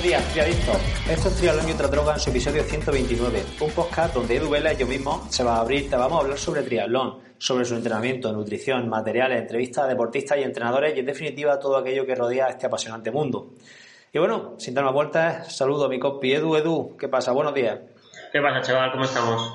Buenos 0.00 0.18
días, 0.18 0.32
triadictos. 0.32 0.76
Esto 1.10 1.28
es 1.28 1.36
Triatlón 1.36 1.68
y 1.68 1.72
otra 1.72 1.88
droga 1.88 2.14
en 2.14 2.20
su 2.20 2.30
episodio 2.30 2.62
129, 2.62 3.44
un 3.60 3.70
podcast 3.70 4.14
donde 4.14 4.36
Edu 4.36 4.48
Vela 4.48 4.72
y 4.72 4.76
yo 4.78 4.86
mismo 4.86 5.26
se 5.28 5.44
va 5.44 5.56
a 5.56 5.60
abrir, 5.60 5.90
te 5.90 5.96
vamos 5.96 6.16
a 6.16 6.22
hablar 6.22 6.38
sobre 6.38 6.62
triatlón, 6.62 7.18
sobre 7.36 7.66
su 7.66 7.74
entrenamiento, 7.74 8.32
nutrición, 8.32 8.88
materiales, 8.88 9.42
entrevistas 9.42 9.84
a 9.84 9.88
deportistas 9.88 10.38
y 10.38 10.42
entrenadores 10.42 10.96
y 10.96 11.00
en 11.00 11.04
definitiva 11.04 11.58
todo 11.58 11.76
aquello 11.76 12.06
que 12.06 12.14
rodea 12.14 12.48
este 12.48 12.64
apasionante 12.64 13.10
mundo. 13.10 13.50
Y 14.10 14.18
bueno, 14.18 14.54
sin 14.56 14.72
dar 14.72 14.86
más 14.86 14.94
vueltas, 14.94 15.54
saludo 15.54 15.84
a 15.84 15.88
mi 15.90 15.98
copy 15.98 16.32
Edu. 16.32 16.56
Edu, 16.56 16.96
¿qué 16.96 17.08
pasa? 17.08 17.32
Buenos 17.32 17.52
días. 17.52 17.80
¿Qué 18.32 18.40
pasa, 18.40 18.62
chaval? 18.62 18.92
¿Cómo 18.92 19.04
estamos? 19.04 19.54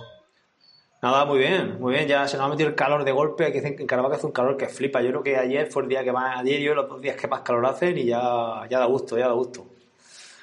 Nada, 1.02 1.26
muy 1.26 1.40
bien, 1.40 1.80
muy 1.80 1.96
bien. 1.96 2.08
Ya 2.08 2.28
se 2.28 2.38
nos 2.38 2.46
ha 2.46 2.50
metido 2.50 2.70
el 2.70 2.76
calor 2.76 3.04
de 3.04 3.12
golpe. 3.12 3.46
Aquí 3.48 3.58
en 3.64 3.88
Caravaca 3.88 4.18
hace 4.18 4.28
un 4.28 4.32
calor 4.32 4.58
que 4.58 4.68
flipa. 4.68 5.02
Yo 5.02 5.10
creo 5.10 5.24
que 5.24 5.38
ayer 5.38 5.72
fue 5.72 5.82
el 5.82 5.90
día 5.90 6.04
que 6.04 6.12
más, 6.12 6.40
ayer 6.40 6.60
y 6.60 6.70
hoy 6.70 6.76
los 6.76 6.88
dos 6.88 7.02
días 7.02 7.16
que 7.16 7.28
más 7.28 7.42
calor 7.42 7.66
hacen 7.66 7.98
y 7.98 8.06
ya, 8.06 8.62
ya 8.70 8.78
da 8.78 8.86
gusto, 8.86 9.18
ya 9.18 9.26
da 9.26 9.34
gusto. 9.34 9.75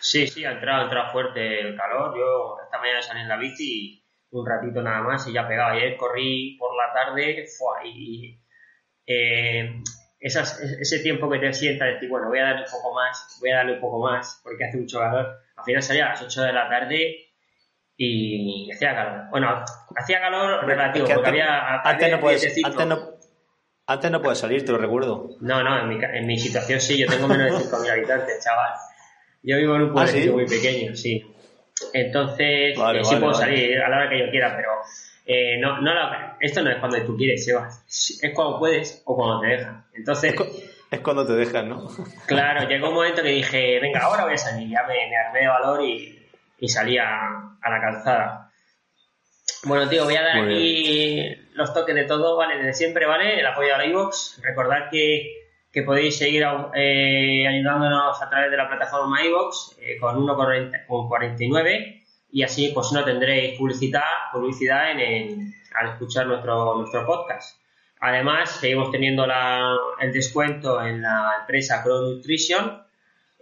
Sí, 0.03 0.27
sí, 0.27 0.45
ha 0.45 0.51
entrado, 0.51 0.81
ha 0.81 0.85
entrado 0.85 1.13
fuerte 1.13 1.61
el 1.61 1.77
calor. 1.77 2.19
Yo 2.19 2.57
esta 2.65 2.79
mañana 2.79 3.01
salí 3.01 3.21
en 3.21 3.29
la 3.29 3.37
bici 3.37 4.05
un 4.33 4.45
ratito 4.45 4.83
nada 4.83 5.01
más 5.03 5.27
y 5.29 5.33
ya 5.33 5.47
pegaba. 5.47 5.73
Ayer 5.73 5.97
corrí 5.97 6.57
por 6.59 6.71
la 6.75 6.93
tarde 6.93 7.47
fue, 7.57 7.89
y 7.89 8.41
eh, 9.07 9.81
esas, 10.19 10.61
ese 10.61 10.99
tiempo 11.01 11.31
que 11.31 11.39
te 11.39 11.53
sientas 11.53 11.87
de 11.87 11.95
decir, 11.95 12.09
bueno, 12.09 12.29
voy 12.29 12.41
a 12.41 12.45
darle 12.45 12.65
un 12.65 12.71
poco 12.71 12.95
más, 12.95 13.39
voy 13.41 13.51
a 13.51 13.57
darle 13.59 13.75
un 13.75 13.81
poco 13.81 14.01
más 14.01 14.41
porque 14.43 14.65
hace 14.65 14.79
mucho 14.79 14.99
calor. 14.99 15.39
Al 15.57 15.65
final 15.65 15.83
salía 15.83 16.07
a 16.07 16.11
las 16.11 16.23
8 16.23 16.43
de 16.43 16.53
la 16.53 16.69
tarde 16.69 17.17
y 17.97 18.73
hacía 18.73 18.97
calor. 18.97 19.31
Bueno, 19.31 19.65
hacía 19.95 20.21
calor 20.21 20.67
relativo, 20.67 21.07
porque 21.07 21.13
antes, 21.15 21.29
había, 21.29 21.81
antes, 21.81 22.11
no 22.11 22.21
puedes, 22.21 22.65
antes, 22.65 22.87
no, 22.87 23.11
antes 23.87 24.11
no 24.11 24.21
puedes 24.21 24.39
salir, 24.39 24.65
te 24.65 24.73
lo 24.73 24.79
recuerdo. 24.79 25.29
No, 25.41 25.63
no, 25.63 25.79
en 25.79 25.89
mi, 25.89 26.05
en 26.05 26.27
mi 26.27 26.39
situación 26.41 26.81
sí, 26.81 26.99
yo 26.99 27.07
tengo 27.07 27.29
menos 27.29 27.71
de 27.71 27.71
5.000 27.71 27.91
habitantes, 27.93 28.43
chaval. 28.43 28.73
Yo 29.43 29.57
vivo 29.57 29.75
en 29.77 29.83
un 29.83 29.93
pueblo 29.93 30.11
¿Ah, 30.11 30.13
sí? 30.13 30.29
muy 30.31 30.47
pequeño, 30.47 30.95
sí. 30.95 31.23
Entonces, 31.93 32.79
Vale, 32.79 33.01
eh, 33.01 33.05
sí 33.05 33.15
vale, 33.15 33.21
puedo 33.21 33.33
vale. 33.33 33.45
salir 33.57 33.79
a 33.81 33.89
la 33.89 33.97
hora 33.97 34.09
que 34.11 34.19
yo 34.21 34.31
quiera, 34.31 34.57
pero 34.57 34.71
eh, 35.27 35.59
no, 35.59 35.81
no 35.81 35.95
la- 35.95 36.37
esto 36.41 36.63
no 36.63 36.71
es 36.71 36.77
cuando 36.79 37.03
tú 37.05 37.17
quieres, 37.17 37.45
Sebas. 37.45 37.85
Es 38.23 38.33
cuando 38.35 38.59
puedes 38.59 39.03
o 39.05 39.17
cuando 39.17 39.41
te 39.41 39.47
dejan. 39.49 39.85
Entonces, 39.95 40.33
Es, 40.35 40.37
cu- 40.41 40.47
es 40.91 41.01
cuando 41.01 41.27
te 41.27 41.33
dejan, 41.35 41.69
¿no? 41.69 41.89
claro, 42.27 42.69
llegó 42.69 42.89
un 42.89 42.95
momento 42.95 43.23
que 43.23 43.29
dije, 43.31 43.81
venga, 43.81 44.01
ahora 44.01 44.25
voy 44.25 44.35
a 44.35 44.39
salir. 44.39 44.69
Ya 44.69 44.83
me, 44.87 44.95
me 45.11 45.17
armé 45.17 45.41
de 45.41 45.49
valor 45.49 45.83
y, 45.83 46.29
y 46.59 46.69
salí 46.69 46.99
a, 46.99 47.27
a 47.61 47.71
la 47.71 47.81
calzada. 47.81 48.49
Bueno, 49.65 49.89
tío, 49.89 50.05
voy 50.05 50.17
a 50.17 50.23
dar 50.23 50.43
Muy 50.43 50.55
aquí 50.55 51.37
los 51.55 51.73
toques 51.75 51.95
de 51.95 52.05
todo, 52.05 52.37
¿vale? 52.37 52.57
Desde 52.59 52.75
siempre, 52.75 53.07
¿vale? 53.07 53.39
El 53.39 53.47
apoyo 53.47 53.75
a 53.75 53.79
la 53.79 53.87
iVox. 53.87 54.41
Recordad 54.43 54.89
que, 54.91 55.42
que 55.73 55.83
podéis 55.83 56.19
seguir 56.19 56.45
eh, 56.75 57.47
ayudándonos 57.49 58.21
a 58.23 58.29
través 58.29 58.51
de 58.51 58.57
la 58.57 58.69
plataforma 58.69 59.25
iVox 59.25 59.77
eh, 59.81 59.97
con 59.99 60.17
1,49 60.27 62.03
y 62.33 62.43
así 62.43 62.71
pues 62.75 62.93
no 62.93 63.05
tendréis 63.05 63.59
publicidad, 63.59 64.03
publicidad 64.33 64.91
en 64.93 65.01
el- 65.01 65.53
al 65.75 65.89
escuchar 65.91 66.27
nuestro, 66.27 66.77
nuestro 66.77 67.07
podcast. 67.07 67.59
Además, 68.01 68.51
seguimos 68.51 68.91
teniendo 68.91 69.27
la- 69.27 69.77
el 70.01 70.13
descuento 70.13 70.83
en 70.85 71.03
la 71.03 71.37
empresa 71.41 71.83
Pro 71.83 72.01
Nutrition. 72.03 72.83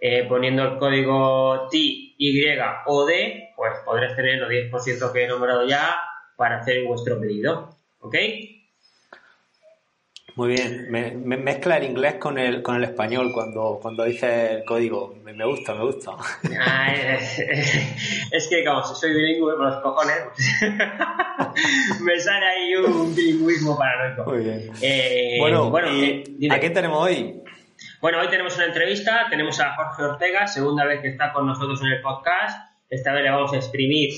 eh, 0.03 0.25
poniendo 0.27 0.63
el 0.65 0.79
código 0.79 1.69
TYOD, 1.71 3.11
pues 3.55 3.73
podréis 3.85 4.17
tener 4.17 4.39
los 4.39 4.49
10% 4.49 5.13
que 5.13 5.25
he 5.25 5.29
nombrado 5.29 5.67
ya 5.67 5.95
para 6.37 6.61
hacer 6.61 6.85
vuestro 6.85 7.21
pedido. 7.21 7.77
¿Ok? 8.01 8.15
Muy 10.37 10.49
bien. 10.49 10.87
Me, 10.91 11.11
me- 11.13 11.37
mezcla 11.37 11.77
el 11.79 11.85
inglés 11.85 12.15
con 12.17 12.39
el, 12.39 12.63
con 12.63 12.77
el 12.77 12.85
español 12.85 13.31
cuando, 13.33 13.79
cuando 13.81 14.05
dice 14.05 14.55
el 14.55 14.65
código. 14.65 15.15
Me, 15.25 15.33
me 15.33 15.45
gusta, 15.45 15.75
me 15.75 15.85
gusta. 15.85 16.13
Ay, 16.61 16.99
es, 17.19 17.39
es 18.31 18.49
que 18.49 18.65
como 18.65 18.83
si 18.85 18.95
soy 19.01 19.13
bilingüe 19.15 19.55
por 19.57 19.67
los 19.67 19.83
cojones, 19.83 20.17
pues, 20.35 22.01
me 22.03 22.19
sale 22.19 22.47
ahí 22.47 22.75
un 22.77 23.15
bilingüismo 23.15 23.77
paranoico. 23.77 24.31
Muy 24.31 24.45
bien. 24.45 24.71
Eh, 24.83 25.37
Bueno, 25.41 25.71
bueno, 25.71 25.89
¿y 25.95 26.47
eh. 26.47 26.49
¿a 26.53 26.59
quién 26.59 26.73
tenemos 26.73 26.99
hoy? 27.03 27.43
Bueno, 28.01 28.21
hoy 28.21 28.29
tenemos 28.29 28.57
una 28.57 28.67
entrevista, 28.67 29.27
tenemos 29.29 29.61
a 29.61 29.75
Jorge 29.75 30.03
Ortega, 30.05 30.47
segunda 30.47 30.85
vez 30.87 31.01
que 31.03 31.09
está 31.09 31.33
con 31.33 31.47
nosotros 31.47 31.81
en 31.83 31.89
el 31.89 32.01
podcast. 32.01 32.71
Esta 32.89 33.13
vez 33.13 33.23
le 33.25 33.31
vamos 33.31 33.53
a 33.53 33.57
exprimir 33.57 34.11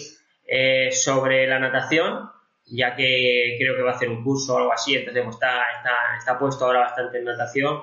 eh, 0.47 0.91
sobre 0.93 1.47
la 1.49 1.59
natación, 1.59 2.31
ya 2.75 2.95
que 2.97 3.57
creo 3.59 3.77
que 3.77 3.83
va 3.83 3.93
a 3.93 3.95
hacer 3.95 4.09
un 4.09 4.25
curso 4.25 4.55
o 4.55 4.59
algo 4.59 4.73
así, 4.73 4.95
entonces 4.97 5.23
pues, 5.25 5.37
está, 5.37 5.63
está, 5.77 5.95
está 6.19 6.39
puesto 6.39 6.65
ahora 6.65 6.81
bastante 6.81 7.19
en 7.19 7.25
natación 7.25 7.83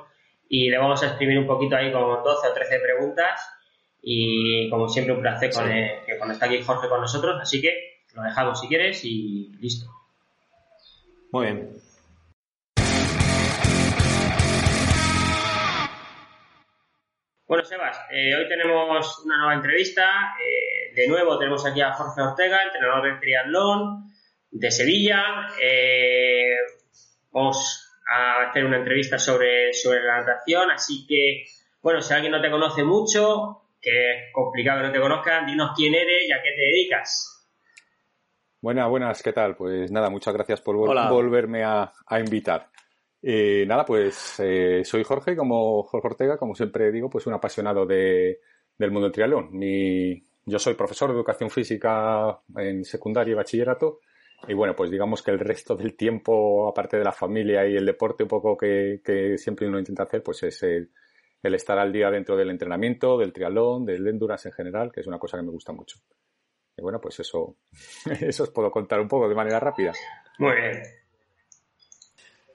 y 0.49 0.69
le 0.69 0.77
vamos 0.77 1.01
a 1.03 1.07
exprimir 1.07 1.37
un 1.37 1.45
poquito 1.47 1.75
ahí 1.75 1.91
como 1.91 2.17
12 2.17 2.47
o 2.47 2.53
13 2.53 2.79
preguntas 2.79 3.39
y 4.01 4.69
como 4.69 4.87
siempre 4.89 5.13
un 5.13 5.21
placer 5.21 5.51
con, 5.53 5.65
Sí. 5.65 5.71
eh, 5.71 6.01
que 6.05 6.17
cuando 6.17 6.33
está 6.33 6.45
aquí 6.47 6.61
Jorge 6.63 6.87
con 6.89 7.01
nosotros, 7.01 7.37
así 7.41 7.61
que 7.61 7.71
lo 8.15 8.23
dejamos 8.23 8.59
si 8.59 8.67
quieres 8.67 9.03
y 9.05 9.51
listo. 9.59 9.87
Muy 11.31 11.45
bien. 11.45 11.69
Bueno, 17.47 17.63
Sebas, 17.65 17.99
eh, 18.11 18.35
hoy 18.35 18.47
tenemos 18.47 19.23
una 19.25 19.37
nueva 19.37 19.53
entrevista. 19.55 20.03
eh, 20.39 20.93
de 20.95 21.07
nuevo 21.07 21.37
tenemos 21.39 21.65
aquí 21.65 21.81
a 21.81 21.93
Jorge 21.93 22.21
Ortega, 22.21 22.63
entrenador 22.63 23.11
de 23.13 23.19
triatlón 23.19 24.03
de 24.51 24.71
Sevilla. 24.71 25.23
Eh, 25.61 26.55
vamos 27.31 27.85
a 28.11 28.49
hacer 28.49 28.65
una 28.65 28.77
entrevista 28.77 29.17
sobre, 29.19 29.73
sobre 29.73 30.01
la 30.03 30.19
natación, 30.21 30.71
así 30.71 31.05
que, 31.07 31.43
bueno, 31.81 32.01
si 32.01 32.13
alguien 32.13 32.31
no 32.31 32.41
te 32.41 32.49
conoce 32.49 32.83
mucho, 32.83 33.61
que 33.81 34.11
es 34.11 34.17
complicado 34.33 34.81
que 34.81 34.87
no 34.87 34.93
te 34.93 34.99
conozcan, 34.99 35.45
dinos 35.45 35.71
quién 35.75 35.93
eres 35.93 36.27
y 36.27 36.31
a 36.31 36.41
qué 36.41 36.49
te 36.55 36.61
dedicas. 36.61 37.35
Buenas, 38.61 38.89
buenas, 38.89 39.23
¿qué 39.23 39.31
tal? 39.31 39.55
Pues 39.55 39.89
nada, 39.91 40.09
muchas 40.09 40.33
gracias 40.33 40.59
por 40.59 40.75
vol- 40.75 40.89
Hola. 40.89 41.09
volverme 41.09 41.63
a, 41.63 41.93
a 42.07 42.19
invitar. 42.19 42.67
Eh, 43.21 43.63
nada, 43.67 43.85
pues 43.85 44.35
eh, 44.39 44.81
soy 44.83 45.03
Jorge, 45.03 45.35
como 45.35 45.83
Jorge 45.83 46.07
Ortega, 46.07 46.37
como 46.37 46.55
siempre 46.55 46.91
digo, 46.91 47.09
pues 47.09 47.25
un 47.27 47.33
apasionado 47.33 47.85
de, 47.85 48.39
del 48.77 48.91
mundo 48.91 49.05
del 49.07 49.13
triatlón. 49.13 49.49
Mi, 49.57 50.21
yo 50.45 50.59
soy 50.59 50.73
profesor 50.73 51.09
de 51.09 51.15
educación 51.15 51.49
física 51.49 52.39
en 52.57 52.83
secundaria 52.83 53.31
y 53.31 53.35
bachillerato. 53.35 53.99
Y 54.47 54.53
bueno, 54.53 54.75
pues 54.75 54.89
digamos 54.89 55.21
que 55.21 55.31
el 55.31 55.39
resto 55.39 55.75
del 55.75 55.95
tiempo, 55.95 56.67
aparte 56.67 56.97
de 56.97 57.03
la 57.03 57.11
familia 57.11 57.67
y 57.67 57.75
el 57.75 57.85
deporte 57.85 58.23
un 58.23 58.29
poco 58.29 58.57
que, 58.57 59.01
que 59.03 59.37
siempre 59.37 59.67
uno 59.67 59.79
intenta 59.79 60.03
hacer, 60.03 60.23
pues 60.23 60.41
es 60.43 60.63
el, 60.63 60.91
estar 61.43 61.77
al 61.77 61.91
día 61.91 62.09
dentro 62.09 62.35
del 62.35 62.49
entrenamiento, 62.49 63.17
del 63.17 63.33
triatlón, 63.33 63.85
del 63.85 64.07
endurance 64.07 64.49
en 64.49 64.53
general, 64.53 64.91
que 64.91 65.01
es 65.01 65.07
una 65.07 65.19
cosa 65.19 65.37
que 65.37 65.43
me 65.43 65.51
gusta 65.51 65.73
mucho. 65.73 65.99
Y 66.77 66.81
bueno, 66.81 66.99
pues 67.01 67.19
eso, 67.19 67.57
eso 68.21 68.43
os 68.43 68.51
puedo 68.51 68.71
contar 68.71 68.99
un 68.99 69.07
poco 69.07 69.27
de 69.27 69.35
manera 69.35 69.59
rápida. 69.59 69.93
Muy 70.37 70.55
bien. 70.55 70.98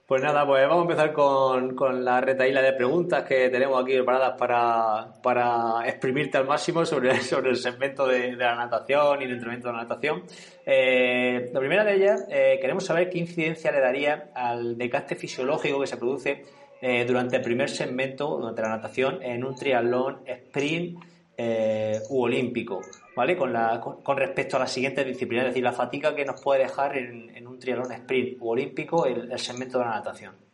Pues 0.07 0.21
nada, 0.21 0.45
pues 0.45 0.61
vamos 0.67 0.87
a 0.87 0.91
empezar 0.91 1.13
con, 1.13 1.75
con 1.75 2.05
la 2.05 2.21
retaíla 2.21 2.61
de 2.61 2.73
preguntas 2.73 3.23
que 3.23 3.49
tenemos 3.49 3.81
aquí 3.81 3.93
preparadas 3.93 4.37
para, 4.37 5.13
para 5.23 5.81
exprimirte 5.87 6.37
al 6.37 6.45
máximo 6.45 6.85
sobre, 6.85 7.19
sobre 7.21 7.49
el 7.49 7.55
segmento 7.55 8.05
de, 8.05 8.35
de 8.35 8.35
la 8.35 8.53
natación 8.53 9.19
y 9.21 9.25
el 9.25 9.31
entrenamiento 9.31 9.69
de 9.69 9.73
la 9.73 9.81
natación. 9.81 10.23
Eh, 10.63 11.49
la 11.51 11.59
primera 11.59 11.83
de 11.83 11.95
ellas, 11.95 12.23
eh, 12.29 12.59
queremos 12.61 12.85
saber 12.85 13.09
qué 13.09 13.17
incidencia 13.17 13.71
le 13.71 13.79
daría 13.79 14.29
al 14.35 14.77
desgaste 14.77 15.15
fisiológico 15.15 15.81
que 15.81 15.87
se 15.87 15.97
produce 15.97 16.43
eh, 16.81 17.03
durante 17.05 17.37
el 17.37 17.41
primer 17.41 17.71
segmento, 17.71 18.37
durante 18.37 18.61
la 18.61 18.69
natación, 18.69 19.23
en 19.23 19.43
un 19.43 19.55
triatlón 19.55 20.19
sprint 20.27 20.99
eh, 21.37 21.99
u 22.09 22.23
olímpico, 22.23 22.81
¿vale? 23.15 23.35
Con, 23.35 23.51
la, 23.51 23.79
con, 23.79 24.01
con 24.01 24.17
respecto 24.17 24.57
a 24.57 24.59
las 24.59 24.71
siguientes 24.71 25.05
disciplinas, 25.05 25.45
es 25.45 25.51
decir, 25.51 25.63
la 25.63 25.73
fatiga 25.73 26.15
que 26.15 26.25
nos 26.25 26.41
puede 26.41 26.63
dejar 26.63 26.97
en, 26.97 27.35
en 27.35 27.47
un 27.47 27.59
triatlón 27.59 27.91
sprint 27.91 28.37
u 28.39 28.49
olímpico 28.49 29.05
el, 29.05 29.31
el 29.31 29.39
segmento 29.39 29.79
de 29.79 29.85
la 29.85 29.91
natación. 29.91 30.45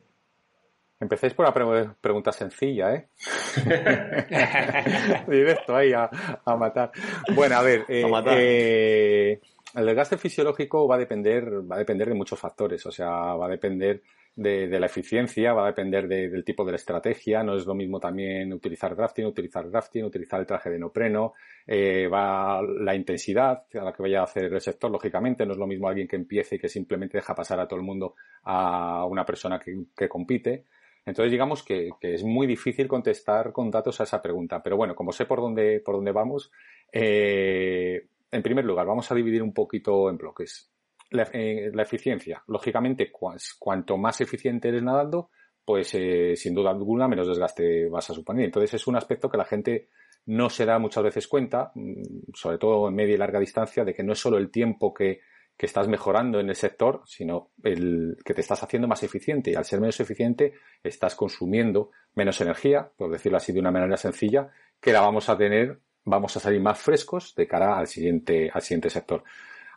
Empecéis 1.01 1.33
por 1.33 1.45
una 1.47 1.95
pregunta 1.99 2.31
sencilla, 2.31 2.93
¿eh? 2.93 3.07
Directo 5.27 5.75
ahí 5.75 5.93
a, 5.93 6.09
matar. 6.55 6.91
Bueno, 7.33 7.55
a 7.55 7.63
ver, 7.63 7.85
eh, 7.87 8.05
eh, 8.27 9.39
el 9.73 9.85
desgaste 9.87 10.17
fisiológico 10.17 10.87
va 10.87 10.95
a 10.95 10.99
depender, 10.99 11.69
va 11.69 11.77
a 11.77 11.79
depender 11.79 12.07
de 12.07 12.13
muchos 12.13 12.39
factores. 12.39 12.85
O 12.85 12.91
sea, 12.91 13.09
va 13.09 13.47
a 13.47 13.49
depender 13.49 14.03
de, 14.35 14.79
la 14.79 14.85
eficiencia, 14.85 15.53
va 15.53 15.63
a 15.63 15.67
depender 15.67 16.07
del 16.07 16.43
tipo 16.43 16.63
de 16.63 16.71
la 16.71 16.77
estrategia. 16.77 17.43
No 17.43 17.55
es 17.55 17.65
lo 17.65 17.75
mismo 17.75 17.99
también 17.99 18.53
utilizar 18.53 18.95
drafting, 18.95 19.25
utilizar 19.25 19.69
drafting, 19.69 20.05
utilizar 20.05 20.39
el 20.39 20.45
traje 20.45 20.69
de 20.69 20.79
neopreno. 20.79 21.33
Eh, 21.67 22.07
va 22.07 22.61
la 22.61 22.95
intensidad 22.95 23.65
a 23.73 23.83
la 23.83 23.93
que 23.93 24.01
vaya 24.01 24.21
a 24.21 24.23
hacer 24.23 24.45
el 24.45 24.61
sector, 24.61 24.89
lógicamente. 24.89 25.45
No 25.45 25.53
es 25.53 25.57
lo 25.57 25.67
mismo 25.67 25.87
alguien 25.87 26.07
que 26.07 26.15
empiece 26.15 26.55
y 26.55 26.59
que 26.59 26.69
simplemente 26.69 27.17
deja 27.17 27.35
pasar 27.35 27.59
a 27.59 27.67
todo 27.67 27.79
el 27.79 27.85
mundo 27.85 28.15
a 28.43 29.05
una 29.05 29.25
persona 29.25 29.59
que, 29.59 30.09
compite. 30.09 30.65
Entonces, 31.05 31.31
digamos 31.31 31.63
que, 31.63 31.89
es 32.01 32.23
muy 32.23 32.47
difícil 32.47 32.87
contestar 32.87 33.51
con 33.51 33.69
datos 33.69 33.99
a 33.99 34.03
esa 34.03 34.21
pregunta. 34.21 34.63
Pero 34.63 34.77
bueno, 34.77 34.95
como 34.95 35.11
sé 35.11 35.25
por 35.25 35.41
dónde, 35.41 35.81
por 35.81 35.95
dónde 35.95 36.11
vamos, 36.11 36.51
eh, 36.91 38.07
en 38.31 38.41
primer 38.41 38.65
lugar, 38.65 38.87
vamos 38.87 39.11
a 39.11 39.15
dividir 39.15 39.43
un 39.43 39.53
poquito 39.53 40.09
en 40.09 40.17
bloques. 40.17 40.71
Eh, 41.11 41.71
la, 41.73 41.83
eficiencia. 41.83 42.41
Lógicamente, 42.47 43.11
cuanto 43.59 43.97
más 43.97 44.21
eficiente 44.21 44.69
eres 44.69 44.81
nadando, 44.81 45.29
pues 45.65 45.93
eh, 45.95 46.35
sin 46.37 46.55
duda 46.55 46.69
alguna 46.69 47.07
menos 47.07 47.27
desgaste 47.27 47.89
vas 47.89 48.09
a 48.09 48.13
suponer. 48.13 48.45
Entonces 48.45 48.75
es 48.75 48.87
un 48.87 48.95
aspecto 48.95 49.29
que 49.29 49.37
la 49.37 49.43
gente 49.43 49.89
no 50.27 50.49
se 50.49 50.65
da 50.65 50.79
muchas 50.79 51.03
veces 51.03 51.27
cuenta, 51.27 51.71
mm, 51.75 52.31
sobre 52.33 52.57
todo 52.57 52.87
en 52.87 52.95
media 52.95 53.15
y 53.15 53.17
larga 53.17 53.39
distancia, 53.39 53.83
de 53.83 53.93
que 53.93 54.03
no 54.03 54.13
es 54.13 54.19
solo 54.19 54.37
el 54.37 54.49
tiempo 54.49 54.93
que, 54.93 55.19
que 55.57 55.65
estás 55.65 55.89
mejorando 55.89 56.39
en 56.39 56.47
el 56.47 56.55
sector, 56.55 57.01
sino 57.05 57.51
el 57.61 58.15
que 58.23 58.33
te 58.33 58.41
estás 58.41 58.63
haciendo 58.63 58.87
más 58.87 59.03
eficiente. 59.03 59.51
Y 59.51 59.55
al 59.55 59.65
ser 59.65 59.81
menos 59.81 59.99
eficiente, 59.99 60.53
estás 60.81 61.15
consumiendo 61.15 61.91
menos 62.15 62.39
energía, 62.39 62.89
por 62.95 63.11
decirlo 63.11 63.37
así 63.37 63.51
de 63.51 63.59
una 63.59 63.71
manera 63.71 63.97
sencilla, 63.97 64.49
que 64.79 64.93
la 64.93 65.01
vamos 65.01 65.27
a 65.27 65.37
tener, 65.37 65.77
vamos 66.05 66.37
a 66.37 66.39
salir 66.39 66.61
más 66.61 66.79
frescos 66.79 67.35
de 67.35 67.47
cara 67.47 67.77
al 67.77 67.87
siguiente, 67.87 68.49
al 68.53 68.61
siguiente 68.61 68.89
sector. 68.89 69.25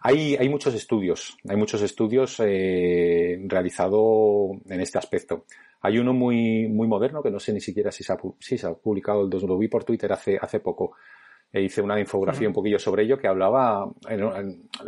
Hay, 0.07 0.37
hay 0.37 0.51
muchos 0.51 0.75
estudios, 0.75 1.35
hay 1.49 1.57
muchos 1.57 1.81
estudios 1.81 2.39
eh, 2.41 3.41
realizados 3.47 4.51
en 4.69 4.81
este 4.83 4.99
aspecto. 4.99 5.47
Hay 5.81 5.97
uno 5.99 6.13
muy, 6.13 6.69
muy 6.69 6.87
moderno 6.87 7.23
que 7.23 7.31
no 7.31 7.41
sé 7.41 7.55
ni 7.55 7.61
siquiera 7.63 7.91
si 7.91 8.05
se 8.05 8.13
ha, 8.13 8.19
si 8.39 8.59
se 8.59 8.67
ha 8.67 8.75
publicado, 8.75 9.23
el 9.23 9.31
lo 9.31 9.57
vi 9.57 9.69
por 9.69 9.83
Twitter 9.83 10.13
hace, 10.13 10.37
hace 10.39 10.61
poco. 10.61 10.93
E 11.51 11.63
hice 11.63 11.81
una 11.81 11.99
infografía 11.99 12.47
un 12.47 12.53
poquillo 12.53 12.79
sobre 12.79 13.05
ello 13.05 13.17
que 13.17 13.29
hablaba, 13.29 13.91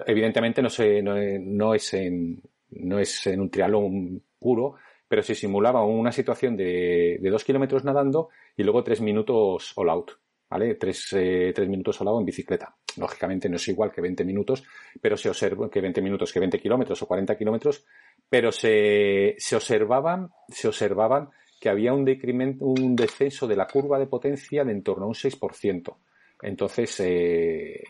evidentemente 0.07 0.61
no, 0.61 0.69
sé, 0.69 1.01
no, 1.01 1.15
no, 1.41 1.73
es 1.73 1.95
en, 1.95 2.43
no 2.73 2.99
es 2.99 3.27
en 3.27 3.41
un 3.41 3.49
triatlón 3.49 4.23
puro, 4.39 4.75
pero 5.09 5.23
se 5.23 5.35
simulaba 5.35 5.83
una 5.83 6.13
situación 6.13 6.59
de, 6.59 7.19
de 7.23 7.31
dos 7.31 7.43
kilómetros 7.43 7.85
nadando 7.85 8.29
y 8.55 8.65
luego 8.65 8.85
tres 8.85 9.01
minutos 9.01 9.73
all 9.77 9.89
out. 9.89 10.11
¿vale? 10.51 10.75
Tres, 10.75 11.11
eh, 11.15 11.53
tres 11.55 11.69
minutos 11.69 12.01
al 12.01 12.05
lado 12.05 12.21
en 12.21 12.27
bicicleta. 12.27 12.77
Lógicamente 12.99 13.49
no 13.49 13.57
es 13.57 13.69
igual 13.69 13.93
que 13.93 14.01
20 14.01 14.25
minutos, 14.25 14.65
pero 15.01 15.17
se 15.17 15.29
observa 15.29 15.71
que 15.71 15.81
20 15.81 16.01
minutos, 16.03 16.33
que 16.33 16.41
20 16.41 16.59
kilómetros 16.59 17.03
o 17.03 17.07
40 17.07 17.37
kilómetros, 17.37 17.85
pero 18.29 18.53
se, 18.53 19.35
se 19.39 19.57
observaban, 19.57 20.31
se 20.49 20.69
observaban 20.69 21.31
que 21.61 21.69
había 21.69 21.93
un 21.93 22.05
decremento, 22.05 22.65
un 22.67 22.95
descenso 22.95 23.47
de 23.47 23.57
la 23.57 23.67
curva 23.67 23.99
de 23.99 24.07
potencia 24.07 24.65
de 24.65 24.73
en 24.73 24.83
torno 24.83 25.05
a 25.05 25.09
un 25.09 25.15
6%. 25.15 25.97
Entonces, 26.43 27.01
eh, 27.01 27.83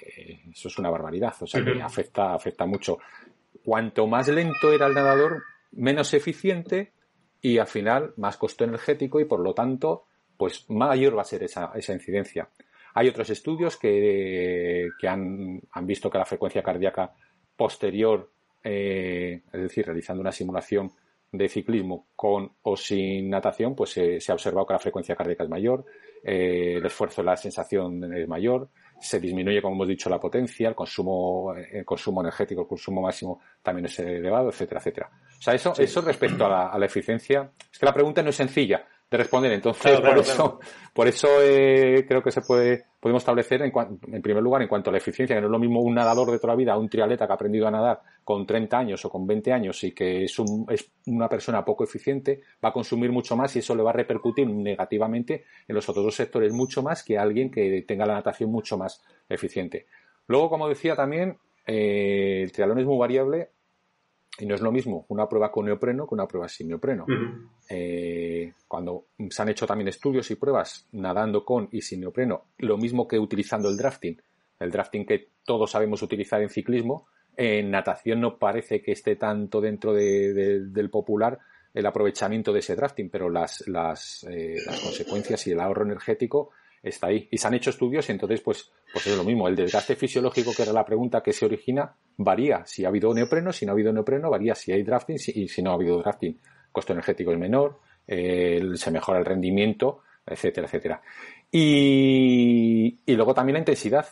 eso 0.52 0.68
es 0.68 0.78
una 0.78 0.90
barbaridad, 0.90 1.34
o 1.40 1.46
sea 1.46 1.64
que 1.64 1.82
afecta, 1.82 2.34
afecta 2.34 2.64
mucho. 2.64 2.98
Cuanto 3.64 4.06
más 4.06 4.28
lento 4.28 4.72
era 4.72 4.86
el 4.86 4.94
nadador, 4.94 5.42
menos 5.72 6.14
eficiente 6.14 6.92
y 7.42 7.58
al 7.58 7.66
final 7.66 8.14
más 8.16 8.36
costo 8.36 8.64
energético 8.64 9.20
y 9.20 9.24
por 9.24 9.40
lo 9.40 9.52
tanto 9.52 10.04
pues 10.36 10.68
mayor 10.68 11.16
va 11.16 11.22
a 11.22 11.24
ser 11.24 11.42
esa, 11.42 11.72
esa 11.74 11.92
incidencia. 11.92 12.48
Hay 12.98 13.08
otros 13.08 13.28
estudios 13.28 13.76
que, 13.76 14.88
que 14.98 15.06
han, 15.06 15.60
han, 15.70 15.86
visto 15.86 16.08
que 16.08 16.16
la 16.16 16.24
frecuencia 16.24 16.62
cardíaca 16.62 17.12
posterior, 17.54 18.30
eh, 18.64 19.42
es 19.52 19.60
decir, 19.60 19.84
realizando 19.84 20.22
una 20.22 20.32
simulación 20.32 20.90
de 21.30 21.46
ciclismo 21.46 22.06
con 22.16 22.50
o 22.62 22.74
sin 22.74 23.28
natación, 23.28 23.74
pues 23.74 23.90
se, 23.90 24.18
ha 24.26 24.32
observado 24.32 24.66
que 24.66 24.72
la 24.72 24.78
frecuencia 24.78 25.14
cardíaca 25.14 25.44
es 25.44 25.50
mayor, 25.50 25.84
eh, 26.24 26.76
el 26.78 26.86
esfuerzo, 26.86 27.22
la 27.22 27.36
sensación 27.36 28.14
es 28.14 28.26
mayor, 28.26 28.70
se 28.98 29.20
disminuye, 29.20 29.60
como 29.60 29.74
hemos 29.74 29.88
dicho, 29.88 30.08
la 30.08 30.18
potencia, 30.18 30.66
el 30.66 30.74
consumo, 30.74 31.54
el 31.54 31.84
consumo 31.84 32.22
energético, 32.22 32.62
el 32.62 32.66
consumo 32.66 33.02
máximo 33.02 33.40
también 33.62 33.84
es 33.84 33.98
elevado, 33.98 34.48
etcétera, 34.48 34.80
etcétera. 34.80 35.10
O 35.38 35.42
sea, 35.42 35.52
eso, 35.52 35.74
eso 35.76 36.00
respecto 36.00 36.46
a 36.46 36.48
la, 36.48 36.68
a 36.68 36.78
la 36.78 36.86
eficiencia, 36.86 37.52
es 37.70 37.78
que 37.78 37.84
la 37.84 37.92
pregunta 37.92 38.22
no 38.22 38.30
es 38.30 38.36
sencilla, 38.36 38.86
de 39.10 39.16
responder. 39.16 39.52
Entonces, 39.52 40.00
por, 40.00 40.18
eso, 40.18 40.60
por 40.92 41.08
eso 41.08 41.28
eh, 41.40 42.04
creo 42.08 42.22
que 42.22 42.30
se 42.30 42.40
puede, 42.40 42.86
podemos 42.98 43.22
establecer 43.22 43.62
en, 43.62 43.72
en, 44.12 44.22
primer 44.22 44.42
lugar 44.42 44.62
en 44.62 44.68
cuanto 44.68 44.90
a 44.90 44.92
la 44.92 44.98
eficiencia, 44.98 45.36
que 45.36 45.40
no 45.40 45.46
es 45.46 45.52
lo 45.52 45.58
mismo 45.58 45.80
un 45.80 45.94
nadador 45.94 46.30
de 46.30 46.38
toda 46.38 46.54
la 46.54 46.56
vida, 46.56 46.76
un 46.76 46.88
triatleta 46.88 47.26
que 47.26 47.32
ha 47.32 47.36
aprendido 47.36 47.68
a 47.68 47.70
nadar 47.70 48.00
con 48.24 48.46
30 48.46 48.76
años 48.76 49.04
o 49.04 49.10
con 49.10 49.26
20 49.26 49.52
años 49.52 49.82
y 49.84 49.92
que 49.92 50.24
es, 50.24 50.38
un, 50.38 50.66
es 50.68 50.90
una 51.06 51.28
persona 51.28 51.64
poco 51.64 51.84
eficiente, 51.84 52.42
va 52.64 52.70
a 52.70 52.72
consumir 52.72 53.12
mucho 53.12 53.36
más 53.36 53.54
y 53.54 53.60
eso 53.60 53.74
le 53.76 53.82
va 53.82 53.90
a 53.90 53.94
repercutir 53.94 54.48
negativamente 54.48 55.44
en 55.68 55.74
los 55.74 55.88
otros 55.88 56.04
dos 56.04 56.14
sectores 56.14 56.52
mucho 56.52 56.82
más 56.82 57.04
que 57.04 57.16
alguien 57.16 57.50
que 57.50 57.84
tenga 57.86 58.06
la 58.06 58.14
natación 58.14 58.50
mucho 58.50 58.76
más 58.76 59.02
eficiente. 59.28 59.86
Luego, 60.26 60.50
como 60.50 60.68
decía 60.68 60.96
también, 60.96 61.38
eh, 61.64 62.42
el 62.42 62.52
triatlón 62.52 62.80
es 62.80 62.86
muy 62.86 62.98
variable 62.98 63.50
y 64.38 64.46
no 64.46 64.54
es 64.54 64.60
lo 64.60 64.70
mismo 64.70 65.06
una 65.08 65.28
prueba 65.28 65.50
con 65.50 65.66
neopreno 65.66 66.06
que 66.06 66.14
una 66.14 66.26
prueba 66.26 66.48
sin 66.48 66.68
neopreno. 66.68 67.06
Eh, 67.68 68.52
cuando 68.68 69.06
se 69.30 69.42
han 69.42 69.48
hecho 69.48 69.66
también 69.66 69.88
estudios 69.88 70.30
y 70.30 70.36
pruebas 70.36 70.86
nadando 70.92 71.44
con 71.44 71.68
y 71.72 71.80
sin 71.80 72.00
neopreno, 72.00 72.44
lo 72.58 72.76
mismo 72.76 73.08
que 73.08 73.18
utilizando 73.18 73.68
el 73.68 73.76
drafting, 73.76 74.20
el 74.60 74.70
drafting 74.70 75.06
que 75.06 75.28
todos 75.44 75.70
sabemos 75.70 76.02
utilizar 76.02 76.42
en 76.42 76.50
ciclismo, 76.50 77.06
en 77.36 77.70
natación 77.70 78.20
no 78.20 78.38
parece 78.38 78.82
que 78.82 78.92
esté 78.92 79.16
tanto 79.16 79.60
dentro 79.60 79.92
del 79.92 80.90
popular 80.90 81.38
el 81.76 81.84
aprovechamiento 81.84 82.54
de 82.54 82.60
ese 82.60 82.74
drafting, 82.74 83.10
pero 83.10 83.28
las, 83.28 83.68
las, 83.68 84.24
eh, 84.24 84.56
las 84.64 84.80
consecuencias 84.80 85.46
y 85.46 85.52
el 85.52 85.60
ahorro 85.60 85.84
energético 85.84 86.50
está 86.82 87.08
ahí. 87.08 87.28
Y 87.30 87.38
se 87.38 87.48
han 87.48 87.54
hecho 87.54 87.70
estudios 87.70 88.08
y 88.08 88.12
entonces, 88.12 88.40
pues, 88.40 88.70
pues 88.92 89.06
es 89.06 89.16
lo 89.16 89.24
mismo. 89.24 89.48
El 89.48 89.56
desgaste 89.56 89.96
fisiológico, 89.96 90.52
que 90.56 90.62
era 90.62 90.72
la 90.72 90.84
pregunta 90.84 91.22
que 91.22 91.32
se 91.32 91.44
origina, 91.44 91.94
varía. 92.16 92.64
Si 92.66 92.84
ha 92.84 92.88
habido 92.88 93.12
neopreno, 93.12 93.52
si 93.52 93.66
no 93.66 93.72
ha 93.72 93.74
habido 93.74 93.92
neopreno, 93.92 94.30
varía 94.30 94.54
si 94.54 94.72
hay 94.72 94.82
drafting 94.82 95.16
y 95.34 95.48
si 95.48 95.62
no 95.62 95.70
ha 95.70 95.74
habido 95.74 95.98
drafting. 95.98 96.38
Costo 96.72 96.92
energético 96.92 97.32
es 97.32 97.38
menor, 97.38 97.80
se 98.06 98.90
mejora 98.90 99.18
el 99.18 99.24
rendimiento, 99.24 100.02
etcétera, 100.26 100.66
etcétera. 100.66 101.02
Y, 101.50 103.00
y 103.06 103.14
luego 103.14 103.34
también 103.34 103.54
la 103.54 103.60
intensidad. 103.60 104.06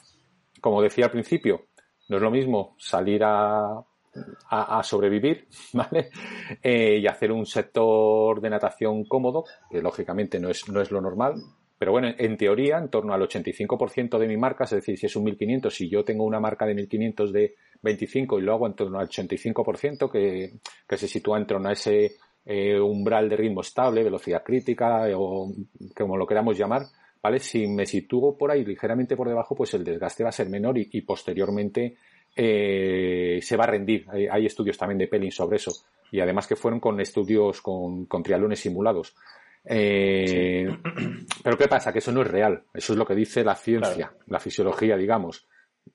Como 0.60 0.80
decía 0.80 1.06
al 1.06 1.10
principio, 1.10 1.66
no 2.08 2.16
es 2.16 2.22
lo 2.22 2.30
mismo 2.30 2.74
salir 2.78 3.22
a, 3.24 3.84
a, 4.48 4.82
sobrevivir, 4.82 5.48
¿vale? 5.72 6.10
Eh, 6.62 6.98
y 6.98 7.06
hacer 7.06 7.32
un 7.32 7.46
sector 7.46 8.40
de 8.40 8.50
natación 8.50 9.04
cómodo, 9.04 9.44
que 9.70 9.82
lógicamente 9.82 10.38
no 10.38 10.48
es, 10.48 10.68
no 10.68 10.80
es 10.80 10.90
lo 10.90 11.00
normal, 11.00 11.34
pero 11.78 11.92
bueno, 11.92 12.08
en 12.16 12.36
teoría, 12.36 12.78
en 12.78 12.88
torno 12.88 13.12
al 13.12 13.22
85% 13.22 14.18
de 14.18 14.28
mi 14.28 14.36
marca, 14.36 14.64
es 14.64 14.70
decir, 14.70 14.96
si 14.96 15.06
es 15.06 15.16
un 15.16 15.24
1500, 15.24 15.74
si 15.74 15.88
yo 15.88 16.04
tengo 16.04 16.24
una 16.24 16.40
marca 16.40 16.66
de 16.66 16.74
1500 16.74 17.32
de 17.32 17.54
25 17.82 18.38
y 18.38 18.42
lo 18.42 18.54
hago 18.54 18.66
en 18.66 18.74
torno 18.74 18.98
al 18.98 19.08
85%, 19.08 20.10
que, 20.10 20.52
que 20.86 20.96
se 20.96 21.08
sitúa 21.08 21.38
en 21.38 21.46
torno 21.46 21.68
a 21.68 21.72
ese 21.72 22.12
eh, 22.46 22.78
umbral 22.78 23.28
de 23.28 23.36
ritmo 23.36 23.62
estable, 23.62 24.02
velocidad 24.02 24.42
crítica 24.42 25.08
eh, 25.08 25.14
o 25.16 25.50
como 25.96 26.16
lo 26.16 26.26
queramos 26.26 26.58
llamar, 26.58 26.82
¿vale? 27.22 27.38
Si 27.38 27.66
me 27.66 27.86
sitúo 27.86 28.36
por 28.36 28.50
ahí 28.50 28.64
ligeramente 28.64 29.16
por 29.16 29.28
debajo, 29.28 29.54
pues 29.54 29.72
el 29.72 29.82
desgaste 29.82 30.24
va 30.24 30.28
a 30.28 30.32
ser 30.32 30.50
menor 30.50 30.76
y, 30.76 31.00
posteriormente 31.00 31.96
eh, 32.36 33.38
se 33.40 33.56
va 33.56 33.64
a 33.64 33.68
rendir. 33.68 34.06
Hay, 34.30 34.44
estudios 34.44 34.76
también 34.76 34.98
de 34.98 35.08
Pelling 35.08 35.30
sobre 35.30 35.56
eso 35.56 35.72
y 36.12 36.20
además 36.20 36.46
que 36.46 36.54
fueron 36.54 36.80
con 36.80 37.00
estudios 37.00 37.62
con, 37.62 38.04
con 38.04 38.22
trialones 38.22 38.60
simulados. 38.60 39.16
Eh, 39.64 40.68
pero 41.42 41.56
¿qué 41.56 41.68
pasa? 41.68 41.92
Que 41.92 41.98
eso 41.98 42.12
no 42.12 42.22
es 42.22 42.28
real. 42.28 42.64
Eso 42.72 42.92
es 42.92 42.98
lo 42.98 43.06
que 43.06 43.14
dice 43.14 43.44
la 43.44 43.54
ciencia, 43.54 44.12
la 44.26 44.40
fisiología, 44.40 44.96
digamos. 44.96 45.46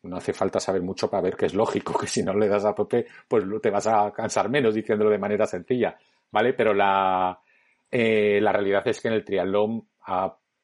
No 0.03 0.17
hace 0.17 0.33
falta 0.33 0.59
saber 0.59 0.81
mucho 0.81 1.09
para 1.09 1.23
ver 1.23 1.35
que 1.35 1.47
es 1.47 1.53
lógico 1.53 1.97
que 1.99 2.07
si 2.07 2.23
no 2.23 2.33
le 2.33 2.47
das 2.47 2.65
a 2.65 2.73
tope, 2.73 3.05
pues 3.27 3.43
te 3.61 3.69
vas 3.69 3.87
a 3.87 4.11
cansar 4.11 4.49
menos 4.49 4.75
diciéndolo 4.75 5.09
de 5.09 5.17
manera 5.17 5.45
sencilla, 5.45 5.97
¿vale? 6.31 6.53
Pero 6.53 6.73
la, 6.73 7.39
eh, 7.91 8.39
la 8.41 8.51
realidad 8.51 8.87
es 8.87 9.01
que 9.01 9.07
en 9.07 9.15
el 9.15 9.25
triatlón, 9.25 9.87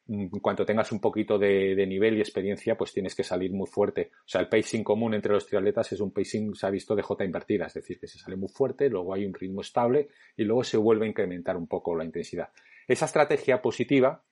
en 0.08 0.28
cuanto 0.28 0.64
tengas 0.64 0.92
un 0.92 1.00
poquito 1.00 1.38
de, 1.38 1.74
de, 1.74 1.86
nivel 1.86 2.16
y 2.16 2.20
experiencia, 2.20 2.76
pues 2.76 2.92
tienes 2.92 3.16
que 3.16 3.24
salir 3.24 3.52
muy 3.52 3.66
fuerte. 3.66 4.10
O 4.20 4.28
sea, 4.28 4.40
el 4.40 4.48
pacing 4.48 4.84
común 4.84 5.14
entre 5.14 5.32
los 5.32 5.46
triatletas 5.46 5.92
es 5.92 6.00
un 6.00 6.12
pacing, 6.12 6.54
se 6.54 6.66
ha 6.66 6.70
visto, 6.70 6.94
de 6.94 7.02
J 7.02 7.24
invertida, 7.24 7.66
es 7.66 7.74
decir, 7.74 7.98
que 7.98 8.06
se 8.06 8.18
sale 8.18 8.36
muy 8.36 8.48
fuerte, 8.48 8.88
luego 8.88 9.12
hay 9.12 9.24
un 9.26 9.34
ritmo 9.34 9.60
estable 9.62 10.08
y 10.36 10.44
luego 10.44 10.62
se 10.62 10.76
vuelve 10.76 11.06
a 11.06 11.08
incrementar 11.08 11.56
un 11.56 11.66
poco 11.66 11.96
la 11.96 12.04
intensidad. 12.04 12.48
Esa 12.86 13.06
estrategia 13.06 13.60
positiva, 13.60 14.22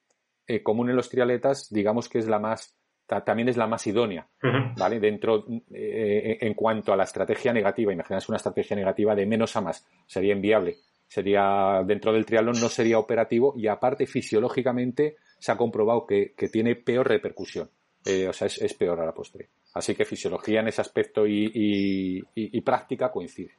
eh, 0.47 0.63
común 0.63 0.91
en 0.91 0.97
los 0.97 1.09
trialetas, 1.09 1.73
digamos 1.73 2.09
que 2.09 2.19
es 2.19 2.29
la 2.29 2.39
más, 2.39 2.77
también 3.25 3.49
es 3.49 3.57
la 3.57 3.67
más 3.67 3.87
idónea, 3.87 4.29
¿vale? 4.77 4.99
Dentro, 4.99 5.45
eh, 5.73 6.39
en 6.41 6.55
cuanto 6.55 6.93
a 6.93 6.97
la 6.97 7.05
estrategia 7.05 7.53
negativa, 7.53 7.93
imagínate 7.93 8.27
una 8.29 8.37
estrategia 8.37 8.77
negativa 8.77 9.15
de 9.15 9.27
menos 9.27 9.57
a 9.57 9.61
más, 9.61 9.87
sería 10.07 10.35
inviable. 10.35 10.77
sería 11.07 11.83
dentro 11.87 12.13
del 12.13 12.25
triatlón 12.25 12.61
no 12.61 12.69
sería 12.69 12.99
operativo 12.99 13.55
y 13.57 13.69
aparte 13.69 14.07
fisiológicamente 14.07 15.17
se 15.39 15.53
ha 15.53 15.57
comprobado 15.57 16.07
que, 16.07 16.35
tiene 16.51 16.77
peor 16.77 17.09
repercusión. 17.09 17.69
Eh, 18.07 18.29
o 18.29 18.33
sea, 18.35 18.47
es, 18.47 18.75
peor 18.75 19.01
a 19.01 19.07
la 19.07 19.13
postre. 19.13 19.49
Así 19.73 19.95
que 19.95 20.05
fisiología 20.05 20.61
en 20.61 20.69
ese 20.69 20.83
aspecto 20.83 21.27
y, 21.27 22.23
práctica 22.65 23.11
coincide. 23.11 23.53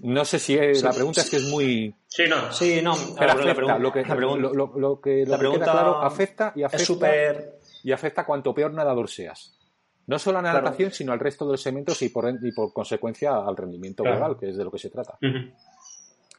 No 0.00 0.24
sé 0.24 0.38
si 0.38 0.56
la 0.56 0.92
pregunta 0.92 1.20
es 1.20 1.30
que 1.30 1.36
es 1.36 1.44
muy. 1.44 1.94
Sí, 2.08 2.24
no. 2.28 2.52
Sí, 2.52 2.80
no. 2.82 2.94
Pero 3.18 3.32
afecta, 3.32 3.78
lo 3.78 3.92
que, 3.92 4.04
lo, 4.04 5.00
que, 5.00 5.24
queda 5.24 5.64
claro, 5.64 6.02
afecta 6.02 6.52
y 6.56 6.64
afecta. 6.64 7.10
Y 7.84 7.92
afecta 7.92 8.26
cuanto 8.26 8.54
peor 8.54 8.72
nadador 8.72 9.08
seas. 9.08 9.56
No 10.06 10.18
solo 10.18 10.40
a 10.40 10.42
la 10.42 10.52
natación, 10.52 10.90
sino 10.90 11.12
al 11.12 11.20
resto 11.20 11.44
de 11.46 11.52
los 11.52 11.62
segmentos 11.62 12.02
y 12.02 12.08
por, 12.08 12.28
y 12.28 12.52
por 12.52 12.72
consecuencia 12.72 13.36
al 13.36 13.56
rendimiento 13.56 14.02
global, 14.02 14.36
que 14.38 14.50
es 14.50 14.56
de 14.56 14.64
lo 14.64 14.70
que 14.70 14.78
se 14.78 14.90
trata. 14.90 15.16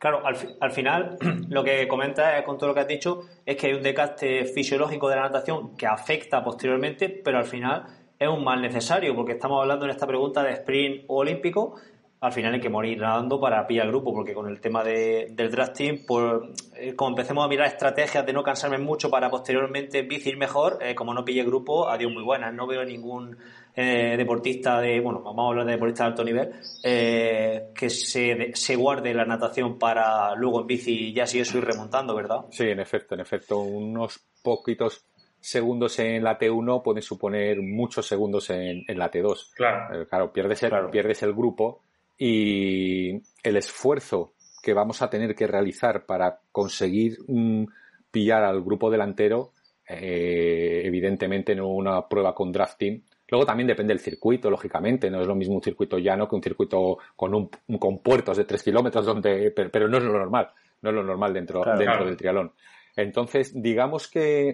Claro, 0.04 0.22
al, 0.26 0.72
final 0.72 1.18
lo 1.50 1.64
que 1.64 1.88
comenta 1.88 2.44
con 2.44 2.58
todo 2.58 2.68
lo 2.68 2.74
que 2.74 2.82
has 2.82 2.88
dicho 2.90 3.22
es 3.46 3.56
que 3.56 3.68
hay 3.68 3.74
un 3.74 3.82
desgaste 3.82 4.44
fisiológico 4.44 5.08
de 5.08 5.16
la 5.16 5.22
natación 5.22 5.78
que 5.78 5.88
afecta 5.88 6.44
posteriormente, 6.44 7.08
pero 7.08 7.38
al 7.38 7.46
final 7.46 7.86
es 8.20 8.28
un 8.28 8.44
mal 8.44 8.62
necesario, 8.62 9.16
porque 9.16 9.32
estamos 9.32 9.62
hablando 9.62 9.86
en 9.86 9.92
esta 9.92 10.06
pregunta 10.06 10.44
de 10.44 10.52
sprint 10.56 11.06
o 11.08 11.20
olímpico, 11.22 11.76
al 12.20 12.34
final 12.34 12.54
hay 12.54 12.60
que 12.60 12.70
morir 12.70 12.98
nadando 13.00 13.40
para 13.40 13.66
pillar 13.66 13.88
grupo, 13.88 14.14
porque 14.14 14.34
con 14.34 14.50
el 14.50 14.60
tema 14.60 14.84
del 14.84 15.36
drafting, 15.36 16.06
pues 16.06 16.50
eh, 16.76 16.96
como 16.96 17.12
empecemos 17.12 17.46
a 17.46 17.48
mirar 17.48 17.68
estrategias 17.68 18.26
de 18.26 18.34
no 18.34 18.44
cansarme 18.44 18.80
mucho 18.80 19.10
para 19.10 19.30
posteriormente 19.30 20.02
bici 20.02 20.36
mejor, 20.36 20.80
eh, 20.82 20.96
como 20.96 21.14
no 21.14 21.24
pille 21.24 21.46
grupo, 21.46 21.88
adiós 21.88 22.12
muy 22.12 22.24
buenas. 22.24 22.54
No 22.54 22.68
veo 22.68 22.84
ningún 22.84 23.38
eh, 23.76 24.16
deportista 24.18 24.80
de, 24.80 25.00
bueno, 25.00 25.22
vamos 25.22 25.46
a 25.46 25.50
hablar 25.50 25.66
de 25.66 25.72
deportista 25.72 26.04
de 26.04 26.10
alto 26.10 26.24
nivel, 26.24 26.52
eh, 26.84 27.72
que 27.74 27.90
se, 27.90 28.52
se 28.54 28.76
guarde 28.76 29.14
la 29.16 29.26
natación 29.26 29.80
para 29.80 30.36
luego 30.36 30.62
en 30.62 30.68
bici 30.68 31.12
ya 31.12 31.26
si 31.26 31.40
eso 31.40 31.58
ir 31.58 31.66
remontando, 31.66 32.16
¿verdad? 32.16 32.42
Sí, 32.52 32.66
en 32.66 32.80
efecto, 32.80 33.16
en 33.16 33.22
efecto, 33.22 33.60
unos 33.60 34.20
poquitos 34.44 35.08
segundos 35.40 35.98
en 35.98 36.24
la 36.24 36.38
T1 36.38 36.84
pueden 36.84 37.02
suponer 37.02 37.62
muchos 37.64 38.06
segundos 38.06 38.50
en, 38.52 38.86
la 38.88 39.10
T2. 39.10 39.54
Claro. 39.56 40.02
Eh, 40.02 40.06
claro, 40.08 40.32
pierdes 40.32 40.62
el, 40.64 40.72
pierdes 40.92 41.24
el 41.24 41.34
grupo 41.34 41.82
y 42.18 43.14
el 43.42 43.58
esfuerzo 43.58 44.34
que 44.62 44.74
vamos 44.74 45.02
a 45.02 45.10
tener 45.10 45.34
que 45.34 45.48
realizar 45.48 46.06
para 46.06 46.40
conseguir 46.52 47.18
mm, 47.28 47.66
pillar 48.12 48.44
al 48.44 48.62
grupo 48.62 48.92
delantero, 48.92 49.52
evidentemente 49.86 51.52
en 51.52 51.62
una 51.62 52.08
prueba 52.08 52.34
con 52.34 52.52
drafting, 52.52 53.04
Luego 53.34 53.48
también 53.48 53.66
depende 53.66 53.96
del 53.96 54.00
circuito, 54.00 54.48
lógicamente. 54.48 55.10
No 55.10 55.20
es 55.20 55.26
lo 55.26 55.34
mismo 55.34 55.56
un 55.56 55.64
circuito 55.64 55.98
llano 55.98 56.28
que 56.28 56.36
un 56.36 56.44
circuito 56.44 57.00
con, 57.16 57.34
un, 57.34 57.50
con 57.80 57.98
puertos 57.98 58.38
de 58.38 58.46
3 58.46 58.62
kilómetros, 58.62 59.08
donde, 59.08 59.50
pero, 59.50 59.88
no 59.88 59.98
es 59.98 60.04
lo 60.04 60.14
normal. 60.14 60.52
No 60.84 60.92
es 60.92 60.96
lo 60.96 61.02
normal 61.02 61.34
dentro, 61.34 61.64
dentro 61.76 62.06
del 62.06 62.16
trialón. 62.16 62.52
Entonces, 62.96 63.52
digamos 63.60 64.08
que 64.08 64.50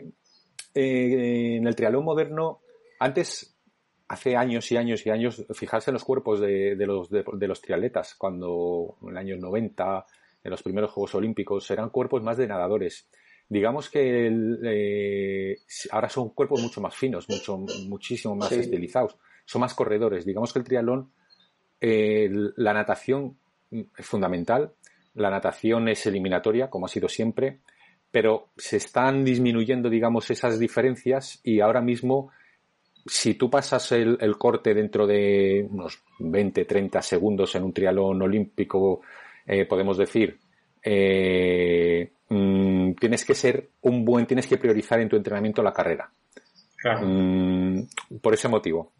eh, 0.73 1.57
en 1.57 1.67
el 1.67 1.75
trialón 1.75 2.05
moderno, 2.05 2.61
antes, 3.01 3.53
hace 4.07 4.37
años 4.37 4.71
y 4.71 4.77
años 4.77 5.05
y 5.05 5.09
años, 5.09 5.45
fijarse 5.53 5.91
en 5.91 5.95
los 5.95 6.05
cuerpos 6.05 6.39
de, 6.39 6.77
los, 6.79 7.09
de, 7.09 7.47
los 7.49 7.61
triatletas, 7.61 8.15
cuando 8.15 8.95
en 9.01 9.09
los 9.09 9.19
años 9.19 9.39
90, 9.39 10.05
en 10.41 10.51
los 10.51 10.63
primeros 10.63 10.91
Juegos 10.91 11.15
Olímpicos, 11.15 11.69
eran 11.69 11.89
cuerpos 11.89 12.23
más 12.23 12.37
de 12.37 12.47
nadadores 12.47 13.09
digamos 13.49 13.89
que 13.89 14.31
eh, 14.63 15.57
ahora 15.91 16.07
son 16.07 16.29
cuerpos 16.29 16.61
mucho 16.61 16.79
más 16.79 16.95
finos, 16.95 17.27
mucho, 17.27 17.57
muchísimo 17.87 18.35
más 18.35 18.51
estilizados, 18.51 19.17
son 19.45 19.61
más 19.61 19.73
corredores. 19.73 20.25
Digamos 20.25 20.53
que 20.53 20.59
el 20.59 20.65
triatlón, 20.65 21.11
la 21.81 22.73
natación 22.73 23.37
es 23.71 24.05
fundamental, 24.05 24.73
la 25.15 25.29
natación 25.29 25.89
es 25.89 26.05
eliminatoria, 26.05 26.69
como 26.69 26.85
ha 26.85 26.89
sido 26.89 27.09
siempre, 27.09 27.59
pero 28.11 28.49
se 28.57 28.77
están 28.77 29.23
disminuyendo, 29.23 29.89
digamos, 29.89 30.29
esas 30.31 30.59
diferencias 30.59 31.39
y 31.43 31.59
ahora 31.59 31.81
mismo, 31.81 32.31
si 33.05 33.35
tú 33.35 33.49
pasas 33.49 33.91
el, 33.91 34.17
corte 34.37 34.73
dentro 34.73 35.05
de 35.05 35.67
unos 35.69 36.03
20, 36.19 36.65
30 36.65 37.01
segundos 37.01 37.53
en 37.55 37.63
un 37.63 37.73
triatlón 37.73 38.21
olímpico, 38.21 39.01
eh, 39.45 39.65
podemos 39.65 39.97
decir, 39.97 40.39
eh, 40.83 42.11
mm, 42.29 42.58
tienes 42.99 43.25
que 43.25 43.33
ser 43.33 43.69
un 43.81 44.05
buen, 44.05 44.25
tienes 44.25 44.47
que 44.47 44.57
priorizar 44.57 44.99
en 44.99 45.09
tu 45.09 45.15
entrenamiento 45.15 45.61
la 45.61 45.73
carrera. 45.73 46.11
Mm, 47.01 47.81
por 48.21 48.33
ese 48.33 48.47
motivo. 48.47 48.93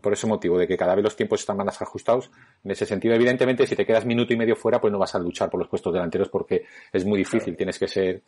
Por 0.00 0.12
ese 0.12 0.26
motivo, 0.26 0.56
de 0.56 0.68
que 0.68 0.76
cada 0.76 0.94
vez 0.94 1.02
los 1.02 1.16
tiempos 1.16 1.40
están 1.40 1.56
más 1.56 1.82
ajustados. 1.82 2.30
En 2.62 2.70
ese 2.70 2.86
sentido, 2.86 3.14
evidentemente, 3.14 3.66
si 3.66 3.74
te 3.74 3.84
quedas 3.84 4.06
minuto 4.06 4.32
y 4.32 4.36
medio 4.36 4.54
fuera, 4.54 4.80
pues 4.80 4.92
no 4.92 4.98
vas 4.98 5.14
a 5.14 5.18
luchar 5.18 5.50
por 5.50 5.58
los 5.58 5.68
puestos 5.68 5.92
delanteros 5.92 6.28
porque 6.28 6.64
es 6.92 7.04
muy 7.04 7.18
difícil. 7.18 7.56
Tienes 7.56 7.78
que 7.78 7.88
ser, 7.88 8.22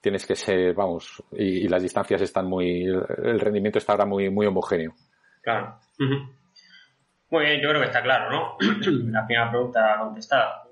tienes 0.00 0.24
que 0.24 0.36
ser, 0.36 0.74
vamos, 0.74 1.22
y, 1.32 1.66
las 1.66 1.82
distancias 1.82 2.20
están 2.22 2.46
muy, 2.46 2.84
el 2.84 3.40
rendimiento 3.40 3.78
está 3.78 3.92
ahora 3.92 4.06
muy, 4.06 4.30
muy 4.30 4.46
homogéneo. 4.46 4.94
Claro. 5.42 5.78
Muy 7.30 7.44
bien, 7.44 7.60
yo 7.60 7.68
creo 7.68 7.80
que 7.80 7.88
está 7.88 8.02
claro, 8.02 8.30
¿no? 8.30 8.56
la 9.10 9.26
primera 9.26 9.50
pregunta 9.50 9.96
contestada. 9.98 10.67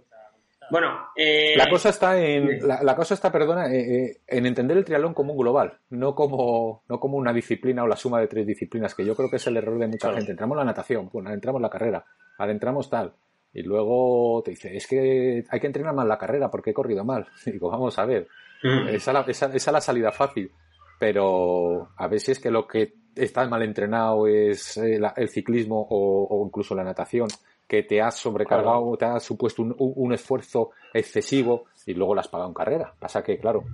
Bueno, 0.71 1.11
eh, 1.15 1.55
la 1.57 1.69
cosa 1.69 1.91
está 1.91 2.19
en, 2.19 2.67
la, 2.67 2.97
cosa 2.97 3.15
está, 3.15 3.31
perdona, 3.31 3.73
eh, 3.73 4.05
eh, 4.05 4.21
en 4.27 4.47
entender 4.47 4.77
el 4.77 4.85
triatlón 4.85 5.15
como 5.15 5.33
un 5.33 5.39
global, 5.39 5.79
no 5.91 6.15
como, 6.15 6.83
no 6.89 6.99
como 6.99 7.17
una 7.17 7.33
disciplina 7.33 7.85
o 7.85 7.87
la 7.87 7.97
suma 7.97 8.21
de 8.21 8.27
tres 8.27 8.47
disciplinas, 8.47 8.95
que 8.95 9.05
yo 9.05 9.15
creo 9.15 9.31
que 9.31 9.37
es 9.37 9.47
el 9.47 9.57
error 9.57 9.79
de 9.79 9.87
mucha 9.87 10.13
gente. 10.13 10.33
Entramos 10.33 10.57
la 10.57 10.65
natación, 10.65 11.09
pues 11.09 11.25
adentramos 11.27 11.63
la 11.63 11.71
carrera, 11.71 12.05
adentramos 12.39 12.91
tal, 12.91 13.15
y 13.53 13.63
luego 13.63 14.43
te 14.45 14.53
dice, 14.53 14.77
es 14.77 14.87
que 14.87 15.45
hay 15.49 15.61
que 15.61 15.67
entrenar 15.67 15.95
más 15.95 16.07
la 16.07 16.19
carrera 16.19 16.51
porque 16.51 16.71
he 16.71 16.75
corrido 16.75 17.05
mal. 17.05 17.27
Y 17.47 17.53
digo, 17.53 17.71
vamos 17.71 17.99
a 17.99 18.05
ver, 18.05 18.27
mm. 18.63 18.89
esa, 18.89 19.21
esa, 19.27 19.47
es 19.47 19.67
la 19.73 19.81
salida 19.81 20.11
fácil, 20.11 20.51
pero 20.99 21.91
a 21.97 22.09
ver 22.09 22.19
si 22.19 22.33
es 22.33 22.41
que 22.41 22.51
lo 22.51 22.67
que 22.67 22.95
está 23.15 23.47
mal 23.49 23.63
entrenado 23.63 24.27
es 24.27 24.77
el, 24.79 25.29
ciclismo 25.29 25.87
o 25.89 26.45
incluso 26.45 26.75
la 26.75 26.85
natación 26.85 27.29
que 27.67 27.83
te 27.83 28.01
has 28.01 28.17
sobrecargado, 28.17 28.97
te 28.97 29.05
has 29.05 29.23
supuesto 29.23 29.63
un, 29.63 30.13
esfuerzo 30.13 30.71
excesivo 30.95 31.65
y 31.85 31.95
luego 31.95 32.15
la 32.15 32.21
has 32.21 32.29
pagado 32.29 32.49
en 32.49 32.55
carrera. 32.55 32.95
Pasa 32.99 33.23
que, 33.23 33.39
claro, 33.39 33.65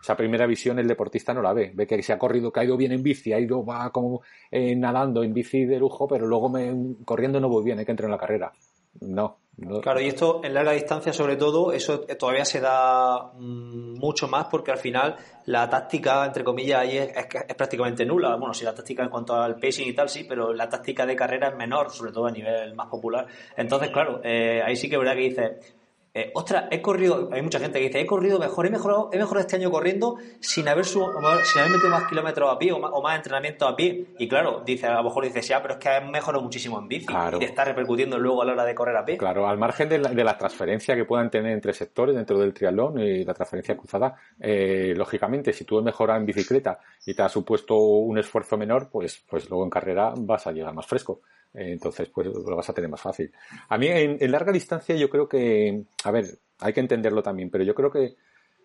esa 0.00 0.16
primera 0.16 0.46
visión 0.46 0.78
el 0.78 0.88
deportista 0.88 1.34
no 1.34 1.42
la 1.42 1.52
ve. 1.52 1.72
Ve 1.74 1.86
que 1.86 2.02
se 2.02 2.12
ha 2.12 2.18
corrido, 2.18 2.52
que 2.52 2.60
ha 2.60 2.64
ido 2.64 2.76
bien 2.76 2.92
en 2.92 3.02
bici, 3.02 3.32
ha 3.32 3.38
ido, 3.38 3.64
va 3.64 3.90
como 3.90 4.22
eh, 4.50 4.74
nadando 4.74 5.22
en 5.22 5.34
bici 5.34 5.64
de 5.64 5.78
lujo, 5.78 6.08
pero 6.08 6.26
luego 6.26 6.48
me, 6.48 6.96
corriendo 7.04 7.40
no 7.40 7.48
voy 7.48 7.64
bien, 7.64 7.78
hay 7.78 7.84
que 7.84 7.92
entrar 7.92 8.08
en 8.08 8.12
la 8.12 8.18
carrera. 8.18 8.52
No, 9.00 9.38
Claro, 9.56 10.00
y 10.00 10.08
esto 10.08 10.40
en 10.42 10.52
larga 10.52 10.72
distancia, 10.72 11.12
sobre 11.12 11.36
todo, 11.36 11.72
eso 11.72 12.00
todavía 12.00 12.44
se 12.44 12.60
da 12.60 13.32
mm, 13.34 13.98
mucho 13.98 14.26
más 14.26 14.46
porque 14.46 14.72
al 14.72 14.78
final 14.78 15.16
la 15.46 15.70
táctica, 15.70 16.26
entre 16.26 16.42
comillas, 16.42 16.80
ahí 16.80 16.98
es, 16.98 17.10
es, 17.16 17.54
prácticamente 17.54 18.04
nula. 18.04 18.34
Bueno, 18.34 18.52
si 18.52 18.64
la 18.64 18.74
táctica 18.74 19.04
en 19.04 19.10
cuanto 19.10 19.34
al 19.34 19.56
pacing 19.60 19.88
y 19.88 19.92
tal, 19.92 20.08
sí, 20.08 20.24
pero 20.24 20.52
la 20.52 20.68
táctica 20.68 21.06
de 21.06 21.14
carrera 21.14 21.50
es 21.50 21.56
menor, 21.56 21.90
sobre 21.92 22.10
todo 22.10 22.26
a 22.26 22.32
nivel 22.32 22.74
más 22.74 22.88
popular. 22.88 23.28
Entonces, 23.56 23.90
claro, 23.90 24.20
eh, 24.24 24.60
ahí 24.64 24.74
sí 24.74 24.88
que 24.88 24.96
es 24.96 25.00
verdad 25.00 25.14
que 25.14 25.20
dice 25.20 25.60
eh, 26.16 26.30
ostras, 26.32 26.66
he 26.70 26.80
corrido, 26.80 27.28
hay 27.32 27.42
mucha 27.42 27.58
gente 27.58 27.80
que 27.80 27.86
dice, 27.86 28.00
he 28.00 28.06
corrido 28.06 28.38
mejor, 28.38 28.66
he 28.66 28.70
mejorado, 28.70 29.10
he 29.12 29.18
mejorado 29.18 29.40
este 29.40 29.56
año 29.56 29.68
corriendo 29.68 30.16
sin 30.38 30.68
haber, 30.68 30.84
sin 30.84 31.02
haber 31.02 31.70
metido 31.72 31.90
más 31.90 32.04
kilómetros 32.08 32.54
a 32.54 32.56
pie 32.56 32.70
o 32.70 33.02
más, 33.02 33.16
entrenamiento 33.16 33.66
a 33.66 33.74
pie. 33.74 34.06
Y 34.16 34.28
claro, 34.28 34.62
dice, 34.64 34.86
a 34.86 34.94
lo 34.94 35.02
mejor 35.02 35.24
dices, 35.24 35.48
ya, 35.48 35.60
pero 35.60 35.74
es 35.74 35.80
que 35.80 35.88
has 35.88 36.08
mejorado 36.08 36.44
muchísimo 36.44 36.78
en 36.78 36.86
bici 36.86 37.06
y 37.12 37.38
te 37.40 37.46
está 37.46 37.64
repercutiendo 37.64 38.16
luego 38.16 38.42
a 38.42 38.44
la 38.44 38.52
hora 38.52 38.64
de 38.64 38.76
correr 38.76 38.96
a 38.96 39.04
pie. 39.04 39.16
Claro, 39.16 39.48
al 39.48 39.58
margen 39.58 39.88
de 39.88 39.98
la, 39.98 40.38
transferencia 40.38 40.94
que 40.94 41.04
puedan 41.04 41.30
tener 41.30 41.50
entre 41.50 41.72
sectores 41.72 42.14
dentro 42.14 42.38
del 42.38 42.54
triatlón 42.54 43.00
y 43.00 43.24
la 43.24 43.34
transferencia 43.34 43.76
cruzada, 43.76 44.14
eh, 44.38 44.94
lógicamente, 44.96 45.52
si 45.52 45.64
tú 45.64 45.78
has 45.78 45.84
mejorado 45.84 46.20
en 46.20 46.26
bicicleta 46.26 46.78
y 47.04 47.14
te 47.14 47.22
has 47.22 47.32
supuesto 47.32 47.76
un 47.76 48.18
esfuerzo 48.18 48.56
menor, 48.56 48.88
pues, 48.88 49.20
pues 49.28 49.50
luego 49.50 49.64
en 49.64 49.70
carrera 49.70 50.14
vas 50.16 50.46
a 50.46 50.52
llegar 50.52 50.72
más 50.72 50.86
fresco. 50.86 51.22
Entonces, 51.54 52.08
pues 52.08 52.26
lo 52.26 52.56
vas 52.56 52.68
a 52.68 52.72
tener 52.74 52.90
más 52.90 53.00
fácil. 53.00 53.32
A 53.68 53.78
mí, 53.78 53.86
en, 53.88 54.30
larga 54.30 54.52
distancia, 54.52 54.96
yo 54.96 55.08
creo 55.08 55.28
que, 55.28 55.84
a 56.02 56.10
ver, 56.10 56.26
hay 56.58 56.72
que 56.72 56.80
entenderlo 56.80 57.22
también, 57.22 57.48
pero 57.50 57.62
yo 57.62 57.74
creo 57.74 57.90
que 57.90 58.16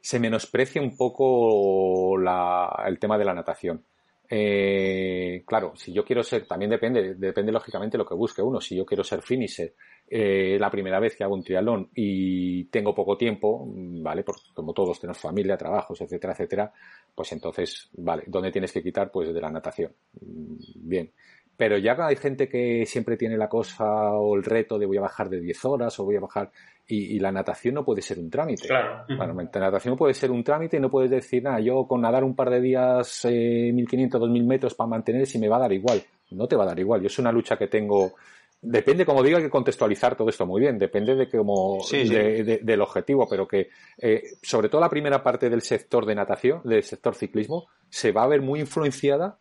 se 0.02 0.20
menosprecia 0.20 0.82
un 0.82 0.98
poco 0.98 2.18
el 2.18 3.00
tema 3.00 3.18
de 3.18 3.26
la 3.26 3.34
natación. 3.34 3.84
Eh, 4.32 5.44
claro, 5.46 5.74
si 5.76 5.92
yo 5.92 6.06
quiero 6.06 6.22
ser, 6.22 6.46
también 6.46 6.70
depende, 6.70 7.16
depende 7.16 7.52
lógicamente 7.52 7.98
lo 7.98 8.06
que 8.06 8.14
busque 8.14 8.42
uno. 8.42 8.62
Si 8.62 8.76
yo 8.76 8.86
quiero 8.86 9.04
ser 9.04 9.22
finisher 9.24 9.74
eh, 10.08 10.58
la 10.60 10.70
primera 10.70 11.00
vez 11.00 11.16
que 11.16 11.24
hago 11.24 11.34
un 11.34 11.44
triatlón 11.44 11.90
y 11.96 12.66
tengo 12.66 12.94
poco 12.94 13.18
tiempo, 13.18 13.68
vale, 13.68 14.24
porque 14.24 14.50
como 14.54 14.74
todos 14.74 15.00
tenemos 15.00 15.18
familia, 15.18 15.58
trabajos, 15.58 16.00
etcétera, 16.02 16.34
etcétera, 16.34 16.72
pues 17.16 17.32
entonces, 17.32 17.90
vale, 17.94 18.24
¿dónde 18.28 18.52
tienes 18.52 18.72
que 18.72 18.84
quitar? 18.84 19.12
Pues 19.12 19.34
de 19.34 19.42
la 19.42 19.50
natación. 19.50 19.94
Bien. 20.22 21.12
Pero 21.60 21.78
ya 21.78 21.94
hay 22.00 22.16
gente 22.16 22.48
que 22.48 22.86
siempre 22.86 23.18
tiene 23.18 23.36
la 23.36 23.50
cosa 23.50 24.14
o 24.14 24.38
el 24.38 24.46
reto 24.46 24.80
de 24.80 24.86
voy 24.86 24.96
a 24.96 25.02
bajar 25.02 25.28
de 25.28 25.42
10 25.42 25.66
horas 25.66 26.00
o 26.00 26.06
voy 26.06 26.16
a 26.16 26.22
bajar 26.22 26.50
y, 26.88 27.20
la 27.20 27.34
natación 27.34 27.76
no 27.76 27.84
puede 27.84 28.02
ser 28.02 28.18
un 28.18 28.30
trámite. 28.30 28.66
Claro. 28.66 29.04
Bueno, 29.10 29.34
la 29.34 29.60
natación 29.60 29.92
no 29.92 29.98
puede 29.98 30.14
ser 30.14 30.32
un 30.32 30.42
trámite 30.42 30.78
y 30.78 30.80
no 30.80 30.90
puedes 30.90 31.12
decir, 31.12 31.44
nada, 31.44 31.60
yo 31.60 31.86
con 31.86 32.00
nadar 32.00 32.24
un 32.24 32.34
par 32.34 32.50
de 32.50 32.62
días 32.62 33.26
eh, 33.26 33.72
1500, 33.74 34.22
2000 34.22 34.44
metros 34.46 34.74
para 34.74 34.88
mantener 34.88 35.28
si 35.28 35.38
me 35.38 35.50
va 35.50 35.58
a 35.58 35.60
dar 35.60 35.74
igual. 35.74 36.02
No 36.32 36.48
te 36.48 36.56
va 36.56 36.64
a 36.64 36.68
dar 36.68 36.80
igual. 36.80 37.02
Yo 37.02 37.08
es 37.08 37.20
una 37.20 37.34
lucha 37.34 37.58
que 37.58 37.68
tengo 37.68 38.14
Depende, 38.62 39.06
como 39.06 39.22
digo, 39.22 39.38
hay 39.38 39.44
que 39.44 39.50
contextualizar 39.50 40.16
todo 40.16 40.30
esto 40.30 40.46
muy 40.46 40.62
bien. 40.62 40.78
Depende 40.78 41.14
de 41.16 41.30
cómo, 41.30 41.80
del 41.92 42.82
objetivo, 42.82 43.28
pero 43.30 43.46
que 43.46 43.70
eh, 43.98 44.24
sobre 44.42 44.70
todo 44.70 44.80
la 44.80 44.90
primera 44.90 45.22
parte 45.22 45.50
del 45.50 45.62
sector 45.62 46.06
de 46.06 46.16
natación, 46.16 46.62
del 46.64 46.84
sector 46.84 47.16
ciclismo, 47.16 47.68
se 47.90 48.14
va 48.14 48.24
a 48.24 48.28
ver 48.28 48.42
muy 48.42 48.62
influenciada 48.62 49.38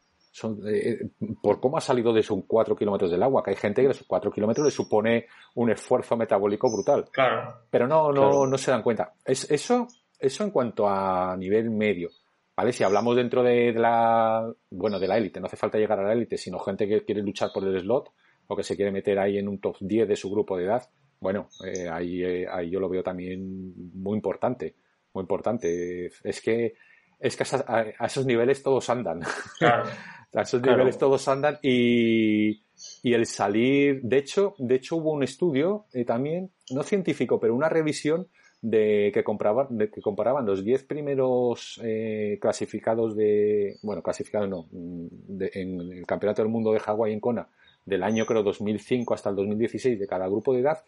eh, 0.67 1.11
por 1.43 1.61
cómo 1.61 1.77
ha 1.77 1.81
salido 1.81 2.13
de 2.13 2.21
esos 2.21 2.39
cuatro 2.47 2.77
kilómetros 2.77 3.11
del 3.11 3.23
agua, 3.23 3.43
que 3.43 3.51
hay 3.51 3.57
gente 3.57 3.83
que 3.83 3.89
esos 3.89 4.07
cuatro 4.07 4.31
kilómetros 4.31 4.67
le 4.67 4.71
supone 4.71 5.27
un 5.55 5.71
esfuerzo 5.71 6.17
metabólico 6.17 6.71
brutal. 6.71 7.09
Claro. 7.11 7.63
Pero 7.71 7.87
no, 7.87 8.13
no, 8.13 8.47
no 8.47 8.59
se 8.59 8.71
dan 8.71 8.83
cuenta. 8.83 9.15
Es, 9.25 9.51
eso, 9.51 9.89
eso 10.19 10.45
en 10.45 10.51
cuanto 10.51 10.89
a 10.89 11.37
nivel 11.37 11.71
medio. 11.71 12.11
¿Vale? 12.57 12.73
Si 12.73 12.83
hablamos 12.83 13.15
dentro 13.15 13.45
de, 13.45 13.73
la, 13.73 14.53
bueno, 14.71 14.99
de 14.99 15.07
la 15.07 15.17
élite, 15.17 15.39
no 15.39 15.47
hace 15.47 15.57
falta 15.57 15.79
llegar 15.79 16.01
a 16.01 16.03
la 16.03 16.13
élite, 16.13 16.37
sino 16.37 16.59
gente 16.59 16.89
que 16.89 17.05
quiere 17.05 17.23
luchar 17.23 17.51
por 17.55 17.65
el 17.65 17.81
slot 17.81 18.11
o 18.49 18.57
que 18.57 18.65
se 18.65 18.75
quiere 18.75 18.91
meter 18.91 19.17
ahí 19.19 19.39
en 19.39 19.47
un 19.47 19.61
top 19.61 19.77
10 19.79 20.09
de 20.09 20.17
su 20.17 20.29
grupo 20.29 20.57
de 20.57 20.65
edad, 20.65 20.83
bueno, 21.21 21.49
eh, 21.65 21.89
ahí, 21.89 22.23
eh, 22.23 22.47
ahí 22.51 22.71
yo 22.71 22.79
lo 22.79 22.89
veo 22.89 23.03
también 23.03 23.73
muy 23.95 24.17
importante, 24.17 24.77
muy 25.13 25.23
importante. 25.23 26.11
Es 26.23 26.41
que, 26.41 26.75
es 27.19 27.37
que 27.37 27.45
a, 27.67 28.07
esos 28.07 28.25
niveles 28.25 28.63
todos 28.63 28.89
andan. 28.91 29.21
a 30.35 30.43
esos 30.43 30.63
niveles 30.63 30.99
todos 30.99 31.27
andan 31.29 31.59
y, 31.63 32.63
y 33.03 33.15
el 33.15 33.27
salir, 33.27 34.03
de 34.03 34.19
hecho, 34.19 34.55
de 34.59 34.75
hecho 34.77 34.97
hubo 34.97 35.13
un 35.13 35.23
estudio 35.23 35.87
eh, 35.93 36.05
también, 36.05 36.51
no 36.71 36.83
científico, 36.83 37.41
pero 37.41 37.55
una 37.55 37.69
revisión 37.69 38.29
de 38.61 39.11
que, 39.15 39.23
compraban, 39.23 39.67
de 39.71 39.91
que 39.91 40.01
comparaban 40.01 40.45
los 40.45 40.65
10 40.65 40.85
primeros 40.85 41.81
eh, 41.83 42.39
clasificados 42.41 43.17
de, 43.17 43.77
bueno, 43.83 44.03
clasificados 44.03 44.49
no, 44.49 44.67
de, 44.71 45.51
en 45.55 45.81
el 45.81 46.07
Campeonato 46.07 46.43
del 46.43 46.51
Mundo 46.51 46.73
de 46.73 46.81
Hawái 46.81 47.13
en 47.13 47.21
Kona 47.21 47.49
del 47.85 48.03
año 48.03 48.27
creo 48.27 48.43
2005 48.43 49.15
hasta 49.15 49.31
el 49.31 49.37
2016 49.37 49.99
de 49.99 50.07
cada 50.07 50.27
grupo 50.27 50.53
de 50.53 50.61
edad 50.61 50.85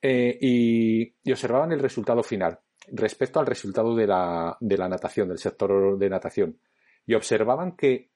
eh, 0.00 0.38
y, 0.40 1.12
y, 1.22 1.32
observaban 1.32 1.72
el 1.72 1.80
resultado 1.80 2.22
final 2.22 2.58
respecto 2.92 3.38
al 3.38 3.46
resultado 3.46 3.94
de 3.94 4.06
la, 4.06 4.56
de 4.58 4.78
la 4.78 4.88
natación, 4.88 5.28
del 5.28 5.38
sector 5.38 5.98
de 5.98 6.08
natación. 6.08 6.58
Y 7.06 7.14
observaban 7.14 7.76
que 7.76 8.08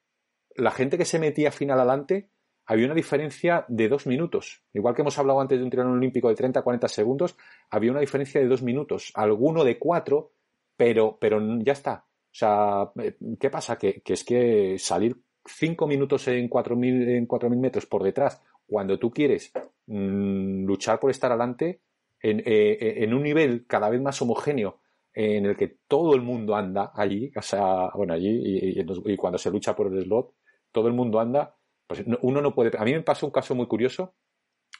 la 0.55 0.71
gente 0.71 0.97
que 0.97 1.05
se 1.05 1.19
metía 1.19 1.51
final 1.51 1.79
adelante 1.79 2.29
había 2.65 2.85
una 2.85 2.95
diferencia 2.95 3.65
de 3.67 3.87
dos 3.87 4.07
minutos. 4.07 4.63
Igual 4.73 4.95
que 4.95 5.01
hemos 5.01 5.17
hablado 5.19 5.39
antes 5.39 5.57
de 5.57 5.63
un 5.63 5.69
triatlón 5.69 5.97
olímpico 5.97 6.29
de 6.29 6.35
30-40 6.35 6.87
segundos, 6.87 7.37
había 7.69 7.91
una 7.91 7.99
diferencia 7.99 8.41
de 8.41 8.47
dos 8.47 8.63
minutos. 8.63 9.11
Alguno 9.13 9.63
de 9.63 9.77
cuatro, 9.77 10.31
pero, 10.75 11.17
pero 11.19 11.39
ya 11.59 11.73
está. 11.73 12.05
O 12.07 12.37
sea, 12.37 12.91
eh, 13.01 13.17
¿qué 13.39 13.49
pasa? 13.49 13.77
Que, 13.77 14.01
es 14.03 14.23
que 14.23 14.77
salir 14.79 15.15
cinco 15.45 15.87
minutos 15.87 16.27
en 16.27 16.49
4.000 16.49 17.17
en 17.17 17.25
cuatro 17.27 17.49
mil 17.49 17.59
metros 17.59 17.85
por 17.85 18.03
detrás, 18.03 18.41
cuando 18.65 18.97
tú 18.97 19.11
quieres 19.11 19.51
mm, 19.85 20.65
luchar 20.65 20.99
por 20.99 21.11
estar 21.11 21.31
adelante, 21.31 21.81
en, 22.19 22.39
eh, 22.39 22.43
eh, 22.79 23.03
en, 23.03 23.13
un 23.13 23.21
nivel 23.21 23.67
cada 23.67 23.89
vez 23.89 24.01
más 24.01 24.19
homogéneo, 24.21 24.79
en 25.13 25.45
el 25.45 25.55
que 25.55 25.77
todo 25.87 26.15
el 26.15 26.21
mundo 26.21 26.55
anda 26.55 26.91
allí, 26.93 27.31
o 27.37 27.41
sea, 27.41 27.89
bueno, 27.93 28.13
allí, 28.15 28.41
y 28.43 29.15
cuando 29.15 29.37
se 29.37 29.51
lucha 29.51 29.75
por 29.75 29.93
el 29.93 30.03
slot, 30.03 30.33
todo 30.75 30.89
el 30.89 30.93
mundo 30.93 31.21
anda, 31.21 31.55
pues 31.87 32.03
uno 32.21 32.41
no 32.41 32.53
puede. 32.53 32.77
A 32.77 32.83
mí 32.83 32.91
me 32.91 33.01
pasó 33.01 33.25
un 33.25 33.31
caso 33.31 33.55
muy 33.55 33.65
curioso, 33.65 34.13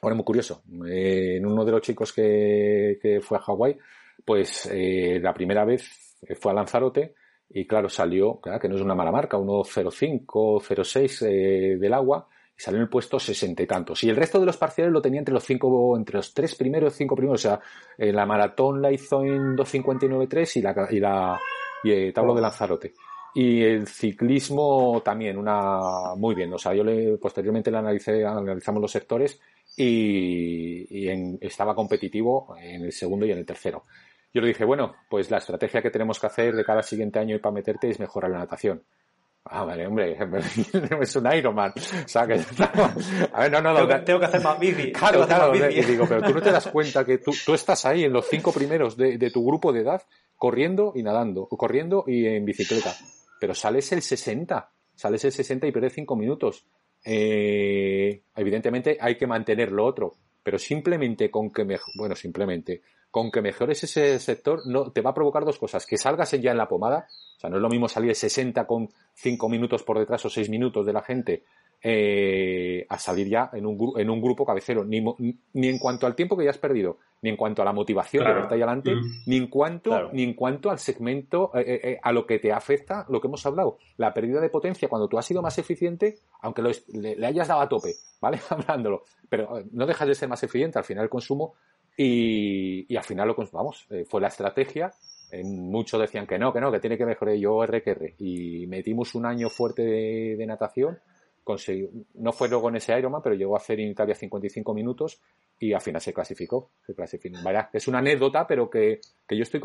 bueno, 0.01 0.17
muy 0.17 0.25
curioso. 0.25 0.61
Eh, 0.85 1.37
en 1.37 1.45
uno 1.45 1.63
de 1.63 1.71
los 1.71 1.81
chicos 1.81 2.11
que, 2.11 2.99
que 3.01 3.21
fue 3.21 3.37
a 3.37 3.41
Hawái, 3.41 3.77
pues 4.25 4.69
eh, 4.73 5.19
la 5.21 5.33
primera 5.33 5.63
vez 5.63 6.17
fue 6.37 6.51
a 6.51 6.55
Lanzarote 6.55 7.15
y 7.49 7.65
claro, 7.65 7.87
salió, 7.87 8.41
claro, 8.41 8.59
que 8.59 8.67
no 8.67 8.75
es 8.75 8.81
una 8.81 8.93
mala 8.93 9.11
marca, 9.11 9.37
1.05, 9.37 10.25
0.6 10.25 11.27
eh, 11.27 11.77
del 11.77 11.93
agua, 11.93 12.27
y 12.57 12.61
salió 12.61 12.79
en 12.79 12.83
el 12.83 12.89
puesto 12.89 13.19
sesenta 13.19 13.63
y 13.63 13.67
tantos. 13.67 14.03
Y 14.03 14.09
el 14.09 14.17
resto 14.17 14.37
de 14.37 14.47
los 14.47 14.57
parciales 14.57 14.91
lo 14.91 15.01
tenía 15.01 15.19
entre 15.19 15.33
los 15.33 15.45
cinco, 15.45 15.95
entre 15.95 16.17
los 16.17 16.33
tres 16.33 16.55
primeros, 16.55 16.93
cinco 16.93 17.15
primeros. 17.15 17.45
O 17.45 17.47
sea, 17.49 17.59
la 17.97 18.25
maratón 18.25 18.81
la 18.81 18.91
hizo 18.91 19.23
en 19.23 19.55
2.59.3 19.55 20.57
y 20.57 20.61
la, 20.61 20.87
y 20.91 20.99
la, 20.99 21.39
y 21.83 21.91
el 21.91 22.13
tablo 22.13 22.33
de 22.33 22.41
Lanzarote. 22.41 22.93
Y 23.37 23.63
el 23.63 23.85
ciclismo 23.85 25.01
también, 25.03 25.37
una 25.37 26.15
muy 26.15 26.33
bien. 26.33 26.53
O 26.53 26.57
sea, 26.57 26.73
yo 26.73 26.85
le, 26.85 27.17
posteriormente 27.17 27.69
le 27.69 27.79
analicé, 27.79 28.25
analizamos 28.25 28.81
los 28.81 28.91
sectores 28.91 29.41
y, 29.75 31.05
estaba 31.41 31.75
competitivo 31.75 32.55
en 32.57 32.85
el 32.85 32.93
segundo 32.93 33.25
y 33.25 33.31
en 33.31 33.39
el 33.39 33.45
tercero. 33.45 33.83
Yo 34.33 34.39
le 34.39 34.47
dije, 34.47 34.63
bueno, 34.63 34.95
pues 35.09 35.29
la 35.31 35.39
estrategia 35.39 35.81
que 35.81 35.91
tenemos 35.91 36.17
que 36.17 36.27
hacer 36.27 36.55
de 36.55 36.63
cada 36.63 36.81
siguiente 36.81 37.19
año 37.19 37.35
y 37.35 37.39
para 37.39 37.53
meterte 37.53 37.89
es 37.89 37.99
mejorar 37.99 38.31
la 38.31 38.39
natación. 38.39 38.81
Ah, 39.43 39.65
vale, 39.65 39.85
hombre, 39.85 40.17
es 41.01 41.15
un 41.17 41.33
Ironman. 41.33 41.71
O 41.71 42.07
sea, 42.07 42.25
que, 42.25 42.35
a 43.33 43.41
ver, 43.41 43.51
no, 43.51 43.61
no, 43.61 43.85
tengo, 44.05 44.19
que, 44.21 44.25
hacer 44.27 44.41
más 44.41 44.57
bici. 44.57 44.91
Claro, 44.93 45.27
claro, 45.27 45.53
y 45.53 45.81
digo, 45.83 46.05
pero 46.07 46.21
tú 46.21 46.33
no 46.33 46.41
te 46.41 46.51
das 46.51 46.67
cuenta 46.67 47.03
que 47.03 47.17
tú, 47.17 47.31
tú 47.45 47.53
estás 47.53 47.85
ahí 47.85 48.05
en 48.05 48.13
los 48.13 48.29
cinco 48.29 48.53
primeros 48.53 48.95
de, 48.95 49.17
de 49.17 49.29
tu 49.29 49.45
grupo 49.45 49.73
de 49.73 49.81
edad, 49.81 50.01
corriendo 50.37 50.93
y 50.95 51.03
nadando, 51.03 51.47
corriendo 51.47 52.05
y 52.07 52.25
en 52.27 52.45
bicicleta 52.45 52.95
pero 53.45 53.53
sales 53.53 53.91
el 53.91 54.01
60, 54.01 54.71
sales 54.95 55.23
el 55.23 55.31
60 55.31 55.67
y 55.67 55.71
pierdes 55.71 55.93
5 55.93 56.15
minutos. 56.15 56.65
Eh, 57.03 58.23
evidentemente 58.35 58.97
hay 58.99 59.17
que 59.17 59.27
mantener 59.27 59.71
lo 59.71 59.85
otro, 59.85 60.15
pero 60.41 60.57
simplemente 60.57 61.29
con 61.29 61.51
que 61.51 61.63
bueno, 61.93 62.15
simplemente 62.15 62.81
con 63.11 63.29
que 63.29 63.43
mejores 63.43 63.83
ese 63.83 64.17
sector 64.19 64.65
no 64.65 64.91
te 64.91 65.01
va 65.01 65.11
a 65.11 65.13
provocar 65.13 65.45
dos 65.45 65.59
cosas, 65.59 65.85
que 65.85 65.95
salgas 65.95 66.31
ya 66.31 66.49
en 66.49 66.57
la 66.57 66.67
pomada, 66.67 67.07
o 67.37 67.39
sea, 67.39 67.51
no 67.51 67.57
es 67.57 67.61
lo 67.61 67.69
mismo 67.69 67.87
salir 67.87 68.09
el 68.09 68.15
60 68.15 68.65
con 68.65 68.89
5 69.13 69.47
minutos 69.47 69.83
por 69.83 69.99
detrás 69.99 70.25
o 70.25 70.29
6 70.31 70.49
minutos 70.49 70.83
de 70.83 70.93
la 70.93 71.03
gente 71.03 71.43
eh, 71.87 72.83
a 72.89 72.97
salir 72.97 73.29
ya 73.29 73.51
en 73.53 73.63
un, 73.63 73.93
en 73.95 74.09
un 74.09 74.19
grupo 74.19 74.43
cabecero, 74.43 74.83
ni, 74.83 75.05
ni 75.53 75.67
en 75.67 75.77
cuanto 75.77 76.07
al 76.07 76.15
tiempo 76.15 76.35
que 76.35 76.43
ya 76.43 76.49
has 76.49 76.57
perdido, 76.57 76.97
ni 77.21 77.29
en 77.29 77.37
cuanto 77.37 77.61
a 77.61 77.65
la 77.65 77.73
motivación 77.73 78.25
de 78.25 78.33
verte 78.33 78.55
ahí 78.55 78.61
adelante, 78.63 78.95
mm. 78.95 79.01
ni 79.27 79.37
en 79.37 79.47
cuanto, 79.47 80.11
ni 80.11 80.23
en 80.23 80.33
cuanto 80.33 80.71
al 80.71 80.79
segmento, 80.79 81.51
eh, 81.53 81.61
eh, 81.61 81.79
eh, 81.83 81.99
a 82.01 82.11
lo 82.11 82.25
que 82.25 82.39
te 82.39 82.51
afecta, 82.51 83.05
lo 83.07 83.21
que 83.21 83.27
hemos 83.27 83.45
hablado, 83.45 83.77
la 83.97 84.15
pérdida 84.15 84.41
de 84.41 84.49
potencia 84.49 84.89
cuando 84.89 85.07
tú 85.07 85.19
has 85.19 85.27
sido 85.27 85.43
más 85.43 85.59
eficiente, 85.59 86.15
aunque 86.41 86.63
le, 86.63 87.23
hayas 87.23 87.49
dado 87.49 87.61
a 87.61 87.69
tope, 87.69 87.93
¿vale? 88.19 88.39
Hablándolo, 88.49 89.03
pero 89.29 89.61
no 89.71 89.85
dejas 89.85 90.07
de 90.07 90.15
ser 90.15 90.27
más 90.27 90.41
eficiente 90.41 90.79
al 90.79 90.85
final 90.85 91.03
el 91.03 91.09
consumo 91.11 91.53
y, 91.95 92.91
y 92.91 92.97
al 92.97 93.03
final 93.03 93.27
lo 93.27 93.35
vamos, 93.51 93.87
fue 94.09 94.21
la 94.21 94.29
estrategia. 94.29 94.91
Muchos 95.43 95.99
decían 95.99 96.25
que 96.25 96.39
no, 96.39 96.51
que 96.51 96.61
no, 96.61 96.71
que 96.71 96.79
tiene 96.79 96.97
que 96.97 97.05
mejorar. 97.05 97.35
Yo 97.35 97.63
R 97.63 97.81
que 97.83 97.91
R. 97.91 98.15
Y 98.19 98.67
metimos 98.67 99.15
un 99.15 99.25
año 99.25 99.49
fuerte 99.49 99.81
de 99.83 100.45
natación 100.45 100.97
consiguió, 101.45 101.89
no 102.15 102.33
fue 102.33 102.49
luego 102.49 102.67
en 102.69 102.77
ese 102.77 102.97
Ironman, 102.97 103.21
pero 103.21 103.35
llegó 103.35 103.55
a 103.55 103.59
hacer 103.59 103.79
en 103.79 103.89
Italia 103.89 104.15
55 104.15 104.73
minutos 104.73 105.21
y 105.59 105.71
al 105.73 105.79
final 105.79 106.01
se 106.01 106.11
clasificó. 106.11 106.71
Se 106.85 106.93
clasificó. 106.93 107.37
Vaya, 107.43 107.69
es 107.71 107.87
una 107.87 107.99
anécdota, 107.99 108.45
pero 108.47 108.69
que, 108.69 108.99
que 109.27 109.37
yo 109.37 109.43
estoy, 109.43 109.61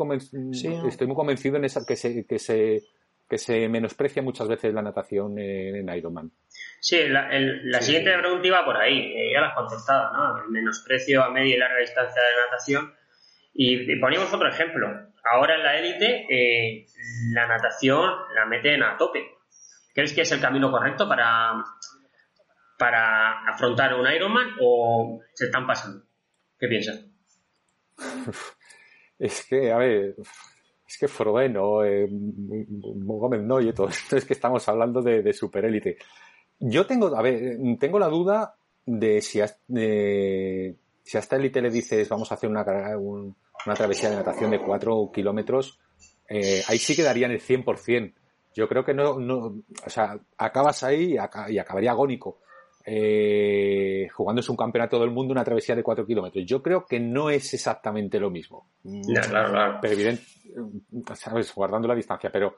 estoy 0.87 1.07
muy 1.07 1.15
convencido 1.15 1.57
en 1.57 1.65
esa, 1.65 1.83
que 1.85 1.95
se, 1.95 2.25
que 2.25 2.39
se, 2.39 2.83
que 3.27 3.37
se 3.39 3.67
menosprecia 3.67 4.21
muchas 4.21 4.47
veces 4.47 4.73
la 4.73 4.83
natación 4.83 5.37
en, 5.39 5.89
Ironman. 5.89 6.31
Sí, 6.79 7.09
la, 7.09 7.27
la 7.31 7.81
siguiente 7.81 8.15
pregunta 8.17 8.47
iba 8.47 8.63
por 8.63 8.77
ahí, 8.77 9.13
eh, 9.15 9.31
ya 9.33 9.41
la 9.41 9.47
has 9.47 9.55
contestado, 9.55 10.13
¿no? 10.13 10.43
El 10.43 10.51
menosprecio 10.51 11.23
a 11.23 11.31
media 11.31 11.55
y 11.55 11.57
larga 11.59 11.79
distancia 11.79 12.21
de 12.21 12.45
natación. 12.45 12.93
Y, 13.53 13.99
poníamos 13.99 14.31
otro 14.31 14.47
ejemplo. 14.47 14.87
Ahora 15.33 15.55
en 15.55 15.63
la 15.63 15.79
élite, 15.79 16.27
eh, 16.29 16.85
la 17.33 17.47
natación 17.47 18.11
la 18.35 18.45
meten 18.45 18.83
a 18.83 18.97
tope 18.97 19.40
¿Crees 19.93 20.13
que 20.13 20.21
es 20.21 20.31
el 20.31 20.39
camino 20.39 20.71
correcto 20.71 21.07
para, 21.07 21.63
para 22.77 23.49
afrontar 23.49 23.93
un 23.93 24.07
Ironman 24.09 24.55
o 24.61 25.19
se 25.33 25.45
están 25.45 25.67
pasando? 25.67 26.03
¿Qué 26.59 26.67
piensas? 26.67 27.05
Es 29.19 29.45
que, 29.45 29.71
a 29.71 29.77
ver, 29.77 30.15
es 30.87 30.97
que 30.97 31.07
Froben 31.07 31.55
o 31.55 31.85
eh, 31.85 32.07
Gómez 32.09 33.43
no 33.43 33.61
y 33.61 33.71
todo 33.71 33.87
esto 33.89 34.17
es 34.17 34.25
que 34.25 34.33
estamos 34.33 34.67
hablando 34.67 34.99
de, 35.03 35.21
de 35.21 35.31
superélite. 35.31 35.97
Yo 36.59 36.87
tengo, 36.87 37.15
a 37.15 37.21
ver, 37.21 37.55
tengo 37.79 37.99
la 37.99 38.07
duda 38.07 38.55
de 38.83 39.21
si 39.21 39.39
a, 39.39 39.47
si 39.47 41.17
a 41.17 41.19
esta 41.19 41.35
élite 41.35 41.61
le 41.61 41.69
dices 41.69 42.09
vamos 42.09 42.31
a 42.31 42.33
hacer 42.33 42.49
una, 42.49 42.65
una 42.97 43.75
travesía 43.75 44.09
de 44.09 44.15
natación 44.15 44.49
de 44.49 44.59
4 44.59 45.11
kilómetros, 45.13 45.79
eh, 46.27 46.63
ahí 46.67 46.79
sí 46.79 46.95
quedaría 46.95 47.27
en 47.27 47.33
el 47.33 47.41
100% 47.41 48.13
yo 48.53 48.67
creo 48.67 48.83
que 48.83 48.93
no, 48.93 49.19
no 49.19 49.63
o 49.85 49.89
sea, 49.89 50.19
acabas 50.37 50.83
ahí 50.83 51.13
y, 51.13 51.17
acabaría 51.57 51.91
agónico. 51.91 52.39
Eh, 52.83 54.07
jugándose 54.11 54.49
un 54.49 54.57
campeonato 54.57 54.99
del 54.99 55.11
mundo, 55.11 55.33
una 55.33 55.43
travesía 55.43 55.75
de 55.75 55.83
4 55.83 56.05
kilómetros. 56.05 56.43
Yo 56.45 56.63
creo 56.63 56.85
que 56.85 56.99
no 56.99 57.29
es 57.29 57.53
exactamente 57.53 58.19
lo 58.19 58.31
mismo. 58.31 58.67
claro, 59.05 59.51
claro. 59.51 59.77
Pero 59.81 59.93
evidente, 59.93 60.23
sabes, 61.15 61.53
guardando 61.53 61.87
la 61.87 61.95
distancia, 61.95 62.31
pero 62.31 62.57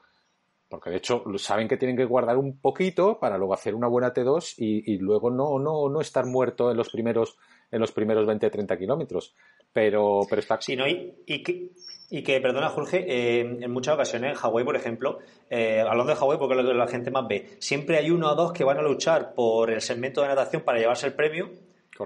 porque 0.68 0.90
de 0.90 0.96
hecho 0.96 1.24
saben 1.36 1.68
que 1.68 1.76
tienen 1.76 1.96
que 1.96 2.04
guardar 2.04 2.36
un 2.36 2.58
poquito 2.58 3.18
para 3.20 3.38
luego 3.38 3.54
hacer 3.54 3.74
una 3.74 3.86
buena 3.86 4.12
T2 4.12 4.54
y, 4.56 4.98
luego 4.98 5.30
no, 5.30 5.58
no, 5.58 5.88
no 5.88 6.00
estar 6.00 6.26
muerto 6.26 6.70
en 6.70 6.76
los 6.76 6.90
primeros, 6.90 7.36
en 7.70 7.80
los 7.80 7.92
primeros 7.92 8.26
20-30 8.26 8.78
kilómetros. 8.78 9.34
Pero, 9.72 10.20
pero 10.28 10.40
está. 10.40 10.60
Sí, 10.60 10.74
¿no? 10.74 10.88
y, 10.88 11.14
y, 11.26 11.42
que, 11.42 11.70
y 12.10 12.22
que, 12.22 12.40
perdona 12.40 12.68
Jorge, 12.68 13.04
eh, 13.08 13.40
en 13.40 13.70
muchas 13.70 13.94
ocasiones 13.94 14.32
en 14.32 14.36
Hawái, 14.36 14.64
por 14.64 14.76
ejemplo, 14.76 15.18
eh, 15.50 15.80
hablando 15.80 16.12
de 16.12 16.18
Hawái 16.18 16.38
porque 16.38 16.54
es 16.54 16.64
lo 16.64 16.70
que 16.70 16.78
la 16.78 16.86
gente 16.86 17.10
más 17.10 17.26
ve, 17.28 17.56
siempre 17.58 17.98
hay 17.98 18.10
uno 18.10 18.32
o 18.32 18.34
dos 18.34 18.52
que 18.52 18.64
van 18.64 18.78
a 18.78 18.82
luchar 18.82 19.34
por 19.34 19.70
el 19.70 19.80
segmento 19.80 20.22
de 20.22 20.28
natación 20.28 20.62
para 20.62 20.78
llevarse 20.78 21.06
el 21.06 21.14
premio 21.14 21.50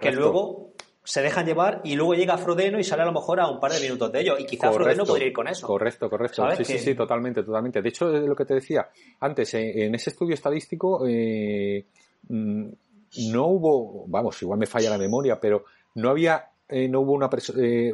que 0.01 0.13
luego 0.13 0.73
se 1.03 1.23
dejan 1.23 1.47
llevar 1.47 1.81
y 1.85 1.97
luego 1.97 2.15
llega 2.15 2.37
Frodeno 2.37 2.79
y 2.79 2.85
sale 2.85 3.03
a 3.03 3.07
lo 3.07 3.13
mejor 3.13 3.41
a 3.41 3.49
un 3.49 3.59
par 3.59 3.73
de 3.73 3.81
minutos 3.81 4.13
de 4.13 4.21
ellos. 4.21 4.39
Y 4.39 4.45
quizás 4.45 4.75
Frodeno 4.75 5.07
podría 5.07 5.29
ir 5.29 5.33
con 5.33 5.49
eso. 5.49 5.67
Correcto, 5.67 6.11
correcto. 6.11 6.47
Sí, 6.57 6.65
sí, 6.65 6.79
sí, 6.79 6.95
totalmente, 6.95 7.43
totalmente. 7.43 7.81
De 7.81 7.89
hecho, 7.89 8.11
lo 8.11 8.37
que 8.37 8.45
te 8.45 8.53
decía 8.53 8.91
antes, 9.21 9.55
en 9.55 9.95
ese 9.95 10.11
estudio 10.11 10.35
estadístico 10.35 11.07
eh, 11.09 11.87
mm, 12.29 12.69
no 13.31 13.47
hubo, 13.47 14.05
vamos, 14.07 14.43
igual 14.43 14.59
me 14.59 14.67
falla 14.67 14.91
la 14.91 14.99
memoria, 14.99 15.41
pero 15.41 15.65
no 15.95 16.11
había, 16.11 16.51
eh, 16.69 16.89
no 16.89 17.01
hubo 17.01 17.13
una 17.13 17.31
eh, 17.57 17.91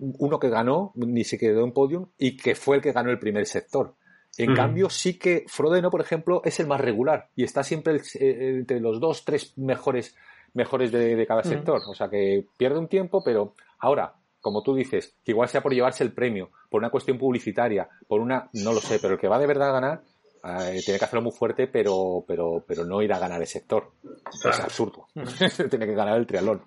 uno 0.00 0.38
que 0.38 0.48
ganó, 0.48 0.92
ni 0.94 1.24
se 1.24 1.38
quedó 1.38 1.64
en 1.64 1.72
podium, 1.72 2.06
y 2.18 2.36
que 2.36 2.54
fue 2.54 2.76
el 2.76 2.82
que 2.82 2.92
ganó 2.92 3.10
el 3.10 3.18
primer 3.18 3.46
sector. 3.46 3.94
En 4.36 4.54
cambio, 4.54 4.88
sí 4.88 5.18
que 5.18 5.44
Frodeno, 5.48 5.90
por 5.90 6.00
ejemplo, 6.00 6.42
es 6.44 6.60
el 6.60 6.68
más 6.68 6.80
regular 6.80 7.28
y 7.34 7.42
está 7.42 7.64
siempre 7.64 8.00
entre 8.20 8.78
los 8.78 9.00
dos, 9.00 9.24
tres 9.24 9.58
mejores 9.58 10.14
mejores 10.54 10.92
de, 10.92 11.26
cada 11.26 11.42
sector. 11.42 11.80
O 11.88 11.94
sea 11.94 12.08
que 12.08 12.46
pierde 12.56 12.78
un 12.78 12.88
tiempo, 12.88 13.22
pero 13.24 13.54
ahora, 13.78 14.14
como 14.40 14.62
tú 14.62 14.74
dices, 14.74 15.16
que 15.24 15.32
igual 15.32 15.48
sea 15.48 15.62
por 15.62 15.72
llevarse 15.72 16.04
el 16.04 16.12
premio, 16.12 16.50
por 16.70 16.80
una 16.80 16.90
cuestión 16.90 17.18
publicitaria, 17.18 17.88
por 18.06 18.20
una, 18.20 18.48
no 18.52 18.72
lo 18.72 18.80
sé, 18.80 18.98
pero 19.00 19.14
el 19.14 19.20
que 19.20 19.28
va 19.28 19.38
de 19.38 19.46
verdad 19.46 19.70
a 19.70 19.80
ganar, 19.80 20.02
eh, 20.44 20.80
tiene 20.84 20.98
que 20.98 21.04
hacerlo 21.04 21.22
muy 21.22 21.32
fuerte, 21.32 21.66
pero, 21.66 22.24
pero, 22.26 22.64
pero 22.66 22.84
no 22.84 23.02
ir 23.02 23.12
a 23.12 23.18
ganar 23.18 23.40
el 23.40 23.46
sector. 23.46 23.90
Es 24.32 24.60
absurdo. 24.60 25.08
tiene 25.70 25.86
que 25.86 25.94
ganar 25.94 26.16
el 26.16 26.26
triatlón. 26.26 26.62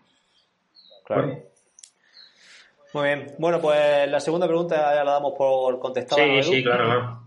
Claro. 1.05 1.50
Muy 2.93 3.03
bien. 3.03 3.35
Bueno, 3.37 3.59
pues 3.61 4.09
la 4.09 4.19
segunda 4.19 4.47
pregunta 4.47 4.95
ya 4.95 5.03
la 5.03 5.13
damos 5.13 5.33
por 5.37 5.79
contestada. 5.79 6.21
Sí, 6.23 6.43
sí, 6.43 6.63
claro. 6.63 7.21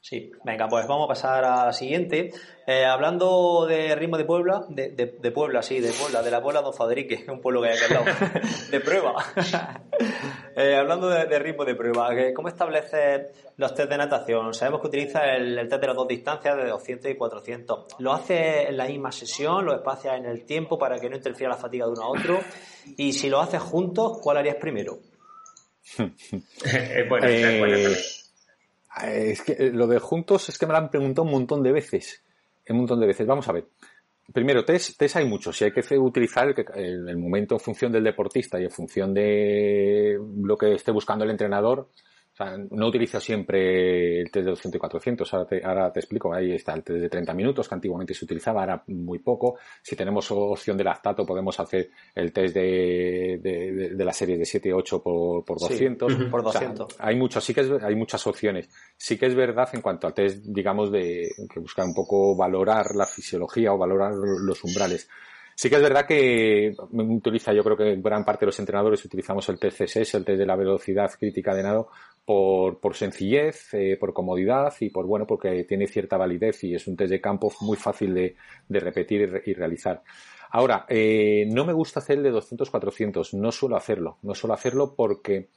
Sí, 0.00 0.32
venga, 0.44 0.68
pues 0.68 0.86
vamos 0.88 1.04
a 1.04 1.08
pasar 1.08 1.44
a 1.44 1.66
la 1.66 1.72
siguiente. 1.72 2.32
Eh, 2.66 2.84
hablando 2.84 3.66
de 3.66 3.94
ritmo 3.94 4.18
de 4.18 4.24
Puebla, 4.24 4.64
de, 4.68 4.90
de, 4.90 5.30
Puebla, 5.30 5.62
sí, 5.62 5.80
de 5.80 5.92
Puebla, 5.92 6.22
de 6.22 6.30
la 6.30 6.42
Puebla 6.42 6.60
Don 6.60 6.74
Fadrique, 6.74 7.24
un 7.28 7.40
pueblo 7.40 7.62
que 7.62 7.68
hay 7.68 7.76
aquí 7.76 7.94
al 7.94 8.04
lado, 8.04 8.18
de 8.70 8.80
prueba. 8.80 9.14
eh, 10.56 10.76
hablando 10.76 11.08
de, 11.08 11.38
ritmo 11.38 11.64
de 11.64 11.74
prueba, 11.74 12.10
¿cómo 12.34 12.48
establece 12.48 13.30
los 13.56 13.74
test 13.74 13.90
de 13.90 13.96
natación? 13.96 14.52
Sabemos 14.54 14.80
que 14.80 14.88
utiliza 14.88 15.24
el, 15.34 15.68
test 15.68 15.80
de 15.80 15.86
las 15.86 15.96
dos 15.96 16.08
distancias 16.08 16.56
de 16.56 16.68
200 16.68 17.10
y 17.10 17.14
400. 17.14 17.86
¿Lo 17.98 18.12
hace 18.12 18.68
en 18.68 18.76
la 18.76 18.86
misma 18.86 19.12
sesión? 19.12 19.64
¿Lo 19.64 19.74
espacia 19.74 20.16
en 20.16 20.26
el 20.26 20.44
tiempo 20.44 20.78
para 20.78 20.98
que 20.98 21.08
no 21.08 21.16
interfiera 21.16 21.52
la 21.52 21.58
fatiga 21.58 21.86
de 21.86 21.92
uno 21.92 22.02
a 22.02 22.08
otro? 22.08 22.40
Y 22.96 23.12
si 23.12 23.28
lo 23.28 23.40
haces 23.40 23.60
juntos, 23.60 24.18
¿cuál 24.22 24.38
harías 24.38 24.56
primero? 24.56 24.98
bueno, 27.08 27.26
es 27.26 27.58
buena 27.58 27.76
eh, 29.02 29.30
es 29.32 29.42
que 29.42 29.52
eh, 29.52 29.70
lo 29.72 29.86
de 29.86 29.98
juntos 29.98 30.48
es 30.48 30.58
que 30.58 30.66
me 30.66 30.72
lo 30.72 30.78
han 30.78 30.90
preguntado 30.90 31.24
un 31.24 31.32
montón 31.32 31.62
de 31.62 31.72
veces. 31.72 32.22
Un 32.68 32.78
montón 32.78 33.00
de 33.00 33.06
veces. 33.06 33.26
Vamos 33.26 33.48
a 33.48 33.52
ver. 33.52 33.66
Primero, 34.32 34.64
test, 34.64 34.96
test 34.98 35.16
hay 35.16 35.24
muchos. 35.24 35.56
Si 35.56 35.64
hay 35.64 35.72
que 35.72 35.98
utilizar 35.98 36.54
el, 36.74 37.16
momento 37.16 37.54
en 37.54 37.60
función 37.60 37.92
del 37.92 38.04
deportista 38.04 38.60
y 38.60 38.64
en 38.64 38.70
función 38.70 39.12
de 39.12 40.18
lo 40.42 40.56
que 40.56 40.74
esté 40.74 40.90
buscando 40.92 41.24
el 41.24 41.30
entrenador, 41.30 41.88
o 42.32 42.34
sea, 42.34 42.56
no 42.70 42.86
utilizo 42.86 43.20
siempre 43.20 44.22
el 44.22 44.30
test 44.30 44.46
de 44.46 44.50
200 44.52 44.76
y 44.76 44.78
400. 44.78 45.34
Ahora 45.34 45.46
te, 45.46 45.62
ahora 45.62 45.92
te 45.92 46.00
explico. 46.00 46.32
Ahí 46.32 46.52
está 46.52 46.72
el 46.72 46.82
test 46.82 46.98
de 46.98 47.08
30 47.10 47.34
minutos, 47.34 47.68
que 47.68 47.74
antiguamente 47.74 48.14
se 48.14 48.24
utilizaba, 48.24 48.60
ahora 48.60 48.82
muy 48.86 49.18
poco. 49.18 49.58
Si 49.82 49.94
tenemos 49.94 50.30
opción 50.30 50.78
de 50.78 50.84
lactato, 50.84 51.26
podemos 51.26 51.60
hacer 51.60 51.90
el 52.14 52.32
test 52.32 52.54
de, 52.54 53.38
de, 53.42 53.90
de 53.94 54.04
la 54.04 54.14
serie 54.14 54.38
de 54.38 54.46
7 54.46 54.72
8 54.72 55.02
por, 55.02 55.44
por 55.44 55.58
200. 55.60 56.14
por 56.30 56.42
200. 56.42 56.96
hay 56.98 57.16
muchos, 57.16 57.44
sí 57.44 57.52
que 57.52 57.60
es, 57.60 57.70
hay 57.82 57.94
muchas 57.94 58.26
opciones. 58.26 58.70
Sí 58.96 59.18
que 59.18 59.26
es 59.26 59.34
verdad 59.34 59.68
en 59.74 59.82
cuanto 59.82 60.06
al 60.06 60.14
test, 60.14 60.42
digamos, 60.42 60.90
de 60.90 61.28
que 61.52 61.60
busca 61.60 61.84
un 61.84 61.92
poco 61.92 62.34
valorar 62.34 62.96
la 62.96 63.04
fisiología 63.04 63.74
o 63.74 63.78
valorar 63.78 64.14
los 64.14 64.64
umbrales. 64.64 65.06
Sí 65.54 65.68
que 65.68 65.76
es 65.76 65.82
verdad 65.82 66.06
que 66.06 66.74
utiliza, 66.90 67.52
yo 67.52 67.62
creo 67.62 67.76
que 67.76 67.96
gran 67.96 68.24
parte 68.24 68.40
de 68.40 68.46
los 68.46 68.58
entrenadores 68.58 69.04
utilizamos 69.04 69.48
el 69.48 69.58
test 69.58 69.82
CSS, 69.82 70.14
el 70.14 70.24
test 70.24 70.38
de 70.38 70.46
la 70.46 70.56
velocidad 70.56 71.10
crítica 71.18 71.54
de 71.54 71.62
nado, 71.62 71.90
por, 72.24 72.78
por 72.80 72.94
sencillez, 72.94 73.74
eh, 73.74 73.96
por 73.98 74.12
comodidad 74.12 74.72
y 74.80 74.90
por, 74.90 75.06
bueno, 75.06 75.26
porque 75.26 75.64
tiene 75.64 75.86
cierta 75.86 76.16
validez 76.16 76.62
y 76.64 76.74
es 76.74 76.86
un 76.86 76.96
test 76.96 77.10
de 77.10 77.20
campo 77.20 77.52
muy 77.60 77.76
fácil 77.76 78.14
de, 78.14 78.36
de 78.68 78.80
repetir 78.80 79.42
y, 79.44 79.54
realizar. 79.54 80.02
Ahora, 80.50 80.84
eh, 80.88 81.46
no 81.48 81.64
me 81.64 81.72
gusta 81.72 82.00
hacer 82.00 82.18
el 82.18 82.24
de 82.24 82.32
200-400, 82.32 83.32
no 83.34 83.50
suelo 83.50 83.76
hacerlo, 83.76 84.18
no 84.22 84.34
suelo 84.34 84.54
hacerlo 84.54 84.94
porque 84.94 85.48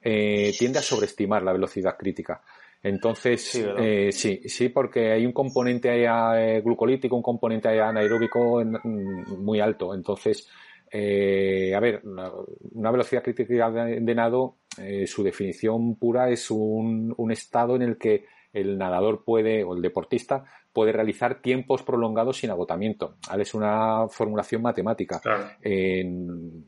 eh, 0.00 0.52
tiende 0.58 0.78
a 0.78 0.82
sobreestimar 0.82 1.42
la 1.42 1.52
velocidad 1.52 1.96
crítica. 1.96 2.42
Entonces, 2.82 3.42
sí, 3.42 3.64
eh, 3.78 4.10
sí, 4.10 4.40
sí, 4.46 4.68
porque 4.68 5.12
hay 5.12 5.24
un 5.24 5.32
componente 5.32 6.04
eh, 6.04 6.60
glucolítico, 6.60 7.14
un 7.14 7.22
componente 7.22 7.80
anaeróbico 7.80 8.64
muy 8.64 9.60
alto. 9.60 9.94
Entonces, 9.94 10.48
eh, 10.92 11.74
a 11.74 11.80
ver, 11.80 12.02
una 12.04 12.90
velocidad 12.90 13.22
crítica 13.22 13.70
de, 13.70 14.14
nado, 14.14 14.58
eh, 14.78 15.06
su 15.06 15.22
definición 15.22 15.96
pura 15.96 16.28
es 16.28 16.50
un, 16.50 17.14
un, 17.16 17.32
estado 17.32 17.76
en 17.76 17.82
el 17.82 17.96
que 17.96 18.26
el 18.52 18.76
nadador 18.76 19.24
puede, 19.24 19.64
o 19.64 19.74
el 19.74 19.80
deportista, 19.80 20.44
puede 20.70 20.92
realizar 20.92 21.40
tiempos 21.40 21.82
prolongados 21.82 22.36
sin 22.38 22.50
agotamiento. 22.50 23.16
Es 23.38 23.54
una 23.54 24.06
formulación 24.08 24.60
matemática. 24.60 25.18
Claro. 25.20 25.46
En, 25.62 26.62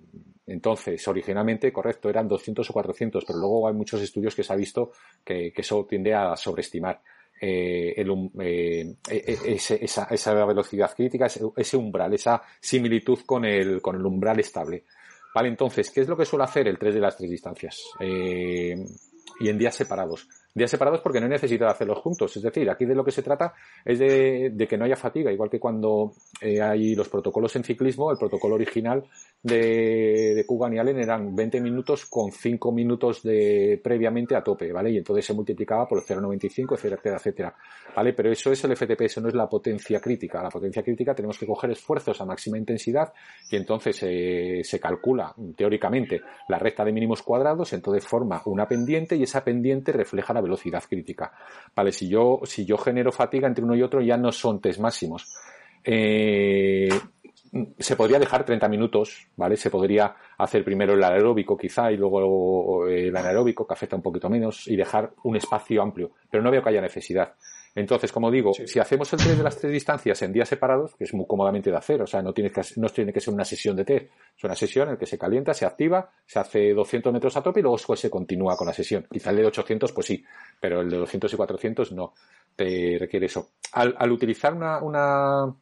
entonces, 0.46 1.06
originalmente, 1.06 1.70
correcto, 1.70 2.08
eran 2.08 2.26
200 2.26 2.68
o 2.68 2.72
400, 2.72 3.24
pero 3.26 3.38
luego 3.38 3.68
hay 3.68 3.74
muchos 3.74 4.00
estudios 4.00 4.34
que 4.34 4.42
se 4.42 4.52
ha 4.52 4.56
visto 4.56 4.92
que, 5.22 5.52
que 5.52 5.60
eso 5.60 5.86
tiende 5.86 6.14
a 6.14 6.34
sobreestimar. 6.36 7.00
Eh, 7.46 7.94
eh, 8.38 8.96
e, 9.10 9.38
e, 9.44 9.54
esa, 9.54 10.44
velocidad 10.46 10.94
crítica, 10.96 11.26
ese, 11.26 11.42
ese, 11.54 11.76
umbral, 11.76 12.14
esa 12.14 12.40
similitud 12.58 13.18
con 13.26 13.44
el, 13.44 13.82
con 13.82 13.96
el 13.96 14.06
umbral 14.06 14.40
estable. 14.40 14.84
Vale, 15.34 15.48
entonces, 15.48 15.90
¿qué 15.90 16.00
es 16.00 16.08
lo 16.08 16.16
que 16.16 16.24
suele 16.24 16.44
hacer 16.44 16.68
el 16.68 16.78
3 16.78 16.94
de 16.94 17.00
las 17.00 17.18
tres 17.18 17.28
distancias? 17.28 17.82
Eh, 18.00 18.82
y 19.40 19.48
en 19.48 19.58
días 19.58 19.74
separados 19.74 20.26
días 20.54 20.70
separados 20.70 21.00
porque 21.00 21.20
no 21.20 21.26
necesita 21.26 21.68
hacerlos 21.68 21.98
juntos. 21.98 22.36
Es 22.36 22.42
decir, 22.44 22.70
aquí 22.70 22.84
de 22.84 22.94
lo 22.94 23.04
que 23.04 23.10
se 23.10 23.24
trata 23.24 23.54
es 23.84 23.98
de, 23.98 24.66
que 24.68 24.78
no 24.78 24.84
haya 24.84 24.94
fatiga, 24.94 25.32
igual 25.32 25.50
que 25.50 25.58
cuando 25.58 26.12
hay 26.40 26.94
los 26.94 27.08
protocolos 27.08 27.56
en 27.56 27.64
ciclismo, 27.64 28.12
el 28.12 28.18
protocolo 28.18 28.54
original 28.54 29.02
de, 29.44 30.34
de 30.34 30.46
Kugan 30.46 30.72
y 30.72 30.78
Allen 30.78 30.98
eran 30.98 31.36
20 31.36 31.60
minutos 31.60 32.06
con 32.06 32.32
5 32.32 32.72
minutos 32.72 33.22
de 33.22 33.78
previamente 33.84 34.34
a 34.34 34.42
tope, 34.42 34.72
¿vale? 34.72 34.90
Y 34.90 34.96
entonces 34.96 35.26
se 35.26 35.34
multiplicaba 35.34 35.86
por 35.86 36.02
0,95, 36.02 36.74
etcétera, 36.74 37.16
etcétera, 37.18 37.54
¿vale? 37.94 38.14
Pero 38.14 38.32
eso 38.32 38.50
es 38.50 38.64
el 38.64 38.74
FTP, 38.74 39.02
eso 39.02 39.20
no 39.20 39.28
es 39.28 39.34
la 39.34 39.46
potencia 39.46 40.00
crítica. 40.00 40.42
La 40.42 40.48
potencia 40.48 40.82
crítica 40.82 41.14
tenemos 41.14 41.38
que 41.38 41.46
coger 41.46 41.70
esfuerzos 41.72 42.18
a 42.22 42.24
máxima 42.24 42.56
intensidad 42.56 43.12
y 43.50 43.56
entonces 43.56 43.98
eh, 44.02 44.62
se 44.64 44.80
calcula 44.80 45.34
teóricamente 45.54 46.22
la 46.48 46.58
recta 46.58 46.82
de 46.82 46.92
mínimos 46.92 47.22
cuadrados, 47.22 47.74
entonces 47.74 48.06
forma 48.06 48.40
una 48.46 48.66
pendiente 48.66 49.14
y 49.14 49.24
esa 49.24 49.44
pendiente 49.44 49.92
refleja 49.92 50.32
la 50.32 50.40
velocidad 50.40 50.82
crítica. 50.88 51.32
Vale, 51.76 51.92
si 51.92 52.08
yo, 52.08 52.40
si 52.44 52.64
yo 52.64 52.78
genero 52.78 53.12
fatiga 53.12 53.46
entre 53.46 53.62
uno 53.62 53.76
y 53.76 53.82
otro 53.82 54.00
ya 54.00 54.16
no 54.16 54.32
son 54.32 54.62
test 54.62 54.80
máximos. 54.80 55.36
Eh, 55.84 56.88
se 57.78 57.96
podría 57.96 58.18
dejar 58.18 58.44
30 58.44 58.68
minutos, 58.68 59.28
¿vale? 59.36 59.56
Se 59.56 59.70
podría 59.70 60.14
hacer 60.38 60.64
primero 60.64 60.94
el 60.94 61.04
anaeróbico 61.04 61.56
quizá 61.56 61.92
y 61.92 61.96
luego 61.96 62.86
el 62.86 63.16
anaeróbico 63.16 63.66
que 63.66 63.74
afecta 63.74 63.96
un 63.96 64.02
poquito 64.02 64.28
menos 64.28 64.66
y 64.66 64.76
dejar 64.76 65.12
un 65.22 65.36
espacio 65.36 65.82
amplio, 65.82 66.12
pero 66.30 66.42
no 66.42 66.50
veo 66.50 66.62
que 66.62 66.70
haya 66.70 66.80
necesidad. 66.80 67.34
Entonces, 67.76 68.12
como 68.12 68.30
digo, 68.30 68.54
sí. 68.54 68.68
si 68.68 68.78
hacemos 68.78 69.12
el 69.12 69.18
test 69.18 69.36
de 69.36 69.42
las 69.42 69.58
tres 69.58 69.72
distancias 69.72 70.22
en 70.22 70.32
días 70.32 70.48
separados, 70.48 70.94
que 70.94 71.04
es 71.04 71.14
muy 71.14 71.26
cómodamente 71.26 71.70
de 71.70 71.76
hacer, 71.76 72.00
o 72.02 72.06
sea, 72.06 72.22
no 72.22 72.32
tiene 72.32 72.50
que, 72.50 72.62
no 72.76 72.88
tiene 72.88 73.12
que 73.12 73.20
ser 73.20 73.34
una 73.34 73.44
sesión 73.44 73.74
de 73.74 73.84
test, 73.84 74.06
es 74.36 74.44
una 74.44 74.54
sesión 74.54 74.88
en 74.88 74.94
la 74.94 74.98
que 74.98 75.06
se 75.06 75.18
calienta, 75.18 75.52
se 75.52 75.66
activa, 75.66 76.08
se 76.24 76.38
hace 76.38 76.72
200 76.72 77.12
metros 77.12 77.36
a 77.36 77.42
tope 77.42 77.60
y 77.60 77.62
luego 77.64 77.78
se 77.78 78.10
continúa 78.10 78.56
con 78.56 78.68
la 78.68 78.72
sesión. 78.72 79.06
Quizá 79.10 79.30
el 79.30 79.36
de 79.36 79.46
800, 79.46 79.92
pues 79.92 80.06
sí, 80.06 80.24
pero 80.60 80.82
el 80.82 80.90
de 80.90 80.98
200 80.98 81.32
y 81.32 81.36
400 81.36 81.92
no 81.92 82.14
te 82.54 82.96
requiere 82.98 83.26
eso. 83.26 83.50
Al, 83.72 83.96
al 83.98 84.12
utilizar 84.12 84.54
una, 84.54 84.78
una, 84.78 85.52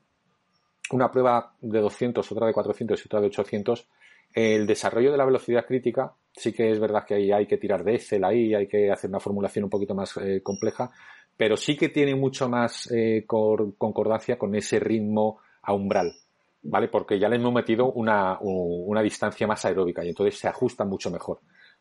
una 0.93 1.11
prueba 1.11 1.55
de 1.61 1.81
200, 1.81 2.31
otra 2.33 2.47
de 2.47 2.53
400 2.53 3.01
y 3.01 3.03
otra 3.07 3.21
de 3.21 3.27
800, 3.27 3.89
el 4.35 4.67
desarrollo 4.67 5.11
de 5.11 5.19
la 5.19 5.25
velocidad 5.25 5.67
crítica, 5.67 6.15
sí 6.33 6.53
que 6.53 6.71
es 6.71 6.81
verdad 6.81 7.05
que 7.07 7.15
ahí 7.15 7.33
hay 7.33 7.47
que 7.47 7.59
tirar 7.59 7.85
de 7.85 7.95
Excel 7.95 8.25
ahí, 8.25 8.55
hay 8.55 8.67
que 8.67 8.91
hacer 8.91 9.11
una 9.11 9.21
formulación 9.21 9.65
un 9.65 9.71
poquito 9.71 9.95
más 9.95 10.17
eh, 10.17 10.41
compleja, 10.43 10.91
pero 11.37 11.57
sí 11.57 11.77
que 11.77 11.89
tiene 11.89 12.15
mucho 12.15 12.49
más 12.49 12.91
eh, 12.93 13.25
concordancia 13.27 14.39
con 14.39 14.55
ese 14.55 14.79
ritmo 14.79 15.39
a 15.63 15.75
umbral, 15.75 16.13
¿vale? 16.63 16.89
Porque 16.89 17.19
ya 17.19 17.29
le 17.29 17.37
hemos 17.37 17.53
metido 17.53 17.93
una, 17.93 18.39
una 18.41 19.03
distancia 19.03 19.47
más 19.47 19.65
aeróbica 19.65 20.05
y 20.05 20.09
entonces 20.09 20.39
se 20.39 20.49
ajusta 20.49 20.85
mucho 20.85 21.11
mejor. 21.11 21.41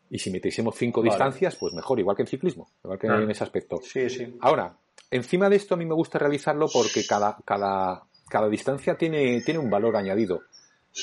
Y 0.10 0.20
si 0.20 0.30
metiésemos 0.30 0.76
cinco 0.76 1.02
vale. 1.02 1.12
distancias, 1.12 1.56
pues 1.56 1.74
mejor, 1.74 2.00
igual 2.00 2.18
que 2.18 2.24
en 2.24 2.28
ciclismo, 2.28 2.70
igual 2.84 3.00
que 3.00 3.08
ah. 3.08 3.22
en 3.22 3.32
ese 3.32 3.44
aspecto. 3.44 3.80
Sí, 3.82 4.10
sí. 4.10 4.36
Ahora, 4.42 4.76
encima 5.10 5.50
de 5.50 5.56
esto 5.56 5.76
a 5.76 5.78
mí 5.78 5.86
me 5.86 5.96
gusta 5.96 6.20
realizarlo 6.20 6.68
porque 6.72 7.06
cada, 7.08 7.38
cada, 7.46 8.04
cada 8.32 8.50
distancia 8.50 8.96
tiene, 8.96 9.42
tiene 9.42 9.60
un 9.60 9.70
valor 9.70 9.96
añadido. 9.98 10.42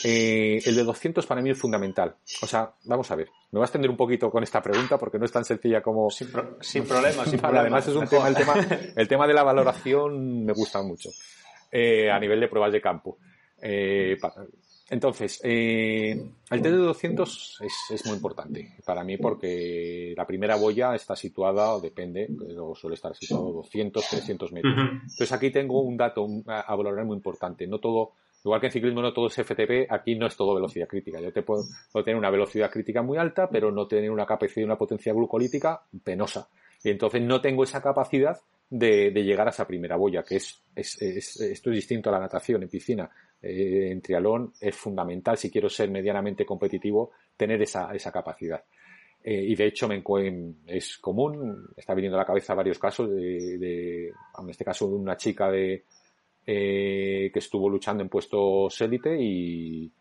Eh, 0.04 0.60
el 0.64 0.74
de 0.74 0.84
200 0.84 1.24
para 1.26 1.40
mí 1.40 1.50
es 1.50 1.58
fundamental. 1.58 2.16
O 2.42 2.46
sea, 2.46 2.72
vamos 2.84 3.10
a 3.10 3.16
ver. 3.16 3.28
Me 3.50 3.58
voy 3.58 3.62
a 3.62 3.66
extender 3.66 3.90
un 3.90 3.96
poquito 3.96 4.30
con 4.30 4.42
esta 4.42 4.60
pregunta 4.62 4.98
porque 4.98 5.18
no 5.18 5.24
es 5.24 5.32
tan 5.32 5.44
sencilla 5.44 5.80
como. 5.80 6.10
Sin, 6.10 6.30
pro 6.32 6.58
sin 6.60 6.84
problema, 6.84 7.24
sin 7.24 7.38
problema. 7.40 7.60
Además, 7.60 7.88
es 7.88 7.94
un 7.94 8.06
tema 8.08 8.28
el, 8.28 8.34
tema, 8.34 8.54
el 8.96 9.08
tema 9.08 9.26
de 9.26 9.34
la 9.34 9.42
valoración 9.42 10.44
me 10.44 10.52
gusta 10.52 10.82
mucho. 10.82 11.10
Eh, 11.70 12.10
a 12.10 12.18
nivel 12.18 12.40
de 12.40 12.48
pruebas 12.48 12.72
de 12.72 12.80
campo. 12.80 13.18
Eh, 13.60 14.16
entonces, 14.90 15.38
eh, 15.44 16.12
el 16.50 16.62
test 16.62 16.74
de 16.74 16.82
200 16.82 17.60
es, 17.60 17.72
es, 17.90 18.06
muy 18.06 18.14
importante 18.14 18.74
para 18.86 19.04
mí 19.04 19.18
porque 19.18 20.14
la 20.16 20.26
primera 20.26 20.56
boya 20.56 20.94
está 20.94 21.14
situada, 21.14 21.74
o 21.74 21.80
depende, 21.80 22.26
pero 22.38 22.74
suele 22.74 22.94
estar 22.94 23.14
situado 23.14 23.52
200, 23.52 24.08
300 24.08 24.52
metros. 24.52 24.74
Entonces 24.78 25.32
aquí 25.32 25.50
tengo 25.50 25.82
un 25.82 25.98
dato 25.98 26.26
a 26.46 26.74
valorar 26.74 27.04
muy 27.04 27.16
importante. 27.16 27.66
No 27.66 27.78
todo, 27.78 28.12
igual 28.42 28.60
que 28.60 28.68
en 28.68 28.72
ciclismo 28.72 29.02
no 29.02 29.12
todo 29.12 29.26
es 29.26 29.34
FTP, 29.34 29.90
aquí 29.90 30.14
no 30.14 30.26
es 30.26 30.36
todo 30.36 30.54
velocidad 30.54 30.88
crítica. 30.88 31.20
Yo 31.20 31.32
te 31.34 31.42
puedo, 31.42 31.64
puedo 31.92 32.04
tener 32.04 32.16
una 32.16 32.30
velocidad 32.30 32.70
crítica 32.70 33.02
muy 33.02 33.18
alta, 33.18 33.50
pero 33.50 33.70
no 33.70 33.86
tener 33.86 34.10
una 34.10 34.24
capacidad 34.24 34.62
y 34.62 34.64
una 34.64 34.78
potencia 34.78 35.12
glucolítica 35.12 35.82
penosa. 36.02 36.48
Y 36.82 36.88
entonces 36.88 37.20
no 37.20 37.42
tengo 37.42 37.62
esa 37.62 37.82
capacidad 37.82 38.38
de, 38.70 39.10
de, 39.10 39.24
llegar 39.24 39.48
a 39.48 39.50
esa 39.50 39.66
primera 39.66 39.96
boya, 39.96 40.22
que 40.22 40.36
es, 40.36 40.62
es, 40.74 41.00
es, 41.00 41.40
esto 41.40 41.70
es 41.70 41.76
distinto 41.76 42.08
a 42.08 42.12
la 42.12 42.20
natación 42.20 42.62
en 42.62 42.68
piscina. 42.68 43.10
Eh, 43.40 43.90
en 43.90 44.00
trialón 44.00 44.52
es 44.60 44.74
fundamental, 44.74 45.36
si 45.36 45.50
quiero 45.50 45.68
ser 45.68 45.90
medianamente 45.90 46.44
competitivo, 46.44 47.12
tener 47.36 47.60
esa, 47.62 47.94
esa 47.94 48.10
capacidad. 48.10 48.62
Eh, 49.22 49.44
y 49.48 49.54
de 49.54 49.66
hecho 49.66 49.88
me 49.88 50.02
es 50.66 50.98
común, 50.98 51.68
está 51.76 51.94
viniendo 51.94 52.16
a 52.16 52.20
la 52.20 52.26
cabeza 52.26 52.54
varios 52.54 52.78
casos 52.78 53.10
de, 53.10 54.06
en 54.06 54.50
este 54.50 54.64
caso 54.64 54.86
una 54.86 55.16
chica 55.16 55.50
de, 55.50 55.84
eh, 56.46 57.30
que 57.32 57.38
estuvo 57.38 57.68
luchando 57.68 58.02
en 58.02 58.08
puestos 58.08 58.80
élite 58.80 59.20
y, 59.20 59.92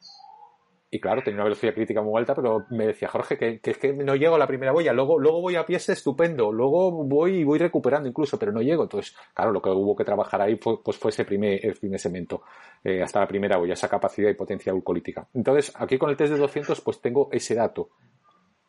y 0.90 1.00
claro, 1.02 1.22
tenía 1.22 1.38
una 1.38 1.44
velocidad 1.44 1.74
crítica 1.74 2.02
muy 2.02 2.18
alta, 2.18 2.34
pero 2.34 2.66
me 2.70 2.88
decía 2.88 3.10
Jorge 3.10 3.38
que, 3.38 3.60
que 3.60 3.72
es 3.72 3.78
que 3.78 3.92
no 3.92 4.16
llego 4.16 4.36
a 4.36 4.40
la 4.40 4.48
primera 4.48 4.72
boya, 4.72 4.94
luego, 4.94 5.20
luego 5.20 5.42
voy 5.42 5.56
a 5.58 5.66
pies 5.66 5.90
estupendo, 5.90 6.52
luego 6.52 7.04
voy 7.04 7.40
y 7.40 7.44
voy 7.44 7.60
recuperando 7.60 8.08
incluso, 8.08 8.40
pero 8.40 8.54
no 8.54 8.62
llego. 8.62 8.84
Entonces, 8.84 9.14
claro, 9.34 9.52
lo 9.52 9.62
que 9.62 9.70
hubo 9.70 9.98
que 9.98 10.06
trabajar 10.06 10.42
ahí 10.42 10.56
fue, 10.56 10.82
pues 10.82 10.98
fue 10.98 11.12
ese 11.12 11.26
primer, 11.26 11.66
el 11.66 11.76
primer 11.76 12.00
segmento, 12.00 12.44
eh, 12.84 13.02
hasta 13.04 13.20
la 13.20 13.28
primera 13.28 13.58
boya, 13.58 13.74
esa 13.74 13.90
capacidad 13.90 14.30
y 14.30 14.36
potencia 14.36 14.72
glucolítica. 14.72 15.28
Entonces, 15.34 15.74
aquí 15.76 15.98
con 15.98 16.10
el 16.10 16.16
test 16.16 16.32
de 16.32 16.40
200, 16.40 16.80
pues 16.80 17.02
tengo 17.02 17.28
ese 17.34 17.56
dato 17.56 17.90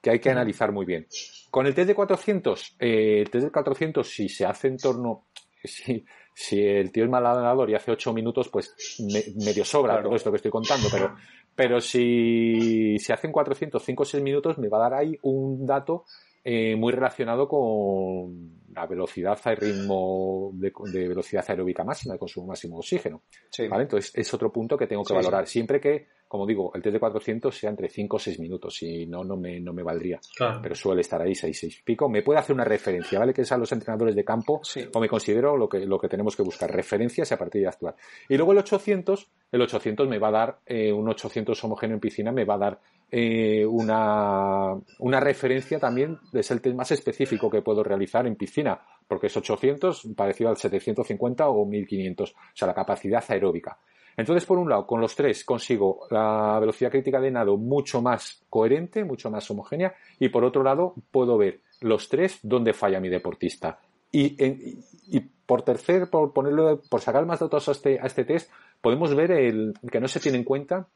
que 0.03 0.11
hay 0.11 0.19
que 0.19 0.31
analizar 0.31 0.73
muy 0.73 0.87
bien. 0.87 1.07
Con 1.51 1.67
el 1.67 1.75
test 1.75 1.87
de 1.87 1.95
400, 1.95 2.77
eh, 2.81 3.21
el 3.21 3.31
test 3.31 3.45
de 3.45 3.53
400, 3.53 4.09
si 4.09 4.29
se 4.29 4.45
hace 4.45 4.67
en 4.67 4.77
torno, 4.77 5.27
si, 5.63 6.05
si 6.35 6.61
el 6.61 6.91
tío 6.91 7.05
es 7.05 7.11
mal 7.11 7.23
nadador 7.23 7.71
y 7.71 7.75
hace 7.75 7.91
8 7.91 8.13
minutos, 8.13 8.49
pues 8.49 8.75
me, 9.01 9.45
medio 9.45 9.65
sobra 9.65 10.03
todo 10.03 10.15
esto 10.15 10.31
que 10.31 10.37
estoy 10.37 10.51
contando, 10.51 10.89
pero 10.91 11.15
pero 11.59 11.81
si 11.81 13.01
se 13.01 13.13
hacen 13.13 13.33
405 13.33 14.03
o 14.05 14.07
6 14.07 14.23
minutos, 14.23 14.59
me 14.59 14.69
va 14.69 14.79
a 14.79 14.91
dar 14.91 14.95
ahí 14.95 15.19
un 15.23 15.67
dato 15.67 16.05
eh, 16.45 16.77
muy 16.77 16.93
relacionado 16.93 17.49
con 17.49 18.59
la 18.79 18.87
velocidad 18.87 19.39
y 19.45 19.55
ritmo 19.55 20.51
de, 20.55 21.09
velocidad 21.09 21.45
aeróbica 21.49 21.83
máxima, 21.85 22.15
de 22.15 22.19
consumo 22.19 22.49
máximo 22.49 22.77
de 22.77 22.79
oxígeno. 22.79 23.23
¿vale? 23.69 23.83
Entonces, 23.83 24.13
es 24.15 24.33
otro 24.35 24.53
punto 24.53 24.77
que 24.77 24.87
tengo 24.87 25.03
que 25.05 25.15
valorar. 25.15 25.47
Siempre 25.47 25.81
que, 25.81 26.07
como 26.29 26.47
digo, 26.47 26.71
el 26.75 26.83
test 26.83 26.95
de 26.95 27.01
400 27.01 27.57
sea 27.57 27.71
entre 27.71 27.89
5 27.89 28.17
o 28.17 28.19
6 28.19 28.39
minutos, 28.39 28.77
si 28.77 29.07
no, 29.07 29.25
no 29.25 29.37
me, 29.37 29.59
no 29.59 29.73
me 29.73 29.83
valdría. 29.83 30.21
Pero 30.63 30.75
suele 30.75 31.01
estar 31.01 31.21
ahí 31.21 31.35
6, 31.35 31.59
6 31.59 31.83
pico. 31.85 32.09
Me 32.09 32.23
puede 32.23 32.39
hacer 32.39 32.55
una 32.55 32.65
referencia, 32.65 33.19
¿vale? 33.19 33.35
Que 33.35 33.43
es 33.43 33.53
a 33.53 33.59
los 33.59 33.73
entrenadores 33.73 34.15
de 34.15 34.25
campo, 34.25 34.61
o 34.95 35.01
me 35.01 35.09
considero 35.09 35.57
lo 35.57 35.69
que, 35.69 35.81
lo 35.81 35.99
que 35.99 36.09
tenemos 36.09 36.37
que 36.37 36.43
buscar, 36.43 36.71
referencias 36.71 37.33
a 37.33 37.37
partir 37.37 37.63
de 37.63 37.69
actuar. 37.69 37.97
Y 38.29 38.37
luego 38.37 38.53
el 38.53 38.59
800, 38.59 39.29
el 39.51 39.63
800 39.63 40.09
me 40.09 40.19
va 40.19 40.29
a 40.29 40.33
dar, 40.33 40.59
eh, 40.67 40.93
un 40.93 41.09
800 41.09 41.63
homogéneo 41.65 41.95
en 41.95 42.01
piscina 42.01 42.31
me 42.31 42.45
va 42.45 42.55
a 42.55 42.59
dar 42.59 42.81
eh, 43.11 43.65
una, 43.65 44.75
una 44.99 45.21
referencia 45.21 45.79
también, 45.79 46.19
es 46.33 46.51
el 46.51 46.61
test 46.61 46.77
más 46.77 46.91
específico 46.91 47.49
que 47.49 47.63
puedo 47.63 47.83
realizar 47.83 48.27
en 48.27 48.37
piscina, 48.37 48.81
porque 49.07 49.29
es 49.29 49.37
800 49.37 50.09
parecido 50.15 50.51
al 50.51 50.57
750 50.57 51.49
o 51.49 51.65
1500, 51.65 52.31
o 52.31 52.35
sea, 52.53 52.69
la 52.69 52.75
capacidad 52.75 53.25
aeróbica. 53.29 53.79
Entonces, 54.17 54.45
por 54.45 54.59
un 54.59 54.69
lado, 54.69 54.87
con 54.87 55.01
los 55.01 55.15
tres 55.15 55.45
consigo 55.45 56.01
la 56.11 56.59
velocidad 56.61 56.91
crítica 56.91 57.21
de 57.21 57.31
nado 57.31 57.57
mucho 57.57 58.03
más 58.03 58.43
coherente, 58.51 59.05
mucho 59.05 59.31
más 59.31 59.49
homogénea, 59.51 59.95
y 60.19 60.29
por 60.29 60.45
otro 60.45 60.63
lado, 60.63 60.95
puedo 61.11 61.39
ver 61.39 61.61
los 61.81 62.09
tres 62.09 62.41
dónde 62.43 62.75
falla 62.75 63.01
mi 63.01 63.09
deportista. 63.09 63.79
Y, 64.11 64.81
y 65.07 65.21
por 65.47 65.63
tercer, 65.63 66.11
por 66.11 66.33
ponerlo, 66.33 66.83
por 66.91 67.01
sacar 67.01 67.25
más 67.27 67.41
datos 67.41 67.69
a 67.69 67.73
este, 67.73 68.01
a 68.01 68.07
este 68.07 68.25
test, 68.25 68.51
podemos 68.83 69.15
ver 69.15 69.31
el 69.31 69.75
que 69.91 70.01
no 70.01 70.09
se 70.09 70.21
tiene 70.21 70.39
en 70.39 70.45
cuenta 70.45 70.89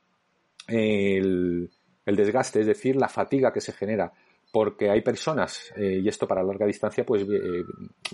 el, 0.66 1.70
el 2.04 2.16
desgaste, 2.16 2.60
es 2.60 2.66
decir, 2.66 2.96
la 2.96 3.08
fatiga 3.08 3.52
que 3.52 3.60
se 3.60 3.72
genera 3.72 4.12
porque 4.52 4.90
hay 4.90 5.00
personas, 5.00 5.72
eh, 5.76 6.00
y 6.02 6.08
esto 6.08 6.28
para 6.28 6.42
larga 6.42 6.66
distancia, 6.66 7.04
pues, 7.04 7.22
eh, 7.22 7.64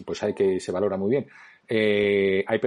pues 0.06 0.22
hay 0.22 0.34
que 0.34 0.60
se 0.60 0.70
valora 0.70 0.96
muy 0.96 1.10
bien. 1.10 1.26
Eh, 1.68 2.44
hay, 2.46 2.60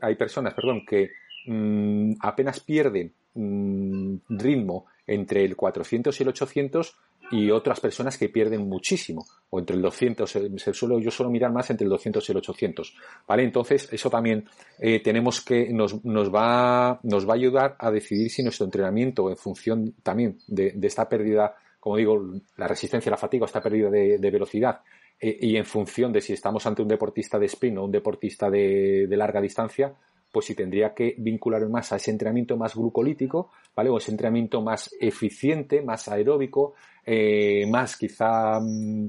hay 0.00 0.14
personas, 0.14 0.54
perdón, 0.54 0.84
que 0.86 1.10
mm, 1.46 2.14
apenas 2.20 2.60
pierden 2.60 3.12
mm, 3.34 4.16
ritmo 4.30 4.86
entre 5.06 5.44
el 5.44 5.54
400 5.56 6.18
y 6.18 6.22
el 6.22 6.28
800 6.30 6.96
y 7.30 7.50
otras 7.50 7.80
personas 7.80 8.16
que 8.16 8.28
pierden 8.28 8.68
muchísimo, 8.68 9.26
o 9.50 9.58
entre 9.58 9.76
el 9.76 9.82
200, 9.82 10.30
se 10.56 10.74
suelo, 10.74 10.98
yo 10.98 11.10
suelo 11.10 11.30
mirar 11.30 11.52
más 11.52 11.70
entre 11.70 11.84
el 11.84 11.90
200 11.90 12.26
y 12.26 12.32
el 12.32 12.38
800, 12.38 12.96
¿vale? 13.26 13.44
Entonces, 13.44 13.88
eso 13.92 14.08
también 14.08 14.46
tenemos 14.78 15.40
que, 15.42 15.72
nos, 15.72 16.04
nos, 16.04 16.32
va, 16.34 17.00
nos 17.02 17.28
va 17.28 17.32
a 17.32 17.36
ayudar 17.36 17.76
a 17.78 17.90
decidir 17.90 18.30
si 18.30 18.42
nuestro 18.42 18.64
entrenamiento, 18.64 19.30
en 19.30 19.36
función 19.36 19.94
también 20.02 20.38
de, 20.46 20.72
de 20.72 20.86
esta 20.86 21.08
pérdida 21.08 21.54
como 21.80 21.96
digo, 21.96 22.22
la 22.56 22.68
resistencia, 22.68 23.10
la 23.10 23.16
fatiga, 23.16 23.46
esta 23.46 23.62
pérdida 23.62 23.90
de, 23.90 24.30
velocidad, 24.30 24.80
eh, 25.20 25.38
y 25.40 25.56
en 25.56 25.64
función 25.64 26.12
de 26.12 26.20
si 26.20 26.32
estamos 26.32 26.66
ante 26.66 26.82
un 26.82 26.88
deportista 26.88 27.38
de 27.38 27.46
sprint 27.46 27.78
o 27.78 27.84
un 27.84 27.90
deportista 27.90 28.50
de, 28.50 29.06
larga 29.10 29.40
distancia, 29.40 29.94
pues 30.30 30.46
si 30.46 30.54
tendría 30.54 30.94
que 30.94 31.14
vincular 31.18 31.68
más 31.68 31.92
a 31.92 31.96
ese 31.96 32.10
entrenamiento 32.10 32.56
más 32.56 32.74
glucolítico, 32.74 33.50
¿vale? 33.74 33.90
O 33.90 33.98
ese 33.98 34.10
entrenamiento 34.10 34.60
más 34.62 34.90
eficiente, 35.00 35.82
más 35.82 36.08
aeróbico, 36.08 36.74
eh, 37.04 37.66
más 37.66 37.96
quizá, 37.96 38.60
mm, 38.60 39.08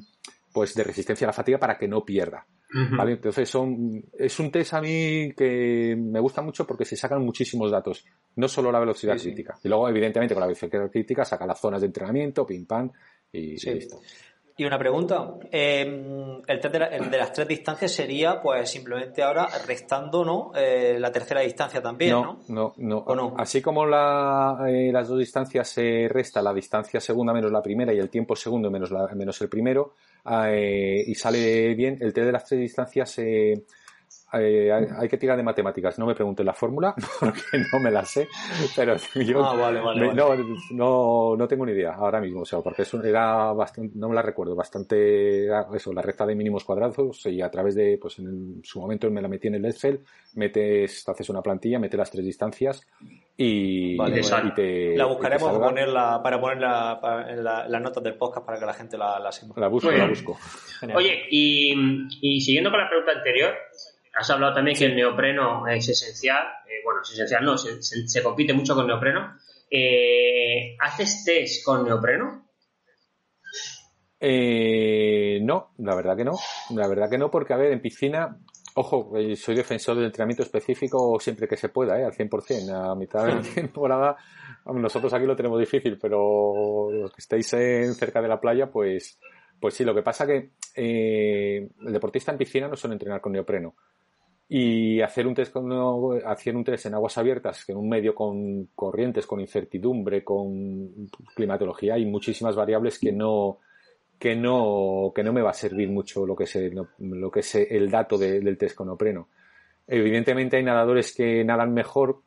pues 0.53 0.73
de 0.75 0.83
resistencia 0.83 1.25
a 1.25 1.29
la 1.29 1.33
fatiga 1.33 1.57
para 1.57 1.77
que 1.77 1.87
no 1.87 2.03
pierda. 2.03 2.45
¿Vale? 2.71 3.13
Entonces 3.13 3.49
son, 3.49 4.03
es 4.15 4.39
un 4.39 4.51
test 4.51 4.75
a 4.75 4.81
mí 4.81 5.33
que 5.35 5.95
me 5.97 6.19
gusta 6.19 6.43
mucho 6.43 6.67
porque 6.67 6.85
se 6.85 6.95
sacan 6.95 7.25
muchísimos 7.25 7.71
datos, 7.71 8.05
no 8.35 8.47
solo 8.47 8.71
la 8.71 8.79
velocidad 8.79 9.17
crítica. 9.17 9.57
Y 9.63 9.69
luego, 9.69 9.89
evidentemente, 9.89 10.35
con 10.35 10.41
la 10.41 10.45
velocidad 10.45 10.91
crítica 10.91 11.25
saca 11.25 11.47
las 11.47 11.59
zonas 11.59 11.81
de 11.81 11.87
entrenamiento, 11.87 12.45
pim 12.45 12.67
pam, 12.67 12.91
y 13.31 13.57
listo. 13.57 14.01
Y 14.59 14.65
una 14.65 14.77
pregunta, 14.77 15.35
em, 15.53 16.41
el 16.45 16.59
test 16.59 16.75
de, 16.75 17.17
las 17.17 17.31
tres 17.31 17.47
distancias 17.47 17.93
sería 17.93 18.41
pues 18.41 18.69
simplemente 18.69 19.23
ahora 19.23 19.47
restando 19.65 20.25
¿no? 20.25 20.51
Eh, 20.53 20.97
la 20.99 21.13
tercera 21.13 21.39
distancia 21.39 21.81
también, 21.81 22.11
¿no? 22.11 22.39
No, 22.49 22.73
no, 22.75 23.05
no. 23.15 23.35
Así 23.37 23.61
como 23.61 23.85
la, 23.85 24.65
eh, 24.67 24.91
las 24.91 25.07
dos 25.07 25.17
distancias 25.17 25.69
se 25.69 26.09
resta 26.09 26.41
la 26.41 26.53
distancia 26.53 26.99
segunda 26.99 27.31
menos 27.31 27.53
la 27.53 27.61
primera 27.61 27.93
y 27.93 27.99
el 27.99 28.09
tiempo 28.09 28.35
segundo 28.35 28.69
menos, 28.69 28.91
la, 28.91 29.07
menos 29.15 29.39
el 29.41 29.47
primero, 29.47 29.93
eh, 30.29 31.05
y 31.07 31.15
sale 31.15 31.73
bien, 31.73 31.97
el 32.01 32.11
test 32.11 32.25
de 32.25 32.31
las 32.33 32.43
tres 32.43 32.59
distancias 32.59 33.11
se 33.11 33.63
eh, 34.33 34.71
hay, 34.71 35.07
que 35.07 35.17
tirar 35.17 35.37
de 35.37 35.43
matemáticas. 35.43 35.97
No 35.97 36.05
me 36.05 36.13
pregunten 36.13 36.45
la 36.45 36.53
fórmula 36.53 36.93
porque 37.19 37.41
no 37.71 37.79
me 37.79 37.89
la 37.89 38.05
sé, 38.05 38.27
pero 38.75 38.95
yo 39.15 39.43
ah, 39.43 39.55
vale, 39.55 39.81
vale, 39.81 40.13
no, 40.13 40.35
no, 40.71 41.35
no, 41.35 41.47
tengo 41.47 41.65
ni 41.65 41.71
idea 41.71 41.93
ahora 41.93 42.21
mismo, 42.21 42.41
o 42.41 42.45
sea, 42.45 42.59
porque 42.59 42.83
eso 42.83 43.01
era 43.03 43.51
bastante, 43.53 43.97
no 43.97 44.09
me 44.09 44.15
la 44.15 44.21
recuerdo, 44.21 44.55
bastante, 44.55 45.47
eso, 45.73 45.93
la 45.93 46.01
recta 46.01 46.25
de 46.25 46.35
mínimos 46.35 46.63
cuadrados 46.63 47.25
y 47.25 47.41
a 47.41 47.49
través 47.49 47.75
de, 47.75 47.97
pues 47.99 48.19
en 48.19 48.61
su 48.63 48.79
momento 48.79 49.09
me 49.09 49.21
la 49.21 49.27
metí 49.27 49.47
en 49.47 49.55
el 49.55 49.65
Excel, 49.65 50.01
metes, 50.35 51.07
haces 51.09 51.29
una 51.29 51.41
plantilla, 51.41 51.79
metes 51.79 51.97
las 51.97 52.11
tres 52.11 52.25
distancias 52.25 52.85
y, 53.35 53.97
te, 54.53 54.97
la 54.97 55.05
buscaremos 55.05 55.49
para 55.49 55.65
ponerla, 55.65 56.21
para 56.21 56.41
ponerla 56.41 57.25
en 57.29 57.43
las 57.43 57.81
notas 57.81 58.03
del 58.03 58.15
podcast 58.15 58.45
para 58.45 58.59
que 58.59 58.65
la 58.65 58.73
gente 58.73 58.97
la, 58.97 59.17
la 59.17 59.31
La 59.55 59.67
busco, 59.69 59.91
la 59.91 60.07
busco. 60.07 60.37
Oye, 60.93 61.25
y, 61.29 61.73
y 62.21 62.41
siguiendo 62.41 62.69
con 62.69 62.79
la 62.79 62.89
pregunta 62.89 63.13
anterior, 63.13 63.53
Has 64.19 64.29
hablado 64.31 64.53
también 64.53 64.77
que 64.77 64.83
el 64.83 64.97
neopreno 64.97 65.65
es 65.65 65.87
esencial. 65.87 66.45
Eh, 66.67 66.81
bueno, 66.83 66.99
es 67.01 67.11
esencial, 67.13 67.41
no, 67.45 67.57
se, 67.57 68.21
compite 68.21 68.51
mucho 68.51 68.75
con 68.75 68.85
neopreno. 68.85 69.37
Eh, 69.71 70.75
¿Haces 70.77 71.23
test 71.23 71.63
con 71.63 71.85
neopreno? 71.85 72.49
Eh, 74.19 75.39
no, 75.41 75.71
la 75.77 75.95
verdad 75.95 76.17
que 76.17 76.25
no. 76.25 76.33
La 76.71 76.89
verdad 76.89 77.09
que 77.09 77.17
no, 77.17 77.31
porque, 77.31 77.53
a 77.53 77.55
ver, 77.55 77.71
en 77.71 77.81
piscina, 77.81 78.37
ojo, 78.75 79.13
soy 79.37 79.55
defensor 79.55 79.95
del 79.95 80.07
entrenamiento 80.07 80.43
específico 80.43 81.17
siempre 81.21 81.47
que 81.47 81.55
se 81.55 81.69
pueda, 81.69 81.97
¿eh? 81.97 82.03
al 82.03 82.11
100%. 82.11 82.91
A 82.91 82.95
mitad 82.95 83.25
de 83.25 83.35
la 83.35 83.41
temporada, 83.55 84.17
nosotros 84.65 85.13
aquí 85.13 85.25
lo 85.25 85.37
tenemos 85.37 85.57
difícil, 85.57 85.97
pero 85.97 86.91
los 86.91 87.13
que 87.13 87.21
estéis 87.21 87.53
en, 87.53 87.93
cerca 87.93 88.21
de 88.21 88.27
la 88.27 88.41
playa, 88.41 88.69
pues, 88.69 89.17
pues 89.61 89.75
sí. 89.75 89.85
Lo 89.85 89.95
que 89.95 90.03
pasa 90.03 90.27
que 90.27 90.51
el 90.75 91.93
deportista 91.93 92.33
en 92.33 92.37
piscina 92.37 92.67
no 92.67 92.75
suele 92.75 92.95
entrenar 92.95 93.21
con 93.21 93.31
neopreno 93.31 93.75
y 94.51 94.99
hacer 95.01 95.27
un 95.27 95.35
test 95.35 95.53
con, 95.53 95.71
hacer 96.25 96.55
un 96.55 96.63
test 96.63 96.87
en 96.87 96.95
aguas 96.95 97.15
abiertas, 97.19 97.69
en 97.69 97.77
un 97.77 97.87
medio 97.87 98.15
con 98.15 98.65
corrientes, 98.75 99.27
con 99.27 99.39
incertidumbre, 99.39 100.23
con 100.23 101.07
climatología, 101.35 101.93
hay 101.93 102.05
muchísimas 102.05 102.55
variables 102.55 102.97
que 102.97 103.11
no, 103.11 103.59
que 104.17 104.35
no, 104.35 105.11
que 105.13 105.23
no 105.23 105.31
me 105.31 105.43
va 105.43 105.51
a 105.51 105.53
servir 105.53 105.89
mucho 105.89 106.25
lo 106.25 106.35
que 106.35 106.45
es 106.45 106.55
el, 106.55 106.81
lo 106.97 107.29
que 107.29 107.41
es 107.41 107.55
el 107.55 107.91
dato 107.91 108.17
del 108.17 108.57
test 108.57 108.75
con 108.75 108.89
opreno. 108.89 109.29
Evidentemente 109.85 110.57
hay 110.57 110.63
nadadores 110.63 111.15
que 111.15 111.43
nadan 111.43 111.71
mejor 111.71 112.21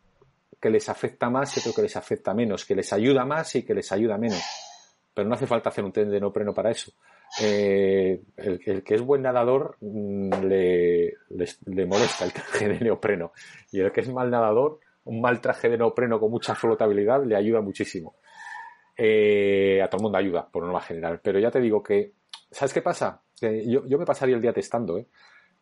que 0.60 0.70
les 0.70 0.88
afecta 0.88 1.28
más 1.28 1.56
y 1.56 1.60
otro 1.60 1.72
que 1.74 1.82
les 1.82 1.96
afecta 1.96 2.32
menos, 2.34 2.64
que 2.64 2.76
les 2.76 2.92
ayuda 2.92 3.24
más 3.24 3.56
y 3.56 3.64
que 3.64 3.74
les 3.74 3.90
ayuda 3.90 4.16
menos. 4.16 4.40
Pero 5.14 5.28
no 5.28 5.34
hace 5.34 5.46
falta 5.46 5.68
hacer 5.68 5.84
un 5.84 5.92
test 5.92 6.10
de 6.10 6.20
neopreno 6.20 6.54
para 6.54 6.70
eso. 6.70 6.92
Eh, 7.40 8.22
el, 8.36 8.82
que 8.82 8.94
es 8.94 9.00
buen 9.00 9.22
nadador 9.22 9.76
mm, 9.80 10.44
le, 10.44 11.14
le, 11.30 11.86
molesta 11.86 12.24
el 12.24 12.32
traje 12.32 12.68
de 12.68 12.80
neopreno 12.80 13.32
y 13.70 13.80
el 13.80 13.90
que 13.90 14.02
es 14.02 14.12
mal 14.12 14.30
nadador, 14.30 14.80
un 15.04 15.20
mal 15.22 15.40
traje 15.40 15.70
de 15.70 15.78
neopreno 15.78 16.20
con 16.20 16.30
mucha 16.30 16.54
flotabilidad 16.54 17.24
le 17.24 17.36
ayuda 17.36 17.60
muchísimo. 17.60 18.16
Eh, 18.96 19.80
a 19.82 19.88
todo 19.88 19.98
el 19.98 20.02
mundo 20.02 20.18
ayuda, 20.18 20.48
por 20.50 20.64
norma 20.64 20.80
general. 20.80 21.20
Pero 21.22 21.38
ya 21.38 21.50
te 21.50 21.60
digo 21.60 21.82
que, 21.82 22.12
¿sabes 22.50 22.72
qué 22.72 22.82
pasa? 22.82 23.22
Que 23.38 23.68
yo, 23.68 23.86
yo 23.86 23.98
me 23.98 24.04
pasaría 24.04 24.36
el 24.36 24.42
día 24.42 24.52
testando, 24.52 24.98
¿eh? 24.98 25.06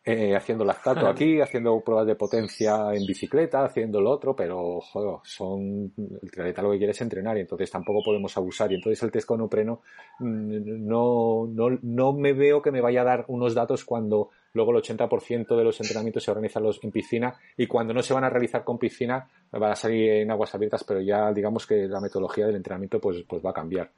Eh, 0.03 0.35
haciendo 0.35 0.65
lactato 0.65 1.07
aquí, 1.07 1.39
haciendo 1.39 1.79
pruebas 1.81 2.07
de 2.07 2.15
potencia 2.15 2.91
en 2.93 3.05
bicicleta, 3.05 3.63
haciendo 3.63 4.01
lo 4.01 4.09
otro, 4.09 4.35
pero 4.35 4.81
joder, 4.81 5.19
son 5.23 5.93
el 5.97 6.31
triatleta 6.31 6.63
lo 6.63 6.71
que 6.71 6.79
quiere 6.79 6.91
es 6.91 7.01
entrenar 7.01 7.37
y 7.37 7.41
entonces 7.41 7.69
tampoco 7.69 8.01
podemos 8.03 8.35
abusar 8.35 8.71
y 8.71 8.75
entonces 8.75 9.03
el 9.03 9.11
test 9.11 9.27
con 9.27 9.37
neopreno 9.37 9.81
mm, 10.17 10.87
no, 10.87 11.45
no, 11.47 11.77
no 11.83 12.13
me 12.13 12.33
veo 12.33 12.63
que 12.63 12.71
me 12.71 12.81
vaya 12.81 13.01
a 13.01 13.05
dar 13.05 13.25
unos 13.27 13.53
datos 13.53 13.85
cuando 13.85 14.31
luego 14.53 14.71
el 14.71 14.81
80% 14.81 15.55
de 15.55 15.63
los 15.63 15.79
entrenamientos 15.79 16.23
se 16.23 16.31
organizan 16.31 16.63
los, 16.63 16.83
en 16.83 16.91
piscina 16.91 17.35
y 17.55 17.67
cuando 17.67 17.93
no 17.93 18.01
se 18.01 18.15
van 18.15 18.23
a 18.23 18.29
realizar 18.29 18.63
con 18.63 18.79
piscina 18.79 19.29
van 19.51 19.71
a 19.71 19.75
salir 19.75 20.09
en 20.13 20.31
aguas 20.31 20.55
abiertas, 20.55 20.83
pero 20.83 20.99
ya 20.99 21.31
digamos 21.31 21.67
que 21.67 21.87
la 21.87 22.01
metodología 22.01 22.47
del 22.47 22.55
entrenamiento 22.55 22.99
pues, 22.99 23.23
pues 23.27 23.45
va 23.45 23.51
a 23.51 23.53
cambiar. 23.53 23.91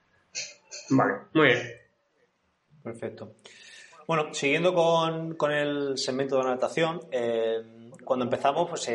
Vale, 0.90 1.14
muy 1.34 1.48
bien. 1.48 1.60
Perfecto. 2.84 3.36
Bueno, 4.08 4.34
siguiendo 4.34 4.74
con, 4.74 5.36
con 5.36 5.52
el 5.52 5.98
segmento 5.98 6.38
de 6.38 6.44
natación, 6.44 7.02
eh, 7.12 7.62
cuando 8.04 8.26
empezamos, 8.26 8.70
pues 8.70 8.86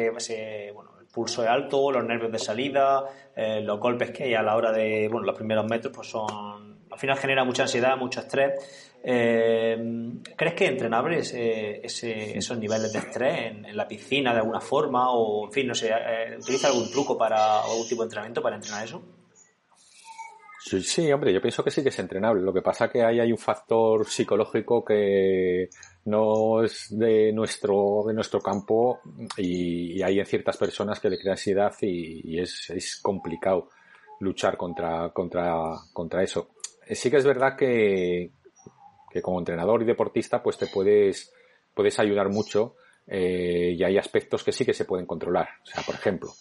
bueno, 0.75 0.91
el 1.01 1.07
pulso 1.07 1.43
es 1.43 1.49
alto, 1.49 1.91
los 1.91 2.05
nervios 2.05 2.31
de 2.31 2.39
salida, 2.39 3.05
eh, 3.35 3.61
los 3.63 3.81
golpes 3.81 4.11
que 4.11 4.25
hay 4.25 4.35
a 4.35 4.43
la 4.43 4.55
hora 4.55 4.71
de, 4.71 5.09
bueno, 5.09 5.27
los 5.27 5.35
primeros 5.35 5.65
metros, 5.67 5.95
pues 5.95 6.09
son, 6.09 6.81
al 6.91 6.99
final 6.99 7.17
genera 7.17 7.45
mucha 7.45 7.63
ansiedad, 7.63 7.97
mucho 7.97 8.21
estrés. 8.21 8.99
Eh, 9.03 9.79
¿Crees 10.37 10.55
que 10.55 10.65
es 10.65 10.71
entrenable 10.73 11.21
ese, 11.21 11.87
esos 11.87 12.59
niveles 12.59 12.93
de 12.93 12.99
estrés 12.99 13.53
en, 13.53 13.77
la 13.77 13.89
piscina 13.89 14.33
de 14.33 14.41
alguna 14.41 14.61
forma? 14.61 15.11
O, 15.11 15.47
en 15.47 15.53
fin, 15.53 15.69
no 15.69 15.75
sé, 15.75 15.91
¿utiliza 16.39 16.69
algún 16.69 16.91
truco 16.91 17.17
para, 17.17 17.61
o 17.61 17.73
algún 17.73 17.89
tipo 17.89 18.03
de 18.03 18.07
entrenamiento 18.07 18.43
para 18.43 18.57
entrenar 18.57 18.85
eso? 18.85 19.03
Sí, 20.61 21.13
hombre, 21.13 21.33
yo 21.33 21.41
pienso 21.41 21.63
que 21.63 21.71
sí 21.71 21.83
que 21.83 21.91
es 21.91 21.99
entrenable. 21.99 22.43
Lo 22.43 22.53
que 22.53 22.63
pasa 22.63 22.91
que 22.91 23.03
ahí 23.03 23.21
hay 23.21 23.31
un 23.31 23.39
factor 23.39 24.07
psicológico 24.07 24.85
que 24.85 25.69
no 26.07 26.65
es 26.65 26.87
de 26.91 27.33
nuestro, 27.33 28.05
de 28.07 28.15
nuestro 28.15 28.41
campo 28.41 29.01
y, 29.37 30.03
hay 30.03 30.19
en 30.19 30.27
ciertas 30.27 30.57
personas 30.57 30.99
que 31.01 31.11
le 31.11 31.19
crea 31.19 31.33
ansiedad 31.33 31.73
y, 31.81 32.41
es, 32.41 32.71
es, 32.71 33.01
complicado 33.01 33.69
luchar 34.21 34.57
contra, 34.57 35.11
contra, 35.11 35.75
contra 35.93 36.23
eso. 36.23 36.51
Sí 36.91 37.11
que 37.11 37.19
es 37.19 37.25
verdad 37.25 37.57
que, 37.57 38.33
que 39.11 39.23
como 39.23 39.39
entrenador 39.39 39.83
y 39.83 39.87
deportista 39.87 40.43
pues 40.43 40.59
te 40.59 40.67
puedes, 40.67 41.33
puedes 41.75 41.99
ayudar 42.01 42.31
mucho 42.31 42.75
eh, 43.07 43.75
y 43.77 43.85
hay 43.85 43.97
aspectos 43.97 44.43
que 44.43 44.53
sí 44.53 44.65
que 44.65 44.75
se 44.75 44.85
pueden 44.85 45.07
controlar. 45.07 45.49
O 45.63 45.67
sea, 45.67 45.83
por 45.83 45.95
ejemplo, 45.95 46.33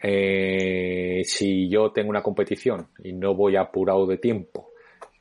eh, 0.00 1.22
si 1.24 1.68
yo 1.68 1.90
tengo 1.90 2.10
una 2.10 2.22
competición 2.22 2.88
y 3.02 3.12
no 3.12 3.34
voy 3.34 3.56
apurado 3.56 4.06
de 4.06 4.18
tiempo 4.18 4.70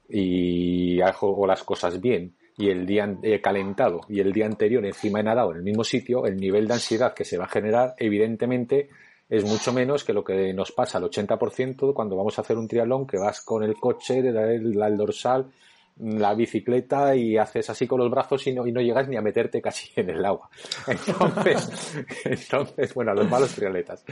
y 0.10 1.02
hago 1.02 1.46
las 1.48 1.64
cosas 1.64 2.00
bien 2.00 2.36
y 2.58 2.70
el 2.70 2.86
día 2.86 3.18
he 3.24 3.42
calentado 3.42 4.02
y 4.08 4.20
el 4.20 4.32
día 4.32 4.46
anterior 4.46 4.86
encima 4.86 5.20
he 5.20 5.24
nadado 5.24 5.52
en 5.52 5.58
el 5.58 5.64
mismo 5.64 5.84
sitio, 5.84 6.26
el 6.26 6.38
nivel 6.38 6.68
de 6.68 6.76
ansiedad 6.76 7.14
que 7.14 7.26
se 7.26 7.38
va 7.38 7.46
a 7.46 7.50
generar 7.50 7.96
evidentemente 7.98 8.90
es 9.30 9.44
mucho 9.44 9.74
menos 9.74 10.04
que 10.04 10.14
lo 10.14 10.24
que 10.24 10.54
nos 10.54 10.72
pasa 10.72 10.98
al 10.98 11.06
80% 11.06 11.94
cuando 11.94 12.16
vamos 12.16 12.38
a 12.38 12.42
hacer 12.42 12.58
un 12.58 12.68
triatlón 12.68 13.06
que 13.06 13.18
vas 13.18 13.42
con 13.42 13.64
el 13.64 13.76
coche, 13.76 14.20
el, 14.20 14.38
el 14.82 14.98
dorsal 14.98 15.52
la 16.00 16.36
bicicleta 16.36 17.16
y 17.16 17.38
haces 17.38 17.70
así 17.70 17.88
con 17.88 18.00
los 18.00 18.12
brazos 18.12 18.46
y 18.48 18.54
no, 18.54 18.68
y 18.68 18.72
no 18.72 18.82
llegas 18.82 19.08
ni 19.08 19.18
a 19.18 19.22
meterte 19.22 19.62
casi 19.62 19.90
en 20.00 20.10
el 20.12 20.24
agua. 20.24 20.50
Entonces, 20.88 22.06
entonces 22.26 22.94
bueno, 22.94 23.12
a 23.12 23.16
los 23.16 23.30
malos 23.30 23.54
triatletas. 23.56 24.06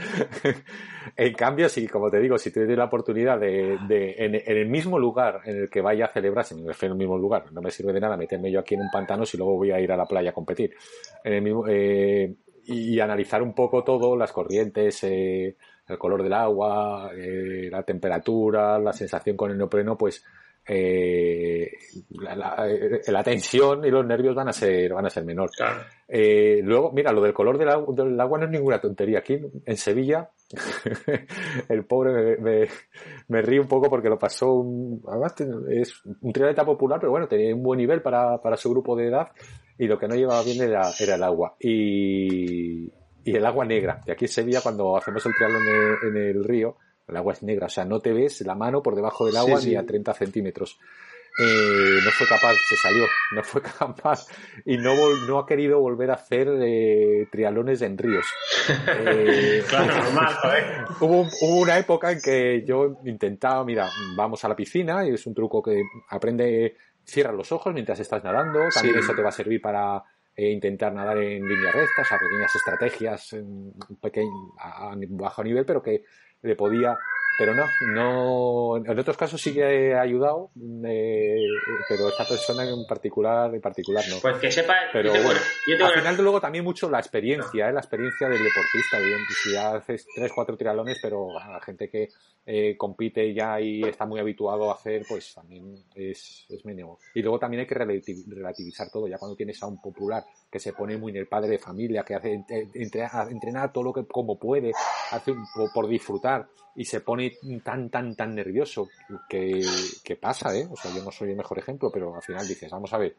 en 1.16 1.34
cambio, 1.34 1.68
si, 1.68 1.86
como 1.86 2.10
te 2.10 2.20
digo, 2.20 2.38
si 2.38 2.50
tienes 2.50 2.76
la 2.76 2.84
oportunidad 2.84 3.38
de, 3.38 3.78
de 3.86 4.14
en, 4.18 4.34
el 4.34 4.68
mismo 4.68 4.98
lugar 4.98 5.40
en 5.44 5.62
el 5.62 5.70
que 5.70 5.80
vaya 5.80 6.06
a 6.06 6.08
celebrarse, 6.08 6.54
en 6.54 6.90
el 6.90 6.94
mismo 6.96 7.18
lugar, 7.18 7.52
no 7.52 7.60
me 7.60 7.70
sirve 7.70 7.92
de 7.92 8.00
nada 8.00 8.16
meterme 8.16 8.50
yo 8.50 8.60
aquí 8.60 8.74
en 8.74 8.82
un 8.82 8.90
pantano 8.90 9.24
si 9.24 9.36
luego 9.36 9.56
voy 9.56 9.70
a 9.70 9.80
ir 9.80 9.92
a 9.92 9.96
la 9.96 10.06
playa 10.06 10.30
a 10.30 10.34
competir. 10.34 10.74
En 11.22 11.34
el 11.34 11.42
mismo, 11.42 11.64
eh, 11.68 12.34
y, 12.66 12.98
analizar 13.00 13.42
un 13.42 13.54
poco 13.54 13.84
todo, 13.84 14.16
las 14.16 14.32
corrientes, 14.32 15.04
eh, 15.04 15.56
el 15.86 15.98
color 15.98 16.22
del 16.22 16.32
agua, 16.32 17.10
eh, 17.14 17.68
la 17.70 17.82
temperatura, 17.84 18.78
la 18.78 18.92
sensación 18.92 19.36
con 19.36 19.50
el 19.50 19.58
neopreno, 19.58 19.96
pues 19.96 20.24
eh, 20.68 21.70
eh, 21.70 23.12
la, 23.12 23.22
tensión 23.22 23.84
y 23.84 23.90
los 23.90 24.04
nervios 24.04 24.34
van 24.34 24.48
a 24.48 24.52
ser, 24.52 24.92
van 24.92 25.06
a 25.06 25.10
ser 25.10 25.24
menor. 25.24 25.50
Eh, 26.08 26.60
luego, 26.62 26.90
mira, 26.92 27.12
lo 27.12 27.22
del 27.22 27.32
color 27.32 27.56
del 27.56 27.68
agua, 27.68 27.94
del 27.94 28.20
agua, 28.20 28.38
no 28.38 28.44
es 28.46 28.50
ninguna 28.50 28.80
tontería. 28.80 29.20
Aquí 29.20 29.38
en 29.64 29.76
Sevilla, 29.76 30.28
el 31.68 31.84
pobre 31.84 32.36
me, 32.38 32.66
me, 33.28 33.42
ríe 33.42 33.60
un 33.60 33.68
poco 33.68 33.88
porque 33.88 34.08
lo 34.08 34.18
pasó 34.18 34.54
un, 34.54 35.02
además 35.06 35.34
es 35.70 36.02
un 36.20 36.32
triatleta 36.32 36.64
popular, 36.64 36.98
pero 36.98 37.12
bueno, 37.12 37.28
tenía 37.28 37.54
un 37.54 37.62
buen 37.62 37.78
nivel 37.78 38.02
para, 38.02 38.40
para 38.42 38.56
su 38.56 38.70
grupo 38.70 38.96
de 38.96 39.08
edad 39.08 39.28
y 39.78 39.86
lo 39.86 39.98
que 39.98 40.08
no 40.08 40.16
llevaba 40.16 40.42
bien 40.42 40.62
era, 40.62 40.82
era 40.98 41.14
el 41.14 41.22
agua. 41.22 41.54
Y, 41.60 42.86
y 43.24 43.36
el 43.36 43.46
agua 43.46 43.64
negra. 43.64 44.00
Y 44.04 44.10
aquí 44.10 44.24
en 44.24 44.32
Sevilla, 44.32 44.60
cuando 44.62 44.96
hacemos 44.96 45.24
el 45.26 45.34
triatlón 45.34 45.62
en 46.08 46.16
el 46.16 46.44
río, 46.44 46.76
el 47.08 47.16
agua 47.16 47.32
es 47.32 47.42
negra, 47.42 47.66
o 47.66 47.70
sea, 47.70 47.84
no 47.84 48.00
te 48.00 48.12
ves 48.12 48.40
la 48.42 48.54
mano 48.54 48.82
por 48.82 48.94
debajo 48.94 49.26
del 49.26 49.36
agua 49.36 49.60
ni 49.64 49.76
a 49.76 49.86
30 49.86 50.14
centímetros. 50.14 50.78
Eh, 51.38 52.00
no 52.02 52.10
fue 52.12 52.26
capaz, 52.26 52.54
se 52.66 52.76
salió, 52.76 53.04
no 53.32 53.42
fue 53.42 53.60
capaz 53.60 54.26
y 54.64 54.78
no, 54.78 54.94
no 55.26 55.38
ha 55.38 55.46
querido 55.46 55.80
volver 55.80 56.10
a 56.10 56.14
hacer 56.14 56.48
eh, 56.62 57.28
trialones 57.30 57.82
en 57.82 57.98
ríos. 57.98 58.26
Eh, 58.88 59.62
claro, 59.68 59.94
normal, 60.02 60.34
hubo, 61.00 61.28
hubo, 61.42 61.60
una 61.60 61.78
época 61.78 62.10
en 62.10 62.22
que 62.22 62.64
yo 62.66 63.00
intentaba, 63.04 63.62
mira, 63.64 63.86
vamos 64.16 64.42
a 64.44 64.48
la 64.48 64.56
piscina 64.56 65.06
y 65.06 65.12
es 65.12 65.26
un 65.26 65.34
truco 65.34 65.62
que 65.62 65.82
aprende, 66.08 66.74
cierra 67.04 67.32
los 67.32 67.52
ojos 67.52 67.74
mientras 67.74 68.00
estás 68.00 68.24
nadando, 68.24 68.60
también 68.72 68.98
eso 68.98 69.14
te 69.14 69.22
va 69.22 69.28
a 69.28 69.32
servir 69.32 69.60
para 69.60 70.02
eh, 70.34 70.50
intentar 70.50 70.92
nadar 70.92 71.18
en 71.18 71.46
líneas 71.46 71.74
rectas, 71.74 72.12
a 72.12 72.18
pequeñas 72.18 72.54
estrategias 72.54 73.32
en 73.34 73.72
pequeño, 74.00 74.54
a 74.58 74.94
bajo 75.10 75.44
nivel, 75.44 75.66
pero 75.66 75.82
que 75.82 76.04
le 76.46 76.56
podía 76.56 76.98
pero 77.38 77.54
no, 77.54 77.66
no, 77.80 78.76
en 78.78 78.98
otros 78.98 79.16
casos 79.16 79.40
sí 79.40 79.52
que 79.52 79.60
he 79.60 79.94
ayudado, 79.94 80.50
eh, 80.86 81.36
pero 81.88 82.08
esta 82.08 82.24
persona 82.24 82.64
en 82.64 82.86
particular, 82.86 83.54
en 83.54 83.60
particular 83.60 84.04
no. 84.08 84.16
Pues 84.20 84.38
que 84.38 84.50
sepa, 84.50 84.74
pero 84.92 85.12
bueno, 85.12 85.40
al 85.84 85.92
final 85.92 86.16
luego 86.16 86.40
también 86.40 86.64
mucho 86.64 86.88
la 86.88 86.98
experiencia, 86.98 87.68
¿eh? 87.68 87.72
la 87.72 87.80
experiencia 87.80 88.28
del 88.28 88.42
deportista, 88.42 88.98
bien, 88.98 89.18
si 89.42 89.56
haces 89.56 90.06
tres, 90.14 90.32
cuatro 90.34 90.56
tiralones, 90.56 90.98
pero 91.02 91.28
la 91.34 91.60
gente 91.60 91.90
que 91.90 92.08
eh, 92.46 92.76
compite 92.76 93.34
ya 93.34 93.60
y 93.60 93.82
está 93.82 94.06
muy 94.06 94.18
habituado 94.18 94.70
a 94.70 94.74
hacer, 94.74 95.04
pues 95.06 95.34
también 95.34 95.84
es, 95.94 96.46
es 96.48 96.64
mínimo. 96.64 96.98
Y 97.14 97.20
luego 97.20 97.38
también 97.38 97.60
hay 97.60 97.66
que 97.66 97.74
relativizar 97.74 98.88
todo, 98.90 99.08
ya 99.08 99.18
cuando 99.18 99.36
tienes 99.36 99.62
a 99.62 99.66
un 99.66 99.80
popular 99.80 100.24
que 100.50 100.58
se 100.58 100.72
pone 100.72 100.96
muy 100.96 101.12
en 101.12 101.18
el 101.18 101.26
padre 101.26 101.50
de 101.50 101.58
familia, 101.58 102.02
que 102.02 102.14
hace 102.14 102.44
entrenar, 102.74 103.72
todo 103.72 103.84
lo 103.84 103.92
que 103.92 104.06
como 104.06 104.38
puede, 104.38 104.72
hace 105.10 105.34
por 105.74 105.88
disfrutar 105.88 106.48
y 106.76 106.84
se 106.84 107.00
pone 107.00 107.38
tan, 107.64 107.88
tan, 107.88 108.14
tan 108.14 108.34
nervioso 108.34 108.88
que, 109.28 109.64
que, 110.04 110.16
pasa, 110.16 110.54
¿eh? 110.54 110.68
O 110.70 110.76
sea, 110.76 110.94
yo 110.94 111.02
no 111.02 111.10
soy 111.10 111.30
el 111.30 111.36
mejor 111.36 111.58
ejemplo, 111.58 111.90
pero 111.90 112.14
al 112.14 112.22
final 112.22 112.46
dices, 112.46 112.70
vamos 112.70 112.92
a 112.92 112.98
ver, 112.98 113.16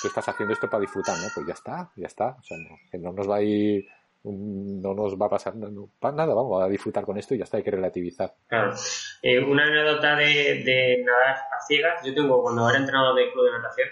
tú 0.00 0.08
estás 0.08 0.26
haciendo 0.26 0.54
esto 0.54 0.70
para 0.70 0.80
disfrutar, 0.80 1.18
¿no? 1.18 1.26
Pues 1.34 1.46
ya 1.46 1.52
está, 1.52 1.90
ya 1.96 2.06
está. 2.06 2.36
O 2.40 2.42
sea, 2.42 2.56
no, 2.56 2.76
que 2.90 2.98
no 2.98 3.12
nos 3.12 3.28
va 3.28 3.36
a 3.36 3.42
ir, 3.42 3.86
no 4.24 4.94
nos 4.94 5.20
va 5.20 5.26
a 5.26 5.30
pasar 5.30 5.54
no, 5.54 5.90
nada, 6.00 6.34
vamos 6.34 6.62
a 6.62 6.68
disfrutar 6.68 7.04
con 7.04 7.18
esto 7.18 7.34
y 7.34 7.38
ya 7.38 7.44
está, 7.44 7.58
hay 7.58 7.62
que 7.62 7.70
relativizar. 7.70 8.34
Claro. 8.48 8.74
Eh, 9.20 9.38
una 9.38 9.64
anécdota 9.64 10.16
de, 10.16 10.62
de 10.64 11.04
nadar 11.04 11.36
a 11.36 11.60
ciegas, 11.66 12.02
yo 12.04 12.14
tengo, 12.14 12.42
cuando 12.42 12.68
era 12.70 12.78
entrenador 12.78 13.14
de 13.16 13.30
club 13.32 13.44
de 13.44 13.52
natación, 13.52 13.88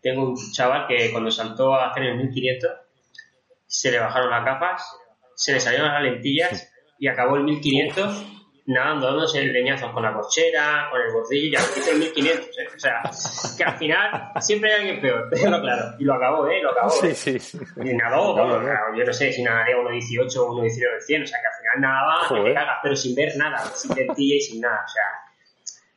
tengo 0.00 0.30
un 0.30 0.36
chaval 0.52 0.86
que 0.86 1.12
cuando 1.12 1.30
saltó 1.30 1.74
a 1.74 1.90
hacer 1.90 2.04
el 2.04 2.16
1500, 2.16 2.70
se 3.66 3.90
le 3.90 3.98
bajaron 3.98 4.30
las 4.30 4.44
gafas, 4.44 4.96
se 5.34 5.52
le 5.52 5.60
salieron 5.60 5.88
las 5.88 6.02
lentillas 6.02 6.72
y 6.98 7.08
acabó 7.08 7.36
el 7.36 7.44
1500 7.44 8.37
nadando, 8.68 9.06
dándose 9.06 9.42
leñazos 9.44 9.90
con 9.92 10.02
la 10.02 10.12
corchera, 10.12 10.88
con 10.90 11.00
el 11.00 11.12
bordillo, 11.12 11.46
y 11.46 11.50
ya 11.52 11.90
en 11.90 11.98
1500, 12.00 12.58
¿eh? 12.58 12.68
O 12.74 12.78
sea, 12.78 13.02
que 13.56 13.64
al 13.64 13.78
final 13.78 14.32
siempre 14.40 14.72
hay 14.72 14.80
alguien 14.80 15.00
peor, 15.00 15.28
déjalo 15.30 15.60
claro. 15.60 15.94
Y 15.98 16.04
lo 16.04 16.14
acabó, 16.14 16.46
¿eh? 16.48 16.62
Lo 16.62 16.70
acabó. 16.72 16.90
Sí, 16.90 17.14
sí. 17.14 17.38
sí. 17.38 17.58
Y 17.82 17.94
nadó, 17.94 18.36
yo 18.94 19.04
no 19.04 19.12
sé 19.12 19.32
si 19.32 19.42
nadaría 19.42 19.76
1.18 19.76 20.36
o 20.36 20.62
1.19 20.62 21.00
100, 21.00 21.22
o 21.22 21.26
sea, 21.26 21.38
que 21.40 21.46
al 21.46 21.54
final 21.54 21.80
nadaba, 21.80 22.28
que 22.28 22.48
te 22.48 22.54
cagas, 22.54 22.78
pero 22.82 22.96
sin 22.96 23.14
ver 23.14 23.36
nada, 23.36 23.58
sin 23.74 23.96
lentilla 23.96 24.36
y 24.36 24.40
sin 24.40 24.60
nada, 24.60 24.84
o 24.84 24.88
sea 24.88 25.28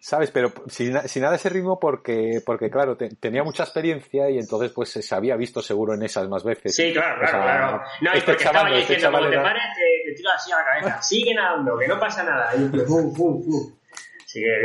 ¿Sabes? 0.03 0.31
Pero 0.31 0.51
sin, 0.67 0.99
sin 1.07 1.21
nada 1.21 1.35
ese 1.35 1.47
ritmo 1.49 1.79
porque, 1.79 2.41
porque 2.43 2.71
claro, 2.71 2.97
tenía 2.97 3.43
mucha 3.43 3.61
experiencia 3.61 4.31
y 4.31 4.39
entonces 4.39 4.71
pues 4.71 4.89
se 4.89 5.15
había 5.15 5.35
visto 5.35 5.61
seguro 5.61 5.93
en 5.93 6.01
esas 6.01 6.27
más 6.27 6.43
veces. 6.43 6.75
Sí, 6.75 6.91
claro, 6.91 7.19
claro, 7.19 7.43
claro. 7.43 7.83
No, 8.01 8.11
este 8.11 8.31
porque 8.31 8.43
chaval, 8.43 8.73
estaba 8.73 8.79
este 8.79 8.93
diciendo, 8.95 9.11
cuando 9.11 9.29
te 9.29 9.43
pares, 9.43 9.63
te, 9.75 9.81
te 9.81 9.90
tiro 10.21 10.33
así 10.33 10.51
a 10.51 10.57
la 10.57 10.65
cabeza. 10.65 11.01
Sigue 11.01 11.33
nadando, 11.33 11.77
que 11.77 11.87
no 11.87 11.99
pasa 11.99 12.23
nada. 12.23 12.55
Y 12.55 12.71
yo, 12.71 12.85
fum, 12.85 13.13
fum, 13.13 13.43
fum. 13.43 13.73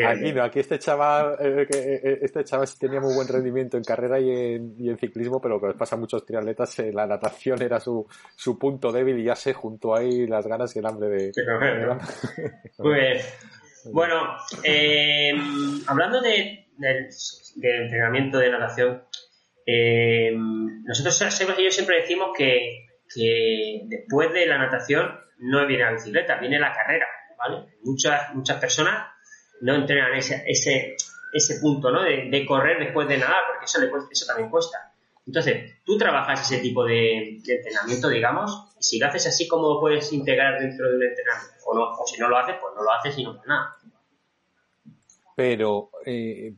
aquí 0.07 0.33
no, 0.33 0.45
aquí 0.45 0.61
este 0.61 0.79
chaval, 0.79 1.37
eh, 1.41 1.67
eh, 1.73 2.19
este 2.23 2.45
chaval 2.45 2.69
tenía 2.79 3.01
muy 3.01 3.15
buen 3.15 3.27
rendimiento 3.27 3.77
en 3.77 3.83
carrera 3.83 4.21
y 4.21 4.31
en, 4.31 4.99
ciclismo, 4.99 5.41
pero 5.41 5.55
lo 5.55 5.61
que 5.61 5.69
les 5.69 5.77
pasa 5.77 5.97
a 5.97 5.99
muchos 5.99 6.25
triatletas, 6.25 6.79
eh, 6.81 6.93
la 6.93 7.07
natación 7.07 7.61
era 7.63 7.81
su, 7.81 8.07
su 8.37 8.59
punto 8.59 8.93
débil 8.93 9.19
y 9.19 9.25
ya 9.25 9.35
se 9.35 9.53
juntó 9.55 9.97
ahí 9.97 10.27
las 10.27 10.47
ganas 10.47 10.75
y 10.77 10.79
el 10.79 10.87
hambre 10.87 11.09
de... 11.09 11.33
pues, 12.77 13.39
bueno, 13.93 14.37
hablando 15.87 16.21
de, 16.21 16.69
entrenamiento 17.61 18.39
de 18.39 18.51
natación, 18.51 19.03
nosotros 20.87 21.19
yo 21.59 21.71
siempre 21.71 22.03
decimos 22.03 22.31
que, 22.37 22.87
que 23.13 23.83
después 23.87 24.33
de 24.33 24.47
la 24.47 24.59
natación 24.59 25.26
no 25.39 25.67
viene 25.67 25.85
la 25.85 25.93
bicicleta, 25.93 26.39
viene 26.39 26.59
la 26.59 26.73
carrera, 26.73 27.07
¿vale? 27.39 27.67
Muchas, 27.83 28.35
muchas 28.35 28.59
personas 28.59 29.09
no 29.61 29.75
entrenan 29.75 30.15
ese, 30.15 30.43
ese, 30.47 30.97
ese 31.33 31.61
punto 31.61 31.91
¿no? 31.91 32.03
de, 32.03 32.47
correr 32.47 32.79
después 32.79 33.09
de 33.09 33.19
nadar, 33.19 33.43
porque 33.49 33.65
eso, 33.65 33.81
le, 33.81 33.91
eso 34.11 34.27
también 34.27 34.51
cuesta. 34.51 34.93
Entonces, 35.27 35.75
tú 35.85 35.99
trabajas 35.99 36.41
ese 36.41 36.63
tipo 36.63 36.85
de, 36.85 37.37
entrenamiento, 37.37 38.09
digamos, 38.09 38.69
y 38.79 38.83
si 38.83 38.99
lo 38.99 39.07
haces 39.07 39.27
así, 39.27 39.49
¿cómo 39.49 39.75
lo 39.75 39.81
puedes 39.81 40.13
integrar 40.13 40.61
dentro 40.61 40.89
de 40.89 40.97
un 40.97 41.03
entrenamiento? 41.03 41.55
O 41.67 42.07
si 42.07 42.21
no 42.21 42.29
lo 42.29 42.39
haces, 42.39 42.57
pues 42.61 42.75
no 42.77 42.83
lo 42.83 42.93
haces 42.93 43.19
y 43.19 43.25
no 43.25 43.37
pasa 43.37 43.49
nada. 43.49 43.77
Pero, 45.35 45.91
eh, 46.05 46.55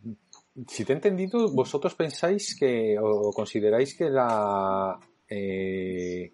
si 0.68 0.84
te 0.84 0.92
he 0.92 0.96
entendido, 0.96 1.50
vosotros 1.50 1.94
pensáis 1.94 2.56
que, 2.58 2.96
o 3.00 3.32
consideráis 3.32 3.96
que 3.96 4.10
la... 4.10 4.98
Eh, 5.28 6.32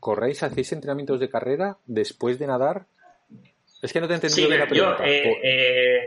corréis, 0.00 0.42
hacéis 0.42 0.72
entrenamientos 0.72 1.20
de 1.20 1.28
carrera 1.28 1.78
después 1.86 2.38
de 2.38 2.46
nadar 2.46 2.86
es 3.80 3.92
que 3.92 4.00
no 4.00 4.06
te 4.06 4.14
he 4.14 4.16
entendido 4.16 4.48
bien 4.48 4.60
la 4.60 4.66
pregunta. 4.66 4.98
Yo, 4.98 5.04
eh, 5.04 5.40
eh, 5.42 6.06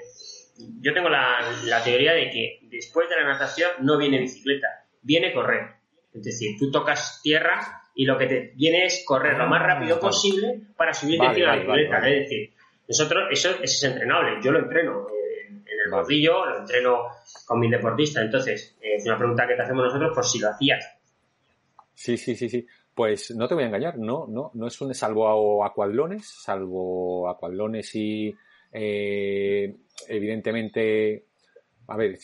yo 0.82 0.94
tengo 0.94 1.10
la, 1.10 1.82
teoría 1.84 2.14
de 2.14 2.30
que 2.30 2.60
después 2.64 3.10
de 3.10 3.16
la 3.16 3.24
natación 3.24 3.70
no 3.82 3.98
viene 3.98 4.20
bicicleta, 4.20 4.86
viene 5.02 5.34
correr. 5.34 5.76
Es 6.14 6.24
decir, 6.24 6.58
tú 6.60 6.70
tocas 6.70 7.22
tierra 7.24 7.84
y 7.96 8.06
lo 8.06 8.18
que 8.18 8.28
te 8.28 8.54
viene 8.56 8.86
es 8.86 9.04
correr 9.06 9.38
lo 9.38 9.48
más 9.48 9.62
rápido 9.62 9.96
ah, 9.98 10.00
posible 10.00 10.62
para 10.76 10.94
subir 10.94 11.20
de 11.20 11.40
la 11.40 11.56
bicicleta. 11.56 11.98
es 12.10 12.30
decir, 12.30 12.54
nosotros, 12.88 13.24
eso, 13.32 13.56
es 13.62 13.84
entrenable. 13.84 14.42
Yo 14.44 14.52
lo 14.52 14.60
entreno 14.60 15.08
en, 15.48 15.64
el 15.86 15.92
rodillo, 15.92 16.46
lo 16.46 16.60
entreno 16.60 17.06
con 17.46 17.60
mis 17.60 17.72
deportistas. 17.72 18.26
Entonces, 18.26 18.78
eh, 18.82 18.96
es 18.96 19.06
una 19.06 19.18
pregunta 19.18 19.48
que 19.48 19.56
te 19.56 19.62
hacemos 19.62 19.86
nosotros 19.86 20.12
por 20.14 20.26
si 20.26 20.40
lo 20.40 20.50
hacías. 20.50 20.98
Sí, 21.94 22.18
sí, 22.18 22.36
sí, 22.36 22.50
sí. 22.50 22.68
Pues 22.94 23.32
no 23.32 23.48
te 23.48 23.54
voy 23.54 23.64
a 23.64 23.68
engañar, 23.68 23.98
no, 23.98 24.28
no, 24.28 24.52
no 24.54 24.68
es 24.68 24.82
un 24.82 24.94
salvo 24.94 25.64
acuadlones, 25.64 26.28
salvo 26.44 27.30
acuadlones 27.30 27.96
y 27.96 28.36
eh, 28.72 29.76
evidentemente, 30.08 31.26
a 31.88 31.98
ver, 31.98 32.18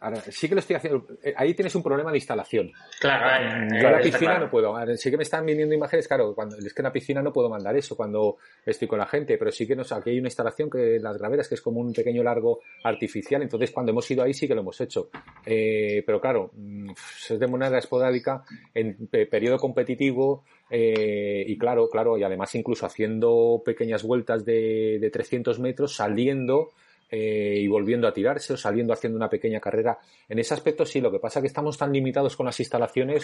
Ahora, 0.00 0.20
sí 0.20 0.48
que 0.48 0.54
lo 0.54 0.60
estoy 0.60 0.76
haciendo. 0.76 1.06
Eh, 1.22 1.32
ahí 1.36 1.54
tienes 1.54 1.74
un 1.76 1.82
problema 1.82 2.10
de 2.10 2.16
instalación. 2.16 2.72
Claro, 3.00 3.54
en 3.56 3.82
la 3.82 4.00
piscina 4.00 4.38
no 4.38 4.50
puedo. 4.50 4.74
sí 4.96 5.10
que 5.10 5.16
me 5.16 5.22
están 5.22 5.46
viniendo 5.46 5.74
imágenes, 5.74 6.08
claro, 6.08 6.34
cuando 6.34 6.56
es 6.56 6.74
que 6.74 6.82
en 6.82 6.84
la 6.84 6.92
piscina 6.92 7.22
no 7.22 7.32
puedo 7.32 7.48
mandar 7.48 7.76
eso 7.76 7.96
cuando 7.96 8.38
estoy 8.66 8.88
con 8.88 8.98
la 8.98 9.06
gente, 9.06 9.38
pero 9.38 9.52
sí 9.52 9.64
que 9.66 9.76
nos, 9.76 9.92
aquí 9.92 10.10
hay 10.10 10.18
una 10.18 10.26
instalación 10.26 10.68
que 10.68 10.98
las 10.98 11.18
graveras 11.18 11.48
que 11.48 11.54
es 11.54 11.62
como 11.62 11.80
un 11.80 11.92
pequeño 11.92 12.22
largo 12.24 12.60
artificial, 12.82 13.42
entonces 13.42 13.70
cuando 13.70 13.92
hemos 13.92 14.10
ido 14.10 14.24
ahí 14.24 14.34
sí 14.34 14.48
que 14.48 14.54
lo 14.54 14.62
hemos 14.62 14.80
hecho. 14.80 15.10
Eh, 15.46 16.02
pero 16.04 16.20
claro, 16.20 16.50
mm, 16.54 16.90
es 17.30 17.38
de 17.38 17.46
manera 17.46 17.78
esporádica, 17.78 18.42
en 18.74 19.06
periodo 19.06 19.58
competitivo, 19.58 20.44
eh, 20.68 21.44
y 21.46 21.56
claro, 21.58 21.88
claro, 21.88 22.18
y 22.18 22.24
además 22.24 22.52
incluso 22.56 22.86
haciendo 22.86 23.62
pequeñas 23.64 24.02
vueltas 24.02 24.44
de, 24.44 24.98
de 25.00 25.10
300 25.10 25.60
metros, 25.60 25.94
saliendo 25.94 26.70
eh, 27.14 27.58
y 27.58 27.68
volviendo 27.68 28.08
a 28.08 28.12
tirarse 28.14 28.54
o 28.54 28.56
saliendo 28.56 28.94
haciendo 28.94 29.18
una 29.18 29.28
pequeña 29.28 29.60
carrera. 29.60 29.98
En 30.26 30.38
ese 30.38 30.54
aspecto 30.54 30.86
sí, 30.86 30.98
lo 30.98 31.12
que 31.12 31.18
pasa 31.18 31.38
es 31.38 31.42
que 31.42 31.48
estamos 31.48 31.76
tan 31.76 31.92
limitados 31.92 32.34
con 32.36 32.46
las 32.46 32.58
instalaciones, 32.58 33.22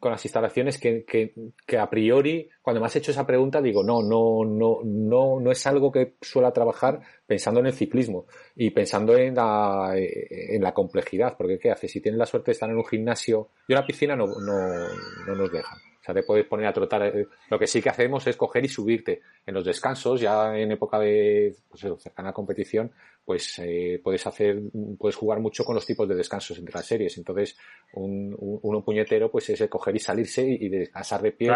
con 0.00 0.10
las 0.10 0.24
instalaciones 0.24 0.78
que, 0.78 1.04
que, 1.04 1.78
a 1.78 1.90
priori, 1.90 2.48
cuando 2.62 2.80
me 2.80 2.86
has 2.86 2.96
hecho 2.96 3.10
esa 3.10 3.26
pregunta, 3.26 3.60
digo, 3.60 3.84
no, 3.84 4.02
no, 4.02 4.42
no, 4.46 4.80
no, 4.82 5.38
no 5.38 5.50
es 5.50 5.66
algo 5.66 5.92
que 5.92 6.14
suela 6.22 6.50
trabajar 6.50 6.98
pensando 7.26 7.60
en 7.60 7.66
el 7.66 7.74
ciclismo 7.74 8.24
y 8.54 8.70
pensando 8.70 9.14
en 9.18 9.34
la, 9.34 9.92
en 9.94 10.62
la 10.62 10.72
complejidad, 10.72 11.36
porque 11.36 11.58
¿qué 11.58 11.70
hace? 11.70 11.88
Si 11.88 12.00
tienes 12.00 12.18
la 12.18 12.24
suerte 12.24 12.46
de 12.46 12.52
estar 12.52 12.70
en 12.70 12.78
un 12.78 12.86
gimnasio, 12.86 13.50
yo 13.68 13.76
la 13.76 13.84
piscina 13.84 14.16
no, 14.16 14.24
no, 14.26 14.88
no 15.26 15.34
nos 15.34 15.52
dejan 15.52 15.78
sea, 16.06 16.14
te 16.14 16.22
puedes 16.22 16.46
poner 16.46 16.66
a 16.66 16.72
trotar. 16.72 17.02
Eh, 17.02 17.26
lo 17.50 17.58
que 17.58 17.66
sí 17.66 17.82
que 17.82 17.90
hacemos 17.90 18.26
es 18.26 18.36
coger 18.36 18.64
y 18.64 18.68
subirte. 18.68 19.22
En 19.44 19.54
los 19.54 19.64
descansos, 19.64 20.20
ya 20.20 20.56
en 20.56 20.70
época 20.72 20.98
de 20.98 21.54
pues 21.68 21.84
cercana 22.00 22.32
competición, 22.32 22.92
pues 23.26 23.58
eh, 23.58 24.00
puedes 24.02 24.24
hacer, 24.24 24.62
puedes 24.96 25.16
jugar 25.16 25.40
mucho 25.40 25.64
con 25.64 25.74
los 25.74 25.84
tipos 25.84 26.08
de 26.08 26.14
descansos 26.14 26.56
entre 26.58 26.74
las 26.76 26.86
series. 26.86 27.18
Entonces, 27.18 27.58
un, 27.94 28.34
uno 28.38 28.84
puñetero, 28.84 29.28
pues 29.30 29.50
es 29.50 29.68
coger 29.68 29.96
y 29.96 29.98
salirse 29.98 30.42
y, 30.42 30.68
descansar 30.68 31.20
de 31.22 31.32
pie 31.32 31.50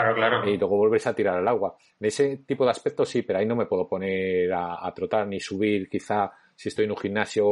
y 0.46 0.56
luego 0.56 0.76
volverse 0.76 1.08
a 1.08 1.14
tirar 1.14 1.38
al 1.38 1.46
agua. 1.46 1.76
De 1.96 2.08
ese 2.08 2.38
tipo 2.38 2.64
de 2.64 2.72
aspectos 2.72 3.08
sí, 3.08 3.22
pero 3.22 3.38
ahí 3.38 3.46
no 3.46 3.54
me 3.54 3.66
puedo 3.66 3.88
poner 3.88 4.52
a, 4.52 4.92
trotar 4.94 5.28
ni 5.28 5.38
subir 5.38 5.88
quizá 5.88 6.32
si 6.56 6.70
estoy 6.70 6.86
en 6.86 6.90
un 6.90 6.96
gimnasio 6.96 7.46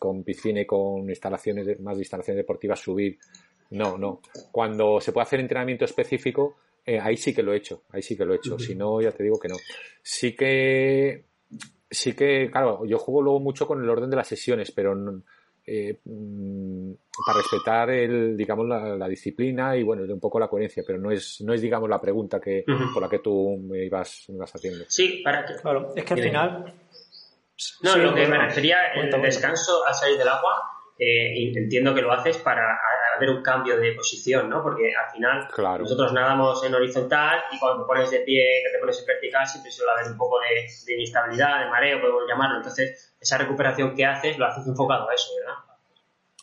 con 0.00 0.24
piscina 0.24 0.60
y 0.60 0.66
con 0.66 1.08
instalaciones 1.08 1.78
más 1.80 1.96
de 1.96 2.02
instalaciones 2.02 2.42
deportivas 2.42 2.80
subir 2.80 3.18
no, 3.70 3.96
no. 3.96 4.20
Cuando 4.50 5.00
se 5.00 5.12
puede 5.12 5.22
hacer 5.22 5.40
entrenamiento 5.40 5.84
específico, 5.84 6.56
eh, 6.84 6.98
ahí 7.00 7.16
sí 7.16 7.34
que 7.34 7.42
lo 7.42 7.52
he 7.52 7.56
hecho, 7.56 7.84
ahí 7.90 8.02
sí 8.02 8.16
que 8.16 8.24
lo 8.24 8.34
he 8.34 8.36
hecho. 8.36 8.58
Si 8.58 8.74
no, 8.74 9.00
ya 9.00 9.12
te 9.12 9.22
digo 9.22 9.38
que 9.38 9.48
no. 9.48 9.56
Sí 10.02 10.34
que, 10.34 11.24
sí 11.94 12.14
que, 12.14 12.50
claro, 12.50 12.84
yo 12.84 12.98
juego 12.98 13.22
luego 13.22 13.40
mucho 13.40 13.66
con 13.66 13.82
el 13.82 13.88
orden 13.88 14.10
de 14.10 14.16
las 14.16 14.28
sesiones, 14.28 14.70
pero 14.70 14.94
eh, 15.66 15.98
mm, 16.04 16.92
para 17.26 17.38
respetar 17.38 17.90
el, 17.90 18.36
digamos, 18.36 18.66
la, 18.68 19.08
disciplina 19.08 19.76
y 19.76 19.82
bueno, 19.82 20.02
un 20.02 20.20
poco 20.20 20.38
la 20.38 20.48
coherencia, 20.48 20.82
pero 20.86 20.98
no 20.98 21.10
es, 21.10 21.40
no 21.40 21.54
es 21.54 21.62
digamos, 21.62 21.88
la 21.88 22.00
pregunta 22.00 22.40
que, 22.40 22.64
por 22.92 23.02
la 23.02 23.08
que 23.08 23.20
tú 23.20 23.58
me 23.58 23.84
ibas, 23.84 24.26
me 24.28 24.36
ibas 24.36 24.54
haciendo. 24.54 24.84
Sí, 24.88 25.22
para 25.24 25.44
que, 25.44 25.54
claro, 25.54 25.92
es 25.94 26.04
que 26.04 26.14
al 26.14 26.20
final. 26.20 26.74
No, 27.82 27.96
lo 27.96 28.14
que 28.14 28.26
me 28.26 28.36
refería 28.36 28.92
el 28.94 29.22
descanso 29.22 29.86
al 29.86 29.94
salir 29.94 30.18
del 30.18 30.28
agua, 30.28 30.60
eh, 30.98 31.52
entiendo 31.56 31.94
que 31.94 32.02
lo 32.02 32.12
haces 32.12 32.36
para 32.38 32.62
haber 33.16 33.30
un 33.30 33.42
cambio 33.42 33.76
de 33.76 33.92
posición, 33.92 34.48
¿no? 34.48 34.62
Porque 34.62 34.92
al 34.94 35.10
final 35.10 35.48
nosotros 35.78 36.12
nadamos 36.12 36.64
en 36.64 36.74
horizontal 36.74 37.42
y 37.52 37.58
cuando 37.58 37.82
te 37.82 37.86
pones 37.86 38.10
de 38.10 38.20
pie, 38.20 38.44
que 38.64 38.72
te 38.72 38.78
pones 38.78 38.98
en 39.00 39.06
vertical, 39.06 39.46
siempre 39.46 39.70
suele 39.70 39.92
haber 39.92 40.12
un 40.12 40.18
poco 40.18 40.38
de, 40.40 40.66
de 40.86 40.94
inestabilidad, 40.94 41.64
de 41.64 41.70
mareo, 41.70 42.00
podemos 42.00 42.22
llamarlo. 42.28 42.56
Entonces, 42.58 43.14
esa 43.20 43.38
recuperación 43.38 43.94
que 43.94 44.04
haces, 44.04 44.38
lo 44.38 44.46
haces 44.46 44.66
enfocado 44.66 45.08
a 45.08 45.14
eso, 45.14 45.30
¿verdad? 45.38 45.73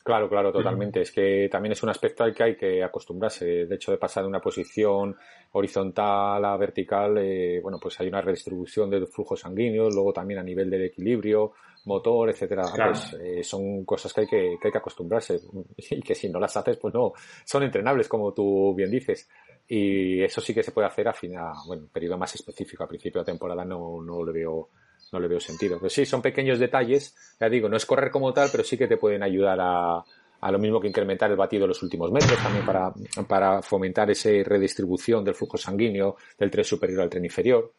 Claro, 0.03 0.27
claro, 0.27 0.51
totalmente. 0.51 1.01
Es 1.01 1.11
que 1.11 1.47
también 1.51 1.73
es 1.73 1.83
un 1.83 1.89
aspecto 1.89 2.23
al 2.23 2.33
que 2.33 2.43
hay 2.43 2.55
que 2.55 2.83
acostumbrarse. 2.83 3.65
De 3.65 3.75
hecho, 3.75 3.91
de 3.91 3.97
pasar 3.97 4.23
de 4.23 4.29
una 4.29 4.39
posición 4.39 5.15
horizontal 5.51 6.43
a 6.43 6.57
vertical, 6.57 7.17
eh, 7.19 7.59
bueno, 7.61 7.77
pues 7.79 7.99
hay 7.99 8.07
una 8.07 8.21
redistribución 8.21 8.89
del 8.89 9.07
flujo 9.07 9.35
sanguíneo, 9.35 9.89
luego 9.89 10.11
también 10.11 10.39
a 10.39 10.43
nivel 10.43 10.69
del 10.69 10.85
equilibrio, 10.85 11.53
motor, 11.85 12.29
etcétera. 12.29 12.63
Pues, 12.75 13.13
eh, 13.21 13.43
son 13.43 13.85
cosas 13.85 14.11
que 14.11 14.21
hay 14.21 14.27
que, 14.27 14.57
que 14.59 14.67
hay 14.67 14.71
que 14.71 14.77
acostumbrarse 14.77 15.39
y 15.77 16.01
que 16.01 16.15
si 16.15 16.29
no 16.29 16.39
las 16.39 16.57
haces, 16.57 16.77
pues 16.77 16.93
no, 16.93 17.13
son 17.45 17.63
entrenables, 17.63 18.07
como 18.07 18.33
tú 18.33 18.73
bien 18.75 18.89
dices. 18.89 19.29
Y 19.67 20.21
eso 20.23 20.41
sí 20.41 20.53
que 20.53 20.63
se 20.63 20.71
puede 20.71 20.87
hacer 20.87 21.07
a 21.07 21.13
final, 21.13 21.53
bueno, 21.67 21.87
periodo 21.93 22.17
más 22.17 22.33
específico, 22.33 22.83
a 22.83 22.87
principio 22.87 23.21
de 23.21 23.25
temporada 23.25 23.63
no, 23.63 24.01
no 24.01 24.23
le 24.23 24.31
veo 24.31 24.69
no 25.11 25.19
le 25.19 25.27
veo 25.27 25.39
sentido. 25.39 25.77
Pero 25.77 25.89
sí, 25.89 26.05
son 26.05 26.21
pequeños 26.21 26.59
detalles, 26.59 27.15
ya 27.39 27.49
digo, 27.49 27.69
no 27.69 27.77
es 27.77 27.85
correr 27.85 28.11
como 28.11 28.33
tal, 28.33 28.49
pero 28.51 28.63
sí 28.63 28.77
que 28.77 28.87
te 28.87 28.97
pueden 28.97 29.23
ayudar 29.23 29.59
a, 29.59 30.03
a 30.41 30.51
lo 30.51 30.59
mismo 30.59 30.81
que 30.81 30.87
incrementar 30.87 31.29
el 31.29 31.37
batido 31.37 31.63
en 31.65 31.69
los 31.69 31.83
últimos 31.83 32.11
metros, 32.11 32.37
también 32.41 32.65
para, 32.65 32.91
para 33.27 33.61
fomentar 33.61 34.09
esa 34.09 34.29
redistribución 34.43 35.23
del 35.23 35.35
flujo 35.35 35.57
sanguíneo 35.57 36.17
del 36.37 36.49
tren 36.49 36.65
superior 36.65 37.01
al 37.01 37.09
tren 37.09 37.23
inferior. 37.23 37.73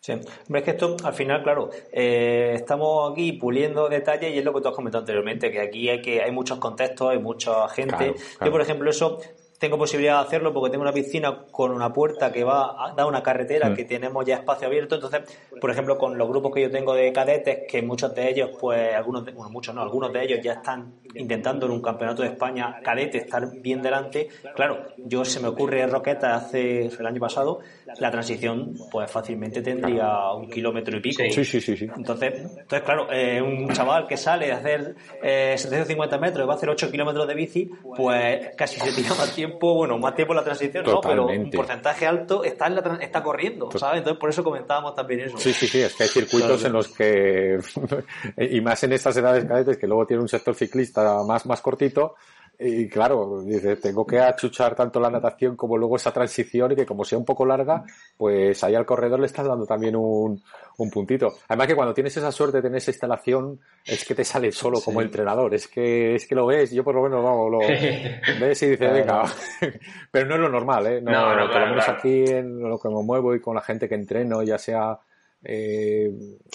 Sí, 0.00 0.12
hombre, 0.12 0.58
es 0.58 0.62
que 0.64 0.70
esto, 0.72 0.96
al 1.02 1.14
final, 1.14 1.42
claro, 1.42 1.70
eh, 1.90 2.52
estamos 2.54 3.12
aquí 3.12 3.32
puliendo 3.32 3.88
detalles 3.88 4.34
y 4.34 4.38
es 4.38 4.44
lo 4.44 4.52
que 4.52 4.60
tú 4.60 4.68
has 4.68 4.74
comentado 4.74 5.00
anteriormente, 5.00 5.50
que 5.50 5.60
aquí 5.60 5.88
hay 5.88 6.02
que 6.02 6.20
hay 6.20 6.30
muchos 6.30 6.58
contextos, 6.58 7.10
hay 7.10 7.18
mucha 7.18 7.66
gente. 7.68 8.14
Yo, 8.44 8.50
por 8.50 8.60
ejemplo, 8.60 8.90
eso 8.90 9.18
tengo 9.58 9.78
posibilidad 9.78 10.20
de 10.20 10.26
hacerlo 10.26 10.52
porque 10.52 10.70
tengo 10.70 10.82
una 10.82 10.92
piscina 10.92 11.44
con 11.50 11.70
una 11.70 11.92
puerta 11.92 12.32
que 12.32 12.44
va 12.44 12.86
a 12.86 12.94
dar 12.94 13.06
una 13.06 13.22
carretera 13.22 13.74
que 13.74 13.84
tenemos 13.84 14.24
ya 14.24 14.36
espacio 14.36 14.66
abierto. 14.66 14.96
Entonces, 14.96 15.22
por 15.60 15.70
ejemplo, 15.70 15.96
con 15.96 16.18
los 16.18 16.28
grupos 16.28 16.52
que 16.52 16.62
yo 16.62 16.70
tengo 16.70 16.94
de 16.94 17.12
cadetes, 17.12 17.60
que 17.68 17.82
muchos 17.82 18.14
de 18.14 18.28
ellos, 18.28 18.50
pues 18.60 18.94
algunos, 18.94 19.24
bueno, 19.24 19.50
muchos 19.50 19.74
no, 19.74 19.82
algunos 19.82 20.12
de 20.12 20.24
ellos 20.24 20.40
ya 20.42 20.54
están 20.54 20.94
intentando 21.14 21.66
en 21.66 21.72
un 21.72 21.82
campeonato 21.82 22.22
de 22.22 22.28
España 22.28 22.80
cadete 22.82 23.18
estar 23.18 23.48
bien 23.60 23.82
delante. 23.82 24.28
Claro, 24.54 24.88
yo 24.98 25.24
se 25.24 25.40
me 25.40 25.48
ocurre 25.48 25.86
Roqueta 25.86 26.34
hace 26.34 26.86
el 26.86 27.06
año 27.06 27.20
pasado, 27.20 27.60
la 27.98 28.10
transición, 28.10 28.74
pues 28.90 29.10
fácilmente 29.10 29.62
tendría 29.62 30.32
un 30.32 30.50
kilómetro 30.50 30.96
y 30.96 31.00
pico. 31.00 31.22
Sí, 31.30 31.44
sí, 31.44 31.60
sí. 31.60 31.76
sí. 31.76 31.86
Entonces, 31.96 32.34
entonces 32.34 32.82
claro, 32.82 33.10
eh, 33.12 33.40
un 33.40 33.68
chaval 33.72 34.06
que 34.06 34.16
sale 34.16 34.52
a 34.52 34.56
hacer 34.56 34.94
eh, 35.22 35.54
750 35.56 36.18
metros 36.18 36.44
y 36.44 36.46
va 36.46 36.54
a 36.54 36.56
hacer 36.56 36.68
8 36.68 36.90
kilómetros 36.90 37.26
de 37.28 37.34
bici, 37.34 37.70
pues 37.96 38.50
casi 38.56 38.80
se 38.80 38.92
tira 38.92 39.14
más 39.14 39.30
tiempo, 39.46 39.74
bueno, 39.74 39.98
más 39.98 40.14
tiempo 40.14 40.32
en 40.32 40.38
la 40.38 40.44
transición, 40.44 40.84
¿no? 40.84 41.00
Pero 41.00 41.26
un 41.26 41.50
porcentaje 41.50 42.06
alto 42.06 42.44
está, 42.44 42.66
en 42.66 42.76
la, 42.76 42.98
está 43.00 43.22
corriendo, 43.22 43.70
¿sabes? 43.76 43.98
Entonces 43.98 44.18
por 44.18 44.30
eso 44.30 44.42
comentábamos 44.42 44.94
también 44.94 45.20
eso. 45.20 45.38
Sí, 45.38 45.52
sí, 45.52 45.66
sí, 45.66 45.80
es 45.80 45.94
que 45.94 46.04
hay 46.04 46.08
circuitos 46.08 46.64
en 46.64 46.72
los 46.72 46.88
que, 46.88 47.58
y 48.36 48.60
más 48.60 48.82
en 48.84 48.92
estas 48.92 49.16
edades 49.16 49.44
cadetes, 49.44 49.76
que 49.76 49.86
luego 49.86 50.06
tiene 50.06 50.22
un 50.22 50.28
sector 50.28 50.54
ciclista 50.54 51.22
más, 51.24 51.46
más 51.46 51.60
cortito, 51.60 52.14
y 52.58 52.88
claro, 52.88 53.42
dice, 53.42 53.76
tengo 53.76 54.06
que 54.06 54.20
achuchar 54.20 54.74
tanto 54.74 55.00
la 55.00 55.10
natación 55.10 55.56
como 55.56 55.76
luego 55.76 55.96
esa 55.96 56.12
transición 56.12 56.72
y 56.72 56.76
que 56.76 56.86
como 56.86 57.04
sea 57.04 57.18
un 57.18 57.24
poco 57.24 57.44
larga, 57.44 57.84
pues 58.16 58.62
ahí 58.62 58.74
al 58.74 58.86
corredor 58.86 59.20
le 59.20 59.26
estás 59.26 59.46
dando 59.46 59.66
también 59.66 59.96
un, 59.96 60.42
un 60.78 60.90
puntito. 60.90 61.34
Además 61.48 61.66
que 61.66 61.74
cuando 61.74 61.94
tienes 61.94 62.16
esa 62.16 62.30
suerte 62.30 62.58
de 62.58 62.62
tener 62.62 62.78
esa 62.78 62.90
instalación, 62.90 63.60
es 63.84 64.04
que 64.04 64.14
te 64.14 64.24
sale 64.24 64.52
solo 64.52 64.80
como 64.80 65.02
entrenador, 65.02 65.54
es 65.54 65.68
que, 65.68 66.14
es 66.14 66.26
que 66.26 66.34
lo 66.34 66.46
ves, 66.46 66.70
yo 66.70 66.84
por 66.84 66.94
lo 66.94 67.02
menos 67.02 67.24
vamos, 67.24 67.50
lo 67.50 67.58
ves 68.40 68.62
y 68.62 68.70
dices, 68.70 68.92
venga, 68.92 69.24
pero 70.10 70.26
no 70.26 70.34
es 70.34 70.40
lo 70.40 70.48
normal, 70.48 70.86
¿eh? 70.86 71.00
No, 71.00 71.34
no, 71.34 71.50
por 71.50 71.60
lo 71.60 71.66
menos 71.66 71.88
aquí 71.88 72.24
en 72.24 72.60
lo 72.60 72.78
que 72.78 72.88
me 72.88 73.02
muevo 73.02 73.34
y 73.34 73.40
con 73.40 73.54
la 73.54 73.62
gente 73.62 73.88
que 73.88 73.94
entreno, 73.94 74.42
ya 74.42 74.58
sea 74.58 74.98
eh, 75.42 76.10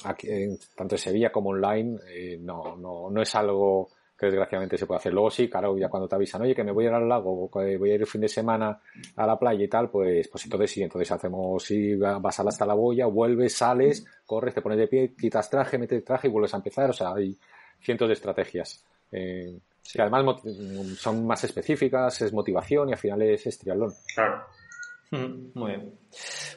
aquí, 0.06 0.28
tanto 0.76 0.96
en 0.96 1.00
Sevilla 1.00 1.32
como 1.32 1.50
online, 1.50 2.00
eh, 2.10 2.38
no, 2.42 2.76
no, 2.78 3.10
no 3.10 3.22
es 3.22 3.36
algo 3.36 3.90
que 4.20 4.26
desgraciadamente 4.26 4.78
se 4.78 4.86
puede 4.86 4.98
hacer. 4.98 5.14
Luego 5.14 5.32
sí, 5.32 5.50
claro, 5.50 5.78
ya 5.78 5.88
cuando 5.88 6.08
te 6.08 6.16
avisan, 6.16 6.42
oye, 6.42 6.54
que 6.54 6.64
me 6.64 6.72
voy 6.72 6.86
a 6.86 6.90
ir 6.90 6.94
al 6.94 7.08
lago, 7.08 7.46
o 7.46 7.50
que 7.50 7.78
voy 7.78 7.92
a 7.92 7.96
ir 7.96 8.02
el 8.02 8.08
fin 8.08 8.22
de 8.22 8.28
semana 8.28 8.78
a 9.16 9.26
la 9.26 9.40
playa 9.40 9.64
y 9.64 9.68
tal, 9.68 9.90
pues, 9.90 10.28
pues 10.28 10.44
entonces 10.44 10.72
sí, 10.72 10.84
entonces 10.84 11.10
hacemos, 11.12 11.64
sí, 11.64 11.96
vas 11.96 12.40
hasta 12.40 12.66
la 12.66 12.74
boya, 12.74 13.06
vuelves, 13.06 13.56
sales, 13.56 14.06
corres, 14.26 14.54
te 14.54 14.62
pones 14.62 14.78
de 14.78 14.88
pie, 14.88 15.14
quitas 15.18 15.50
traje, 15.50 15.78
metes 15.78 16.04
traje 16.04 16.28
y 16.28 16.32
vuelves 16.32 16.54
a 16.54 16.58
empezar, 16.58 16.90
o 16.90 16.94
sea, 16.94 17.14
hay 17.14 17.38
cientos 17.80 18.10
de 18.10 18.14
estrategias. 18.14 18.84
Eh, 19.12 19.58
que 19.92 20.02
además 20.02 20.42
son 20.98 21.26
más 21.26 21.44
específicas, 21.46 22.22
es 22.22 22.34
motivación 22.34 22.90
y 22.90 22.92
al 22.92 22.98
final 23.00 23.22
es, 23.22 23.48
es 23.48 23.58
triatlón. 23.58 23.94
Claro. 24.14 24.44
Mm, 25.12 25.52
muy 25.56 25.72
bien. 25.72 25.94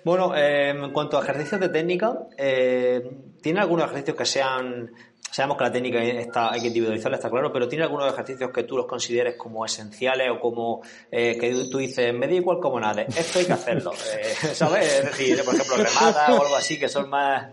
Bueno, 0.04 0.36
eh, 0.36 0.70
en 0.70 0.92
cuanto 0.92 1.16
a 1.16 1.22
ejercicios 1.22 1.60
de 1.60 1.68
técnica, 1.70 2.26
eh, 2.36 3.02
¿tiene 3.40 3.60
algunos 3.60 3.86
ejercicios 3.86 4.16
que 4.16 4.26
sean 4.26 4.90
Sabemos 5.32 5.56
que 5.56 5.64
la 5.64 5.72
técnica 5.72 6.02
está, 6.02 6.52
hay 6.52 6.60
que 6.60 6.66
individualizarla, 6.66 7.16
está 7.16 7.30
claro, 7.30 7.50
pero 7.50 7.66
¿tiene 7.66 7.84
algunos 7.84 8.12
ejercicios 8.12 8.50
que 8.50 8.64
tú 8.64 8.76
los 8.76 8.84
consideres 8.84 9.34
como 9.34 9.64
esenciales 9.64 10.30
o 10.30 10.38
como 10.38 10.82
eh, 11.10 11.38
que 11.40 11.68
tú 11.70 11.78
dices, 11.78 12.12
me 12.12 12.26
da 12.26 12.34
igual 12.34 12.58
como 12.60 12.78
nada, 12.78 13.00
esto 13.00 13.38
hay 13.38 13.46
que 13.46 13.54
hacerlo? 13.54 13.92
Eh, 13.92 14.34
¿Sabes? 14.52 14.98
Es 14.98 15.04
decir, 15.06 15.42
por 15.42 15.54
ejemplo, 15.54 15.76
remada 15.76 16.34
o 16.34 16.42
algo 16.42 16.54
así 16.54 16.78
que 16.78 16.86
son 16.86 17.08
más... 17.08 17.50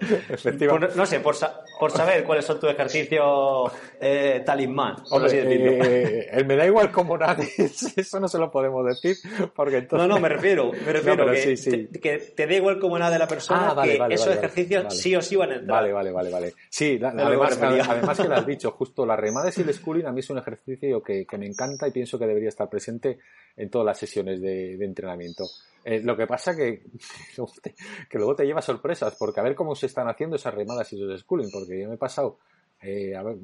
no 0.93 1.05
sé, 1.05 1.21
por, 1.21 1.37
por 1.79 1.91
saber 1.91 2.25
cuáles 2.25 2.43
son 2.43 2.59
tus 2.59 2.69
ejercicios 2.69 3.71
eh, 4.01 4.43
talismán, 4.45 4.97
por 5.09 5.21
decirlo. 5.21 5.49
Eh, 5.49 6.27
el 6.33 6.45
me 6.45 6.57
da 6.57 6.65
igual 6.65 6.91
como 6.91 7.17
nada, 7.17 7.37
eso 7.95 8.19
no 8.19 8.27
se 8.27 8.37
lo 8.37 8.51
podemos 8.51 8.85
decir, 8.87 9.15
porque 9.55 9.77
entonces... 9.77 10.05
No, 10.05 10.15
no, 10.15 10.19
me 10.19 10.27
refiero, 10.27 10.73
me 10.73 10.91
refiero 10.91 11.31
que, 11.31 11.55
Te, 11.55 11.99
que, 12.01 12.17
Te, 12.35 12.45
da 12.45 12.53
igual 12.55 12.77
como 12.77 12.99
nada 12.99 13.11
de 13.11 13.19
la 13.19 13.27
persona, 13.27 13.73
ah, 13.77 13.83
que 13.83 13.97
esos 14.09 14.35
ejercicios 14.35 14.93
sí 14.93 15.15
o 15.15 15.21
sí 15.21 15.37
van 15.37 15.51
a 15.51 15.55
entrar. 15.55 15.79
Vale, 15.79 15.93
vale, 15.93 16.11
vale, 16.11 16.29
vale. 16.29 16.53
Sí, 16.69 16.99
además 17.01 17.57
además 17.77 18.19
que 18.19 18.27
lo 18.27 18.35
has 18.35 18.45
dicho, 18.45 18.71
justo 18.71 19.05
las 19.05 19.19
remadas 19.19 19.57
y 19.57 19.61
el 19.61 19.73
schooling 19.73 20.05
a 20.05 20.11
mí 20.11 20.19
es 20.19 20.29
un 20.29 20.37
ejercicio 20.37 21.01
que, 21.01 21.25
me 21.37 21.47
encanta 21.47 21.87
y 21.87 21.91
pienso 21.91 22.17
que 22.17 22.27
debería 22.27 22.49
estar 22.49 22.69
presente 22.69 23.19
en 23.55 23.69
todas 23.69 23.85
las 23.85 23.97
sesiones 23.97 24.41
de, 24.41 24.73
entrenamiento. 24.83 25.45
Eh, 25.83 26.01
lo 26.01 26.15
que 26.17 26.27
pasa 26.27 26.55
que, 26.55 26.83
que 28.09 28.17
luego 28.17 28.35
te 28.35 28.45
lleva 28.45 28.61
sorpresas, 28.61 29.15
porque 29.17 29.39
a 29.39 29.43
ver 29.43 29.55
cómo 29.55 29.75
se 29.75 29.85
están 29.85 30.07
haciendo 30.07 30.35
esas 30.35 30.53
remadas 30.53 30.91
y 30.93 30.95
esos 30.95 31.21
schooling, 31.21 31.49
porque 31.51 31.81
yo 31.81 31.87
me 31.87 31.95
he 31.95 31.97
pasado, 31.97 32.39
eh, 32.81 33.15
a 33.15 33.23
ver, 33.23 33.37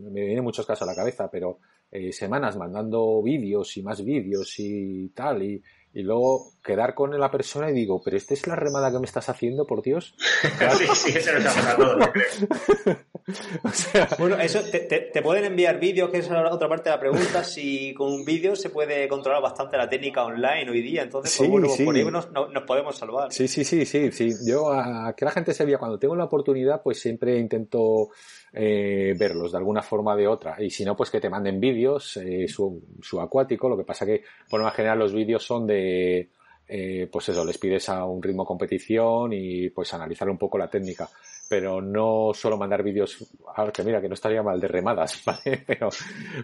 me 0.00 0.24
vienen 0.24 0.44
muchos 0.44 0.66
casos 0.66 0.82
a 0.82 0.90
la 0.90 0.96
cabeza, 0.96 1.30
pero 1.30 1.58
eh, 1.90 2.12
semanas 2.12 2.56
mandando 2.56 3.22
vídeos 3.22 3.76
y 3.76 3.82
más 3.82 4.04
vídeos 4.04 4.54
y 4.58 5.08
tal, 5.08 5.42
y, 5.42 5.62
y 5.94 6.02
luego 6.02 6.52
quedar 6.62 6.94
con 6.94 7.18
la 7.18 7.30
persona 7.30 7.70
y 7.70 7.74
digo, 7.74 8.02
pero 8.04 8.16
esta 8.16 8.34
es 8.34 8.46
la 8.46 8.54
remada 8.54 8.92
que 8.92 8.98
me 8.98 9.06
estás 9.06 9.28
haciendo, 9.28 9.66
por 9.66 9.82
Dios. 9.82 10.14
sí, 10.78 10.86
sí, 10.94 11.18
eso 11.18 11.32
nos 11.32 11.46
ha 11.46 11.54
pasado, 11.54 11.98
creo. 12.12 12.96
o 13.64 13.70
sea, 13.70 14.08
bueno, 14.18 14.38
eso 14.38 14.60
te, 14.60 14.80
te, 14.80 15.22
pueden 15.22 15.46
enviar 15.46 15.80
vídeos, 15.80 16.10
que 16.10 16.18
es 16.18 16.28
la 16.28 16.52
otra 16.52 16.68
parte 16.68 16.90
de 16.90 16.96
la 16.96 17.00
pregunta, 17.00 17.42
si 17.42 17.94
con 17.94 18.12
un 18.12 18.24
vídeo 18.24 18.54
se 18.54 18.68
puede 18.68 19.08
controlar 19.08 19.42
bastante 19.42 19.76
la 19.78 19.88
técnica 19.88 20.24
online 20.24 20.70
hoy 20.70 20.82
día, 20.82 21.02
entonces 21.02 21.34
pues, 21.38 21.48
bueno, 21.48 21.68
por 21.84 21.96
ahí 21.96 22.04
nos, 22.04 22.30
nos, 22.32 22.62
podemos 22.64 22.96
salvar. 22.96 23.32
Sí, 23.32 23.48
sí, 23.48 23.64
sí, 23.64 23.86
sí, 23.86 24.12
sí. 24.12 24.34
Yo 24.46 24.70
a 24.70 25.14
que 25.16 25.24
la 25.24 25.30
gente 25.30 25.54
se 25.54 25.64
vea 25.64 25.78
cuando 25.78 25.98
tengo 25.98 26.14
la 26.16 26.24
oportunidad, 26.24 26.82
pues 26.82 27.00
siempre 27.00 27.38
intento 27.38 28.10
eh, 28.52 29.14
verlos 29.18 29.52
de 29.52 29.58
alguna 29.58 29.82
forma 29.82 30.14
o 30.14 30.16
de 30.16 30.26
otra. 30.26 30.56
Y 30.62 30.70
si 30.70 30.84
no, 30.84 30.96
pues 30.96 31.10
que 31.10 31.20
te 31.20 31.30
manden 31.30 31.60
vídeos, 31.60 32.16
eh, 32.18 32.48
su, 32.48 32.82
su, 33.02 33.20
acuático. 33.20 33.68
Lo 33.68 33.76
que 33.76 33.84
pasa 33.84 34.06
que, 34.06 34.22
por 34.48 34.60
lo 34.60 34.70
general, 34.70 34.98
los 34.98 35.12
vídeos 35.12 35.44
son 35.44 35.66
de, 35.66 36.28
eh, 36.70 37.08
pues 37.10 37.28
eso, 37.30 37.44
les 37.46 37.56
pides 37.56 37.88
a 37.88 38.04
un 38.04 38.22
ritmo 38.22 38.44
competición 38.44 39.32
y 39.32 39.70
pues 39.70 39.94
analizar 39.94 40.28
un 40.28 40.36
poco 40.36 40.58
la 40.58 40.68
técnica. 40.68 41.08
Pero 41.48 41.80
no 41.80 42.32
solo 42.34 42.58
mandar 42.58 42.82
vídeos, 42.82 43.26
a 43.56 43.72
que 43.72 43.82
mira, 43.82 44.02
que 44.02 44.08
no 44.08 44.14
estaría 44.14 44.42
mal 44.42 44.60
de 44.60 44.68
remadas, 44.68 45.22
¿vale? 45.26 45.64
Pero, 45.66 45.88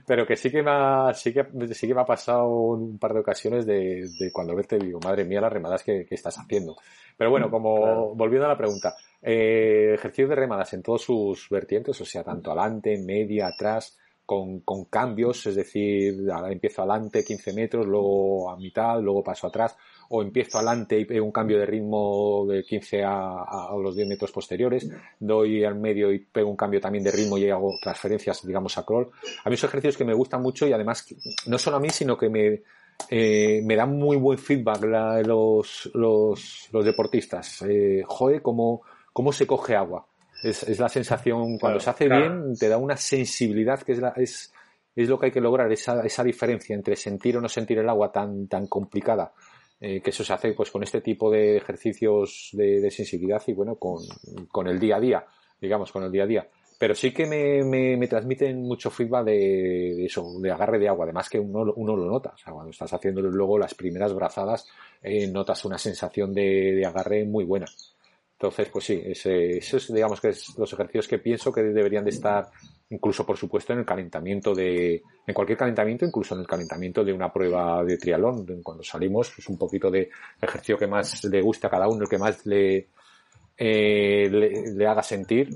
pero 0.06 0.26
que 0.26 0.34
sí 0.34 0.50
que 0.50 0.62
me 0.62 0.70
ha, 0.70 1.12
sí 1.12 1.32
que, 1.32 1.44
sí 1.74 1.86
que 1.86 1.94
me 1.94 2.00
ha 2.00 2.06
pasado 2.06 2.48
un 2.48 2.98
par 2.98 3.12
de 3.12 3.20
ocasiones 3.20 3.66
de, 3.66 4.08
de 4.18 4.32
cuando 4.32 4.54
verte 4.56 4.78
digo, 4.78 4.98
madre 5.00 5.24
mía, 5.24 5.42
las 5.42 5.52
remadas 5.52 5.82
que, 5.82 6.06
que 6.06 6.14
estás 6.14 6.38
haciendo. 6.38 6.74
Pero 7.18 7.30
bueno, 7.30 7.50
como 7.50 8.14
volviendo 8.14 8.46
a 8.46 8.48
la 8.48 8.56
pregunta, 8.56 8.94
eh, 9.24 9.94
ejercicio 9.94 10.28
de 10.28 10.34
remadas 10.34 10.72
en 10.74 10.82
todos 10.82 11.02
sus 11.02 11.48
vertientes, 11.48 11.98
o 12.00 12.04
sea, 12.04 12.22
tanto 12.22 12.50
adelante, 12.50 12.98
media, 12.98 13.48
atrás, 13.48 13.96
con, 14.26 14.60
con 14.60 14.86
cambios, 14.86 15.46
es 15.46 15.54
decir, 15.54 16.26
empiezo 16.50 16.82
adelante 16.82 17.24
15 17.24 17.52
metros, 17.52 17.86
luego 17.86 18.50
a 18.50 18.56
mitad, 18.56 19.00
luego 19.00 19.22
paso 19.22 19.46
atrás, 19.46 19.76
o 20.10 20.22
empiezo 20.22 20.58
adelante 20.58 20.98
y 20.98 21.04
pego 21.04 21.24
un 21.24 21.32
cambio 21.32 21.58
de 21.58 21.66
ritmo 21.66 22.46
de 22.48 22.62
15 22.62 23.02
a, 23.02 23.42
a, 23.42 23.76
los 23.76 23.96
10 23.96 24.08
metros 24.08 24.30
posteriores, 24.30 24.88
doy 25.18 25.64
al 25.64 25.76
medio 25.76 26.12
y 26.12 26.18
pego 26.18 26.50
un 26.50 26.56
cambio 26.56 26.80
también 26.80 27.04
de 27.04 27.10
ritmo 27.10 27.38
y 27.38 27.48
hago 27.48 27.78
transferencias, 27.80 28.46
digamos, 28.46 28.76
a 28.78 28.84
crawl. 28.84 29.10
A 29.44 29.50
mí 29.50 29.56
son 29.56 29.68
ejercicios 29.68 29.96
que 29.96 30.04
me 30.04 30.14
gustan 30.14 30.42
mucho 30.42 30.66
y 30.66 30.72
además, 30.72 31.06
no 31.46 31.58
solo 31.58 31.76
a 31.78 31.80
mí, 31.80 31.90
sino 31.90 32.16
que 32.16 32.28
me, 32.28 32.62
eh, 33.10 33.60
me 33.64 33.76
dan 33.76 33.98
muy 33.98 34.16
buen 34.16 34.38
feedback 34.38 34.82
los, 35.26 35.90
los, 35.94 36.68
deportistas. 36.72 37.62
Eh, 37.62 38.02
joder, 38.06 38.40
cómo, 38.40 38.82
cómo 39.14 39.32
se 39.32 39.46
coge 39.46 39.74
agua. 39.74 40.06
Es, 40.42 40.62
es 40.64 40.78
la 40.78 40.90
sensación, 40.90 41.56
cuando 41.58 41.80
se 41.80 41.88
hace 41.88 42.06
bien, 42.06 42.54
te 42.58 42.68
da 42.68 42.76
una 42.76 42.98
sensibilidad 42.98 43.80
que 43.80 43.92
es, 43.92 43.98
la, 44.00 44.10
es, 44.10 44.52
es 44.94 45.08
lo 45.08 45.18
que 45.18 45.26
hay 45.26 45.32
que 45.32 45.40
lograr, 45.40 45.72
esa, 45.72 46.04
esa 46.04 46.22
diferencia 46.22 46.74
entre 46.74 46.96
sentir 46.96 47.38
o 47.38 47.40
no 47.40 47.48
sentir 47.48 47.78
el 47.78 47.88
agua 47.88 48.12
tan, 48.12 48.46
tan 48.46 48.66
complicada. 48.66 49.32
Eh, 49.80 50.02
que 50.02 50.10
eso 50.10 50.22
se 50.22 50.32
hace 50.32 50.52
pues 50.52 50.70
con 50.70 50.82
este 50.82 51.00
tipo 51.00 51.30
de 51.30 51.56
ejercicios 51.56 52.50
de, 52.52 52.80
de 52.80 52.90
sensibilidad 52.90 53.42
y 53.46 53.52
bueno, 53.54 53.76
con, 53.76 54.02
con, 54.48 54.68
el 54.68 54.78
día 54.78 54.96
a 54.96 55.00
día, 55.00 55.26
digamos, 55.60 55.90
con 55.90 56.04
el 56.04 56.12
día 56.12 56.24
a 56.24 56.26
día 56.26 56.48
pero 56.78 56.94
sí 56.94 57.12
que 57.12 57.26
me, 57.26 57.64
me, 57.64 57.96
me 57.96 58.08
transmiten 58.08 58.60
mucho 58.62 58.90
feedback 58.90 59.24
de, 59.24 59.94
de, 59.96 60.04
eso, 60.04 60.38
de 60.40 60.50
agarre 60.50 60.78
de 60.78 60.88
agua. 60.88 61.04
Además 61.04 61.28
que 61.28 61.38
uno, 61.38 61.72
uno 61.76 61.96
lo 61.96 62.06
nota. 62.06 62.32
O 62.34 62.36
sea, 62.36 62.52
cuando 62.52 62.70
estás 62.70 62.92
haciendo 62.92 63.22
luego 63.22 63.58
las 63.58 63.74
primeras 63.74 64.12
brazadas, 64.12 64.68
eh, 65.02 65.26
notas 65.28 65.64
una 65.64 65.78
sensación 65.78 66.34
de, 66.34 66.74
de, 66.74 66.84
agarre 66.84 67.24
muy 67.24 67.44
buena. 67.44 67.66
Entonces, 68.44 68.68
pues 68.68 68.84
sí, 68.84 69.02
ese, 69.02 69.56
eso 69.56 69.78
es, 69.78 69.90
digamos 69.90 70.20
que 70.20 70.28
es 70.28 70.58
los 70.58 70.70
ejercicios 70.70 71.08
que 71.08 71.18
pienso 71.18 71.50
que 71.50 71.62
deberían 71.62 72.04
de 72.04 72.10
estar, 72.10 72.50
incluso 72.90 73.24
por 73.24 73.38
supuesto, 73.38 73.72
en 73.72 73.78
el 73.78 73.86
calentamiento 73.86 74.54
de, 74.54 75.02
en 75.26 75.34
cualquier 75.34 75.56
calentamiento, 75.56 76.04
incluso 76.04 76.34
en 76.34 76.42
el 76.42 76.46
calentamiento 76.46 77.02
de 77.02 77.14
una 77.14 77.32
prueba 77.32 77.82
de 77.82 77.96
trialón. 77.96 78.44
Cuando 78.62 78.82
salimos, 78.82 79.32
pues 79.34 79.48
un 79.48 79.56
poquito 79.56 79.90
de 79.90 80.10
ejercicio 80.42 80.76
que 80.76 80.86
más 80.86 81.24
le 81.24 81.40
gusta 81.40 81.68
a 81.68 81.70
cada 81.70 81.88
uno, 81.88 82.02
el 82.02 82.08
que 82.08 82.18
más 82.18 82.44
le, 82.44 82.88
eh, 83.56 84.28
le, 84.30 84.74
le 84.74 84.86
haga 84.86 85.02
sentir 85.02 85.48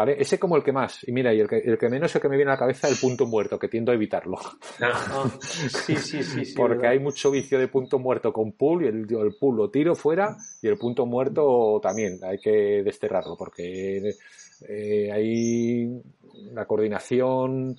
¿Vale? 0.00 0.16
Ese 0.18 0.38
como 0.38 0.56
el 0.56 0.62
que 0.62 0.72
más. 0.72 1.06
Y 1.06 1.12
mira, 1.12 1.34
y 1.34 1.40
el 1.40 1.46
que, 1.46 1.58
el 1.58 1.76
que 1.76 1.90
menos 1.90 2.10
es 2.10 2.14
el 2.14 2.22
que 2.22 2.30
me 2.30 2.36
viene 2.36 2.52
a 2.52 2.54
la 2.54 2.58
cabeza 2.58 2.88
el 2.88 2.96
punto 2.96 3.26
muerto, 3.26 3.58
que 3.58 3.68
tiendo 3.68 3.92
a 3.92 3.94
evitarlo. 3.94 4.38
Ah, 4.80 5.30
sí, 5.42 5.68
sí, 5.68 6.22
sí, 6.22 6.22
sí. 6.22 6.54
Porque 6.56 6.86
hay 6.86 6.98
mucho 6.98 7.30
vicio 7.30 7.58
de 7.58 7.68
punto 7.68 7.98
muerto 7.98 8.32
con 8.32 8.52
pool 8.52 8.84
y 8.84 8.86
el, 8.86 9.00
el 9.00 9.36
pool 9.38 9.58
lo 9.58 9.70
tiro 9.70 9.94
fuera 9.94 10.38
y 10.62 10.68
el 10.68 10.78
punto 10.78 11.04
muerto 11.04 11.78
también. 11.82 12.18
Hay 12.22 12.38
que 12.38 12.82
desterrarlo 12.82 13.36
porque 13.36 14.14
eh, 14.66 15.12
hay 15.12 16.02
la 16.54 16.64
coordinación 16.64 17.76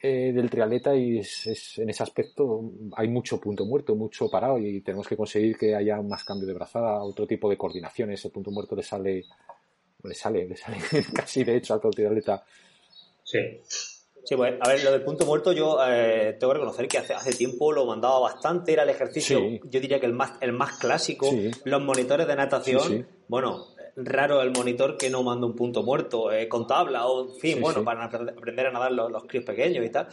eh, 0.00 0.30
del 0.32 0.48
trialeta 0.48 0.94
y 0.94 1.18
es, 1.18 1.48
es, 1.48 1.78
en 1.78 1.90
ese 1.90 2.04
aspecto 2.04 2.60
hay 2.96 3.08
mucho 3.08 3.40
punto 3.40 3.66
muerto, 3.66 3.96
mucho 3.96 4.30
parado 4.30 4.56
y 4.60 4.82
tenemos 4.82 5.08
que 5.08 5.16
conseguir 5.16 5.58
que 5.58 5.74
haya 5.74 6.00
más 6.00 6.22
cambio 6.22 6.46
de 6.46 6.54
brazada, 6.54 7.02
otro 7.02 7.26
tipo 7.26 7.50
de 7.50 7.56
coordinación. 7.56 8.12
Ese 8.12 8.30
punto 8.30 8.52
muerto 8.52 8.76
le 8.76 8.84
sale 8.84 9.24
le 10.02 10.14
sale, 10.14 10.46
le 10.46 10.56
sale 10.56 10.78
casi 11.14 11.44
de 11.44 11.56
hecho 11.56 11.74
al 11.74 11.80
triatleta. 11.80 12.44
Sí. 13.22 13.38
Sí, 14.24 14.34
pues, 14.34 14.54
a 14.60 14.68
ver, 14.68 14.82
lo 14.82 14.90
del 14.90 15.02
punto 15.02 15.24
muerto 15.24 15.52
yo 15.52 15.78
eh, 15.86 16.36
tengo 16.40 16.52
que 16.52 16.58
reconocer 16.58 16.88
que 16.88 16.98
hace, 16.98 17.14
hace 17.14 17.32
tiempo 17.32 17.70
lo 17.70 17.86
mandaba 17.86 18.18
bastante, 18.18 18.72
era 18.72 18.82
el 18.82 18.88
ejercicio, 18.88 19.40
yo 19.62 19.80
diría 19.80 20.00
que 20.00 20.06
el 20.06 20.14
más, 20.14 20.32
el 20.40 20.52
más 20.52 20.78
clásico, 20.78 21.30
los 21.64 21.82
monitores 21.82 22.26
de 22.26 22.34
natación, 22.34 23.06
bueno, 23.28 23.68
raro 23.94 24.42
el 24.42 24.50
monitor 24.50 24.96
que 24.96 25.10
no 25.10 25.22
manda 25.22 25.46
un 25.46 25.54
punto 25.54 25.84
muerto 25.84 26.32
eh, 26.32 26.48
con 26.48 26.66
tabla 26.66 27.06
o, 27.06 27.28
en 27.28 27.38
fin, 27.38 27.60
bueno, 27.60 27.84
para 27.84 28.06
aprender 28.06 28.66
a 28.66 28.72
nadar 28.72 28.90
los, 28.90 29.12
los 29.12 29.24
críos 29.26 29.44
pequeños 29.44 29.86
y 29.86 29.90
tal. 29.90 30.08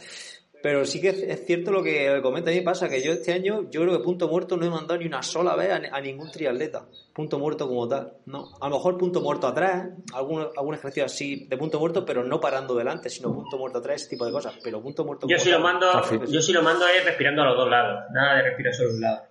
Pero 0.64 0.86
sí 0.86 0.98
que 0.98 1.10
es, 1.10 1.44
cierto 1.44 1.70
lo 1.70 1.82
que 1.82 2.20
comenta. 2.22 2.50
A 2.50 2.54
mí 2.54 2.62
pasa 2.62 2.88
que 2.88 3.02
yo 3.02 3.12
este 3.12 3.34
año, 3.34 3.68
yo 3.70 3.82
creo 3.82 3.98
que 3.98 4.02
punto 4.02 4.28
muerto 4.28 4.56
no 4.56 4.64
he 4.64 4.70
mandado 4.70 4.98
ni 4.98 5.04
una 5.04 5.22
sola 5.22 5.54
vez 5.56 5.70
a, 5.70 6.00
ningún 6.00 6.30
triatleta. 6.30 6.86
Punto 7.12 7.38
muerto 7.38 7.68
como 7.68 7.86
tal. 7.86 8.14
No. 8.24 8.48
A 8.62 8.70
lo 8.70 8.76
mejor 8.76 8.96
punto 8.96 9.20
muerto 9.20 9.46
atrás, 9.46 9.90
algún, 10.14 10.40
algún 10.56 10.74
ejercicio 10.74 11.04
así 11.04 11.46
de 11.50 11.58
punto 11.58 11.78
muerto, 11.78 12.06
pero 12.06 12.24
no 12.24 12.40
parando 12.40 12.74
delante, 12.74 13.10
sino 13.10 13.34
punto 13.34 13.58
muerto 13.58 13.80
atrás, 13.80 14.00
ese 14.00 14.08
tipo 14.08 14.24
de 14.24 14.32
cosas. 14.32 14.54
Pero 14.64 14.80
punto 14.80 15.04
muerto 15.04 15.26
yo 15.28 15.38
si 15.38 15.50
lo 15.50 15.60
mando, 15.60 15.86
Yo 16.28 16.40
sí 16.40 16.54
lo 16.54 16.62
mando 16.62 16.86
es 16.88 17.04
respirando 17.04 17.42
a 17.42 17.44
los 17.44 17.58
dos 17.58 17.68
lados. 17.68 18.04
Nada 18.14 18.36
de 18.36 18.42
respirar 18.44 18.72
solo 18.72 18.94
un 18.94 19.00
lado. 19.02 19.22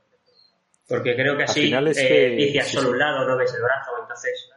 Porque 0.87 1.15
creo 1.15 1.35
que 1.35 1.45
así 1.45 1.73
eh, 1.73 2.61
solo 2.61 2.91
un 2.91 2.99
lado, 2.99 3.27
no 3.27 3.35
ves 3.37 3.51
el 3.55 3.61
brazo, 3.63 3.89
entonces 3.99 4.52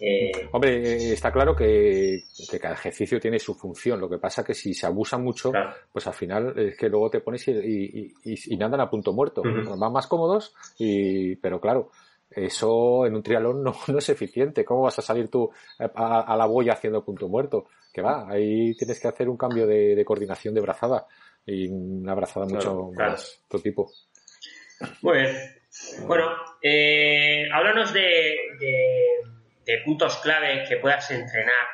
eh, 0.00 0.48
Hombre, 0.52 0.76
eh, 0.76 1.12
está 1.12 1.32
claro 1.32 1.54
que, 1.54 2.24
cada 2.60 2.74
ejercicio 2.74 3.18
tiene 3.18 3.38
su 3.38 3.54
función. 3.54 4.00
Lo 4.00 4.08
que 4.08 4.18
pasa 4.18 4.44
que 4.44 4.54
si 4.54 4.74
se 4.74 4.86
abusa 4.86 5.18
mucho, 5.18 5.52
pues 5.92 6.06
al 6.06 6.14
final 6.14 6.58
es 6.58 6.76
que 6.76 6.88
luego 6.88 7.10
te 7.10 7.20
pones 7.20 7.46
y, 7.48 8.14
y, 8.24 8.56
nadan 8.56 8.80
a 8.80 8.90
punto 8.90 9.12
muerto. 9.12 9.42
Van 9.42 9.92
más 9.92 10.06
cómodos, 10.06 10.54
y, 10.78 11.36
pero 11.36 11.60
claro, 11.60 11.90
eso 12.30 13.06
en 13.06 13.14
un 13.14 13.22
trialón 13.22 13.62
no, 13.62 13.74
es 13.98 14.08
eficiente. 14.08 14.64
¿Cómo 14.64 14.82
vas 14.82 14.98
a 14.98 15.02
salir 15.02 15.28
tú 15.28 15.50
a, 15.78 16.36
la 16.36 16.46
boya 16.46 16.74
haciendo 16.74 17.04
punto 17.04 17.28
muerto? 17.28 17.68
Que 17.92 18.02
va, 18.02 18.28
ahí 18.28 18.74
tienes 18.74 19.00
que 19.00 19.08
hacer 19.08 19.28
un 19.28 19.36
cambio 19.36 19.66
de, 19.66 20.04
coordinación 20.04 20.54
de 20.54 20.60
brazada 20.60 21.06
y 21.46 21.68
una 21.68 22.14
brazada 22.14 22.46
mucho 22.46 22.90
más 22.96 23.44
todo 23.48 23.62
tipo. 23.62 23.90
Muy 25.02 25.18
bien. 25.18 25.36
Bueno, 26.06 26.26
eh, 26.62 27.48
háblanos 27.52 27.92
de 27.92 28.34
de 28.58 29.33
puntos 29.84 30.16
clave 30.18 30.64
que 30.68 30.76
puedas 30.76 31.10
entrenar 31.10 31.66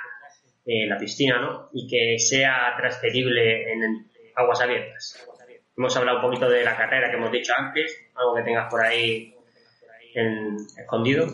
en 0.64 0.88
la 0.88 0.96
piscina, 0.96 1.40
¿no? 1.40 1.68
Y 1.72 1.88
que 1.88 2.18
sea 2.18 2.74
transferible 2.76 3.72
en 3.72 4.08
aguas 4.36 4.60
abiertas. 4.60 5.26
Hemos 5.76 5.96
hablado 5.96 6.18
un 6.18 6.24
poquito 6.24 6.48
de 6.48 6.64
la 6.64 6.76
carrera 6.76 7.10
que 7.10 7.16
hemos 7.16 7.32
dicho 7.32 7.52
antes, 7.56 8.10
algo 8.14 8.34
que 8.34 8.42
tengas 8.42 8.70
por 8.70 8.82
ahí 8.82 9.34
en, 10.14 10.56
escondido. 10.78 11.26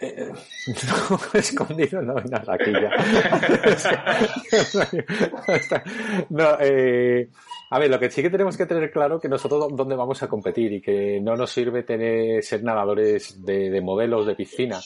Eh, 0.00 0.30
no, 1.10 1.20
escondido 1.38 2.02
no, 2.02 2.14
nada, 2.14 2.54
aquí 2.54 2.72
ya. 2.72 2.90
no, 6.30 6.56
eh, 6.60 7.28
a 7.70 7.78
ver, 7.78 7.90
lo 7.90 7.98
que 7.98 8.10
sí 8.10 8.22
que 8.22 8.30
tenemos 8.30 8.56
que 8.56 8.66
tener 8.66 8.90
claro 8.90 9.20
que 9.20 9.28
nosotros 9.28 9.68
dónde 9.74 9.96
vamos 9.96 10.22
a 10.22 10.28
competir 10.28 10.72
y 10.74 10.80
que 10.80 11.20
no 11.20 11.36
nos 11.36 11.50
sirve 11.50 11.82
tener 11.82 12.42
ser 12.42 12.62
nadadores 12.62 13.44
de, 13.44 13.70
de 13.70 13.80
modelos 13.80 14.26
de 14.26 14.34
piscina 14.34 14.80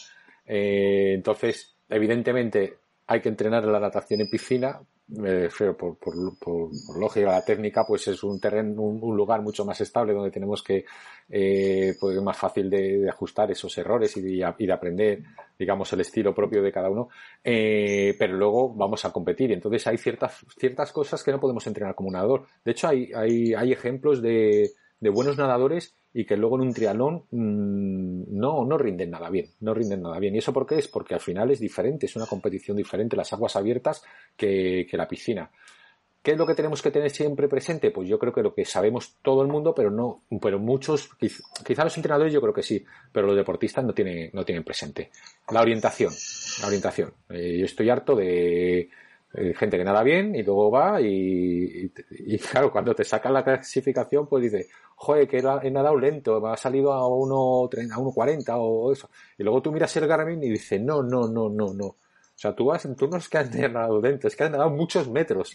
eh, 0.49 1.13
entonces, 1.15 1.77
evidentemente, 1.89 2.79
hay 3.07 3.21
que 3.21 3.29
entrenar 3.29 3.65
la 3.65 3.79
natación 3.79 4.23
en 4.23 4.31
piscina. 4.31 4.81
Me 5.11 5.49
por, 5.49 5.97
por, 5.97 6.99
lógica, 6.99 7.33
la 7.33 7.43
técnica, 7.43 7.83
pues 7.87 8.09
es 8.09 8.23
un 8.23 8.39
terreno, 8.39 8.83
un, 8.83 9.17
lugar 9.17 9.41
mucho 9.41 9.65
más 9.65 9.81
estable 9.81 10.13
donde 10.13 10.31
tenemos 10.31 10.63
que, 10.63 10.85
eh, 11.31 11.95
pues 11.99 12.21
más 12.21 12.37
fácil 12.37 12.69
de, 12.69 13.09
ajustar 13.09 13.51
esos 13.51 13.79
errores 13.79 14.15
y 14.19 14.21
de, 14.21 14.45
aprender, 14.45 15.23
digamos, 15.59 15.91
el 15.95 16.03
estilo 16.03 16.35
propio 16.35 16.63
de 16.63 16.73
cada 16.73 16.91
uno. 16.91 17.09
Eh, 17.43 18.17
pero 18.19 18.37
luego 18.37 18.75
vamos 18.75 19.03
a 19.07 19.13
competir. 19.13 19.51
Entonces 19.53 19.87
hay 19.87 19.97
ciertas, 19.97 20.45
ciertas 20.59 20.93
cosas 20.93 21.23
que 21.25 21.33
no 21.33 21.41
podemos 21.41 21.67
entrenar 21.67 21.95
como 21.95 22.11
nadador. 22.11 22.47
De 22.63 22.73
hecho, 22.73 22.89
hay, 22.89 23.11
hay, 23.15 23.55
hay 23.55 23.73
ejemplos 23.73 24.21
de, 24.21 24.73
de 25.01 25.11
buenos 25.11 25.37
nadadores 25.37 25.95
y 26.13 26.25
que 26.25 26.37
luego 26.37 26.57
en 26.57 26.63
un 26.63 26.75
triatlón 26.75 27.25
mm, 27.31 28.39
no, 28.39 28.65
no 28.65 28.79
rinden 28.79 29.11
nada 29.11 29.31
bien, 29.31 29.47
no 29.61 29.75
rinden 29.75 30.03
nada 30.03 30.19
bien. 30.19 30.35
¿Y 30.35 30.39
eso 30.39 30.53
por 30.53 30.67
qué 30.67 30.79
es? 30.79 30.89
Porque 30.89 31.15
al 31.15 31.21
final 31.21 31.51
es 31.51 31.61
diferente, 31.61 32.07
es 32.07 32.17
una 32.17 32.27
competición 32.27 32.77
diferente 32.77 33.17
las 33.17 33.33
aguas 33.33 33.57
abiertas 33.57 34.03
que, 34.37 34.87
que 34.91 34.97
la 34.97 35.09
piscina. 35.09 35.51
¿Qué 36.23 36.33
es 36.33 36.39
lo 36.39 36.47
que 36.47 36.55
tenemos 36.55 36.83
que 36.83 36.91
tener 36.91 37.11
siempre 37.11 37.49
presente? 37.49 37.91
Pues 37.91 38.09
yo 38.09 38.19
creo 38.19 38.33
que 38.33 38.43
lo 38.43 38.53
que 38.53 38.65
sabemos 38.65 39.17
todo 39.23 39.41
el 39.43 39.49
mundo, 39.49 39.75
pero 39.75 39.91
no, 39.91 40.25
pero 40.43 40.59
muchos, 40.59 41.09
quizá 41.65 41.85
los 41.85 41.97
entrenadores 41.97 42.33
yo 42.33 42.41
creo 42.41 42.53
que 42.53 42.63
sí, 42.63 42.85
pero 43.13 43.29
los 43.29 43.37
deportistas 43.37 43.85
no 43.85 43.95
tienen, 43.95 44.31
no 44.33 44.45
tienen 44.45 44.65
presente. 44.65 45.11
La 45.51 45.63
orientación, 45.63 46.13
la 46.61 46.67
orientación. 46.67 47.15
Eh, 47.31 47.57
yo 47.59 47.65
estoy 47.65 47.89
harto 47.89 48.17
de, 48.17 48.91
gente 49.33 49.77
que 49.77 49.85
nada 49.85 50.03
bien 50.03 50.35
y 50.35 50.43
luego 50.43 50.71
va 50.71 51.01
y, 51.01 51.93
y, 52.11 52.39
claro, 52.39 52.73
cuando 52.73 52.95
te 52.95 53.05
sacan 53.05 53.35
la 53.35 53.45
clasificación 53.45 54.27
pues 54.27 54.45
dice, 54.45 54.69
joder, 54.97 55.29
que 55.29 55.39
he 55.39 55.71
nadado 55.71 55.99
lento, 55.99 56.41
me 56.41 56.51
ha 56.51 56.57
salido 56.57 56.93
a 56.93 57.03
1.30, 57.03 57.93
a 57.93 57.97
1.40 57.97 58.55
o 58.59 58.93
eso. 58.93 59.11
Y 59.37 59.43
luego 59.43 59.63
tú 59.63 59.71
miras 59.71 59.95
el 59.97 60.07
Garmin 60.07 60.43
y 60.43 60.51
dices, 60.51 60.81
no, 60.81 61.03
no, 61.03 61.29
no, 61.29 61.49
no, 61.49 61.75
no. 61.75 61.87
O 61.87 62.41
sea, 62.41 62.55
tú, 62.55 62.67
vas, 62.67 62.89
tú 62.97 63.09
no 63.09 63.17
es 63.17 63.29
que 63.29 63.39
has 63.39 63.55
nadado 63.55 64.01
lento, 64.01 64.29
es 64.29 64.37
que 64.37 64.45
has 64.45 64.51
nadado 64.51 64.71
muchos 64.71 65.09
metros. 65.09 65.55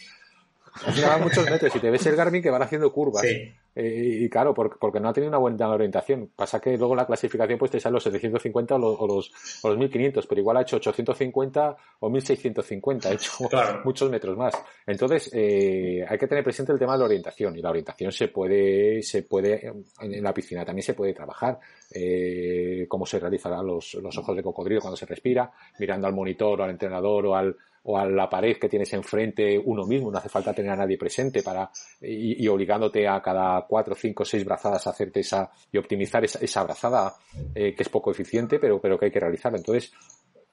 Nadado 0.87 1.19
muchos 1.23 1.49
metros 1.49 1.75
y 1.75 1.79
te 1.79 1.89
ves 1.89 2.05
el 2.05 2.15
Garmin 2.15 2.41
que 2.41 2.49
van 2.49 2.61
haciendo 2.61 2.91
curvas. 2.91 3.21
Sí. 3.21 3.53
Eh, 3.75 4.19
y 4.21 4.29
claro, 4.29 4.53
porque, 4.53 4.99
no 4.99 5.09
ha 5.09 5.13
tenido 5.13 5.29
una 5.29 5.39
buena 5.39 5.69
orientación. 5.69 6.29
Pasa 6.35 6.59
que 6.59 6.77
luego 6.77 6.95
la 6.95 7.05
clasificación 7.05 7.57
pues 7.57 7.71
te 7.71 7.79
sale 7.79 7.93
los 7.93 8.03
750 8.03 8.75
o 8.75 8.77
los, 8.77 8.95
o 8.99 9.07
los, 9.07 9.31
o 9.63 9.69
los 9.69 9.77
1500, 9.77 10.27
pero 10.27 10.41
igual 10.41 10.57
ha 10.57 10.61
hecho 10.61 10.77
850 10.77 11.75
o 11.99 12.09
1650, 12.09 13.09
ha 13.09 13.13
hecho 13.13 13.31
muchos 13.83 14.09
metros 14.09 14.37
más. 14.37 14.53
Entonces, 14.85 15.29
eh, 15.33 16.05
hay 16.07 16.17
que 16.17 16.27
tener 16.27 16.43
presente 16.43 16.71
el 16.71 16.79
tema 16.79 16.93
de 16.93 16.99
la 16.99 17.05
orientación. 17.05 17.57
Y 17.57 17.61
la 17.61 17.69
orientación 17.69 18.11
se 18.11 18.27
puede, 18.27 19.01
se 19.01 19.23
puede, 19.23 19.71
en 20.01 20.23
la 20.23 20.33
piscina 20.33 20.63
también 20.63 20.83
se 20.83 20.93
puede 20.93 21.13
trabajar. 21.13 21.59
Eh, 21.91 22.85
cómo 22.87 23.05
se 23.05 23.19
realizarán 23.19 23.65
los, 23.65 23.95
los 23.95 24.17
ojos 24.17 24.35
de 24.35 24.43
cocodrilo 24.43 24.81
cuando 24.81 24.97
se 24.97 25.05
respira, 25.05 25.51
mirando 25.79 26.07
al 26.07 26.13
monitor 26.13 26.61
o 26.61 26.63
al 26.63 26.71
entrenador 26.71 27.25
o 27.25 27.35
al, 27.35 27.55
o 27.83 27.97
a 27.97 28.05
la 28.05 28.29
pared 28.29 28.57
que 28.57 28.69
tienes 28.69 28.93
enfrente 28.93 29.59
uno 29.63 29.85
mismo, 29.85 30.11
no 30.11 30.17
hace 30.17 30.29
falta 30.29 30.53
tener 30.53 30.71
a 30.71 30.75
nadie 30.75 30.97
presente 30.97 31.43
para 31.43 31.69
y, 32.01 32.47
obligándote 32.47 33.07
a 33.07 33.21
cada 33.21 33.65
cuatro, 33.67 33.95
cinco, 33.95 34.23
seis 34.23 34.45
brazadas 34.45 34.87
a 34.87 34.91
hacerte 34.91 35.19
esa 35.19 35.51
y 35.71 35.77
optimizar 35.77 36.23
esa, 36.23 36.39
esa 36.39 36.63
brazada 36.63 37.13
eh, 37.53 37.73
que 37.75 37.83
es 37.83 37.89
poco 37.89 38.11
eficiente, 38.11 38.59
pero, 38.59 38.79
pero 38.79 38.97
que 38.97 39.05
hay 39.05 39.11
que 39.11 39.19
realizar. 39.19 39.53
Entonces, 39.55 39.91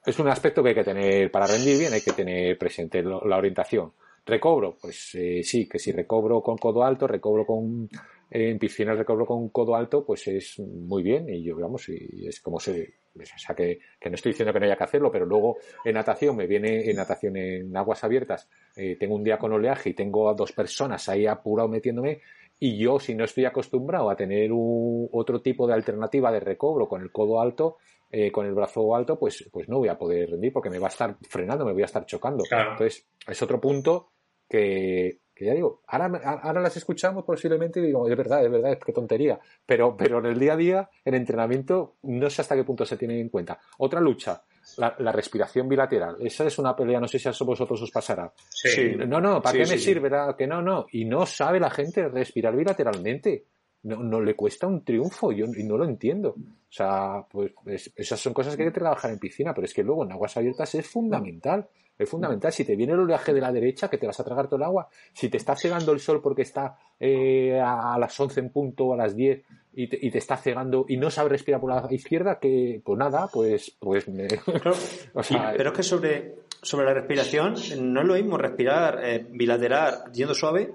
es 0.05 0.18
un 0.18 0.28
aspecto 0.28 0.62
que 0.62 0.70
hay 0.70 0.74
que 0.74 0.85
tener 0.85 1.31
para 1.31 1.47
rendir 1.47 1.78
bien, 1.78 1.93
hay 1.93 2.01
que 2.01 2.12
tener 2.12 2.59
presente 2.59 3.03
la 3.03 3.37
orientación. 3.37 3.93
Recobro, 4.24 4.76
pues 4.81 5.14
eh, 5.14 5.43
sí, 5.43 5.68
que 5.68 5.78
si 5.78 5.93
recobro 5.93 6.43
con 6.43 6.57
codo 6.57 6.85
alto, 6.85 7.07
recobro 7.07 7.47
con 7.47 7.89
en 8.31 8.59
piscina 8.59 8.95
recobro 8.95 9.26
con 9.26 9.49
codo 9.49 9.74
alto, 9.74 10.05
pues 10.05 10.26
es 10.28 10.59
muy 10.61 11.03
bien 11.03 11.28
y 11.28 11.43
yo, 11.43 11.57
vamos, 11.57 11.89
y 11.89 12.26
es 12.26 12.41
como 12.41 12.61
se, 12.61 12.95
o 13.16 13.39
sea, 13.39 13.55
que, 13.55 13.81
no 14.05 14.14
estoy 14.14 14.33
diciendo 14.33 14.53
que 14.53 14.61
no 14.61 14.66
haya 14.66 14.76
que 14.76 14.85
hacerlo, 14.85 15.11
pero 15.11 15.26
luego 15.26 15.59
en 15.85 15.95
natación 15.95 16.37
me 16.37 16.47
viene 16.47 16.89
en 16.89 16.97
natación 16.97 17.37
en 17.37 17.76
aguas 17.76 18.05
abiertas, 18.05 18.49
eh, 18.76 18.97
tengo 18.99 19.16
un 19.16 19.24
día 19.24 19.39
con 19.39 19.53
oleaje 19.53 19.91
y 19.91 19.95
tengo 19.95 20.31
a 20.31 20.35
dos 20.35 20.53
personas 20.53 21.09
ahí 21.09 21.26
apurado 21.26 21.68
metiéndome 21.68 22.20
y 22.59 22.78
yo 22.78 23.01
si 23.01 23.14
no 23.14 23.24
estoy 23.24 23.47
acostumbrado 23.47 24.11
a 24.11 24.16
tener 24.16 24.51
otro 24.53 25.41
tipo 25.41 25.66
de 25.66 25.74
alternativa 25.74 26.31
de 26.31 26.41
recobro 26.41 26.89
con 26.89 27.03
el 27.03 27.11
codo 27.11 27.41
alto, 27.41 27.78
eh, 28.12 28.31
con 28.31 28.47
el 28.47 28.55
brazo 28.55 28.95
alto, 28.95 29.18
pues, 29.18 29.49
pues 29.51 29.68
no 29.68 29.78
voy 29.78 29.89
a 29.89 29.97
poder 29.97 30.31
rendir 30.31 30.53
porque 30.53 30.68
me 30.68 30.78
va 30.78 30.89
a 30.89 30.91
estar 30.91 31.16
frenando, 31.22 31.64
me 31.64 31.72
voy 31.72 31.83
a 31.83 31.87
estar 31.87 32.05
chocando. 32.05 32.45
Entonces, 32.51 33.07
es 33.26 33.43
otro 33.43 33.61
punto 33.61 34.11
que, 34.49 35.20
que 35.41 35.47
ya 35.47 35.55
digo, 35.55 35.80
ahora, 35.86 36.20
ahora 36.43 36.61
las 36.61 36.76
escuchamos 36.76 37.24
posiblemente 37.24 37.80
y 37.80 37.84
digo, 37.84 38.07
es 38.07 38.14
verdad, 38.14 38.45
es 38.45 38.51
verdad, 38.51 38.78
qué 38.84 38.93
tontería. 38.93 39.41
Pero, 39.64 39.97
pero 39.97 40.18
en 40.18 40.26
el 40.26 40.38
día 40.38 40.53
a 40.53 40.57
día, 40.57 40.91
en 41.03 41.14
entrenamiento, 41.14 41.97
no 42.03 42.28
sé 42.28 42.43
hasta 42.43 42.55
qué 42.55 42.62
punto 42.62 42.84
se 42.84 42.99
tiene 42.99 43.18
en 43.18 43.30
cuenta. 43.30 43.59
Otra 43.78 44.03
lucha, 44.03 44.43
la, 44.76 45.12
respiración 45.12 45.66
bilateral. 45.66 46.18
Esa 46.20 46.45
es 46.45 46.59
una 46.59 46.76
pelea, 46.76 47.01
no 47.01 47.09
sé 47.09 47.18
si 47.18 47.26
a 47.26 47.32
vosotros 47.41 47.80
os 47.80 47.91
pasará. 47.91 48.30
Sí. 48.51 48.97
No, 48.97 49.18
no, 49.18 49.41
¿para 49.41 49.57
qué 49.57 49.66
me 49.66 49.78
sirve? 49.78 50.11
Que 50.36 50.47
no, 50.47 50.61
no. 50.61 50.84
Y 50.93 51.07
no 51.07 51.24
sabe 51.24 51.59
la 51.59 51.70
gente 51.70 52.07
respirar 52.07 52.55
bilateralmente. 52.55 53.47
No, 53.84 53.97
no 54.03 54.20
le 54.20 54.36
cuesta 54.36 54.66
un 54.66 54.84
triunfo, 54.84 55.32
yo 55.32 55.47
y 55.47 55.64
no 55.64 55.78
lo 55.78 55.86
entiendo. 55.86 56.34
O 56.36 56.72
sea, 56.72 57.24
pues 57.30 57.55
esas 57.97 58.20
son 58.20 58.34
cosas 58.34 58.57
que 58.57 58.64
hay 58.64 58.68
que 58.68 58.78
trabajar 58.78 59.11
en 59.11 59.18
piscina, 59.18 59.55
pero 59.55 59.64
es 59.64 59.72
que 59.72 59.82
luego 59.82 60.05
en 60.05 60.12
aguas 60.12 60.36
abiertas 60.36 60.74
es 60.74 60.86
fundamental. 60.86 61.66
Es 62.01 62.09
fundamental. 62.09 62.51
Si 62.51 62.64
te 62.64 62.76
viene 62.76 62.94
el 62.94 63.01
oleaje 63.01 63.34
de 63.34 63.40
la 63.42 63.53
derecha, 63.53 63.90
que 63.90 63.98
te 63.98 64.07
vas 64.07 64.18
a 64.18 64.24
tragar 64.24 64.46
todo 64.46 64.57
el 64.57 64.62
agua. 64.62 64.88
Si 65.12 65.28
te 65.28 65.36
está 65.36 65.55
cegando 65.55 65.92
el 65.92 66.01
sol 66.01 66.22
porque 66.22 66.42
está 66.42 66.78
eh, 66.98 67.61
a 67.62 67.98
las 67.98 68.18
11 68.18 68.40
en 68.40 68.48
punto 68.51 68.86
o 68.86 68.94
a 68.94 68.96
las 68.96 69.14
10 69.14 69.42
y 69.74 69.86
te, 69.86 70.18
está 70.18 70.36
cegando 70.36 70.86
y 70.88 70.96
no 70.96 71.11
sabes 71.11 71.32
respirar 71.32 71.61
por 71.61 71.70
la 71.70 71.86
izquierda, 71.92 72.38
que 72.38 72.80
pues 72.82 72.98
nada, 72.98 73.28
pues, 73.32 73.76
pues 73.78 74.07
pero 75.57 75.70
es 75.70 75.76
que 75.76 75.82
sobre, 75.82 76.34
sobre 76.62 76.86
la 76.86 76.94
respiración 76.94 77.55
no 77.80 78.01
es 78.01 78.07
lo 78.07 78.14
mismo 78.14 78.36
respirar 78.36 78.98
eh, 79.05 79.26
bilateral 79.30 80.11
yendo 80.12 80.34
suave 80.34 80.72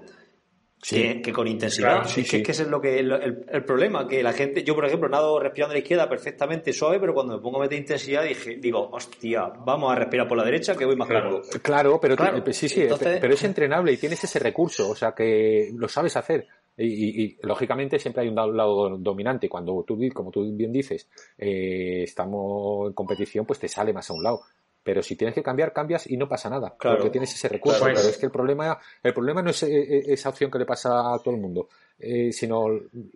que, 0.88 1.32
con 1.32 1.48
intensidad. 1.48 2.04
sí, 2.06 2.20
es 2.20 2.30
que 2.30 2.52
ese 2.52 2.62
es 2.62 2.68
lo 2.68 2.80
que 2.80 2.98
el, 2.98 3.64
problema, 3.64 4.06
que 4.06 4.22
la 4.22 4.32
gente, 4.32 4.62
yo 4.62 4.74
por 4.74 4.84
ejemplo 4.86 5.08
nado 5.08 5.38
respirando 5.40 5.72
a 5.72 5.74
la 5.74 5.80
izquierda 5.80 6.08
perfectamente 6.08 6.72
suave, 6.72 7.00
pero 7.00 7.12
cuando 7.14 7.36
me 7.36 7.42
pongo 7.42 7.58
a 7.58 7.62
meter 7.62 7.78
intensidad 7.78 8.22
dije, 8.22 8.56
digo, 8.56 8.88
hostia, 8.92 9.52
vamos 9.64 9.92
a 9.92 9.96
respirar 9.96 10.28
por 10.28 10.38
la 10.38 10.44
derecha 10.44 10.76
que 10.76 10.84
voy 10.84 10.96
más 10.96 11.08
claro. 11.08 11.42
Claro, 11.62 12.00
pero 12.00 12.16
sí, 12.52 12.68
sí, 12.68 12.86
pero 12.98 13.34
es 13.34 13.44
entrenable 13.44 13.92
y 13.92 13.96
tienes 13.96 14.22
ese 14.22 14.38
recurso, 14.38 14.90
o 14.90 14.94
sea 14.94 15.12
que 15.12 15.70
lo 15.74 15.88
sabes 15.88 16.16
hacer. 16.16 16.46
Y, 16.78 17.38
lógicamente 17.42 17.98
siempre 17.98 18.22
hay 18.22 18.28
un 18.28 18.34
lado 18.34 18.98
dominante. 18.98 19.48
Cuando 19.48 19.82
tú, 19.86 19.98
como 20.12 20.30
tú 20.30 20.44
bien 20.52 20.72
dices, 20.72 21.08
eh, 21.38 22.02
estamos 22.02 22.88
en 22.88 22.92
competición, 22.92 23.46
pues 23.46 23.58
te 23.58 23.68
sale 23.68 23.94
más 23.94 24.10
a 24.10 24.12
un 24.12 24.22
lado. 24.22 24.42
Pero 24.86 25.02
si 25.02 25.16
tienes 25.16 25.34
que 25.34 25.42
cambiar, 25.42 25.72
cambias 25.72 26.08
y 26.08 26.16
no 26.16 26.28
pasa 26.28 26.48
nada, 26.48 26.76
porque 26.78 27.10
tienes 27.10 27.34
ese 27.34 27.48
recurso. 27.48 27.82
pero 27.82 27.98
es 27.98 28.16
que 28.18 28.26
el 28.26 28.30
problema, 28.30 28.78
el 29.02 29.12
problema 29.12 29.42
no 29.42 29.50
es 29.50 29.64
eh, 29.64 29.68
eh, 29.68 30.04
esa 30.06 30.28
opción 30.28 30.48
que 30.48 30.60
le 30.60 30.64
pasa 30.64 31.12
a 31.12 31.18
todo 31.18 31.34
el 31.34 31.40
mundo, 31.40 31.68
eh, 31.98 32.30
sino 32.32 32.68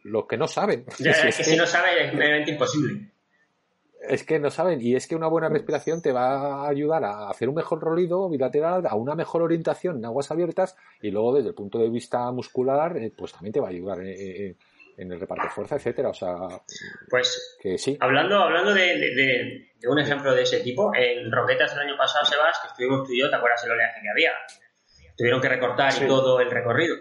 los 0.03 0.27
que 0.27 0.37
no 0.37 0.49
saben. 0.49 0.85
es, 0.99 1.37
que, 1.37 1.45
si 1.45 1.57
no 1.57 1.64
saben 1.64 2.07
es 2.07 2.12
realmente 2.12 2.51
imposible. 2.51 3.12
Es 4.03 4.25
que 4.25 4.41
no 4.41 4.51
saben, 4.51 4.81
y 4.83 4.97
es 4.97 5.07
que 5.07 5.14
una 5.14 5.29
buena 5.29 5.49
respiración 5.49 6.03
te 6.03 6.11
va 6.11 6.64
a 6.64 6.68
ayudar 6.68 7.05
a 7.05 7.31
hacer 7.31 7.49
un 7.49 7.55
mejor 7.55 7.79
rolido 7.79 8.29
bilateral, 8.29 8.85
a 8.89 8.97
una 8.97 9.14
mejor 9.14 9.43
orientación 9.43 9.99
en 9.99 10.07
aguas 10.07 10.29
abiertas, 10.33 10.75
y 11.01 11.12
luego 11.12 11.37
desde 11.37 11.51
el 11.51 11.55
punto 11.55 11.79
de 11.79 11.89
vista 11.89 12.29
muscular, 12.33 12.99
pues 13.16 13.31
también 13.31 13.53
te 13.53 13.61
va 13.61 13.68
a 13.68 13.71
ayudar 13.71 14.01
en 15.01 15.11
el 15.11 15.18
reparto 15.18 15.44
de 15.44 15.51
fuerza, 15.51 15.76
etcétera. 15.76 16.11
O 16.11 16.14
sea, 16.14 16.34
pues 17.09 17.57
que 17.61 17.78
sí. 17.78 17.96
Hablando, 18.01 18.36
hablando 18.36 18.74
de, 18.74 19.70
un 19.88 19.98
ejemplo 19.98 20.34
de 20.34 20.42
ese 20.42 20.61
tipo, 20.61 20.92
en 20.94 21.32
Roquetas 21.32 21.72
el 21.74 21.80
año 21.80 21.96
pasado, 21.96 22.24
Sebas, 22.24 22.59
que 22.61 22.68
estuvimos 22.68 23.07
tú 23.07 23.12
y 23.12 23.20
yo, 23.20 23.30
¿te 23.30 23.36
acuerdas 23.36 23.64
el 23.64 23.72
oleaje 23.72 24.01
que 24.03 24.11
había? 24.11 24.32
Tuvieron 25.16 25.40
que 25.40 25.48
recortar 25.48 25.92
y 26.01 26.07
todo 26.07 26.40
el 26.40 26.51
recorrido. 26.51 26.96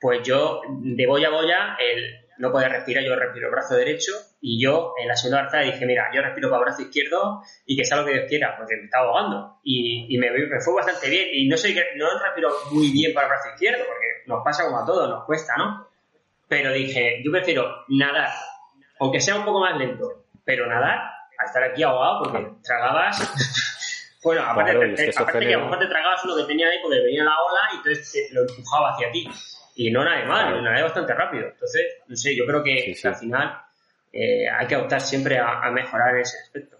Pues 0.00 0.22
yo, 0.26 0.60
de 0.68 1.06
boya 1.06 1.28
a 1.28 1.30
boya, 1.30 1.76
el, 1.80 2.28
no 2.38 2.52
podía 2.52 2.68
respirar, 2.68 3.04
yo 3.04 3.16
respiro 3.16 3.50
brazo 3.50 3.74
derecho 3.74 4.12
y 4.40 4.62
yo 4.62 4.94
en 5.00 5.08
la 5.08 5.16
segunda 5.16 5.44
alzada 5.44 5.64
dije, 5.64 5.86
mira, 5.86 6.08
yo 6.14 6.22
respiro 6.22 6.50
para 6.50 6.62
brazo 6.62 6.82
izquierdo 6.82 7.42
y 7.66 7.76
que 7.76 7.84
sea 7.84 7.98
lo 7.98 8.04
que 8.04 8.14
Dios 8.14 8.26
quiera, 8.28 8.56
porque 8.56 8.76
me 8.76 8.84
estaba 8.84 9.08
ahogando. 9.08 9.60
Y, 9.64 10.16
me, 10.18 10.28
fue 10.60 10.74
bastante 10.74 11.08
bien. 11.10 11.28
Y 11.32 11.48
no 11.48 11.56
sé, 11.56 11.74
no 11.96 12.06
respiro 12.20 12.50
muy 12.72 12.92
bien 12.92 13.12
para 13.12 13.26
el 13.26 13.32
brazo 13.32 13.48
izquierdo, 13.54 13.84
porque 13.86 14.06
nos 14.26 14.44
pasa 14.44 14.64
como 14.64 14.78
a 14.78 14.86
todos, 14.86 15.08
nos 15.08 15.24
cuesta, 15.24 15.56
¿no? 15.56 15.87
Pero 16.48 16.72
dije, 16.72 17.20
yo 17.22 17.30
prefiero 17.30 17.84
nadar, 17.88 18.30
aunque 19.00 19.20
sea 19.20 19.36
un 19.36 19.44
poco 19.44 19.60
más 19.60 19.76
lento, 19.76 20.24
pero 20.44 20.66
nadar 20.66 20.98
a 21.38 21.44
estar 21.44 21.62
aquí 21.62 21.82
ahogado 21.82 22.22
porque 22.22 22.48
tragabas. 22.62 24.18
bueno, 24.24 24.42
aparte, 24.42 24.94
que, 24.94 25.10
aparte 25.14 25.54
a 25.54 25.58
lo 25.58 25.64
mejor 25.64 25.78
te 25.78 25.86
tragabas 25.86 26.24
uno 26.24 26.36
que 26.36 26.44
tenía 26.44 26.68
ahí 26.68 26.78
porque 26.82 27.00
venía 27.00 27.24
la 27.24 27.38
ola 27.38 27.60
y 27.74 27.76
entonces 27.76 28.32
lo 28.32 28.42
empujaba 28.42 28.94
hacia 28.94 29.10
ti. 29.12 29.28
Y 29.76 29.90
no 29.90 30.04
nada 30.04 30.24
mal, 30.24 30.64
nadé 30.64 30.82
bastante 30.82 31.14
rápido. 31.14 31.48
Entonces, 31.48 31.98
no 32.08 32.16
sé, 32.16 32.34
yo 32.34 32.44
creo 32.46 32.64
que, 32.64 32.96
al 33.04 33.14
final 33.14 33.60
eh, 34.12 34.48
hay 34.48 34.66
que 34.66 34.76
optar 34.76 35.00
siempre 35.00 35.38
a, 35.38 35.60
a 35.60 35.70
mejorar 35.70 36.16
ese 36.16 36.38
aspecto. 36.38 36.77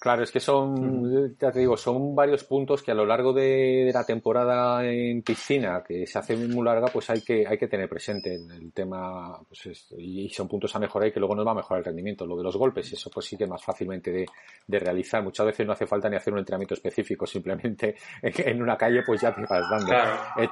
Claro, 0.00 0.22
es 0.22 0.30
que 0.30 0.40
son, 0.40 1.36
ya 1.38 1.50
te 1.50 1.60
digo, 1.60 1.76
son 1.76 2.14
varios 2.14 2.44
puntos 2.44 2.82
que 2.82 2.90
a 2.90 2.94
lo 2.94 3.06
largo 3.06 3.32
de, 3.32 3.90
la 3.92 4.04
temporada 4.04 4.84
en 4.84 5.22
piscina, 5.22 5.82
que 5.86 6.06
se 6.06 6.18
hace 6.18 6.36
muy 6.36 6.64
larga, 6.64 6.88
pues 6.92 7.10
hay 7.10 7.20
que, 7.20 7.46
hay 7.46 7.58
que 7.58 7.68
tener 7.68 7.88
presente 7.88 8.34
en 8.34 8.50
el 8.50 8.72
tema, 8.72 9.38
pues 9.48 9.86
y 9.98 10.28
son 10.30 10.48
puntos 10.48 10.74
a 10.74 10.78
mejorar 10.78 11.08
y 11.08 11.12
que 11.12 11.20
luego 11.20 11.34
nos 11.34 11.46
va 11.46 11.52
a 11.52 11.56
mejorar 11.56 11.80
el 11.80 11.84
rendimiento. 11.84 12.26
Lo 12.26 12.36
de 12.36 12.42
los 12.42 12.56
golpes, 12.56 12.92
eso 12.92 13.10
pues 13.10 13.26
sí 13.26 13.36
que 13.36 13.46
más 13.46 13.62
fácilmente 13.62 14.10
de, 14.10 14.26
de 14.66 14.78
realizar. 14.78 15.22
Muchas 15.22 15.46
veces 15.46 15.66
no 15.66 15.72
hace 15.72 15.86
falta 15.86 16.08
ni 16.08 16.16
hacer 16.16 16.32
un 16.32 16.40
entrenamiento 16.40 16.74
específico, 16.74 17.26
simplemente 17.26 17.96
en 18.22 18.62
una 18.62 18.76
calle 18.76 19.02
pues 19.04 19.20
ya 19.20 19.34
te 19.34 19.42
vas 19.42 19.68
dando. 19.70 19.92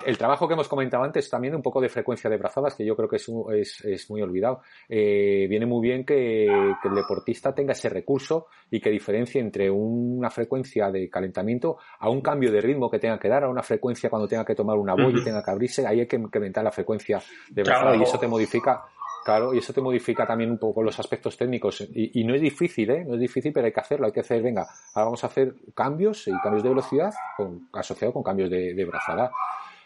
El, 0.07 0.19
trabajo 0.19 0.47
que 0.47 0.55
hemos 0.55 0.69
comentado 0.69 1.03
antes 1.03 1.29
también 1.29 1.55
un 1.55 1.63
poco 1.63 1.81
de 1.81 1.89
frecuencia 1.89 2.31
de 2.31 2.37
brazadas, 2.37 2.75
que 2.75 2.85
yo 2.85 2.95
creo 2.97 3.09
que 3.09 3.17
es, 3.17 3.31
es, 3.53 3.85
es 3.85 4.11
muy 4.11 4.23
olvidado. 4.23 4.63
Eh, 4.89 5.47
viene 5.49 5.67
muy 5.67 5.87
bien 5.87 6.05
que, 6.05 6.47
que 6.81 6.89
el 6.89 6.95
deportista 6.95 7.55
tenga 7.55 7.73
ese 7.73 7.89
recurso 7.89 8.47
y 8.71 8.81
que 8.81 8.91
diferencia 8.91 9.32
entre 9.41 9.71
una 9.71 10.31
frecuencia 10.31 10.91
de 10.91 11.09
calentamiento 11.09 11.79
a 11.99 12.09
un 12.09 12.21
cambio 12.21 12.51
de 12.51 12.61
ritmo 12.61 12.91
que 12.91 12.99
tenga 12.99 13.19
que 13.19 13.29
dar, 13.29 13.45
a 13.45 13.49
una 13.49 13.63
frecuencia 13.63 14.11
cuando 14.11 14.29
tenga 14.29 14.45
que 14.45 14.55
tomar 14.55 14.77
una 14.77 14.95
boya 14.95 15.19
y 15.21 15.25
tenga 15.25 15.43
que 15.43 15.51
abrirse, 15.51 15.87
ahí 15.87 16.01
hay 16.01 16.07
que 16.07 16.17
incrementar 16.17 16.65
la 16.65 16.73
frecuencia 16.73 17.21
de 17.51 17.63
brazada 17.63 17.97
y 17.97 18.03
eso 18.03 18.19
te 18.19 18.29
modifica, 18.29 18.85
claro, 19.25 19.55
y 19.55 19.59
eso 19.59 19.73
te 19.73 19.81
modifica 19.81 20.27
también 20.27 20.51
un 20.51 20.59
poco 20.59 20.83
los 20.83 20.99
aspectos 20.99 21.37
técnicos. 21.37 21.87
Y, 21.93 22.25
no 22.25 22.35
es 22.35 22.41
difícil, 22.41 22.91
¿eh? 22.91 23.05
No 23.05 23.15
es 23.15 23.21
difícil, 23.21 23.53
pero 23.53 23.67
hay 23.67 23.73
que 23.73 23.81
hacerlo, 23.81 24.07
hay 24.07 24.13
que 24.13 24.21
hacer, 24.21 24.43
venga, 24.43 24.67
ahora 24.95 25.05
vamos 25.07 25.25
a 25.25 25.29
hacer 25.29 25.55
cambios 25.75 26.29
y 26.29 26.33
cambios 26.43 26.63
de 26.63 26.69
velocidad 26.69 27.13
con, 27.37 27.69
asociados 27.73 28.13
con 28.13 28.23
cambios 28.23 28.51
de, 28.51 28.75
de 28.75 28.85
brazada. 28.85 29.31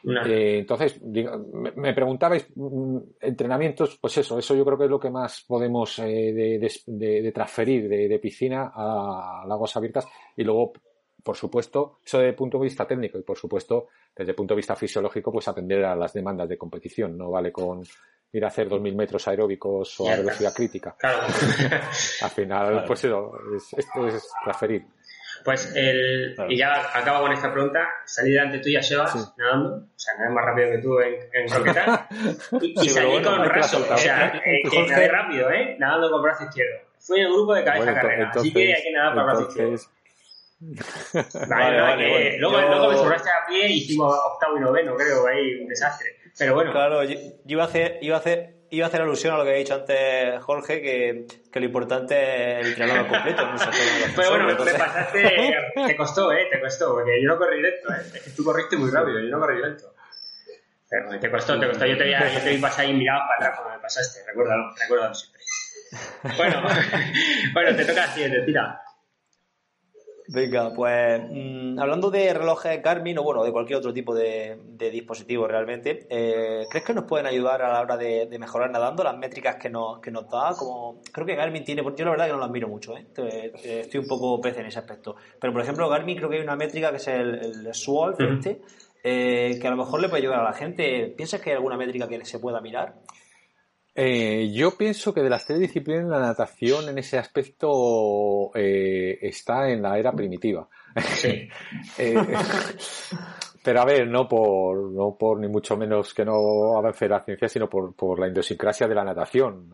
Eh, 0.07 0.59
entonces, 0.61 1.01
me, 1.03 1.93
preguntabais, 1.93 2.47
mm, 2.55 2.99
entrenamientos, 3.21 3.99
pues 4.01 4.19
eso, 4.19 4.39
eso 4.39 4.55
yo 4.55 4.65
creo 4.65 4.79
que 4.79 4.85
es 4.85 4.91
lo 4.91 5.01
que 5.01 5.11
más 5.11 5.45
podemos 5.47 5.99
eh, 5.99 6.33
de, 6.33 7.33
transferir 7.33 7.89
de, 7.89 8.19
piscina 8.21 8.73
a 8.75 9.45
lagos 9.47 9.77
abiertas. 9.77 10.07
Y 10.37 10.45
luego, 10.45 10.73
por 11.23 11.37
supuesto, 11.37 11.99
eso 12.05 12.19
desde 12.19 12.31
el 12.31 12.37
punto 12.37 12.59
de 12.59 12.65
vista 12.65 12.87
técnico 12.87 13.19
y 13.19 13.23
por 13.23 13.37
supuesto, 13.37 13.89
desde 14.15 14.31
el 14.31 14.37
punto 14.37 14.55
de 14.55 14.59
vista 14.59 14.77
fisiológico, 14.77 15.33
pues 15.33 15.49
atender 15.49 15.85
a 15.85 15.97
las 15.97 16.13
demandas 16.13 16.49
de 16.49 16.57
competición, 16.57 17.19
no 17.19 17.31
vale 17.31 17.51
con 17.51 17.83
ir 18.33 18.45
a 18.45 18.49
hacer 18.49 18.69
2.000 18.69 18.95
metros 18.95 19.27
aeróbicos 19.27 20.01
o 20.01 20.09
a 20.09 20.17
velocidad 20.17 20.55
crítica. 20.55 20.97
Al 21.03 22.31
final, 22.31 22.85
pues 22.87 23.05
eso, 23.05 23.33
esto 23.77 24.07
es 24.07 24.29
transferir. 24.45 24.85
Pues 25.47 25.73
el, 25.77 26.35
y 26.49 26.59
ya 26.59 26.91
acabo 26.93 27.21
con 27.21 27.33
esta 27.33 27.53
pregunta, 27.53 27.89
salí 28.05 28.33
delante 28.33 28.59
tuya, 28.59 28.83
Sebas, 28.83 29.33
nadando, 29.39 29.77
o 29.77 29.89
sea, 29.95 30.15
nada 30.19 30.31
más 30.31 30.45
rápido 30.45 30.73
que 30.73 30.79
tú 30.79 30.99
en, 30.99 31.15
en 31.33 31.47
y, 32.63 32.89
salí 32.89 33.23
con 33.23 33.45
brazo, 33.45 33.87
o 33.89 33.97
sea, 33.97 34.27
eh, 34.45 34.69
que 34.69 34.87
nadé 34.89 35.07
rápido, 35.07 35.49
¿eh? 35.53 35.77
Nadando 35.79 36.11
con 36.11 36.23
brazo 36.23 36.47
izquierdo. 36.47 36.81
Fui 36.99 37.21
en 37.21 37.27
el 37.27 37.33
grupo 37.33 37.55
de 37.55 37.63
cabeza 37.63 37.95
carrera, 37.95 38.33
así 38.35 38.53
que 38.53 38.75
hay 38.75 38.83
que 38.83 38.91
nadar 38.91 39.15
para 39.15 39.25
brazo 39.27 39.43
izquierdo. 39.43 39.77
Vale, 41.49 41.81
vale, 41.81 42.11
vale, 42.11 42.39
Luego, 42.39 42.59
luego 42.59 42.91
me 42.91 42.97
sobraste 42.97 43.29
a 43.29 43.47
pie 43.47 43.69
y 43.69 43.73
hicimos 43.75 44.19
octavo 44.33 44.57
y 44.57 44.61
noveno, 44.61 44.97
creo, 44.97 45.27
ahí, 45.29 45.61
un 45.61 45.69
desastre. 45.69 46.17
Pero 46.37 46.55
bueno. 46.55 46.73
Claro, 46.73 47.05
yo 47.05 47.17
iba 47.47 47.63
a 47.63 47.67
hacer, 47.67 47.99
iba 48.01 48.17
a 48.17 48.21
hacer 48.21 48.56
iba 48.71 48.87
a 48.87 48.89
hacer 48.89 49.03
alusión 49.03 49.35
a 49.35 49.39
lo 49.39 49.45
que 49.45 49.51
había 49.51 49.61
dicho 49.61 49.75
antes 49.75 50.43
Jorge, 50.43 50.81
que, 50.81 51.27
que 51.53 51.61
lo 51.61 51.67
importante 51.67 52.61
es 52.61 52.67
el 52.67 52.75
triángulo 52.75 53.09
completo. 53.09 53.47
No 53.47 53.59
Pero 54.17 54.31
bueno, 54.31 54.57
te 54.57 54.73
pasaste, 54.73 55.57
te 55.87 55.97
costó, 55.97 56.33
¿eh? 56.33 56.49
Te 56.51 56.61
costó, 56.61 56.95
porque 56.95 57.23
yo 57.23 57.29
no 57.29 57.39
corrí 57.39 57.61
lento, 57.61 57.93
¿eh? 57.93 58.03
Es 58.15 58.23
que 58.23 58.31
tú 58.31 58.45
corriste 58.45 58.77
muy 58.77 58.91
rápido, 58.91 59.21
yo 59.21 59.29
no 59.29 59.41
corrí 59.41 59.61
lento. 59.61 59.95
Pero 60.89 61.19
te 61.19 61.31
costó, 61.31 61.59
te 61.59 61.67
costó. 61.67 61.87
Yo 61.87 61.97
te 61.97 62.05
vi, 62.05 62.13
yo 62.13 62.41
te 62.43 62.51
vi 62.51 62.59
pasar 62.59 62.85
ahí 62.85 62.95
mirado 62.95 63.21
para 63.27 63.35
atrás 63.37 63.61
cuando 63.61 63.77
me 63.77 63.83
pasaste, 63.83 64.21
recuérdalo, 64.27 64.75
recuérdalo 64.79 65.15
siempre. 65.15 65.43
Bueno, 66.37 66.63
bueno, 67.55 67.77
te 67.77 67.85
toca 67.85 68.07
siguiente, 68.09 68.43
tira. 68.43 68.81
Venga, 70.29 70.73
pues 70.75 71.23
mm, 71.31 71.79
hablando 71.79 72.11
de 72.11 72.35
relojes 72.35 72.83
Garmin 72.83 73.19
o 73.19 73.23
bueno, 73.23 73.45
de 73.45 73.53
cualquier 73.53 73.79
otro 73.79 73.93
tipo 73.93 74.15
de, 74.15 74.59
dispositivo 74.77 75.47
realmente, 75.47 76.07
eh, 76.11 76.65
¿crees 76.69 76.85
que 76.85 76.95
nos 76.95 77.05
pueden 77.05 77.27
ayudar 77.27 77.63
a 77.63 77.73
la 77.73 77.81
hora 77.81 77.97
de, 77.97 78.29
mejorar 78.39 78.71
nadando 78.71 79.05
las 79.05 79.17
métricas 79.17 79.57
que 79.57 79.71
nos, 79.71 80.01
que 80.01 80.11
nos 80.11 80.29
da? 80.29 80.55
Como, 80.59 81.01
creo 81.13 81.27
que 81.27 81.37
Garmin 81.37 81.65
tiene, 81.65 81.83
yo 81.83 82.05
la 82.05 82.11
verdad 82.11 82.27
que 82.27 82.33
no 82.33 82.39
lo 82.39 82.45
admiro 82.45 82.69
mucho, 82.69 82.97
¿eh? 82.97 83.07
estoy 83.63 84.01
un 84.01 84.09
poco 84.09 84.41
pez 84.41 84.57
en 84.59 84.67
ese 84.67 84.79
aspecto. 84.79 85.17
Pero 85.41 85.53
por 85.53 85.63
ejemplo, 85.63 85.89
Garmin 85.89 86.17
creo 86.17 86.29
que 86.29 86.37
hay 86.37 86.43
una 86.43 86.57
métrica 86.57 86.91
que 86.91 86.97
es 86.97 87.09
el, 87.09 87.35
el 87.35 87.67
este, 87.67 88.61
eh, 89.05 89.59
que 89.61 89.67
a 89.69 89.71
lo 89.71 89.77
mejor 89.77 90.01
le 90.01 90.09
puede 90.09 90.23
ayudar 90.23 90.41
a 90.41 90.45
la 90.45 90.53
gente. 90.53 91.15
¿Piensas 91.17 91.41
que 91.41 91.51
hay 91.51 91.57
alguna 91.57 91.77
métrica 91.77 92.09
que 92.09 92.25
se 92.25 92.41
pueda 92.41 92.61
mirar? 92.61 92.95
Eh, 93.99 94.53
yo 94.53 94.77
pienso 94.77 95.15
que 95.15 95.23
de 95.23 95.31
las 95.31 95.47
tres 95.47 95.59
disciplinas 95.59 96.05
la 96.05 96.21
natación 96.21 96.87
en 96.91 96.99
ese 96.99 97.17
aspecto 97.17 98.51
eh, 98.55 99.19
está 99.23 99.71
en 99.71 99.81
la 99.81 99.99
era 99.99 100.13
primitiva. 100.13 100.69
Eh, 101.99 102.15
pero 103.63 103.81
a 103.81 103.85
ver, 103.85 104.07
no 104.07 104.29
por, 104.29 104.93
no 104.93 105.17
por 105.19 105.41
ni 105.41 105.49
mucho 105.49 105.77
menos 105.77 106.15
que 106.15 106.25
no 106.25 106.77
avance 106.77 107.09
la 107.09 107.25
ciencia, 107.25 107.49
sino 107.49 107.69
por, 107.69 107.95
por 107.95 108.21
la 108.21 108.29
idiosincrasia 108.29 108.87
de 108.87 108.95
la 108.95 109.03
natación. 109.03 109.73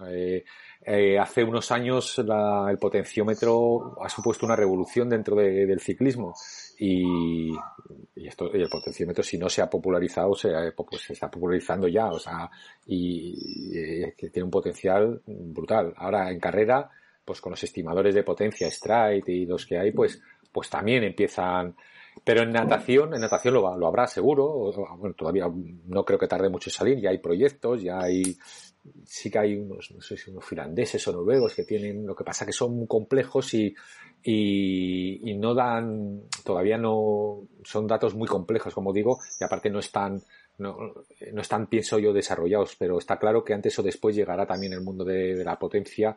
hace 1.21 1.45
unos 1.45 1.71
años 1.71 2.19
el 2.19 2.79
potenciómetro 2.79 4.03
ha 4.03 4.09
supuesto 4.09 4.47
una 4.47 4.57
revolución 4.57 5.11
dentro 5.11 5.37
del 5.37 5.79
ciclismo 5.81 6.35
y, 6.79 7.53
esto 8.15 8.53
el 8.53 8.69
potenciómetro 8.69 9.23
si 9.23 9.39
no 9.39 9.49
se 9.49 9.63
ha 9.63 9.71
popularizado 9.71 10.35
se, 10.35 10.51
pues, 10.77 11.03
se 11.03 11.13
está 11.13 11.31
popularizando 11.31 11.89
ya 11.89 12.07
o 12.07 12.19
sea 12.19 12.51
y, 12.87 14.13
que 14.17 14.31
tiene 14.31 14.45
un 14.45 14.51
potencial 14.51 15.21
brutal 15.27 15.93
ahora 15.97 16.31
en 16.31 16.39
carrera 16.39 16.91
pues 17.25 17.41
con 17.41 17.51
los 17.51 17.63
estimadores 17.63 18.15
de 18.15 18.23
potencia 18.23 18.71
Stride 18.71 19.25
y 19.27 19.47
los 19.47 19.67
que 19.67 19.79
hay 19.79 19.93
pues 19.93 20.21
pues 20.53 20.69
también 20.69 21.05
empiezan 21.05 21.75
pero 22.25 22.43
en 22.43 22.53
natación, 22.53 23.15
en 23.15 23.21
natación 23.21 23.55
lo, 23.55 23.77
lo 23.77 23.87
habrá 23.87 24.07
seguro. 24.07 24.71
Bueno, 24.99 25.15
todavía 25.15 25.47
no 25.87 26.05
creo 26.05 26.19
que 26.19 26.29
tarde 26.29 26.49
mucho 26.49 26.69
en 26.71 26.75
salir. 26.75 27.01
Ya 27.01 27.11
hay 27.11 27.19
proyectos, 27.19 27.83
ya 27.83 28.01
hay, 28.01 28.37
sí 29.05 29.31
que 29.31 29.39
hay 29.39 29.57
unos, 29.57 29.91
no 29.93 30.01
sé 30.01 30.17
si 30.17 30.31
unos 30.31 30.45
finlandeses 30.45 31.07
o 31.09 31.13
noruegos 31.13 31.55
que 31.55 31.65
tienen, 31.65 32.07
lo 32.07 32.15
que 32.15 32.25
pasa 32.25 32.47
que 32.47 32.53
son 32.53 32.77
muy 32.77 32.87
complejos 32.87 33.55
y, 33.55 33.75
y, 34.25 35.35
no 35.35 35.55
dan, 35.55 36.23
todavía 36.45 36.79
no, 36.79 37.41
son 37.65 37.87
datos 37.87 38.15
muy 38.15 38.29
complejos, 38.29 38.75
como 38.75 38.93
digo, 38.93 39.19
y 39.41 39.45
aparte 39.45 39.71
no 39.71 39.81
están, 39.81 40.23
no, 40.59 40.77
no 41.33 41.41
están, 41.41 41.67
pienso 41.67 41.99
yo, 41.99 42.13
desarrollados, 42.13 42.77
pero 42.79 42.99
está 42.99 43.19
claro 43.19 43.45
que 43.45 43.55
antes 43.55 43.79
o 43.79 43.83
después 43.83 44.15
llegará 44.15 44.47
también 44.47 44.73
el 44.73 44.83
mundo 44.83 45.05
de, 45.05 45.43
la 45.45 45.59
potencia 45.59 46.17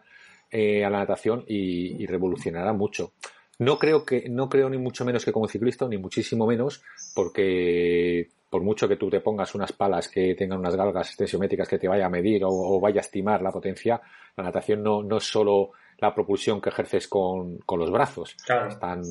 eh, 0.51 0.85
a 0.85 0.89
la 0.89 0.99
natación 0.99 1.43
y, 1.47 2.03
y, 2.03 2.05
revolucionará 2.05 2.73
mucho. 2.73 3.13
No 3.57 3.79
creo 3.79 4.05
que, 4.05 4.27
no 4.29 4.49
creo 4.49 4.69
ni 4.69 4.77
mucho 4.77 5.05
menos 5.05 5.23
que 5.23 5.31
como 5.31 5.47
ciclista, 5.47 5.87
ni 5.87 5.97
muchísimo 5.97 6.45
menos, 6.45 6.83
porque 7.15 8.29
por 8.49 8.61
mucho 8.61 8.87
que 8.87 8.97
tú 8.97 9.09
te 9.09 9.21
pongas 9.21 9.55
unas 9.55 9.73
palas 9.73 10.07
que 10.07 10.35
tengan 10.35 10.59
unas 10.59 10.75
galgas 10.75 11.15
tensiométricas 11.17 11.67
que 11.67 11.79
te 11.79 11.87
vaya 11.87 12.05
a 12.05 12.09
medir 12.09 12.43
o, 12.45 12.79
vaya 12.79 12.99
a 12.99 13.01
estimar 13.01 13.41
la 13.41 13.51
potencia, 13.51 13.99
la 14.37 14.43
natación 14.43 14.83
no, 14.83 15.01
no 15.01 15.17
es 15.17 15.23
solo 15.23 15.71
la 15.99 16.13
propulsión 16.13 16.61
que 16.61 16.69
ejerces 16.69 17.07
con, 17.07 17.59
los 17.67 17.91
brazos. 17.91 18.35
Están 18.67 19.01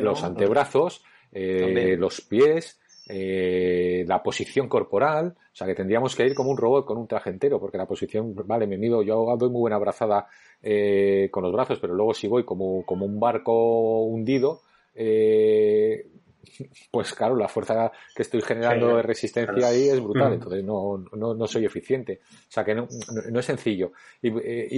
los, 0.00 0.22
antebrazos, 0.22 1.04
eh, 1.32 1.96
los 1.98 2.20
pies, 2.22 2.80
eh, 3.08 4.04
la 4.08 4.20
posición 4.20 4.68
corporal, 4.68 5.36
o 5.36 5.54
sea 5.54 5.64
que 5.64 5.76
tendríamos 5.76 6.16
que 6.16 6.26
ir 6.26 6.34
como 6.34 6.50
un 6.50 6.56
robot 6.56 6.84
con 6.84 6.98
un 6.98 7.06
traje 7.06 7.30
entero, 7.30 7.60
porque 7.60 7.78
la 7.78 7.86
posición, 7.86 8.34
vale, 8.34 8.66
me 8.66 8.78
mido, 8.78 9.00
yo 9.04 9.24
doy 9.38 9.48
muy 9.48 9.60
buena 9.60 9.76
abrazada 9.76 10.26
eh, 10.60 11.28
con 11.30 11.44
los 11.44 11.52
brazos, 11.52 11.78
pero 11.78 11.94
luego 11.94 12.14
si 12.14 12.26
voy 12.26 12.44
como, 12.44 12.84
como 12.84 13.06
un 13.06 13.20
barco 13.20 14.06
hundido, 14.06 14.62
eh, 14.92 16.04
pues 16.90 17.14
claro, 17.14 17.36
la 17.36 17.46
fuerza 17.46 17.92
que 18.12 18.22
estoy 18.22 18.42
generando 18.42 18.96
de 18.96 19.02
resistencia 19.02 19.68
ahí 19.68 19.88
es 19.88 20.02
brutal, 20.02 20.32
entonces 20.32 20.64
no, 20.64 21.04
no, 21.12 21.32
no, 21.32 21.46
soy 21.46 21.64
eficiente. 21.64 22.22
O 22.24 22.50
sea 22.52 22.64
que 22.64 22.74
no, 22.74 22.88
no, 23.30 23.38
es 23.38 23.46
sencillo. 23.46 23.92
Y, 24.20 24.32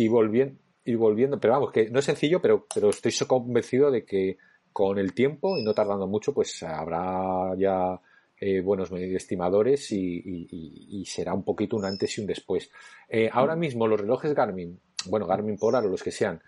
y, 0.05 0.07
volviendo, 0.09 0.59
y 0.89 0.95
volviendo, 0.95 1.39
pero 1.39 1.53
vamos, 1.53 1.71
que 1.71 1.91
no 1.91 1.99
es 1.99 2.07
sencillo, 2.07 2.41
pero, 2.41 2.67
pero 2.75 2.89
estoy 2.89 3.13
convencido 3.27 3.91
de 3.91 4.07
que 4.07 4.39
con 4.73 4.99
el 4.99 5.13
tiempo 5.13 5.59
y 5.59 5.63
no 5.63 5.75
tardando 5.75 6.07
mucho, 6.07 6.33
pues 6.33 6.63
habrá 6.63 7.55
ya 7.59 8.01
eh, 8.41 8.63
buenos 8.63 8.91
estimadores 8.93 9.93
y, 9.93 11.05
será 11.05 11.35
un 11.35 11.45
poquito 11.45 11.77
un 11.77 11.85
antes 11.85 12.17
y 12.17 12.23
un 12.23 12.27
después. 12.27 12.71
Eh, 13.07 13.29
ahora 13.31 13.55
mismo 13.55 13.87
los 13.87 14.01
relojes 14.01 14.35
Garmin, 14.35 14.81
bueno, 15.11 15.27
Garmin 15.27 15.59
Polar 15.59 15.85
o 15.85 15.91
los 15.91 16.03
que 16.03 16.11
sean, 16.11 16.41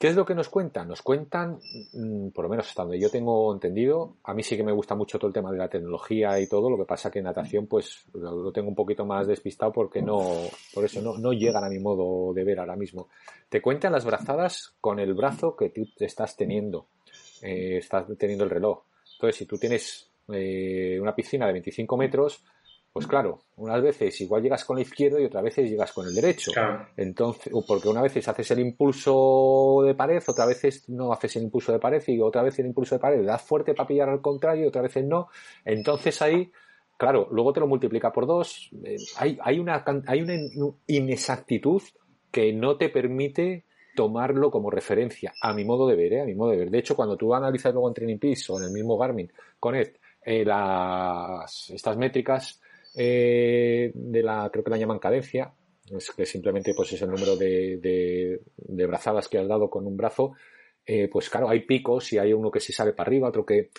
¿qué 0.00 0.08
es 0.08 0.16
lo 0.16 0.24
que 0.24 0.34
nos 0.34 0.48
cuentan? 0.48 0.88
Nos 0.88 1.02
cuentan, 1.02 1.60
mm, 1.92 2.30
por 2.30 2.46
lo 2.46 2.48
menos 2.48 2.66
hasta 2.66 2.82
donde 2.82 2.98
yo 2.98 3.10
tengo 3.10 3.52
entendido, 3.52 4.16
a 4.24 4.32
mí 4.32 4.42
sí 4.42 4.56
que 4.56 4.64
me 4.64 4.72
gusta 4.72 4.94
mucho 4.94 5.18
todo 5.18 5.28
el 5.28 5.34
tema 5.34 5.52
de 5.52 5.58
la 5.58 5.68
tecnología 5.68 6.40
y 6.40 6.48
todo, 6.48 6.70
lo 6.70 6.78
que 6.78 6.86
pasa 6.86 7.10
que 7.10 7.18
en 7.18 7.26
natación 7.26 7.66
pues 7.66 8.06
lo, 8.14 8.50
tengo 8.50 8.70
un 8.70 8.74
poquito 8.74 9.04
más 9.04 9.26
despistado 9.26 9.72
porque 9.72 10.00
no, 10.00 10.22
por 10.72 10.86
eso 10.86 11.02
no, 11.02 11.18
no 11.18 11.34
llegan 11.34 11.64
a 11.64 11.68
mi 11.68 11.78
modo 11.78 12.32
de 12.32 12.44
ver 12.44 12.60
ahora 12.60 12.76
mismo. 12.76 13.08
Te 13.50 13.60
cuentan 13.60 13.92
las 13.92 14.06
brazadas 14.06 14.72
con 14.80 14.98
el 15.00 15.12
brazo 15.12 15.54
que 15.54 15.68
tú 15.68 15.86
estás 15.98 16.34
teniendo, 16.34 16.86
eh, 17.42 17.76
estás 17.76 18.06
teniendo 18.16 18.44
el 18.44 18.50
reloj. 18.50 18.84
Entonces, 19.16 19.36
si 19.36 19.44
tú 19.44 19.58
tienes 19.58 20.08
eh, 20.28 20.98
una 20.98 21.14
piscina 21.14 21.46
de 21.46 21.52
25 21.52 21.96
metros, 21.98 22.42
pues 22.92 23.06
claro, 23.06 23.42
unas 23.56 23.80
veces 23.82 24.20
igual 24.20 24.42
llegas 24.42 24.64
con 24.64 24.76
el 24.76 24.82
izquierdo 24.82 25.20
y 25.20 25.24
otras 25.24 25.44
veces 25.44 25.70
llegas 25.70 25.92
con 25.92 26.06
el 26.08 26.14
derecho. 26.14 26.50
Entonces, 26.96 27.52
porque 27.66 27.88
una 27.88 28.02
vez 28.02 28.16
haces 28.28 28.50
el 28.50 28.58
impulso 28.58 29.82
de 29.84 29.94
pared, 29.94 30.20
otra 30.26 30.46
veces 30.46 30.88
no 30.88 31.12
haces 31.12 31.36
el 31.36 31.44
impulso 31.44 31.72
de 31.72 31.78
pared 31.78 32.02
y 32.08 32.20
otra 32.20 32.42
vez 32.42 32.58
el 32.58 32.66
impulso 32.66 32.96
de 32.96 33.00
pared 33.00 33.24
das 33.24 33.42
fuerte 33.42 33.74
para 33.74 33.86
pillar 33.86 34.08
al 34.08 34.20
contrario 34.20 34.64
y 34.64 34.68
otras 34.68 34.82
veces 34.82 35.04
no. 35.04 35.28
Entonces 35.64 36.20
ahí, 36.20 36.50
claro, 36.96 37.28
luego 37.30 37.52
te 37.52 37.60
lo 37.60 37.68
multiplica 37.68 38.10
por 38.10 38.26
dos. 38.26 38.70
Eh, 38.84 38.96
hay, 39.18 39.38
hay, 39.40 39.60
una, 39.60 39.84
hay 40.06 40.22
una 40.22 40.34
inexactitud 40.88 41.82
que 42.32 42.52
no 42.52 42.76
te 42.76 42.88
permite 42.88 43.66
tomarlo 43.94 44.50
como 44.50 44.70
referencia, 44.70 45.32
a 45.40 45.52
mi 45.52 45.64
modo 45.64 45.86
de 45.86 45.94
ver, 45.94 46.12
¿eh? 46.14 46.20
a 46.22 46.24
mi 46.24 46.34
modo 46.34 46.50
de 46.50 46.56
ver. 46.56 46.70
De 46.70 46.78
hecho, 46.78 46.96
cuando 46.96 47.16
tú 47.16 47.34
analizas 47.34 47.72
luego 47.72 47.88
en 47.88 47.94
Training 47.94 48.18
Peaks 48.18 48.50
o 48.50 48.58
en 48.58 48.64
el 48.64 48.70
mismo 48.72 48.98
Garmin 48.98 49.30
Connect 49.60 49.96
eh, 50.22 50.44
las, 50.44 51.70
estas 51.70 51.96
métricas 51.96 52.60
eh, 52.94 53.92
de 53.94 54.22
la, 54.22 54.48
creo 54.50 54.64
que 54.64 54.70
la 54.70 54.76
llaman 54.76 54.98
cadencia, 54.98 55.52
es 55.90 56.10
que 56.10 56.26
simplemente 56.26 56.72
pues 56.74 56.92
es 56.92 57.02
el 57.02 57.10
número 57.10 57.36
de, 57.36 57.78
de, 58.56 58.86
brazadas 58.86 59.28
que 59.28 59.38
has 59.38 59.48
dado 59.48 59.68
con 59.68 59.86
un 59.86 59.96
brazo, 59.96 60.32
eh, 60.86 61.08
pues 61.08 61.28
claro, 61.28 61.48
hay 61.48 61.60
picos 61.60 62.12
y 62.12 62.18
hay 62.18 62.32
uno 62.32 62.50
que 62.50 62.60
se 62.60 62.72
sale 62.72 62.92
para 62.92 63.08
arriba, 63.08 63.28
otro 63.28 63.44
que 63.44 63.70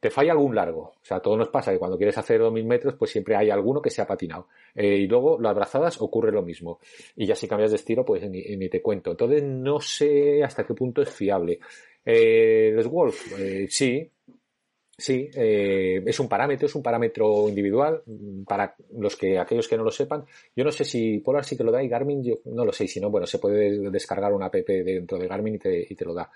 te 0.00 0.10
falla 0.10 0.32
algún 0.32 0.54
largo. 0.54 0.80
O 0.80 1.04
sea, 1.04 1.20
todo 1.20 1.36
nos 1.36 1.48
pasa 1.48 1.72
que 1.72 1.78
cuando 1.78 1.96
quieres 1.96 2.18
hacer 2.18 2.38
2000 2.38 2.66
metros, 2.66 2.94
pues 2.98 3.10
siempre 3.10 3.36
hay 3.36 3.50
alguno 3.50 3.80
que 3.80 3.90
se 3.90 4.02
ha 4.02 4.06
patinado. 4.06 4.48
y 4.74 5.06
luego 5.06 5.40
las 5.40 5.54
brazadas 5.54 6.00
ocurre 6.00 6.30
lo 6.30 6.42
mismo. 6.42 6.78
Y 7.16 7.26
ya 7.26 7.34
si 7.34 7.48
cambias 7.48 7.70
de 7.70 7.76
estilo, 7.76 8.04
pues 8.04 8.28
ni, 8.28 8.68
te 8.68 8.82
cuento. 8.82 9.12
Entonces 9.12 9.42
no 9.42 9.80
sé 9.80 10.42
hasta 10.44 10.66
qué 10.66 10.74
punto 10.74 11.00
es 11.00 11.08
fiable. 11.08 11.58
Eh, 12.04 12.70
los 12.74 12.86
Wolf, 12.86 13.32
sí, 13.70 14.10
Sí, 14.96 15.28
eh, 15.34 16.02
es 16.06 16.20
un 16.20 16.28
parámetro, 16.28 16.66
es 16.66 16.74
un 16.74 16.82
parámetro 16.82 17.48
individual 17.48 18.02
mm, 18.06 18.44
para 18.44 18.76
los 18.96 19.16
que 19.16 19.38
aquellos 19.38 19.66
que 19.66 19.76
no 19.76 19.82
lo 19.82 19.90
sepan. 19.90 20.24
Yo 20.54 20.64
no 20.64 20.70
sé 20.70 20.84
si 20.84 21.18
Polar 21.18 21.44
sí 21.44 21.56
que 21.56 21.64
lo 21.64 21.72
da 21.72 21.82
y 21.82 21.88
Garmin, 21.88 22.22
yo 22.22 22.38
no 22.46 22.64
lo 22.64 22.72
sé, 22.72 22.86
si 22.86 23.00
no, 23.00 23.10
bueno, 23.10 23.26
se 23.26 23.38
puede 23.38 23.90
descargar 23.90 24.32
una 24.32 24.46
app 24.46 24.54
dentro 24.54 25.18
de 25.18 25.26
Garmin 25.26 25.56
y 25.56 25.58
te, 25.58 25.86
y 25.90 25.94
te 25.94 26.04
lo 26.04 26.14
da. 26.14 26.30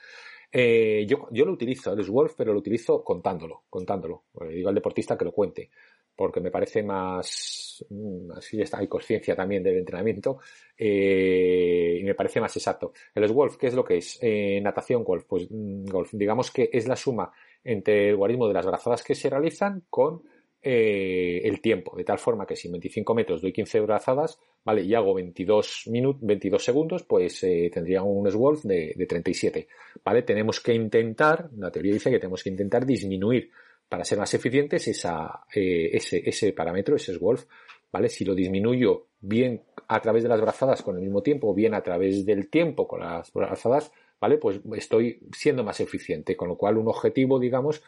Eh, 0.51 1.05
yo, 1.07 1.29
yo 1.31 1.45
lo 1.45 1.53
utilizo, 1.53 1.93
el 1.93 2.11
Wolf, 2.11 2.35
pero 2.37 2.53
lo 2.53 2.59
utilizo 2.59 3.05
contándolo, 3.05 3.65
contándolo. 3.69 4.25
Eh, 4.41 4.55
digo 4.55 4.71
al 4.71 4.75
deportista 4.75 5.17
que 5.17 5.27
lo 5.27 5.33
cuente, 5.33 5.71
porque 6.17 6.41
me 6.41 6.51
parece 6.51 6.83
más, 6.83 7.85
mm, 7.91 8.33
así 8.33 8.61
está, 8.61 8.79
hay 8.79 8.89
conciencia 8.89 9.37
también 9.37 9.63
del 9.63 9.77
entrenamiento, 9.77 10.39
eh, 10.77 11.99
y 12.01 12.05
me 12.05 12.15
parece 12.15 12.41
más 12.41 12.57
exacto. 12.57 12.93
El 13.15 13.31
Wolf, 13.31 13.57
¿qué 13.57 13.69
es 13.69 13.75
lo 13.75 13.85
que 13.85 13.99
es? 13.99 14.19
Eh, 14.23 14.61
natación 14.63 15.05
golf, 15.05 15.25
pues 15.29 15.47
mm, 15.51 15.85
golf, 15.85 16.11
digamos 16.15 16.51
que 16.51 16.71
es 16.73 16.89
la 16.89 16.97
suma 16.97 17.31
entre 17.65 18.09
el 18.09 18.15
logaritmo 18.15 18.49
de 18.49 18.55
las 18.55 18.67
brazadas 18.67 19.03
que 19.03 19.15
se 19.15 19.31
realizan 19.31 19.85
con 19.91 20.23
eh, 20.61 21.41
el 21.45 21.61
tiempo, 21.61 21.97
de 21.97 22.03
tal 22.03 22.19
forma 22.19 22.45
que 22.45 22.57
si 22.57 22.67
en 22.67 22.73
25 22.73 23.15
metros 23.15 23.41
doy 23.41 23.53
15 23.53 23.81
brazadas, 23.81 24.41
¿vale? 24.65 24.83
Y 24.83 24.93
hago 24.93 25.15
22 25.15 25.85
minutos, 25.87 26.21
22 26.25 26.65
segundos, 26.65 27.05
pues 27.05 27.43
eh, 27.45 27.71
tendría 27.73 28.03
un 28.03 28.29
SWOLF 28.29 28.65
de, 28.65 28.93
de 28.97 29.07
37, 29.07 29.69
¿vale? 30.05 30.23
Tenemos 30.23 30.61
que 30.61 30.75
intentar, 30.75 31.49
la 31.57 31.71
teoría 31.71 31.93
dice 31.93 32.11
que 32.11 32.19
tenemos 32.19 32.43
que 32.43 32.51
intentar 32.51 32.85
disminuir 32.85 33.51
para 33.89 34.05
ser 34.05 34.19
más 34.19 34.35
eficientes 34.35 34.89
esa, 34.89 35.45
eh, 35.55 35.91
ese, 35.93 36.29
ese 36.29 36.53
parámetro, 36.53 36.97
ese 36.97 37.15
SWOLF, 37.15 37.45
¿vale? 37.93 38.09
Si 38.09 38.25
lo 38.25 38.35
disminuyo 38.35 39.07
bien 39.21 39.63
a 39.87 40.01
través 40.01 40.25
de 40.25 40.29
las 40.29 40.41
brazadas 40.41 40.83
con 40.83 40.97
el 40.97 41.03
mismo 41.03 41.23
tiempo, 41.23 41.55
bien 41.55 41.75
a 41.75 41.83
través 41.83 42.27
del 42.27 42.51
tiempo 42.51 42.87
con 42.87 43.01
las 43.01 43.33
brazadas, 43.33 43.93
¿vale? 44.21 44.39
Pues 44.39 44.61
estoy 44.77 45.21
siendo 45.33 45.65
más 45.65 45.81
eficiente, 45.81 46.37
con 46.37 46.49
lo 46.49 46.57
cual 46.57 46.79
un 46.79 46.89
objetivo, 46.89 47.39
digamos, 47.39 47.83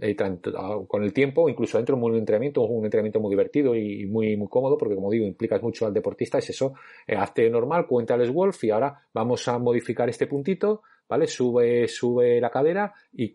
eh, 0.00 0.16
ah, 0.56 0.80
con 0.88 1.04
el 1.04 1.12
tiempo, 1.12 1.48
incluso 1.48 1.78
dentro 1.78 1.96
de 1.96 2.02
un 2.02 2.16
entrenamiento, 2.16 2.62
un 2.62 2.84
entrenamiento 2.84 3.20
muy 3.20 3.30
divertido 3.30 3.76
y 3.76 4.06
muy, 4.06 4.36
muy 4.36 4.48
cómodo, 4.48 4.76
porque 4.76 4.96
como 4.96 5.10
digo, 5.10 5.24
implicas 5.24 5.62
mucho 5.62 5.86
al 5.86 5.94
deportista, 5.94 6.38
es 6.38 6.50
eso, 6.50 6.74
eh, 7.06 7.14
hazte 7.16 7.48
normal, 7.48 7.86
cuéntales 7.86 8.32
Wolf 8.32 8.64
y 8.64 8.70
ahora 8.70 9.06
vamos 9.12 9.46
a 9.46 9.58
modificar 9.58 10.08
este 10.08 10.26
puntito, 10.26 10.82
¿vale? 11.08 11.26
Sube, 11.28 11.86
sube 11.86 12.40
la 12.40 12.50
cadera 12.50 12.92
y, 13.12 13.34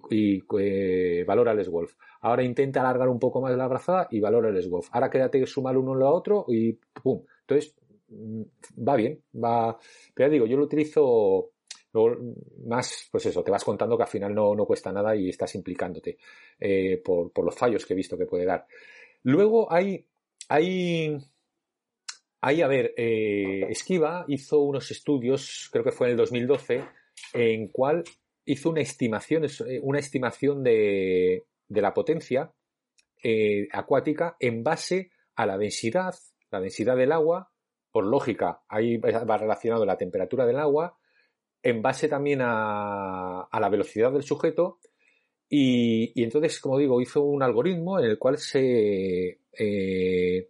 eh, 0.59 1.23
valórales 1.25 1.69
Wolf. 1.69 1.93
Ahora 2.21 2.43
intenta 2.43 2.81
alargar 2.81 3.07
un 3.07 3.19
poco 3.19 3.39
más 3.39 3.55
la 3.55 3.67
brazada 3.67 4.07
y 4.11 4.19
valórales 4.19 4.69
Wolf. 4.69 4.89
Ahora 4.91 5.09
quédate 5.09 5.45
sumar 5.45 5.77
uno 5.77 5.95
lo 5.95 6.09
otro 6.09 6.45
y 6.49 6.73
pum. 6.73 7.23
Entonces, 7.41 7.73
mm, 8.09 8.41
va 8.85 8.95
bien, 8.97 9.21
va, 9.33 9.77
pero 10.13 10.27
ya 10.27 10.33
digo, 10.33 10.45
yo 10.45 10.57
lo 10.57 10.65
utilizo 10.65 11.51
Luego, 11.91 12.35
más, 12.65 13.07
pues 13.11 13.25
eso, 13.25 13.43
te 13.43 13.51
vas 13.51 13.63
contando 13.63 13.97
que 13.97 14.03
al 14.03 14.09
final 14.09 14.33
no, 14.33 14.53
no 14.53 14.65
cuesta 14.65 14.91
nada 14.91 15.15
y 15.15 15.29
estás 15.29 15.55
implicándote 15.55 16.17
eh, 16.59 17.01
por, 17.03 17.31
por, 17.31 17.45
los 17.45 17.55
fallos 17.55 17.85
que 17.85 17.93
he 17.93 17.97
visto 17.97 18.17
que 18.17 18.27
puede 18.27 18.45
dar. 18.45 18.67
Luego 19.23 19.71
hay, 19.71 20.05
hay, 20.49 21.17
hay 22.41 22.61
a 22.61 22.67
ver, 22.67 22.93
eh, 22.95 23.65
Esquiva 23.69 24.25
hizo 24.27 24.59
unos 24.59 24.91
estudios, 24.91 25.69
creo 25.71 25.83
que 25.83 25.91
fue 25.91 26.07
en 26.07 26.11
el 26.11 26.17
2012, 26.17 26.85
en 27.33 27.67
cual 27.69 28.03
hizo 28.45 28.69
una 28.69 28.81
estimación, 28.81 29.45
eh, 29.45 29.79
una 29.81 29.99
estimación 29.99 30.63
de, 30.63 31.45
de 31.67 31.81
la 31.81 31.93
potencia 31.93 32.53
acuática 33.73 34.37
en 34.39 34.63
base 34.63 35.11
a 35.35 35.45
la 35.45 35.57
densidad, 35.57 36.15
la 36.51 36.61
densidad 36.61 36.95
del 36.95 37.11
agua, 37.11 37.51
por 37.91 38.05
lógica, 38.05 38.61
ahí 38.69 38.97
va 38.97 39.37
relacionado 39.37 39.85
la 39.85 39.97
temperatura 39.97 40.45
del 40.45 40.59
agua, 40.59 40.98
en 41.61 41.81
base 41.81 42.07
también 42.07 42.41
a, 42.41 43.41
a 43.41 43.59
la 43.59 43.69
velocidad 43.69 44.11
del 44.11 44.23
sujeto 44.23 44.79
y, 45.49 46.11
y, 46.19 46.23
entonces, 46.23 46.59
como 46.59 46.77
digo, 46.77 47.01
hizo 47.01 47.21
un 47.21 47.41
algoritmo 47.41 47.99
en 47.99 48.05
el 48.05 48.19
cual 48.19 48.37
se, 48.37 49.39
eh, 49.51 50.49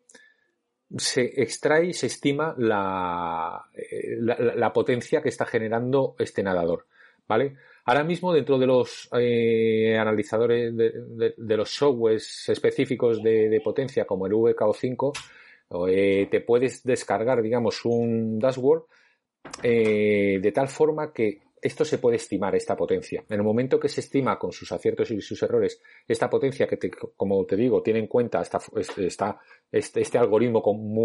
se 0.98 1.42
extrae, 1.42 1.94
se 1.94 2.08
estima 2.08 2.54
la, 2.58 3.66
eh, 3.74 4.18
la, 4.20 4.36
la, 4.56 4.74
potencia 4.74 5.22
que 5.22 5.30
está 5.30 5.46
generando 5.46 6.16
este 6.20 6.44
nadador. 6.44 6.86
¿Vale? 7.28 7.56
Ahora 7.86 8.04
mismo, 8.04 8.34
dentro 8.34 8.60
de 8.60 8.68
los 8.68 9.10
eh, 9.14 9.98
analizadores 9.98 10.76
de, 10.76 11.58
los 11.58 11.70
softwares 11.70 12.48
específicos 12.50 13.24
de, 13.24 13.62
potencia, 13.64 14.06
como 14.06 14.28
el 14.28 14.34
VKO5, 14.34 15.14
eh, 15.90 16.28
te 16.30 16.42
puedes 16.42 16.84
descargar, 16.84 17.42
digamos, 17.42 17.86
un 17.86 18.38
dashboard 18.38 18.84
eh, 19.64 20.40
de 20.42 20.52
tal 20.52 20.68
forma 20.68 21.12
que 21.12 21.40
esto 21.62 21.84
se 21.84 21.98
puede 21.98 22.16
estimar, 22.16 22.56
esta 22.56 22.76
potencia. 22.76 23.24
En 23.30 23.38
el 23.38 23.44
momento 23.44 23.80
que 23.80 23.90
se 23.90 24.02
estima 24.02 24.40
con 24.40 24.52
sus 24.52 24.72
aciertos 24.72 25.12
y 25.12 25.20
sus 25.22 25.42
errores, 25.44 25.82
esta 26.08 26.30
potencia 26.30 26.68
que, 26.68 26.78
como 27.18 27.46
te 27.46 27.56
digo, 27.56 27.82
tiene 27.82 28.00
en 28.00 28.08
cuenta 28.08 28.42
este, 28.42 29.08
este, 29.72 30.18
algoritmo 30.18 30.64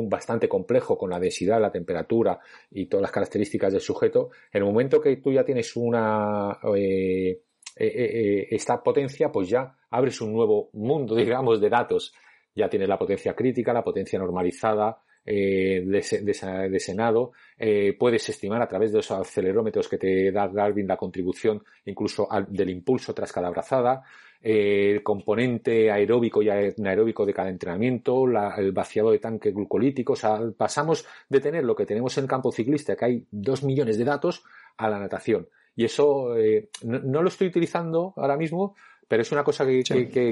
bastante 0.09 0.49
complejo 0.49 0.97
con 0.97 1.11
la 1.11 1.19
densidad, 1.19 1.61
la 1.61 1.73
temperatura 1.73 2.39
y 2.71 2.87
todas 2.87 3.03
las 3.03 3.11
características 3.11 3.73
del 3.73 3.81
sujeto, 3.83 4.31
en 4.53 4.63
el 4.63 4.65
momento 4.65 5.01
que 5.01 5.17
tú 5.17 5.33
ya 5.33 5.45
tienes 5.45 5.75
una, 5.77 6.59
eh, 6.77 7.41
eh 7.77 8.47
esta 8.51 8.83
potencia, 8.83 9.33
pues 9.33 9.49
ya 9.49 9.77
abres 9.91 10.21
un 10.21 10.33
nuevo 10.33 10.71
mundo, 10.75 11.15
digamos, 11.17 11.61
de 11.61 11.69
datos. 11.69 12.15
Ya 12.57 12.69
tienes 12.69 12.89
la 12.89 12.99
potencia 12.99 13.35
crítica, 13.35 13.73
la 13.73 13.83
potencia 13.83 14.17
normalizada, 14.17 15.03
eh, 15.25 15.83
de, 15.85 16.81
Senado, 16.81 17.33
eh, 17.59 17.97
puedes 17.99 18.29
estimar 18.29 18.61
a 18.61 18.69
través 18.69 18.93
de 18.93 18.99
los 18.99 19.11
acelerómetros 19.11 19.89
que 19.89 19.99
te 19.99 20.31
da 20.31 20.49
Garvin 20.49 20.87
la 20.87 20.97
contribución 20.97 21.63
incluso 21.87 22.29
del 22.49 22.71
impulso 22.71 23.15
tras 23.15 23.33
cada 23.33 23.51
brazada, 23.51 24.03
el 24.43 25.03
componente 25.03 25.91
aeróbico 25.91 26.43
y 26.43 26.51
anaeróbico 26.51 27.25
de 27.25 27.33
cada 27.33 27.49
entrenamiento, 27.49 28.27
el 28.27 28.73
vaciado 28.73 29.11
de 29.11 29.19
tanque 29.19 29.53
glucolítico. 29.53 30.13
O 30.13 30.17
sea, 30.17 30.39
pasamos 30.57 31.07
de 31.29 31.41
tener 31.41 31.65
lo 31.65 31.75
que 31.75 31.87
tenemos 31.87 32.17
en 32.19 32.25
el 32.25 32.31
campo 32.31 32.53
ciclista, 32.53 32.95
que 32.95 33.05
hay 33.05 33.27
dos 33.31 33.63
millones 33.63 33.97
de 33.97 34.05
datos, 34.05 34.45
a 34.77 34.91
la 34.91 34.99
natación. 34.99 35.49
Y 35.77 35.85
eso 35.85 36.35
no, 36.83 37.23
lo 37.23 37.29
estoy 37.29 37.49
utilizando 37.49 38.13
ahora 38.17 38.37
mismo 38.37 38.77
pero 39.07 39.23
es 39.23 39.33
una 39.33 39.45
cosa 39.45 39.67
que, 39.67 39.83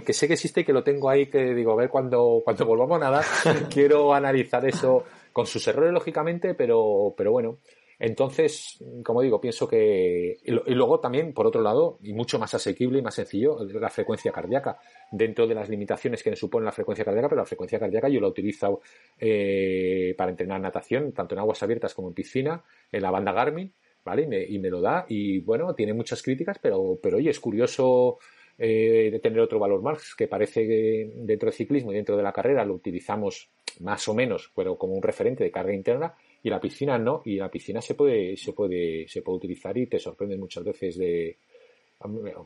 que, 0.04 0.12
sé 0.12 0.26
que 0.26 0.34
existe 0.34 0.60
y 0.60 0.64
que 0.64 0.72
lo 0.72 0.82
tengo 0.82 1.10
ahí 1.10 1.26
que 1.26 1.54
digo, 1.54 1.72
a 1.72 1.76
ver 1.76 1.88
cuando, 1.88 2.40
cuando 2.44 2.66
volvamos 2.66 2.96
a 2.96 3.04
nadar, 3.04 3.24
quiero 3.70 4.14
analizar 4.14 4.66
eso 4.66 5.04
con 5.32 5.46
sus 5.46 5.66
errores, 5.68 5.92
lógicamente, 5.92 6.54
pero, 6.54 7.14
pero 7.16 7.32
bueno. 7.32 7.58
Entonces, 7.98 8.82
como 9.04 9.22
digo, 9.22 9.40
pienso 9.40 9.68
que. 9.68 10.36
Y, 10.42 10.74
luego 10.74 10.98
también, 10.98 11.32
por 11.32 11.46
otro 11.46 11.62
lado, 11.62 11.98
y 12.02 12.12
mucho 12.12 12.36
más 12.36 12.52
asequible 12.52 12.98
y 12.98 13.02
más 13.02 13.14
sencillo, 13.14 13.58
la 13.64 13.90
frecuencia 13.90 14.32
cardíaca. 14.32 14.76
Dentro 15.12 15.46
de 15.46 15.54
las 15.54 15.68
limitaciones 15.68 16.20
que 16.20 16.30
me 16.30 16.34
supone 16.34 16.64
la 16.64 16.72
frecuencia 16.72 17.04
cardíaca, 17.04 17.28
pero 17.28 17.42
la 17.42 17.46
frecuencia 17.46 17.78
cardíaca 17.78 18.08
yo 18.08 18.20
la 18.20 18.26
utilizo 18.26 18.80
eh, 19.20 20.16
para 20.18 20.32
entrenar 20.32 20.60
natación, 20.60 21.12
tanto 21.12 21.36
en 21.36 21.38
aguas 21.38 21.62
abiertas 21.62 21.94
como 21.94 22.08
en 22.08 22.14
piscina, 22.14 22.64
en 22.90 23.02
la 23.02 23.12
banda 23.12 23.30
Garmin, 23.30 23.72
¿vale? 24.04 24.22
Y 24.22 24.26
me, 24.26 24.42
y 24.42 24.58
me 24.58 24.68
lo 24.68 24.80
da. 24.80 25.06
Y 25.08 25.38
bueno, 25.38 25.72
tiene 25.72 25.94
muchas 25.94 26.24
críticas, 26.24 26.58
pero, 26.60 26.98
pero 27.00 27.18
oye, 27.18 27.30
es 27.30 27.38
curioso 27.38 28.18
eh, 28.64 29.10
de 29.10 29.18
tener 29.18 29.40
otro 29.40 29.58
valor 29.58 29.82
más, 29.82 30.14
que 30.14 30.28
parece 30.28 30.64
que 30.64 31.10
dentro 31.16 31.48
del 31.48 31.52
ciclismo 31.52 31.90
y 31.90 31.96
dentro 31.96 32.16
de 32.16 32.22
la 32.22 32.32
carrera 32.32 32.64
lo 32.64 32.74
utilizamos 32.74 33.50
más 33.80 34.06
o 34.06 34.14
menos, 34.14 34.52
pero 34.54 34.78
como 34.78 34.94
un 34.94 35.02
referente 35.02 35.42
de 35.42 35.50
carga 35.50 35.74
interna, 35.74 36.14
y 36.44 36.48
la 36.48 36.60
piscina 36.60 36.96
no, 36.96 37.22
y 37.24 37.38
la 37.38 37.50
piscina 37.50 37.80
se 37.80 37.96
puede, 37.96 38.36
se 38.36 38.52
puede, 38.52 39.08
se 39.08 39.20
puede 39.20 39.38
utilizar 39.38 39.76
y 39.76 39.88
te 39.88 39.98
sorprende 39.98 40.36
muchas 40.36 40.62
veces 40.62 40.96
de, 40.96 41.38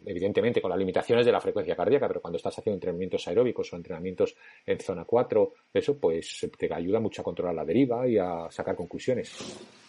evidentemente 0.07 0.63
con 0.63 0.71
las 0.71 0.79
limitaciones 0.79 1.27
de 1.27 1.33
la 1.33 1.41
frecuencia 1.43 1.77
cardíaca, 1.77 2.09
pero 2.09 2.23
cuando 2.23 2.39
estás 2.39 2.59
haciendo 2.59 2.77
entrenamientos 2.77 3.29
aeróbicos 3.29 3.71
o 3.75 3.77
entrenamientos 3.77 4.35
en 4.65 4.81
zona 4.81 5.05
4, 5.05 5.53
eso 5.75 5.99
pues 5.99 6.49
te 6.57 6.73
ayuda 6.73 6.99
mucho 6.99 7.21
a 7.21 7.25
controlar 7.25 7.55
la 7.55 7.67
deriva 7.67 8.09
y 8.09 8.17
a 8.17 8.51
sacar 8.51 8.75
conclusiones. 8.75 9.86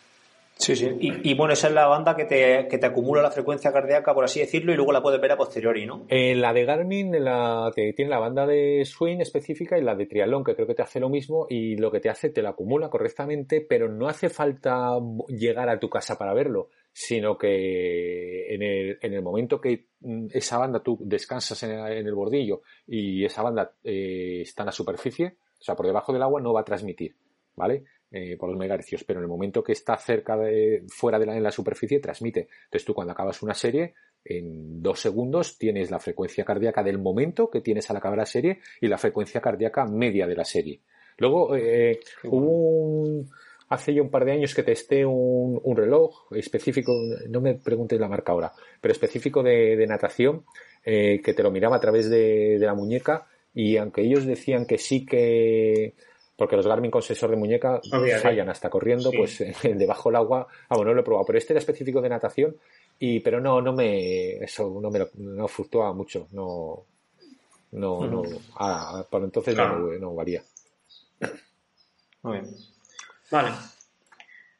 Sí, 0.60 0.76
sí. 0.76 0.97
Y, 0.99 1.34
bueno, 1.36 1.53
esa 1.53 1.68
es 1.68 1.74
la 1.74 1.88
banda 1.88 2.16
que 2.16 2.26
te, 2.26 2.68
que 2.68 2.78
te 2.78 2.86
acumula 2.86 3.22
la 3.22 3.32
frecuencia 3.32 3.72
cardíaca, 3.72 4.14
por 4.14 4.26
así 4.26 4.39
decirlo, 4.39 4.74
y 4.74 4.76
luego 4.76 4.91
la 4.91 5.01
puedes 5.01 5.22
ver 5.22 5.32
a 5.32 5.38
posteriori, 5.38 5.86
¿no? 5.86 6.05
Eh, 6.10 6.36
la 6.36 6.51
de 6.51 6.66
Garmin 6.66 7.24
la, 7.24 7.72
tiene 7.76 8.10
la 8.10 8.20
banda 8.20 8.45
de 8.47 8.84
swing 8.84 9.20
específica 9.20 9.78
y 9.78 9.84
la 9.84 9.95
de 9.95 10.08
triatlón, 10.08 10.43
que 10.43 10.55
creo 10.55 10.68
que 10.68 10.74
te 10.74 10.82
hace 10.82 10.99
lo 10.99 11.10
mismo, 11.10 11.45
y 11.49 11.78
lo 11.78 11.91
que 11.91 11.99
te 11.99 12.10
hace 12.10 12.32
te 12.32 12.41
la 12.41 12.49
acumula 12.49 12.89
correctamente, 12.89 13.62
pero 13.62 13.88
no 13.88 14.08
hace 14.08 14.30
falta 14.30 14.97
llegar 15.28 15.70
a 15.70 15.80
tu 15.80 15.89
casa 15.89 16.18
para 16.18 16.34
verlo, 16.34 16.70
sino 16.91 17.38
que 17.38 18.53
en 18.53 18.64
el, 18.64 18.97
en 19.01 19.14
el 19.14 19.22
momento 19.22 19.62
que 19.62 19.89
mm, 19.99 20.28
esa 20.34 20.58
banda 20.58 20.82
tú 20.82 20.97
descansas 20.99 21.62
en, 21.64 21.72
el 21.72 22.16
bordillo 22.16 22.64
y 22.88 23.24
esa 23.24 23.43
banda 23.43 23.74
eh, 23.84 24.41
está 24.41 24.64
en 24.64 24.68
la 24.68 24.72
superficie, 24.72 25.38
o 25.60 25.64
sea, 25.64 25.76
por 25.76 25.86
debajo 25.86 26.12
del 26.12 26.24
agua, 26.24 26.41
no 26.41 26.53
va 26.53 26.62
a 26.62 26.66
transmitir, 26.66 27.16
¿vale? 27.55 27.84
Eh, 28.12 28.38
por 28.38 28.49
los 28.49 28.58
megahercios, 28.58 29.03
pero 29.03 29.20
en 29.20 29.24
el 29.24 29.30
momento 29.30 29.64
que 29.64 29.74
está 29.74 29.97
cerca 29.97 30.38
de, 30.38 30.84
fuera 30.88 31.20
de 31.20 31.26
la, 31.26 31.36
en 31.36 31.43
la 31.43 31.51
superficie, 31.51 31.99
transmite. 31.99 32.47
Entonces 32.66 32.86
tú 32.86 32.93
cuando 32.93 33.14
acabas 33.14 33.41
una 33.43 33.53
serie, 33.53 33.93
en 34.24 34.82
dos 34.82 34.99
segundos 34.99 35.58
tienes 35.58 35.91
la 35.91 35.99
frecuencia 35.99 36.43
cardíaca 36.43 36.84
del 36.84 36.99
momento 36.99 37.49
que 37.49 37.62
tienes 37.62 37.89
al 37.89 37.97
acabar 37.97 38.18
la 38.18 38.26
serie 38.26 38.60
y 38.82 38.88
la 38.88 38.97
frecuencia 38.97 39.41
cardíaca 39.41 39.86
media 39.86 40.28
de 40.28 40.36
la 40.36 40.45
serie. 40.45 40.82
Luego, 41.18 41.55
eh, 41.55 41.99
hubo 42.26 42.51
un, 42.51 43.30
hace 43.70 43.93
ya 43.93 44.01
un 44.01 44.10
par 44.10 44.26
de 44.26 44.34
años 44.34 44.53
que 44.53 44.64
testé 44.64 45.05
un, 45.05 45.60
un, 45.64 45.78
reloj 45.78 46.32
específico, 46.32 46.93
no 47.30 47.41
me 47.41 47.55
preguntes 47.55 47.99
la 47.99 48.08
marca 48.08 48.32
ahora, 48.32 48.53
pero 48.80 48.91
específico 48.91 49.43
de, 49.43 49.76
de 49.76 49.88
natación, 49.88 50.45
eh, 50.86 51.22
que 51.24 51.34
te 51.34 51.43
lo 51.43 51.51
miraba 51.51 51.78
a 51.78 51.82
través 51.82 52.10
de, 52.10 52.58
de 52.60 52.66
la 52.66 52.74
muñeca 52.74 53.28
y 53.53 53.78
aunque 53.78 54.01
ellos 54.01 54.26
decían 54.26 54.66
que 54.66 54.78
sí 54.78 55.05
que 55.05 55.95
porque 56.38 56.56
los 56.56 56.68
Garmin 56.68 56.92
con 56.92 57.02
sensor 57.02 57.32
de 57.32 57.36
muñeca 57.36 57.82
fallan 58.22 58.50
hasta 58.50 58.70
corriendo, 58.70 59.12
pues 59.12 59.44
debajo 59.64 60.10
del 60.10 60.18
agua, 60.18 60.48
ah, 60.70 60.76
bueno, 60.76 60.92
no 60.92 60.96
lo 60.96 61.02
he 61.02 61.04
probado, 61.04 61.26
pero 61.26 61.40
este 61.40 61.54
era 61.54 61.60
específico 61.60 62.00
de 62.00 62.10
natación, 62.10 62.56
y 63.00 63.20
pero 63.20 63.42
no, 63.42 63.62
no 63.62 63.74
me, 63.74 64.38
eso 64.38 64.80
no 64.82 64.90
me 64.90 65.08
no 65.16 65.48
fluctúa 65.48 65.92
mucho, 65.94 66.28
no, 66.32 66.86
no, 67.72 68.06
no, 68.06 68.24
ah, 68.60 69.04
por 69.10 69.24
entonces 69.24 69.56
no, 69.56 69.78
no 69.78 70.14
varía. 70.14 70.44
Muy 72.22 72.40
bien. 72.40 72.56
Vale. 73.32 73.50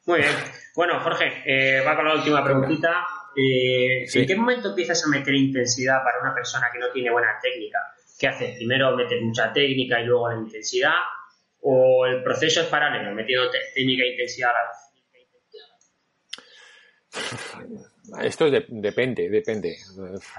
Muy 0.06 0.20
bien. 0.20 0.32
Bueno, 0.76 1.00
Jorge, 1.02 1.44
eh, 1.46 1.82
va 1.86 1.96
con 1.96 2.06
la 2.06 2.16
última 2.16 2.44
preguntita. 2.44 3.06
Eh, 3.36 4.06
¿En 4.12 4.26
qué 4.26 4.36
momento 4.36 4.70
empiezas 4.70 5.06
a 5.06 5.10
meter 5.10 5.34
intensidad 5.34 6.04
para 6.04 6.22
una 6.22 6.34
persona 6.34 6.70
que 6.72 6.80
no 6.80 6.92
tiene 6.92 7.12
buena 7.12 7.38
técnica? 7.42 7.80
¿Qué 8.18 8.28
haces? 8.28 8.56
Primero 8.56 8.96
metes 8.96 9.22
mucha 9.22 9.52
técnica 9.54 10.02
y 10.02 10.06
luego 10.06 10.30
la 10.30 10.38
intensidad, 10.38 10.96
o 11.62 12.06
el 12.06 12.24
proceso 12.24 12.62
es 12.62 12.68
paralelo, 12.68 13.14
metiendo 13.14 13.50
técnica 13.50 14.04
e 14.04 14.12
intensidad 14.12 14.52
a 14.52 14.54
la 14.54 14.60
vez? 14.70 14.88
Esto 18.24 18.50
depende, 18.50 19.30
depende. 19.30 19.78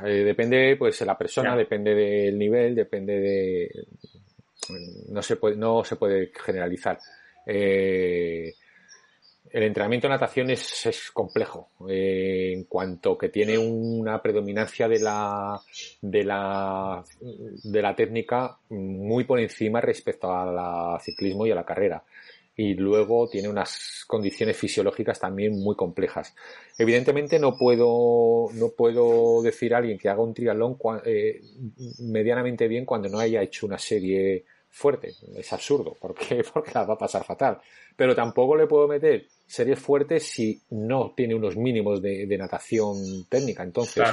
Eh, 0.04 0.24
depende, 0.24 0.76
pues, 0.76 0.98
de 0.98 1.06
la 1.06 1.18
persona, 1.18 1.54
depende 1.56 1.94
del 1.94 2.38
nivel, 2.38 2.74
depende 2.74 3.20
de. 3.20 3.68
No 5.08 5.22
se 5.22 5.36
puede, 5.36 5.56
no 5.56 5.84
se 5.84 5.96
puede 5.96 6.30
generalizar. 6.34 6.98
Eh, 7.46 8.54
el 9.52 9.62
entrenamiento 9.62 10.06
de 10.06 10.14
natación 10.14 10.50
es, 10.50 11.10
complejo 11.12 11.70
eh, 11.88 12.52
en 12.54 12.64
cuanto 12.64 13.16
que 13.16 13.28
tiene 13.28 13.58
una 13.58 14.20
predominancia 14.20 14.88
de 14.88 15.00
la, 15.00 15.60
de 16.00 16.24
la 16.24 17.04
de 17.20 17.82
la 17.82 17.94
técnica 17.94 18.58
muy 18.70 19.24
por 19.24 19.40
encima 19.40 19.80
respecto 19.80 20.32
al 20.32 21.00
ciclismo 21.00 21.46
y 21.46 21.50
a 21.50 21.54
la 21.54 21.64
carrera 21.64 22.02
y 22.58 22.74
luego 22.74 23.28
tiene 23.28 23.48
unas 23.48 24.04
condiciones 24.08 24.56
fisiológicas 24.56 25.20
también 25.20 25.60
muy 25.62 25.76
complejas. 25.76 26.34
Evidentemente 26.76 27.38
no 27.38 27.56
puedo 27.56 28.48
no 28.52 28.70
puedo 28.76 29.40
decir 29.42 29.74
a 29.74 29.78
alguien 29.78 29.96
que 29.96 30.08
haga 30.08 30.22
un 30.22 30.34
triatlón 30.34 30.76
eh, 31.04 31.40
medianamente 32.00 32.66
bien 32.66 32.84
cuando 32.84 33.08
no 33.08 33.20
haya 33.20 33.42
hecho 33.42 33.64
una 33.64 33.78
serie 33.78 34.44
fuerte. 34.70 35.12
Es 35.36 35.52
absurdo, 35.52 35.96
porque 36.00 36.42
porque 36.52 36.72
la 36.74 36.84
va 36.84 36.94
a 36.94 36.98
pasar 36.98 37.24
fatal. 37.24 37.58
Pero 37.96 38.14
tampoco 38.14 38.56
le 38.56 38.66
puedo 38.66 38.86
meter 38.86 39.26
series 39.46 39.78
fuertes 39.78 40.24
si 40.24 40.60
no 40.70 41.14
tiene 41.16 41.34
unos 41.34 41.56
mínimos 41.56 42.00
de, 42.00 42.38
natación 42.38 43.26
técnica. 43.28 43.64
Entonces, 43.64 44.04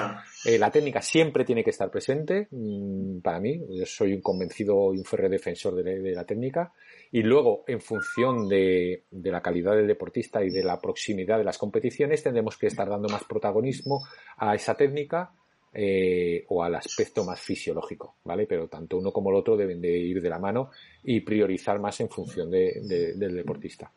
eh, 0.45 0.57
la 0.57 0.71
técnica 0.71 1.01
siempre 1.01 1.45
tiene 1.45 1.63
que 1.63 1.69
estar 1.69 1.91
presente. 1.91 2.47
Mm, 2.49 3.19
para 3.19 3.39
mí, 3.39 3.61
yo 3.69 3.85
soy 3.85 4.13
un 4.13 4.21
convencido 4.21 4.93
y 4.93 4.97
un 4.97 5.05
ferre 5.05 5.29
defensor 5.29 5.75
de, 5.75 6.13
la 6.13 6.25
técnica. 6.25 6.73
Y 7.11 7.21
luego, 7.21 7.63
en 7.67 7.79
función 7.79 8.47
de, 8.47 9.03
la 9.11 9.41
calidad 9.41 9.75
del 9.75 9.87
deportista 9.87 10.43
y 10.43 10.49
de 10.49 10.63
la 10.63 10.79
proximidad 10.79 11.37
de 11.37 11.43
las 11.43 11.57
competiciones, 11.57 12.23
tendremos 12.23 12.57
que 12.57 12.67
estar 12.67 12.89
dando 12.89 13.07
más 13.09 13.23
protagonismo 13.25 14.07
a 14.37 14.55
esa 14.55 14.73
técnica 14.73 15.31
eh, 15.75 16.45
o 16.49 16.63
al 16.63 16.75
aspecto 16.75 17.23
más 17.23 17.39
fisiológico, 17.39 18.15
¿vale? 18.23 18.47
Pero 18.47 18.67
tanto 18.67 18.97
uno 18.97 19.11
como 19.11 19.29
el 19.29 19.35
otro 19.35 19.57
deben 19.57 19.81
de 19.81 19.89
ir 19.97 20.21
de 20.21 20.29
la 20.29 20.39
mano 20.39 20.71
y 21.03 21.19
priorizar 21.19 21.79
más 21.79 21.99
en 21.99 22.09
función 22.09 22.49
del 22.49 23.35
deportista. 23.35 23.91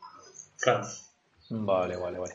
Claro. 0.61 0.87
Vale, 1.51 1.97
vale, 1.97 2.19
vale. 2.19 2.35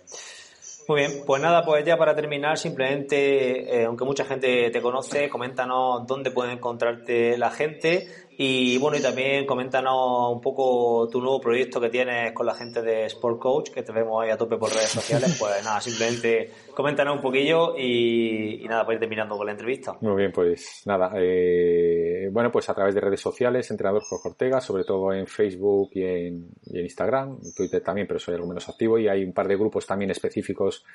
Muy 0.88 1.00
bien, 1.00 1.24
pues 1.26 1.41
nada, 1.41 1.64
pues 1.64 1.86
ya 1.86 1.98
para 1.98 2.14
terminar, 2.14 2.58
simplemente, 2.58 3.82
eh, 3.82 3.86
aunque 3.86 4.04
mucha 4.04 4.26
gente 4.26 4.70
te 4.70 4.82
conoce, 4.82 5.30
coméntanos 5.30 6.06
dónde 6.06 6.32
puede 6.32 6.54
encontrarte 6.54 7.38
la 7.38 7.52
gente 7.52 8.08
y 8.38 8.77
bueno, 8.77 8.97
y 8.97 9.01
también 9.01 9.45
coméntanos 9.45 10.31
un 10.31 10.41
poco 10.41 11.07
tu 11.11 11.21
nuevo 11.21 11.39
proyecto 11.39 11.79
que 11.79 11.89
tienes 11.89 12.31
con 12.34 12.45
la 12.45 12.55
gente 12.55 12.81
de 12.81 13.05
Sport 13.05 13.39
Coach, 13.39 13.69
que 13.69 13.84
te 13.84 13.91
vemos 13.91 14.23
ahí 14.23 14.31
a 14.31 14.38
tope 14.38 14.57
por 14.57 14.69
redes 14.69 14.89
sociales. 14.89 15.38
Pues 15.43 15.63
nada, 15.63 15.81
simplemente 15.81 16.49
coméntanos 16.73 17.15
un 17.15 17.21
poquillo 17.21 17.77
y, 17.77 18.63
nada, 18.67 18.84
para 18.84 18.93
ir 18.93 18.99
terminando 18.99 19.36
con 19.36 19.45
la 19.45 19.51
entrevista. 19.51 19.97
Muy 19.99 20.15
bien, 20.15 20.31
pues 20.31 20.84
nada. 20.86 21.11
Eh, 21.17 22.29
bueno, 22.31 22.51
pues 22.51 22.69
a 22.69 22.73
través 22.73 22.95
de 22.95 23.01
redes 23.01 23.19
sociales, 23.19 23.69
entrenador 23.71 24.03
Jorge 24.03 24.29
Ortega, 24.29 24.61
sobre 24.61 24.84
todo 24.86 25.11
en 25.11 25.27
Facebook 25.27 25.89
y 25.93 26.03
en, 26.03 26.47
Instagram, 26.71 27.39
en 27.43 27.53
Twitter 27.53 27.81
también, 27.81 28.07
pero 28.07 28.19
soy 28.19 28.36
algo 28.36 28.47
menos 28.47 28.67
activo 28.69 28.97
y 28.97 29.07
hay 29.07 29.23
un 29.23 29.34
par 29.34 29.47
de 29.47 29.57
grupos 29.57 29.86
también 29.86 30.11
específicos 30.11 30.86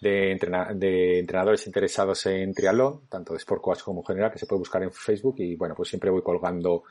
de, 0.00 0.38
de, 0.74 1.18
entrenadores 1.18 1.66
interesados 1.66 2.26
en 2.26 2.52
triatlón, 2.54 3.02
tanto 3.08 3.32
de 3.32 3.38
Sport 3.38 3.62
Coach 3.62 3.82
como 3.82 4.02
general, 4.02 4.30
que 4.30 4.38
se 4.38 4.46
puede 4.46 4.60
buscar 4.60 4.82
en 4.82 4.92
Facebook 4.92 5.36
y 5.38 5.56
bueno, 5.56 5.74
pues 5.74 5.88
siempre 5.88 6.10
voy 6.10 6.22
colgando 6.22 6.84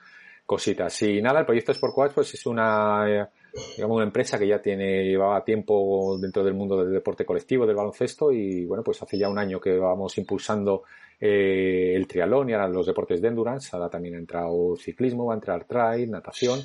cositas. 0.45 1.01
Y 1.03 1.21
nada, 1.21 1.39
el 1.39 1.45
proyecto 1.45 1.71
Sport 1.71 1.93
Coach 1.93 2.11
pues 2.15 2.33
es 2.33 2.45
una, 2.45 3.29
digamos, 3.75 3.95
una 3.95 4.05
empresa 4.05 4.37
que 4.39 4.47
ya 4.47 4.61
tiene, 4.61 5.03
llevaba 5.03 5.43
tiempo 5.43 6.17
dentro 6.19 6.43
del 6.43 6.53
mundo 6.53 6.83
del 6.83 6.93
deporte 6.93 7.25
colectivo, 7.25 7.65
del 7.65 7.75
baloncesto 7.75 8.31
y 8.31 8.65
bueno, 8.65 8.83
pues 8.83 9.01
hace 9.01 9.17
ya 9.17 9.29
un 9.29 9.37
año 9.37 9.59
que 9.59 9.77
vamos 9.77 10.17
impulsando 10.17 10.83
eh, 11.19 11.93
el 11.95 12.07
triatlón 12.07 12.49
y 12.49 12.53
ahora 12.53 12.67
los 12.67 12.85
deportes 12.85 13.21
de 13.21 13.27
endurance. 13.27 13.69
Ahora 13.73 13.89
también 13.89 14.15
ha 14.15 14.19
entrado 14.19 14.75
ciclismo, 14.77 15.25
va 15.25 15.33
a 15.33 15.37
entrar 15.37 15.65
trail, 15.65 16.11
natación. 16.11 16.61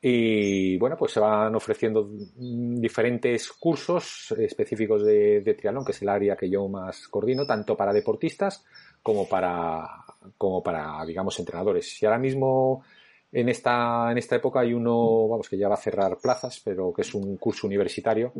Y 0.00 0.76
bueno, 0.76 0.96
pues 0.96 1.12
se 1.12 1.20
van 1.20 1.54
ofreciendo 1.54 2.08
diferentes 2.36 3.50
cursos 3.52 4.32
específicos 4.38 5.04
de, 5.04 5.40
de 5.40 5.54
triatlón, 5.54 5.84
que 5.84 5.92
es 5.92 6.02
el 6.02 6.08
área 6.08 6.36
que 6.36 6.50
yo 6.50 6.68
más 6.68 7.08
coordino, 7.08 7.46
tanto 7.46 7.76
para 7.76 7.92
deportistas 7.92 8.64
como 9.02 9.28
para, 9.28 9.88
como 10.36 10.62
para, 10.62 11.04
digamos, 11.06 11.38
entrenadores. 11.38 12.02
Y 12.02 12.06
ahora 12.06 12.18
mismo 12.18 12.84
en 13.32 13.48
esta, 13.48 14.10
en 14.10 14.18
esta 14.18 14.36
época 14.36 14.60
hay 14.60 14.72
uno, 14.72 15.28
vamos, 15.28 15.48
que 15.48 15.58
ya 15.58 15.68
va 15.68 15.74
a 15.74 15.78
cerrar 15.78 16.16
plazas, 16.18 16.60
pero 16.64 16.92
que 16.92 17.02
es 17.02 17.14
un 17.14 17.36
curso 17.36 17.66
universitario 17.66 18.32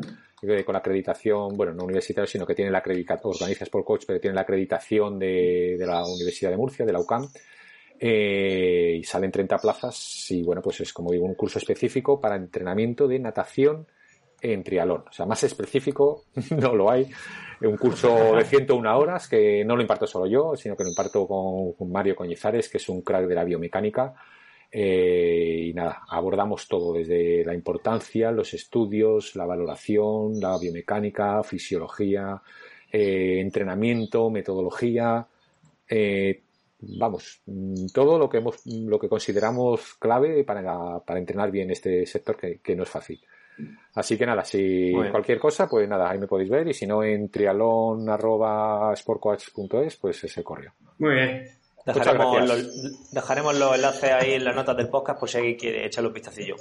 eh, 0.43 0.65
con 0.65 0.77
acreditación, 0.77 1.57
bueno, 1.57 1.73
no 1.73 1.85
universitario, 1.85 2.27
sino 2.27 2.47
que 2.47 2.55
tiene 2.55 2.71
la 2.71 2.79
acreditación, 2.79 3.33
organiza 3.33 3.67
por 3.67 3.85
Coach, 3.85 4.05
pero 4.07 4.21
tiene 4.21 4.35
la 4.35 4.43
acreditación 4.43 5.19
de, 5.19 5.77
de, 5.79 5.87
la 5.87 6.05
Universidad 6.07 6.51
de 6.51 6.57
Murcia, 6.57 6.87
de 6.87 6.93
la 6.93 7.01
UCAM. 7.01 7.29
Eh, 7.99 8.99
y 9.01 9.05
salen 9.05 9.33
30 9.33 9.57
plazas 9.57 10.31
y 10.31 10.43
bueno, 10.43 10.61
pues 10.61 10.81
es 10.81 10.93
como 10.93 11.13
digo, 11.13 11.25
un 11.25 11.35
curso 11.35 11.59
específico 11.59 12.21
para 12.21 12.37
entrenamiento 12.37 13.09
de 13.09 13.19
natación 13.19 13.87
en 14.41 14.63
trialón. 14.63 15.05
O 15.09 15.13
sea, 15.13 15.25
más 15.25 15.43
específico 15.43 16.25
no 16.57 16.75
lo 16.75 16.91
hay. 16.91 17.09
Un 17.63 17.79
curso 17.79 18.37
de 18.37 18.45
101 18.45 18.99
horas 18.99 19.29
que 19.29 19.65
no 19.65 19.77
lo 19.77 19.83
imparto 19.83 20.07
solo 20.07 20.27
yo, 20.27 20.55
sino 20.57 20.77
que 20.77 20.85
lo 20.85 20.91
imparto 20.91 21.27
con, 21.27 21.73
con 21.73 21.91
Mario 21.91 22.15
Coñizares, 22.15 22.69
que 22.69 22.77
es 22.77 22.89
un 22.91 23.01
crack 23.01 23.27
de 23.27 23.35
la 23.35 23.45
biomecánica 23.45 24.15
eh, 24.71 25.67
y 25.69 25.73
nada, 25.73 26.03
abordamos 26.09 26.69
todo 26.69 26.93
desde 26.93 27.45
la 27.45 27.55
importancia, 27.55 28.31
los 28.31 28.53
estudios, 28.55 29.35
la 29.37 29.47
valoración, 29.47 30.39
la 30.41 30.59
biomecánica, 30.59 31.43
fisiología, 31.43 32.41
eh, 32.93 33.41
entrenamiento, 33.41 34.31
metodología, 34.31 35.27
eh, 35.89 36.43
vamos, 36.81 37.41
todo 37.93 38.19
lo 38.19 38.29
que 38.29 38.39
hemos, 38.39 38.67
lo 38.67 38.99
que 38.99 39.09
consideramos 39.09 39.95
clave 39.95 40.43
para, 40.45 41.01
para 41.01 41.19
entrenar 41.19 41.51
bien 41.51 41.71
este 41.71 42.05
sector 42.07 42.37
que, 42.37 42.59
que, 42.59 42.77
no 42.77 42.83
es 42.83 42.89
fácil. 42.89 43.21
Así 43.95 44.19
que 44.19 44.27
nada, 44.27 44.45
si 44.45 44.93
cualquier 45.11 45.39
cosa, 45.39 45.67
pues 45.67 45.89
nada, 45.89 46.11
ahí 46.11 46.19
me 46.19 46.27
podéis 46.27 46.51
ver 46.51 46.69
y 46.69 46.75
si 46.75 46.87
no 46.87 47.03
en 47.03 47.31
trialon.sportcoach.es, 47.31 49.97
pues 49.97 50.25
ese 50.25 50.45
correo. 50.45 50.73
Muy 50.99 51.15
bien. 51.15 51.56
Dejaremos 51.87 52.49
los, 52.49 53.13
dejaremos 53.13 53.55
los 53.57 53.75
enlaces 53.77 54.11
ahí 54.11 54.33
en 54.33 54.45
las 54.45 54.57
notas 54.57 54.77
del 54.77 54.89
podcast 54.89 55.21
por 55.21 55.31
si 55.31 55.37
alguien 55.37 55.57
quiere 55.57 55.87
echarle 55.87 56.09
un 56.09 56.15
vistacillo. 56.15 56.57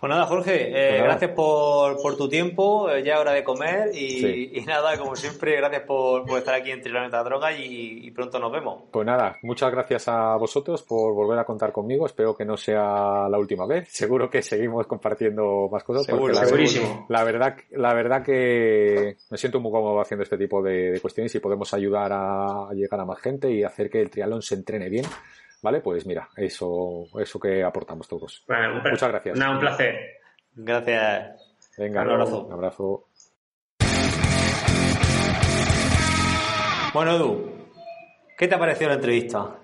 Pues 0.00 0.10
nada, 0.10 0.26
Jorge, 0.26 0.68
eh, 0.68 0.90
pues 0.90 1.02
gracias 1.02 1.30
por, 1.32 2.00
por, 2.00 2.16
tu 2.16 2.28
tiempo, 2.28 2.88
eh, 2.88 3.02
ya 3.02 3.14
es 3.14 3.20
hora 3.20 3.32
de 3.32 3.42
comer 3.42 3.90
y, 3.92 4.20
sí. 4.20 4.50
y, 4.54 4.60
nada, 4.60 4.96
como 4.96 5.16
siempre, 5.16 5.56
gracias 5.56 5.82
por, 5.82 6.24
por 6.24 6.38
estar 6.38 6.54
aquí 6.54 6.70
en 6.70 6.80
Triloneta 6.80 7.24
Droga 7.24 7.52
y, 7.52 8.06
y, 8.06 8.10
pronto 8.12 8.38
nos 8.38 8.52
vemos. 8.52 8.84
Pues 8.92 9.04
nada, 9.04 9.38
muchas 9.42 9.72
gracias 9.72 10.06
a 10.06 10.36
vosotros 10.36 10.84
por 10.84 11.14
volver 11.14 11.40
a 11.40 11.44
contar 11.44 11.72
conmigo, 11.72 12.06
espero 12.06 12.36
que 12.36 12.44
no 12.44 12.56
sea 12.56 13.28
la 13.28 13.38
última 13.38 13.66
vez, 13.66 13.88
seguro 13.92 14.30
que 14.30 14.40
seguimos 14.40 14.86
compartiendo 14.86 15.68
más 15.68 15.82
cosas. 15.82 16.06
Seguro, 16.06 16.32
la, 16.32 16.44
segurísimo. 16.44 17.06
La 17.08 17.24
verdad, 17.24 17.56
la 17.72 17.92
verdad 17.92 18.22
que 18.22 19.16
me 19.30 19.36
siento 19.36 19.58
muy 19.58 19.72
cómodo 19.72 20.00
haciendo 20.00 20.22
este 20.22 20.38
tipo 20.38 20.62
de, 20.62 20.92
de 20.92 21.00
cuestiones 21.00 21.34
y 21.34 21.40
podemos 21.40 21.74
ayudar 21.74 22.12
a, 22.12 22.68
a 22.68 22.72
llegar 22.72 23.00
a 23.00 23.04
más 23.04 23.18
gente 23.18 23.50
y 23.50 23.64
hacer 23.64 23.90
que 23.90 24.00
el 24.00 24.10
triatlón 24.10 24.42
se 24.42 24.54
entrene 24.54 24.88
bien. 24.88 25.06
¿Vale? 25.62 25.80
Pues 25.80 26.06
mira, 26.06 26.28
eso, 26.36 27.06
eso 27.18 27.40
que 27.40 27.62
aportamos 27.64 28.06
todos. 28.06 28.44
Bueno, 28.46 28.76
un 28.76 28.90
Muchas 28.90 29.08
gracias. 29.08 29.38
No, 29.38 29.52
un 29.52 29.58
placer. 29.58 30.18
Gracias. 30.54 31.54
Venga, 31.76 32.02
un 32.02 32.10
abrazo. 32.10 32.44
Un 32.44 32.52
abrazo. 32.52 33.08
Bueno, 36.92 37.16
Edu, 37.16 37.68
¿qué 38.36 38.48
te 38.48 38.54
ha 38.54 38.58
parecido 38.58 38.90
la 38.90 38.96
entrevista? 38.96 39.56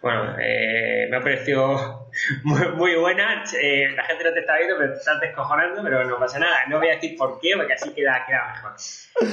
Bueno, 0.00 0.36
eh, 0.40 1.08
me 1.10 1.16
ha 1.16 1.20
parecido 1.20 2.08
muy, 2.44 2.68
muy 2.72 2.94
buena. 2.96 3.42
Eh, 3.60 3.88
la 3.96 4.04
gente 4.04 4.24
no 4.24 4.32
te 4.32 4.40
está 4.40 4.56
viendo, 4.56 4.76
pero 4.78 4.92
te 4.92 4.98
estás 4.98 5.20
descojonando, 5.20 5.82
pero 5.82 6.04
no 6.04 6.18
pasa 6.18 6.38
nada. 6.38 6.66
No 6.68 6.78
voy 6.78 6.88
a 6.88 6.94
decir 6.94 7.16
por 7.16 7.40
qué, 7.40 7.52
porque 7.56 7.72
así 7.72 7.92
queda, 7.94 8.24
queda 8.26 8.52
mejor. 8.54 8.74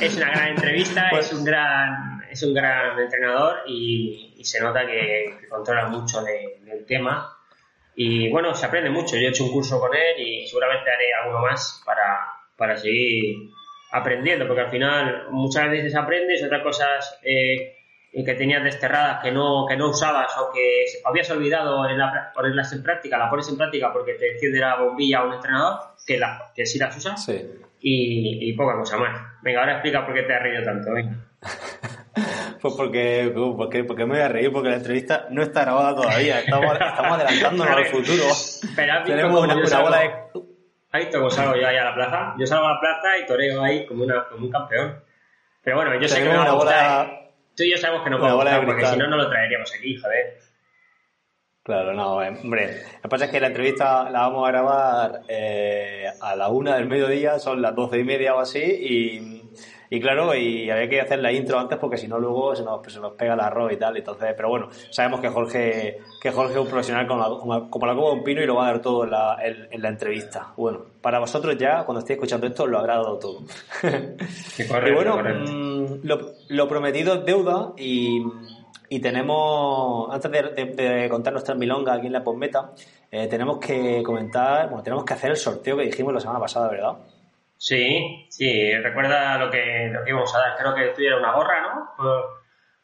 Es 0.02 0.18
una 0.18 0.32
gran 0.32 0.48
entrevista, 0.50 1.08
pues... 1.12 1.28
es, 1.28 1.34
un 1.34 1.44
gran, 1.44 2.15
es 2.36 2.44
un 2.44 2.54
gran 2.54 3.00
entrenador 3.00 3.64
y, 3.68 4.36
y 4.38 4.44
se 4.44 4.62
nota 4.62 4.86
que, 4.86 5.38
que 5.40 5.48
controla 5.48 5.88
mucho 5.88 6.22
de, 6.22 6.60
del 6.62 6.86
tema. 6.86 7.36
Y 7.96 8.30
bueno, 8.30 8.54
se 8.54 8.66
aprende 8.66 8.90
mucho. 8.90 9.16
Yo 9.16 9.28
he 9.28 9.30
hecho 9.30 9.46
un 9.46 9.52
curso 9.52 9.80
con 9.80 9.96
él 9.96 10.20
y 10.20 10.48
seguramente 10.48 10.92
haré 10.92 11.14
alguno 11.14 11.42
más 11.42 11.82
para, 11.86 12.28
para 12.58 12.78
seguir 12.78 13.50
aprendiendo, 13.92 14.46
porque 14.48 14.62
al 14.62 14.70
final 14.70 15.28
muchas 15.32 15.70
veces 15.70 15.96
aprendes, 15.96 16.44
otras 16.44 16.62
cosas 16.62 17.18
eh, 17.24 17.78
que 18.12 18.34
tenías 18.34 18.64
desterradas 18.64 19.24
que 19.24 19.32
no, 19.32 19.66
que 19.68 19.78
no 19.78 19.90
usabas 19.90 20.38
o 20.38 20.52
que 20.54 20.86
habías 21.06 21.30
olvidado 21.32 21.86
ponerlas 22.34 22.74
en 22.74 22.84
práctica, 22.84 23.18
las 23.18 23.30
pones 23.30 23.48
en 23.48 23.58
práctica 23.58 23.94
porque 23.94 24.16
te 24.16 24.34
enciende 24.34 24.60
la 24.60 24.76
bombilla 24.76 25.20
a 25.20 25.28
un 25.28 25.34
entrenador, 25.34 25.80
que, 26.06 26.18
la, 26.18 26.52
que 26.54 26.66
sí 26.66 26.78
las 26.78 26.98
usas, 26.98 27.24
sí. 27.24 27.42
y, 27.80 28.50
y, 28.50 28.54
poca 28.54 28.76
cosa 28.76 28.98
más. 28.98 29.22
Venga, 29.42 29.62
ahora 29.62 29.74
explica 29.74 30.06
por 30.06 30.14
qué 30.14 30.24
te 30.24 30.34
has 30.34 30.44
reído 30.44 30.64
tanto, 30.64 30.92
venga. 30.92 31.16
Pues 32.66 32.74
porque, 32.78 33.32
porque, 33.36 33.84
porque 33.84 34.06
me 34.08 34.16
voy 34.16 34.22
a 34.22 34.28
reír, 34.28 34.52
porque 34.52 34.70
la 34.70 34.78
entrevista 34.78 35.28
no 35.30 35.44
está 35.44 35.62
grabada 35.62 35.96
todavía, 35.96 36.40
estamos, 36.40 36.74
estamos 36.74 37.20
adelantándonos 37.20 37.78
al 37.78 37.86
futuro. 37.86 38.24
Pero 38.76 39.04
Tenemos 39.04 39.44
una, 39.44 39.56
una 39.56 39.82
bola 39.82 40.00
de... 40.00 40.08
¿Has 40.92 41.02
visto 41.02 41.20
cómo 41.20 41.30
salgo 41.30 41.56
yo 41.58 41.68
ahí 41.68 41.78
a 41.78 41.84
la 41.84 41.94
plaza? 41.94 42.34
Yo 42.40 42.48
salgo 42.48 42.66
a 42.66 42.74
la 42.74 42.80
plaza 42.80 43.20
y 43.20 43.28
toreo 43.28 43.62
ahí 43.62 43.86
como, 43.86 44.06
una, 44.06 44.28
como 44.30 44.48
un 44.48 44.52
campeón. 44.52 45.00
Pero 45.62 45.76
bueno, 45.76 46.02
yo 46.02 46.08
sé 46.08 46.24
que 46.24 46.28
me 46.28 46.38
va 46.38 46.46
a 46.46 46.54
gustar. 46.54 47.30
Tú 47.56 47.62
y 47.62 47.70
yo 47.70 47.78
sabemos 47.78 48.04
que 48.04 48.10
no 48.10 48.18
gustar, 48.18 48.66
porque 48.66 48.86
si 48.88 48.98
no, 48.98 49.08
no 49.10 49.18
lo 49.18 49.30
traeríamos 49.30 49.72
aquí, 49.72 49.96
joder. 49.98 50.40
Claro, 51.62 51.94
no, 51.94 52.16
hombre. 52.16 52.82
Lo 52.96 53.02
que 53.04 53.10
pasa 53.10 53.26
es 53.26 53.32
que 53.32 53.40
la 53.40 53.48
entrevista 53.48 54.10
la 54.10 54.22
vamos 54.22 54.48
a 54.48 54.52
grabar 54.52 55.22
eh, 55.28 56.08
a 56.20 56.36
la 56.36 56.50
una 56.50 56.78
del 56.78 56.88
mediodía, 56.88 57.38
son 57.38 57.62
las 57.62 57.76
doce 57.76 58.00
y 58.00 58.04
media 58.04 58.34
o 58.34 58.40
así, 58.40 58.60
y, 58.60 59.35
y 59.90 60.00
claro, 60.00 60.36
y 60.36 60.70
había 60.70 60.90
que 60.90 61.02
hacer 61.02 61.20
la 61.20 61.32
intro 61.32 61.60
antes 61.60 61.78
porque 61.78 61.98
si 61.98 62.08
no 62.08 62.20
luego 62.20 62.56
se 62.56 62.64
nos, 62.64 62.80
pues, 62.80 62.94
se 62.94 63.00
nos 63.00 63.14
pega 63.14 63.34
el 63.34 63.40
arroz 63.40 63.72
y 63.74 63.78
tal. 63.78 63.98
Entonces, 63.98 64.34
pero 64.36 64.50
bueno, 64.50 64.70
sabemos 64.90 65.20
que 65.20 65.30
Jorge, 65.30 66.00
que 66.22 66.32
Jorge 66.32 66.54
es 66.54 66.60
un 66.60 66.68
profesional 66.68 67.08
como 67.08 67.22
la, 67.22 67.70
como, 67.70 67.86
la 67.86 67.96
como 67.96 68.12
un 68.12 68.24
pino 68.24 68.42
y 68.42 68.46
lo 68.46 68.56
va 68.56 68.68
a 68.68 68.72
dar 68.72 68.82
todo 68.82 69.04
en 69.04 69.12
la, 69.12 69.38
en, 69.44 69.68
en 69.72 69.82
la 69.82 69.90
entrevista. 69.90 70.54
Bueno, 70.58 70.86
para 71.02 71.20
vosotros 71.20 71.58
ya, 71.58 71.84
cuando 71.84 72.00
estéis 72.00 72.18
escuchando 72.18 72.48
esto, 72.48 72.68
lo 72.68 72.80
habrá 72.80 72.96
dado 72.96 73.18
todo. 73.20 73.40
correcto, 73.82 74.90
y 74.90 74.94
bueno, 74.94 75.18
mmm, 75.18 76.00
lo, 76.04 76.32
lo 76.50 76.68
prometido 76.68 77.16
es 77.16 77.26
deuda 77.26 77.74
y 77.78 78.24
y 78.90 79.00
tenemos, 79.00 80.14
antes 80.14 80.32
de, 80.32 80.42
de, 80.44 80.66
de, 80.66 81.10
contar 81.10 81.34
nuestra 81.34 81.56
milonga 81.56 81.94
aquí 81.94 82.08
en 82.08 82.14
la 82.14 82.24
Postmeta, 82.24 82.72
eh, 83.12 83.28
tenemos 83.28 83.60
que 83.60 84.04
comentar, 84.04 84.68
bueno, 84.70 84.84
tenemos 84.84 85.04
que 85.04 85.14
hacer 85.14 85.32
el 85.32 85.38
sorteo 85.38 85.78
que 85.78 85.84
dijimos 85.84 86.14
la 86.14 86.20
semana 86.20 86.40
pasada, 86.40 86.70
¿verdad? 86.70 86.94
Sí, 87.66 88.28
sí, 88.30 88.78
recuerda 88.78 89.40
lo 89.40 89.50
que, 89.50 89.90
lo 89.92 90.04
que 90.04 90.12
íbamos 90.12 90.36
a 90.36 90.38
dar. 90.38 90.56
Creo 90.56 90.76
que 90.76 90.94
tú 90.96 91.02
era 91.02 91.18
una 91.18 91.34
gorra, 91.34 91.64
¿no? 91.64 91.90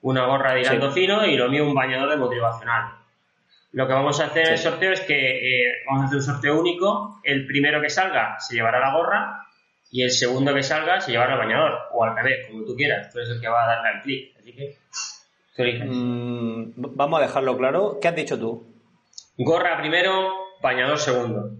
Una 0.02 0.26
gorra 0.26 0.54
de 0.54 0.62
hilando 0.62 0.92
sí. 0.92 1.02
fino 1.02 1.24
y 1.24 1.38
lo 1.38 1.50
mío 1.50 1.68
un 1.68 1.76
bañador 1.76 2.10
de 2.10 2.18
motivacional. 2.18 2.96
Lo 3.74 3.86
que 3.86 3.94
vamos 3.94 4.20
a 4.20 4.26
hacer 4.26 4.44
sí. 4.44 4.50
en 4.50 4.54
el 4.54 4.58
sorteo 4.58 4.92
es 4.92 5.02
que 5.02 5.66
eh, 5.66 5.72
vamos 5.86 6.02
a 6.02 6.06
hacer 6.06 6.18
un 6.18 6.24
sorteo 6.24 6.60
único. 6.60 7.20
El 7.24 7.46
primero 7.46 7.80
que 7.80 7.92
salga 7.92 8.40
se 8.40 8.56
llevará 8.56 8.80
la 8.80 8.92
gorra 8.92 9.46
y 9.92 10.02
el 10.02 10.10
segundo 10.10 10.52
que 10.52 10.64
salga 10.64 11.00
se 11.00 11.12
llevará 11.12 11.34
el 11.34 11.40
bañador. 11.40 11.78
O 11.92 12.04
al 12.04 12.16
revés, 12.16 12.48
como 12.48 12.66
tú 12.66 12.76
quieras. 12.76 13.14
Tú 13.14 13.20
eres 13.20 13.30
el 13.30 13.40
que 13.40 13.50
va 13.50 13.64
a 13.64 13.76
darle 13.76 13.90
al 13.90 14.02
clic. 14.02 14.36
Así 14.40 14.52
que 14.54 14.78
Mm, 15.86 16.74
vamos 16.76 17.20
a 17.20 17.22
dejarlo 17.22 17.56
claro. 17.56 18.00
¿Qué 18.02 18.08
has 18.08 18.16
dicho 18.16 18.40
tú? 18.40 18.66
Gorra 19.38 19.78
primero, 19.78 20.34
bañador 20.60 20.98
segundo. 20.98 21.52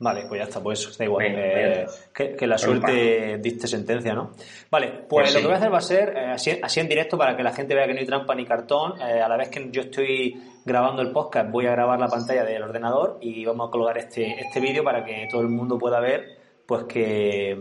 Vale, 0.00 0.24
pues 0.26 0.40
ya 0.40 0.44
está, 0.44 0.62
pues 0.62 0.96
da 0.98 1.04
igual. 1.04 1.26
Bien, 1.26 1.38
eh, 1.38 1.86
que, 2.12 2.34
que, 2.34 2.46
la 2.46 2.56
suerte 2.56 3.38
diste 3.38 3.68
sentencia, 3.68 4.14
¿no? 4.14 4.32
Vale, 4.70 4.88
pues, 4.88 5.06
pues 5.08 5.28
sí. 5.30 5.34
lo 5.34 5.40
que 5.40 5.46
voy 5.46 5.54
a 5.54 5.58
hacer 5.58 5.72
va 5.72 5.78
a 5.78 5.82
ser 5.82 6.16
eh, 6.16 6.30
así, 6.32 6.58
así, 6.62 6.80
en 6.80 6.88
directo 6.88 7.18
para 7.18 7.36
que 7.36 7.42
la 7.42 7.52
gente 7.52 7.74
vea 7.74 7.86
que 7.86 7.92
no 7.92 8.00
hay 8.00 8.06
trampa 8.06 8.34
ni 8.34 8.46
cartón. 8.46 9.00
Eh, 9.00 9.20
a 9.20 9.28
la 9.28 9.36
vez 9.36 9.50
que 9.50 9.68
yo 9.70 9.82
estoy 9.82 10.40
grabando 10.64 11.02
el 11.02 11.12
podcast, 11.12 11.50
voy 11.50 11.66
a 11.66 11.72
grabar 11.72 12.00
la 12.00 12.08
pantalla 12.08 12.44
del 12.44 12.62
ordenador 12.62 13.18
y 13.20 13.44
vamos 13.44 13.68
a 13.68 13.70
colgar 13.70 13.98
este, 13.98 14.40
este 14.40 14.58
vídeo 14.58 14.82
para 14.82 15.04
que 15.04 15.28
todo 15.30 15.42
el 15.42 15.48
mundo 15.48 15.78
pueda 15.78 16.00
ver, 16.00 16.38
pues 16.66 16.84
que, 16.84 17.56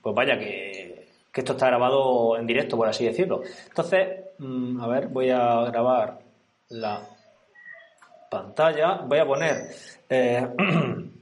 pues 0.00 0.14
vaya, 0.14 0.38
que, 0.38 1.08
que 1.32 1.40
esto 1.40 1.52
está 1.52 1.66
grabado 1.66 2.38
en 2.38 2.46
directo, 2.46 2.76
por 2.76 2.88
así 2.88 3.04
decirlo. 3.04 3.42
Entonces, 3.66 4.26
Mm, 4.38 4.80
a 4.80 4.86
ver, 4.86 5.08
voy 5.08 5.30
a 5.30 5.64
grabar 5.64 6.18
la 6.68 7.02
pantalla. 8.30 9.02
Voy 9.06 9.18
a 9.18 9.26
poner 9.26 9.56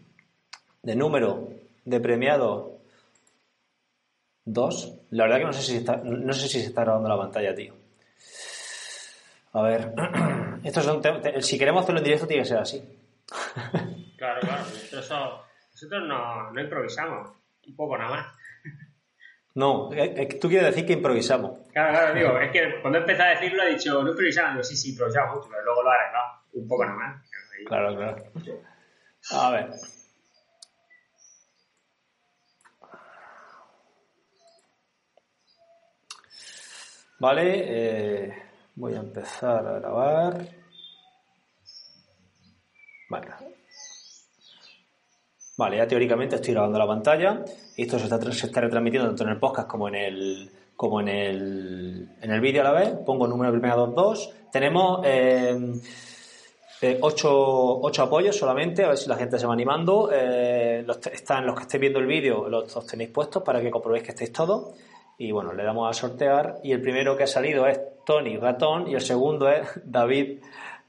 de 0.84 0.94
número 0.94 1.48
de 1.84 2.00
premiado 2.00 2.78
2. 4.44 5.00
La 5.10 5.24
verdad 5.24 5.38
que 5.38 5.44
no 5.44 5.52
sé 5.52 5.62
si 5.62 5.76
está, 5.76 5.96
no 5.96 6.32
sé 6.32 6.48
si 6.48 6.60
se 6.60 6.66
está 6.66 6.82
grabando 6.82 7.08
la 7.08 7.16
pantalla, 7.16 7.54
tío. 7.54 7.74
A 9.52 9.62
ver, 9.62 9.94
estos 10.64 10.84
son 10.84 11.02
si 11.40 11.58
queremos 11.58 11.82
hacerlo 11.82 12.00
en 12.00 12.04
directo 12.04 12.26
tiene 12.26 12.42
que 12.42 12.48
ser 12.48 12.58
así. 12.58 12.82
Claro, 14.16 14.40
claro. 14.40 14.62
Nosotros, 14.62 15.40
nosotros 15.72 16.02
no, 16.08 16.50
no 16.50 16.60
improvisamos. 16.60 17.30
Un 17.66 17.76
poco 17.76 17.98
nada 17.98 18.10
más. 18.10 18.26
No, 19.56 19.88
tú 20.40 20.48
quieres 20.48 20.66
decir 20.66 20.84
que 20.84 20.94
improvisamos. 20.94 21.60
Claro, 21.72 21.92
claro, 21.92 22.14
digo, 22.14 22.38
es 22.40 22.50
que 22.50 22.80
cuando 22.82 22.98
empecé 22.98 23.22
a 23.22 23.28
decirlo 23.30 23.62
he 23.62 23.74
dicho, 23.74 24.02
no 24.02 24.10
improvisamos, 24.10 24.52
digo, 24.54 24.64
sí, 24.64 24.76
sí, 24.76 24.90
improvisamos 24.90 25.36
mucho, 25.36 25.48
pero 25.48 25.62
luego 25.62 25.82
lo 25.84 25.92
he 25.92 25.94
arreglado, 25.94 26.40
un 26.54 26.66
poco 26.68 26.86
nomás. 26.86 27.22
Claro, 27.66 27.96
claro. 27.96 28.24
A 29.30 29.50
ver. 29.50 29.70
Vale, 37.18 38.26
eh, 38.26 38.34
voy 38.74 38.94
a 38.94 38.98
empezar 38.98 39.66
a 39.66 39.78
grabar. 39.78 40.48
Vale. 43.08 43.28
Vale, 45.56 45.76
ya 45.76 45.86
teóricamente 45.86 46.36
estoy 46.36 46.52
grabando 46.52 46.78
la 46.78 46.86
pantalla 46.86 47.44
y 47.76 47.82
esto 47.82 47.98
se 47.98 48.04
está, 48.04 48.20
se 48.32 48.46
está 48.46 48.60
retransmitiendo 48.60 49.08
tanto 49.08 49.22
en 49.22 49.30
el 49.30 49.38
podcast 49.38 49.68
como 49.68 49.88
en 49.88 49.94
el 49.94 50.50
como 50.76 51.00
en 51.00 51.08
el, 51.08 52.08
en 52.20 52.30
el 52.30 52.40
vídeo 52.40 52.62
a 52.62 52.64
la 52.64 52.72
vez. 52.72 52.90
Pongo 53.06 53.26
el 53.26 53.30
número 53.30 53.52
de 53.52 53.58
primera 53.58 53.76
22. 53.76 54.30
Tenemos 54.50 55.00
eh, 55.04 55.80
eh, 56.82 56.98
ocho, 57.00 58.02
apoyos 58.02 58.36
solamente, 58.36 58.84
a 58.84 58.88
ver 58.88 58.98
si 58.98 59.08
la 59.08 59.16
gente 59.16 59.38
se 59.38 59.46
va 59.46 59.52
animando. 59.52 60.10
Eh, 60.12 60.84
están 61.12 61.46
los 61.46 61.56
que 61.56 61.62
estéis 61.62 61.80
viendo 61.80 62.00
el 62.00 62.06
vídeo, 62.06 62.48
los, 62.48 62.74
los 62.74 62.86
tenéis 62.86 63.10
puestos 63.10 63.42
para 63.42 63.60
que 63.60 63.70
comprobéis 63.70 64.04
que 64.04 64.10
estéis 64.10 64.32
todos. 64.32 64.74
Y 65.18 65.32
bueno, 65.32 65.52
le 65.52 65.62
damos 65.62 65.88
a 65.88 65.98
sortear. 65.98 66.56
Y 66.62 66.72
el 66.72 66.80
primero 66.80 67.16
que 67.16 67.24
ha 67.24 67.28
salido 67.28 67.66
es 67.66 67.80
Tony 68.04 68.36
Ratón 68.36 68.88
y 68.88 68.94
el 68.94 69.00
segundo 69.00 69.48
es 69.48 69.80
David 69.84 70.40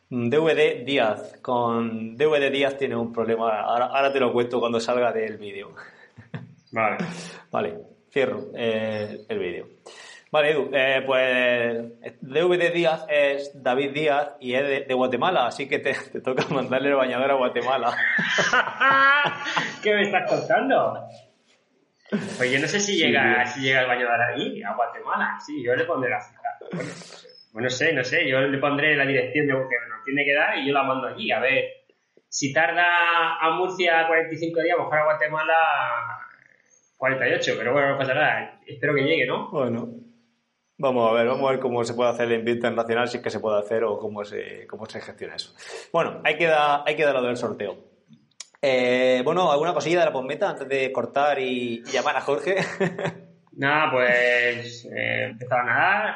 DVD 0.10 0.84
Díaz. 0.86 1.40
Con 1.42 2.16
DVD 2.16 2.52
Díaz 2.52 2.78
tiene 2.78 2.96
un 2.96 3.12
problema. 3.12 3.62
Ahora, 3.62 4.12
te 4.12 4.20
lo 4.20 4.32
cuento 4.32 4.60
cuando 4.60 4.80
salga 4.80 5.12
del 5.12 5.38
vídeo. 5.38 5.74
Vale. 6.72 6.98
Vale, 7.52 7.80
cierro 8.12 8.48
eh, 8.54 9.26
el 9.28 9.40
vídeo. 9.40 9.68
Vale, 10.32 10.52
Edu, 10.52 10.70
eh, 10.74 11.02
pues 11.06 12.20
DVD 12.20 12.74
Díaz 12.74 13.06
es 13.08 13.52
David 13.64 13.92
Díaz 13.94 14.32
y 14.42 14.54
es 14.54 14.86
de, 14.86 14.94
Guatemala, 14.94 15.48
así 15.48 15.66
que 15.66 15.80
te, 15.80 15.94
toca 16.20 16.46
mandarle 16.50 16.90
el 16.90 16.96
bañador 16.96 17.32
a 17.32 17.36
Guatemala. 17.36 17.96
¿Qué 19.82 19.94
me 19.94 20.02
estás 20.02 20.30
contando? 20.30 21.08
Pues 22.38 22.52
yo 22.52 22.60
no 22.60 22.68
sé 22.68 22.80
si 22.80 22.98
llega, 22.98 23.46
si 23.46 23.62
llega 23.62 23.82
el 23.82 23.88
bañador 23.88 24.22
ahí, 24.22 24.62
a 24.64 24.74
Guatemala. 24.76 25.38
Sí, 25.46 25.64
yo 25.64 25.76
le 25.76 25.86
pondré 25.86 26.10
la 26.10 26.20
Bueno, 26.72 26.90
pues 27.52 27.64
no 27.64 27.70
sé, 27.70 27.94
no 27.94 28.04
sé, 28.04 28.28
yo 28.28 28.40
le 28.42 28.58
pondré 28.58 28.96
la 28.96 29.06
dirección 29.06 29.48
de 29.48 29.54
que 29.54 29.90
nos 29.90 30.04
tiene 30.04 30.26
que 30.26 30.34
dar 30.34 30.58
y 30.58 30.68
yo 30.68 30.74
la 30.74 30.84
mando 30.84 31.08
allí. 31.08 31.32
A 31.32 31.40
ver, 31.40 31.66
si 32.28 32.52
tarda 32.52 33.38
a 33.40 33.52
Murcia 33.52 34.08
45 34.08 34.62
días, 34.62 34.78
mejor 34.78 34.98
a 34.98 35.04
Guatemala 35.06 35.54
48, 36.98 37.54
pero 37.58 37.74
bueno, 37.74 37.92
no 37.92 37.98
pasa 37.98 38.14
nada. 38.14 38.60
Espero 38.66 38.94
que 38.96 39.04
llegue, 39.04 39.26
¿no? 39.26 39.50
Bueno. 39.52 40.06
Vamos 40.78 41.10
a 41.10 41.14
ver, 41.14 41.28
vamos 41.28 41.48
a 41.48 41.52
ver 41.52 41.62
cómo 41.62 41.86
se 41.86 41.94
puede 41.94 42.10
hacer 42.10 42.26
el 42.28 42.34
envío 42.34 42.54
internacional, 42.54 43.08
si 43.08 43.18
es 43.18 43.24
que 43.24 43.30
se 43.30 43.40
puede 43.40 43.58
hacer 43.60 43.86
o 43.86 43.98
cómo 43.98 44.26
se, 44.26 44.68
cómo 44.68 44.86
se 44.86 45.00
gestiona 45.00 45.36
eso. 45.36 45.56
Bueno, 45.94 46.20
hay 46.26 46.38
que 46.38 46.48
dar, 46.48 46.82
hay 46.86 46.98
que 46.98 47.06
dar 47.06 47.16
lo 47.16 47.24
del 47.24 47.38
sorteo. 47.38 47.95
Eh, 48.68 49.22
bueno, 49.24 49.52
¿alguna 49.52 49.76
cosilla 49.76 50.00
de 50.00 50.06
la 50.06 50.12
posmeta 50.12 50.50
antes 50.50 50.68
de 50.68 50.92
cortar 50.92 51.38
y, 51.38 51.84
llamar 51.84 52.18
a 52.18 52.22
Jorge? 52.22 52.56
Nada, 53.52 53.92
pues 53.92 54.86
eh, 54.86 55.26
empezado 55.26 55.62
a 55.62 55.66
nadar 55.66 56.16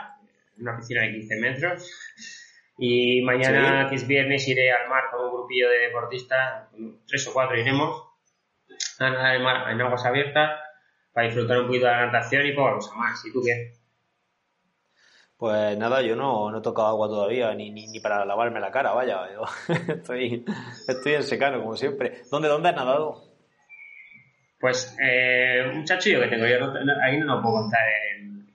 en 0.57 0.63
una 0.63 0.77
piscina 0.77 1.03
de 1.03 1.11
15 1.11 1.35
metros 1.41 1.91
y 2.79 3.21
mañana, 3.21 3.87
que 3.87 3.97
es 3.97 4.07
viernes, 4.07 4.47
iré 4.47 4.71
al 4.71 4.89
mar 4.89 5.03
con 5.11 5.25
un 5.25 5.31
grupillo 5.31 5.69
de 5.69 5.77
deportistas, 5.77 6.69
tres 7.05 7.27
o 7.27 7.33
cuatro 7.33 7.55
iremos 7.55 8.03
a 8.97 9.11
nadar 9.11 9.35
en, 9.35 9.43
mar, 9.43 9.69
en 9.71 9.81
aguas 9.81 10.03
abiertas 10.03 10.59
para 11.13 11.27
disfrutar 11.27 11.59
un 11.59 11.67
poquito 11.67 11.85
de 11.85 11.91
la 11.91 12.05
natación 12.07 12.47
y 12.47 12.53
poco 12.53 12.79
más. 12.95 13.23
¿Y 13.27 13.31
tú 13.31 13.43
qué? 13.45 13.78
Pues 15.39 15.77
nada, 15.77 16.01
yo 16.01 16.17
no, 16.17 16.51
no 16.51 16.57
he 16.57 16.61
tocado 16.61 16.89
agua 16.89 17.07
todavía, 17.07 17.55
ni, 17.55 17.71
ni, 17.71 17.87
ni 17.87 18.01
para 18.01 18.25
lavarme 18.25 18.59
la 18.59 18.71
cara, 18.71 18.91
vaya. 18.91 19.21
estoy, 19.87 20.45
estoy 20.85 21.13
en 21.13 21.23
secano, 21.23 21.61
como 21.61 21.77
siempre. 21.77 22.23
¿Dónde, 22.29 22.49
dónde 22.49 22.67
has 22.67 22.75
nadado? 22.75 23.23
Pues 24.59 24.97
eh, 25.01 25.63
un 25.73 25.85
chachullo 25.85 26.19
que 26.19 26.27
tengo 26.27 26.45
yo, 26.45 26.73
ahí 27.01 27.17
no 27.19 27.37
lo 27.37 27.41
puedo 27.41 27.55
contar. 27.61 27.79
En, 28.17 28.49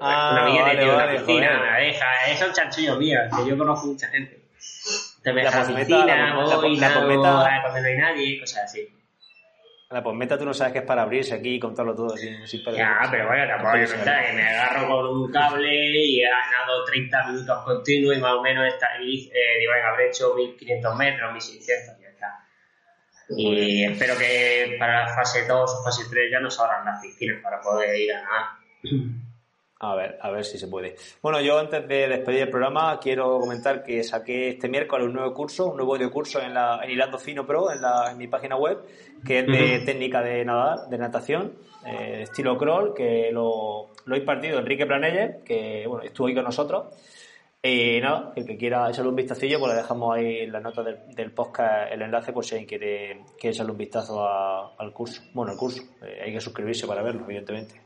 ah, 0.00 0.30
una 0.32 0.42
amiga 0.42 0.62
vale, 0.64 0.92
una 0.92 1.10
piscina, 1.12 1.76
deja, 1.78 2.06
es 2.26 2.42
un 2.42 2.52
chanchullo 2.52 2.96
mío, 2.96 3.20
que 3.36 3.48
yo 3.48 3.56
conozco 3.56 3.86
mucha 3.86 4.08
gente. 4.08 4.42
Te 5.22 5.32
me 5.32 5.44
la 5.44 5.50
piscina, 5.52 6.34
la, 6.34 6.56
voy, 6.56 6.76
la, 6.78 6.88
la, 6.88 7.62
cuando 7.62 7.80
no 7.80 7.86
hay 7.86 7.96
nadie, 7.96 8.40
cosas 8.40 8.64
así. 8.64 8.88
La 9.90 10.02
posmeta 10.02 10.36
tú 10.36 10.44
no 10.44 10.52
sabes 10.52 10.74
que 10.74 10.78
es 10.80 10.84
para 10.84 11.02
abrirse 11.02 11.34
aquí 11.34 11.54
y 11.54 11.58
contarlo 11.58 11.94
todo 11.94 12.10
sin, 12.10 12.46
sin 12.46 12.62
Ya, 12.76 13.08
pero 13.10 13.26
bueno, 13.26 13.46
tampoco 13.48 13.70
hay 13.72 13.86
que 13.86 14.32
me 14.34 14.42
agarro 14.42 14.86
con 14.86 15.06
un 15.06 15.32
cable 15.32 16.04
y 16.04 16.20
he 16.20 16.28
ganado 16.28 16.84
30 16.84 17.26
minutos 17.28 17.64
continuos 17.64 18.18
y 18.18 18.20
más 18.20 18.32
o 18.32 18.42
menos 18.42 18.66
está, 18.66 18.86
eh, 18.96 19.58
digo, 19.58 19.72
venga, 19.72 19.88
habré 19.88 20.08
hecho 20.08 20.34
1500 20.34 20.94
metros, 20.94 21.32
1600, 21.32 22.02
ya 22.02 22.08
está. 22.08 22.44
Y 23.30 23.84
espero 23.84 24.18
que 24.18 24.76
para 24.78 25.06
la 25.06 25.08
fase 25.08 25.46
2 25.46 25.70
o 25.80 25.84
fase 25.84 26.02
3 26.10 26.32
ya 26.32 26.40
nos 26.40 26.60
abran 26.60 26.84
las 26.84 27.00
piscinas 27.00 27.42
para 27.42 27.58
poder 27.62 27.98
ir 27.98 28.12
a 28.12 28.22
nadar. 28.22 29.27
A 29.80 29.94
ver, 29.94 30.18
a 30.20 30.30
ver 30.30 30.44
si 30.44 30.58
se 30.58 30.66
puede. 30.66 30.96
Bueno, 31.22 31.40
yo 31.40 31.56
antes 31.56 31.86
de 31.86 32.08
despedir 32.08 32.42
el 32.42 32.50
programa 32.50 32.98
quiero 32.98 33.38
comentar 33.38 33.84
que 33.84 34.02
saqué 34.02 34.48
este 34.48 34.68
miércoles 34.68 35.06
un 35.06 35.12
nuevo 35.12 35.32
curso, 35.32 35.66
un 35.66 35.76
nuevo 35.76 35.94
audio 35.94 36.10
curso 36.10 36.40
en, 36.42 36.52
la, 36.52 36.80
en 36.82 36.90
Hilando 36.90 37.16
Fino 37.16 37.46
Pro, 37.46 37.70
en, 37.70 37.80
la, 37.80 38.10
en 38.10 38.18
mi 38.18 38.26
página 38.26 38.56
web, 38.56 38.78
que 39.24 39.38
es 39.38 39.46
de 39.46 39.78
técnica 39.86 40.20
de 40.20 40.44
nadar, 40.44 40.88
de 40.88 40.98
natación, 40.98 41.58
eh, 41.86 42.22
estilo 42.22 42.58
crawl, 42.58 42.92
que 42.92 43.30
lo, 43.32 43.90
lo 44.04 44.14
ha 44.14 44.18
impartido 44.18 44.58
Enrique 44.58 44.84
Planelle, 44.84 45.44
que 45.44 45.84
bueno, 45.86 46.02
estuvo 46.02 46.26
ahí 46.26 46.34
con 46.34 46.44
nosotros. 46.44 46.86
Y 47.62 48.00
nada, 48.00 48.32
el 48.34 48.46
que 48.46 48.56
quiera 48.56 48.88
echarle 48.88 49.10
un 49.10 49.16
vistacillo, 49.16 49.58
pues 49.58 49.72
le 49.72 49.78
dejamos 49.78 50.16
ahí 50.16 50.38
en 50.38 50.52
la 50.52 50.60
nota 50.60 50.82
del, 50.82 51.32
podcast 51.32 51.92
el 51.92 52.02
enlace 52.02 52.32
por 52.32 52.44
si 52.44 52.54
alguien 52.54 52.68
quiere, 52.68 53.24
quiere 53.38 53.54
echarle 53.54 53.72
un 53.72 53.78
vistazo 53.78 54.26
al 54.26 54.92
curso. 54.92 55.22
Bueno, 55.34 55.52
el 55.52 55.58
curso, 55.58 55.82
eh, 56.02 56.22
hay 56.24 56.32
que 56.32 56.40
suscribirse 56.40 56.86
para 56.86 57.02
verlo, 57.02 57.24
evidentemente. 57.24 57.80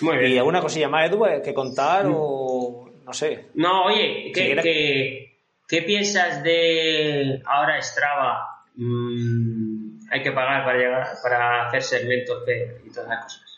¿Y 0.00 0.38
alguna 0.38 0.60
cosilla 0.60 0.88
más, 0.88 1.10
Edu, 1.10 1.26
eh, 1.26 1.42
que 1.42 1.54
contar 1.54 2.06
o 2.08 2.90
no 3.04 3.12
sé? 3.12 3.50
No, 3.54 3.84
oye, 3.84 4.32
¿qué, 4.34 5.32
qué, 5.68 5.82
piensas 5.82 6.42
de 6.42 7.42
ahora 7.44 7.80
Strava? 7.82 8.64
Mm, 8.76 10.00
hay 10.10 10.22
que 10.22 10.32
pagar 10.32 10.64
para 10.64 10.78
llegar 10.78 11.08
para 11.22 11.66
hacer 11.66 11.82
segmentos 11.82 12.42
y 12.84 12.90
todas 12.90 13.08
las 13.08 13.24
cosas. 13.24 13.50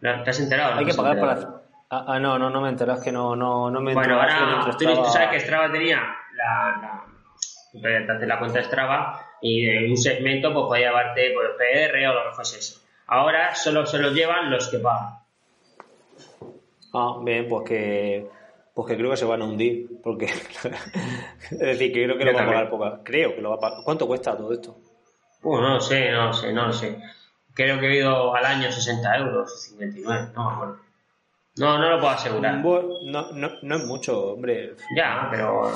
¿Te 0.00 0.30
has 0.30 0.40
enterado? 0.40 0.78
Hay 0.78 0.84
que 0.84 0.94
pagar 0.94 1.18
para... 1.18 1.58
Ah, 1.90 2.04
ah, 2.06 2.18
no, 2.18 2.38
no, 2.38 2.50
no 2.50 2.60
me 2.60 2.68
enteras 2.68 3.02
que 3.02 3.10
no, 3.10 3.34
no, 3.34 3.70
no 3.70 3.80
me 3.80 3.94
Bueno, 3.94 4.20
ahora 4.20 4.76
tú, 4.78 5.04
sabes 5.06 5.30
que 5.30 5.40
Strava 5.40 5.72
tenía 5.72 6.02
la, 6.34 7.06
la, 7.72 8.26
la 8.26 8.38
cuenta 8.38 8.62
Strava 8.62 9.26
y 9.40 9.66
en 9.66 9.90
un 9.90 9.96
segmento 9.96 10.52
pues 10.52 10.66
podía 10.66 10.88
llevarte 10.88 11.32
por 11.32 11.46
el 11.46 11.52
PR 11.56 12.06
o 12.08 12.14
lo 12.14 12.28
que 12.28 12.36
fuese 12.36 12.58
eso. 12.58 12.80
Ahora 13.06 13.54
solo 13.54 13.86
se 13.86 13.98
lo 13.98 14.10
llevan 14.10 14.50
los 14.50 14.68
que 14.68 14.78
pagan. 14.78 15.17
Ah, 16.92 17.18
bien, 17.22 17.48
pues 17.48 17.68
que, 17.68 18.30
pues 18.74 18.88
que 18.88 18.96
creo 18.96 19.10
que 19.10 19.16
se 19.16 19.24
van 19.24 19.42
a 19.42 19.44
hundir, 19.44 19.88
porque 20.02 20.26
es 21.50 21.58
decir, 21.58 21.92
que 21.92 22.04
creo 22.04 22.18
que 22.18 22.24
lo 22.24 22.34
va 22.34 22.42
a 22.42 22.46
pagar 22.46 22.70
poca. 22.70 23.00
Creo 23.02 23.34
que 23.34 23.40
lo 23.40 23.50
va 23.50 23.56
a 23.56 23.60
pagar. 23.60 23.78
¿Cuánto 23.84 24.06
cuesta 24.06 24.36
todo 24.36 24.52
esto? 24.52 24.76
Pues 25.40 25.60
no 25.60 25.74
lo 25.74 25.80
sé, 25.80 26.10
no 26.10 26.26
lo 26.26 26.32
sé, 26.32 26.52
no 26.52 26.66
lo 26.66 26.72
sé. 26.72 27.00
Creo 27.54 27.78
que 27.80 27.86
he 27.88 27.96
ido 27.98 28.34
al 28.34 28.44
año 28.44 28.70
60 28.70 29.16
euros, 29.16 29.62
59, 29.62 30.32
no 30.34 30.48
me 30.48 30.54
acuerdo. 30.54 30.76
No, 31.56 31.76
no 31.76 31.90
lo 31.90 31.98
puedo 31.98 32.12
asegurar. 32.12 32.54
No, 32.54 33.32
no, 33.32 33.50
no 33.62 33.76
es 33.76 33.84
mucho, 33.84 34.32
hombre. 34.34 34.74
Ya, 34.96 35.28
pero. 35.30 35.72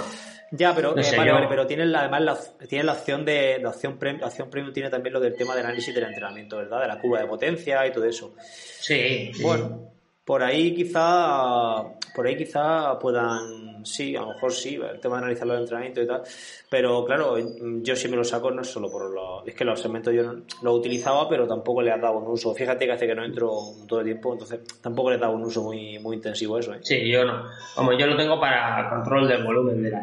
Ya, 0.52 0.74
pero 0.74 0.96
eh, 0.96 1.16
vale, 1.16 1.32
vale, 1.32 1.46
pero 1.48 1.66
tienes 1.66 1.86
la, 1.86 2.00
además 2.00 2.20
la, 2.20 2.66
tienes 2.68 2.84
la 2.84 2.92
opción 2.92 3.24
de 3.24 3.58
la 3.58 3.70
opción 3.70 3.98
premium, 3.98 4.20
la 4.20 4.26
opción 4.26 4.50
premium 4.50 4.72
tiene 4.72 4.90
también 4.90 5.14
lo 5.14 5.20
del 5.20 5.34
tema 5.34 5.54
del 5.56 5.64
análisis 5.64 5.94
del 5.94 6.04
entrenamiento, 6.04 6.58
¿verdad? 6.58 6.82
De 6.82 6.88
la 6.88 7.00
curva 7.00 7.20
de 7.20 7.26
potencia 7.26 7.86
y 7.86 7.90
todo 7.90 8.04
eso. 8.04 8.34
Sí. 8.38 9.32
Bueno, 9.40 9.91
por 10.24 10.42
ahí 10.42 10.74
quizá, 10.74 11.82
por 12.14 12.26
ahí 12.26 12.36
quizá 12.36 12.96
puedan, 12.98 13.84
sí, 13.84 14.14
a 14.14 14.20
lo 14.20 14.34
mejor 14.34 14.52
sí, 14.52 14.76
el 14.76 15.00
tema 15.00 15.16
de 15.16 15.22
analizar 15.22 15.46
los 15.48 15.58
entrenamientos 15.58 16.04
y 16.04 16.06
tal, 16.06 16.22
pero 16.70 17.04
claro, 17.04 17.36
yo 17.82 17.96
si 17.96 18.08
me 18.08 18.16
lo 18.16 18.22
saco 18.22 18.50
no 18.50 18.62
es 18.62 18.68
solo 18.68 18.90
por 18.90 19.10
los, 19.10 19.46
es 19.46 19.54
que 19.54 19.64
los 19.64 19.80
segmentos 19.80 20.14
yo 20.14 20.22
no, 20.22 20.44
los 20.62 20.78
utilizaba, 20.78 21.28
pero 21.28 21.46
tampoco 21.46 21.82
le 21.82 21.90
he 21.90 21.98
dado 21.98 22.18
un 22.18 22.30
uso. 22.30 22.54
Fíjate 22.54 22.86
que 22.86 22.92
hace 22.92 23.06
que 23.06 23.14
no 23.14 23.24
entro 23.24 23.50
todo 23.88 24.00
el 24.00 24.06
tiempo, 24.06 24.32
entonces 24.32 24.60
tampoco 24.80 25.10
le 25.10 25.16
he 25.16 25.18
dado 25.18 25.34
un 25.34 25.42
uso 25.42 25.62
muy, 25.62 25.98
muy 25.98 26.16
intensivo 26.16 26.58
eso. 26.58 26.72
¿eh? 26.74 26.78
Sí, 26.82 27.10
yo 27.10 27.24
no. 27.24 27.44
Como 27.74 27.92
yo 27.92 28.06
lo 28.06 28.16
tengo 28.16 28.38
para 28.38 28.88
control 28.90 29.26
del 29.26 29.42
volumen 29.42 29.82
del 29.82 29.94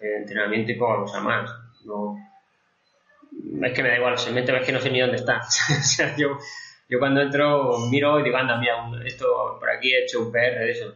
entrenamiento 0.00 0.72
y 0.72 0.78
poco 0.78 1.02
cosa 1.02 1.20
más. 1.20 1.48
No, 1.84 2.16
es 3.62 3.72
que 3.72 3.82
me 3.82 3.90
da 3.90 3.96
igual, 3.96 4.18
segmento 4.18 4.52
es 4.52 4.66
que 4.66 4.72
no 4.72 4.80
sé 4.80 4.90
ni 4.90 5.00
dónde 5.00 5.16
está. 5.16 5.38
o 5.40 5.82
sea, 5.82 6.16
yo 6.16 6.38
yo 6.90 6.98
cuando 6.98 7.22
entro 7.22 7.78
miro 7.88 8.18
y 8.18 8.24
digo, 8.24 8.36
anda, 8.36 8.58
mira, 8.58 8.74
esto 9.04 9.56
por 9.60 9.70
aquí 9.70 9.94
he 9.94 10.02
hecho 10.02 10.20
un 10.20 10.32
PR 10.32 10.58
de 10.58 10.70
eso. 10.72 10.94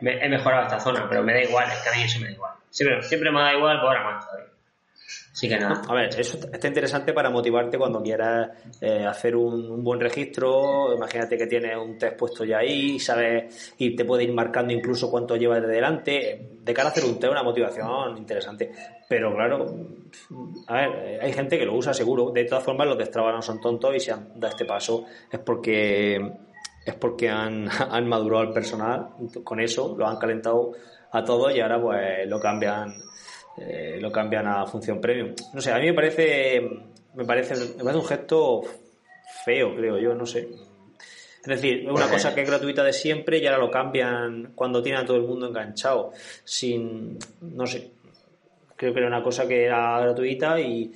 he 0.00 0.28
mejorado 0.28 0.64
esta 0.64 0.80
zona, 0.80 1.08
pero 1.08 1.22
me 1.22 1.32
da 1.32 1.42
igual, 1.42 1.70
es 1.70 1.78
que 1.78 1.88
a 1.88 2.04
eso 2.04 2.18
me 2.18 2.26
da 2.26 2.32
igual. 2.32 2.52
Siempre, 2.70 3.02
siempre 3.02 3.30
me 3.30 3.40
da 3.40 3.54
igual, 3.54 3.80
pues 3.80 3.88
ahora 3.88 4.04
más 4.04 4.26
todavía. 4.26 4.53
Así 5.32 5.48
que 5.48 5.58
nada. 5.58 5.82
A 5.88 5.94
ver, 5.94 6.18
eso 6.18 6.38
está 6.52 6.68
interesante 6.68 7.12
para 7.12 7.28
motivarte 7.28 7.76
cuando 7.76 8.00
quieras 8.02 8.50
eh, 8.80 9.04
hacer 9.04 9.34
un, 9.34 9.82
buen 9.82 9.98
registro. 9.98 10.94
Imagínate 10.94 11.36
que 11.36 11.46
tienes 11.46 11.76
un 11.76 11.98
test 11.98 12.16
puesto 12.16 12.44
ya 12.44 12.58
ahí, 12.58 12.98
sabes, 13.00 13.74
y 13.78 13.96
te 13.96 14.04
puede 14.04 14.24
ir 14.24 14.32
marcando 14.32 14.72
incluso 14.72 15.10
cuánto 15.10 15.36
llevas 15.36 15.62
de 15.62 15.68
delante. 15.68 16.50
De 16.60 16.72
cara 16.72 16.88
a 16.88 16.92
hacer 16.92 17.04
un 17.04 17.18
test, 17.18 17.32
una 17.32 17.42
motivación 17.42 18.16
interesante. 18.16 18.70
Pero 19.08 19.34
claro, 19.34 19.74
a 20.68 20.74
ver, 20.74 21.20
hay 21.20 21.32
gente 21.32 21.58
que 21.58 21.66
lo 21.66 21.74
usa 21.74 21.92
seguro. 21.92 22.30
De 22.30 22.44
todas 22.44 22.64
formas, 22.64 22.86
los 22.86 22.96
de 22.96 23.06
Strava 23.06 23.42
son 23.42 23.60
tontos 23.60 23.94
y 23.96 24.00
si 24.00 24.10
han 24.10 24.38
dado 24.38 24.52
este 24.52 24.64
paso 24.64 25.04
es 25.30 25.40
porque 25.40 26.16
es 26.84 26.94
porque 26.94 27.28
han, 27.28 27.68
han 27.90 28.08
madurado 28.08 28.44
el 28.44 28.52
personal 28.52 29.08
con 29.42 29.60
eso, 29.60 29.94
lo 29.98 30.06
han 30.06 30.18
calentado 30.18 30.72
a 31.10 31.24
todos 31.24 31.54
y 31.54 31.60
ahora 31.60 31.80
pues 31.80 32.28
lo 32.28 32.40
cambian 32.40 32.94
eh, 33.58 33.98
lo 34.00 34.10
cambian 34.10 34.46
a 34.46 34.66
función 34.66 35.00
premium. 35.00 35.34
No 35.52 35.60
sé, 35.60 35.72
a 35.72 35.78
mí 35.78 35.86
me 35.86 35.94
parece, 35.94 36.62
me 37.14 37.24
parece, 37.24 37.54
un 37.82 38.04
gesto 38.04 38.62
feo, 39.44 39.74
creo 39.76 39.98
yo, 39.98 40.14
no 40.14 40.26
sé. 40.26 40.48
Es 41.40 41.60
decir, 41.60 41.88
una 41.90 42.08
cosa 42.08 42.34
que 42.34 42.40
es 42.40 42.48
gratuita 42.48 42.82
de 42.82 42.92
siempre 42.92 43.38
y 43.38 43.46
ahora 43.46 43.58
lo 43.58 43.70
cambian 43.70 44.52
cuando 44.54 44.82
tiene 44.82 44.98
a 44.98 45.04
todo 45.04 45.18
el 45.18 45.24
mundo 45.24 45.46
enganchado. 45.46 46.12
Sin, 46.42 47.18
no 47.42 47.66
sé, 47.66 47.90
creo 48.76 48.92
que 48.92 49.00
era 49.00 49.08
una 49.08 49.22
cosa 49.22 49.46
que 49.46 49.64
era 49.64 50.00
gratuita 50.00 50.58
y 50.58 50.92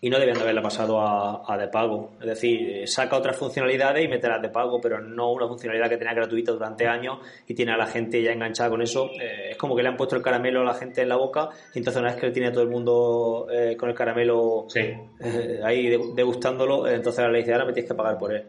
y 0.00 0.10
no 0.10 0.18
deben 0.18 0.34
de 0.34 0.42
haberla 0.42 0.62
pasado 0.62 1.00
a, 1.00 1.56
de 1.58 1.68
pago. 1.68 2.12
Es 2.20 2.26
decir, 2.26 2.86
saca 2.86 3.16
otras 3.16 3.36
funcionalidades 3.36 4.04
y 4.04 4.08
meterlas 4.08 4.40
de 4.40 4.48
pago, 4.48 4.80
pero 4.80 5.00
no 5.00 5.32
una 5.32 5.48
funcionalidad 5.48 5.88
que 5.88 5.96
tenía 5.96 6.14
gratuita 6.14 6.52
durante 6.52 6.86
años 6.86 7.18
y 7.48 7.54
tiene 7.54 7.72
a 7.72 7.76
la 7.76 7.86
gente 7.86 8.22
ya 8.22 8.30
enganchada 8.30 8.70
con 8.70 8.80
eso. 8.80 9.10
Eh, 9.20 9.50
es 9.50 9.56
como 9.56 9.74
que 9.74 9.82
le 9.82 9.88
han 9.88 9.96
puesto 9.96 10.14
el 10.14 10.22
caramelo 10.22 10.60
a 10.60 10.64
la 10.64 10.74
gente 10.74 11.02
en 11.02 11.08
la 11.08 11.16
boca 11.16 11.48
y 11.74 11.78
entonces 11.78 12.00
una 12.00 12.12
vez 12.12 12.20
que 12.20 12.30
tiene 12.30 12.48
a 12.48 12.52
todo 12.52 12.62
el 12.62 12.68
mundo 12.68 13.48
eh, 13.50 13.76
con 13.76 13.88
el 13.88 13.94
caramelo 13.94 14.68
eh, 14.74 15.60
ahí 15.64 15.88
degustándolo, 16.14 16.86
entonces 16.86 17.18
ahora 17.18 17.32
le 17.32 17.38
dice, 17.38 17.52
ahora 17.52 17.64
me 17.64 17.72
tienes 17.72 17.90
que 17.90 17.96
pagar 17.96 18.18
por 18.18 18.32
él. 18.32 18.44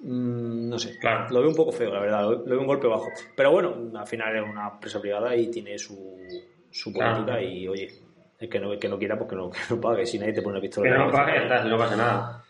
Mm, 0.00 0.70
no 0.70 0.78
sé, 0.78 0.98
claro. 0.98 1.26
lo 1.30 1.40
veo 1.40 1.50
un 1.50 1.56
poco 1.56 1.70
feo, 1.70 1.92
la 1.92 2.00
verdad, 2.00 2.22
lo, 2.22 2.42
veo 2.42 2.60
un 2.60 2.66
golpe 2.66 2.88
bajo. 2.88 3.08
Pero 3.36 3.52
bueno, 3.52 3.92
al 3.94 4.06
final 4.08 4.34
es 4.34 4.42
una 4.42 4.70
empresa 4.70 5.00
privada 5.00 5.36
y 5.36 5.48
tiene 5.50 5.78
su, 5.78 6.16
su 6.68 6.92
política 6.92 7.40
y 7.40 7.68
oye, 7.68 7.88
el 8.40 8.48
que 8.48 8.58
no, 8.58 8.78
que 8.78 8.88
no 8.88 8.98
quiera, 8.98 9.16
pues 9.16 9.30
que 9.30 9.36
no, 9.36 9.50
que 9.50 9.58
no 9.68 9.80
pague. 9.80 10.06
Si 10.06 10.18
nadie 10.18 10.32
te 10.32 10.42
pone 10.42 10.54
una 10.54 10.62
pistola. 10.62 10.90
Que 10.90 10.98
no 10.98 11.10
pague, 11.10 11.68
no 11.68 11.78
pasa 11.78 11.96
nada. 11.96 12.44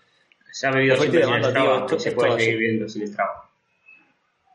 Se 0.53 0.67
ha 0.67 0.71
bebido 0.71 0.97
sin 0.97 1.15
esto, 1.15 1.99
se 1.99 2.13
puede 2.13 2.33
seguir 2.41 2.59
viviendo 2.59 2.89
sin 2.89 3.03
estrago. 3.03 3.51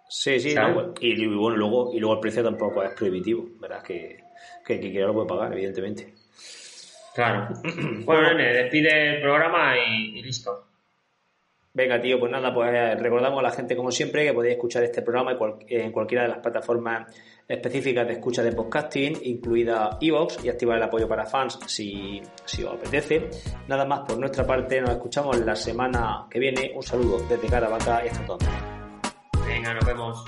Sí, 0.08 0.40
sí, 0.40 0.54
no, 0.54 0.94
y, 1.00 1.28
bueno, 1.28 1.58
luego, 1.58 1.92
y 1.94 2.00
luego 2.00 2.16
el 2.16 2.20
precio 2.20 2.44
tampoco 2.44 2.84
es 2.84 2.92
prohibitivo, 2.92 3.50
¿verdad? 3.60 3.82
Que, 3.82 4.24
que 4.66 4.80
quien 4.80 4.92
quiera 4.92 5.08
lo 5.08 5.14
puede 5.14 5.28
pagar, 5.28 5.54
evidentemente. 5.54 6.14
Claro. 7.16 7.50
bueno, 8.06 8.34
nene, 8.34 8.54
despide 8.54 9.16
el 9.16 9.22
programa 9.22 9.76
y 9.78 10.22
listo. 10.22 10.65
Venga, 11.76 12.00
tío, 12.00 12.18
pues 12.18 12.32
nada, 12.32 12.54
pues 12.54 12.74
eh, 12.74 12.96
recordamos 12.96 13.40
a 13.40 13.44
la 13.44 13.52
gente, 13.52 13.76
como 13.76 13.92
siempre, 13.92 14.24
que 14.24 14.34
podéis 14.34 14.54
escuchar 14.54 14.82
este 14.86 15.02
programa 15.02 15.38
en 15.68 15.92
cualquiera 15.92 16.24
de 16.24 16.30
las 16.30 16.38
plataformas 16.38 17.14
específicas 17.46 18.08
de 18.08 18.14
escucha 18.14 18.42
de 18.42 18.54
podcasting, 18.54 19.20
incluida 19.24 19.98
Evox, 20.00 20.42
y 20.46 20.48
activar 20.48 20.78
el 20.78 20.84
apoyo 20.84 21.06
para 21.06 21.26
fans 21.26 21.60
si, 21.68 22.22
si 22.46 22.64
os 22.64 22.76
apetece. 22.76 23.30
Nada 23.68 23.84
más 23.84 24.00
por 24.08 24.18
nuestra 24.18 24.48
parte, 24.48 24.80
nos 24.80 24.92
escuchamos 24.92 25.38
la 25.40 25.54
semana 25.54 26.26
que 26.30 26.40
viene. 26.40 26.72
Un 26.74 26.82
saludo 26.82 27.18
desde 27.28 27.46
Caravaca 27.46 28.06
y 28.06 28.08
hasta 28.08 28.22
entonces. 28.22 28.50
Venga, 29.46 29.74
nos 29.74 29.86
vemos. 29.86 30.24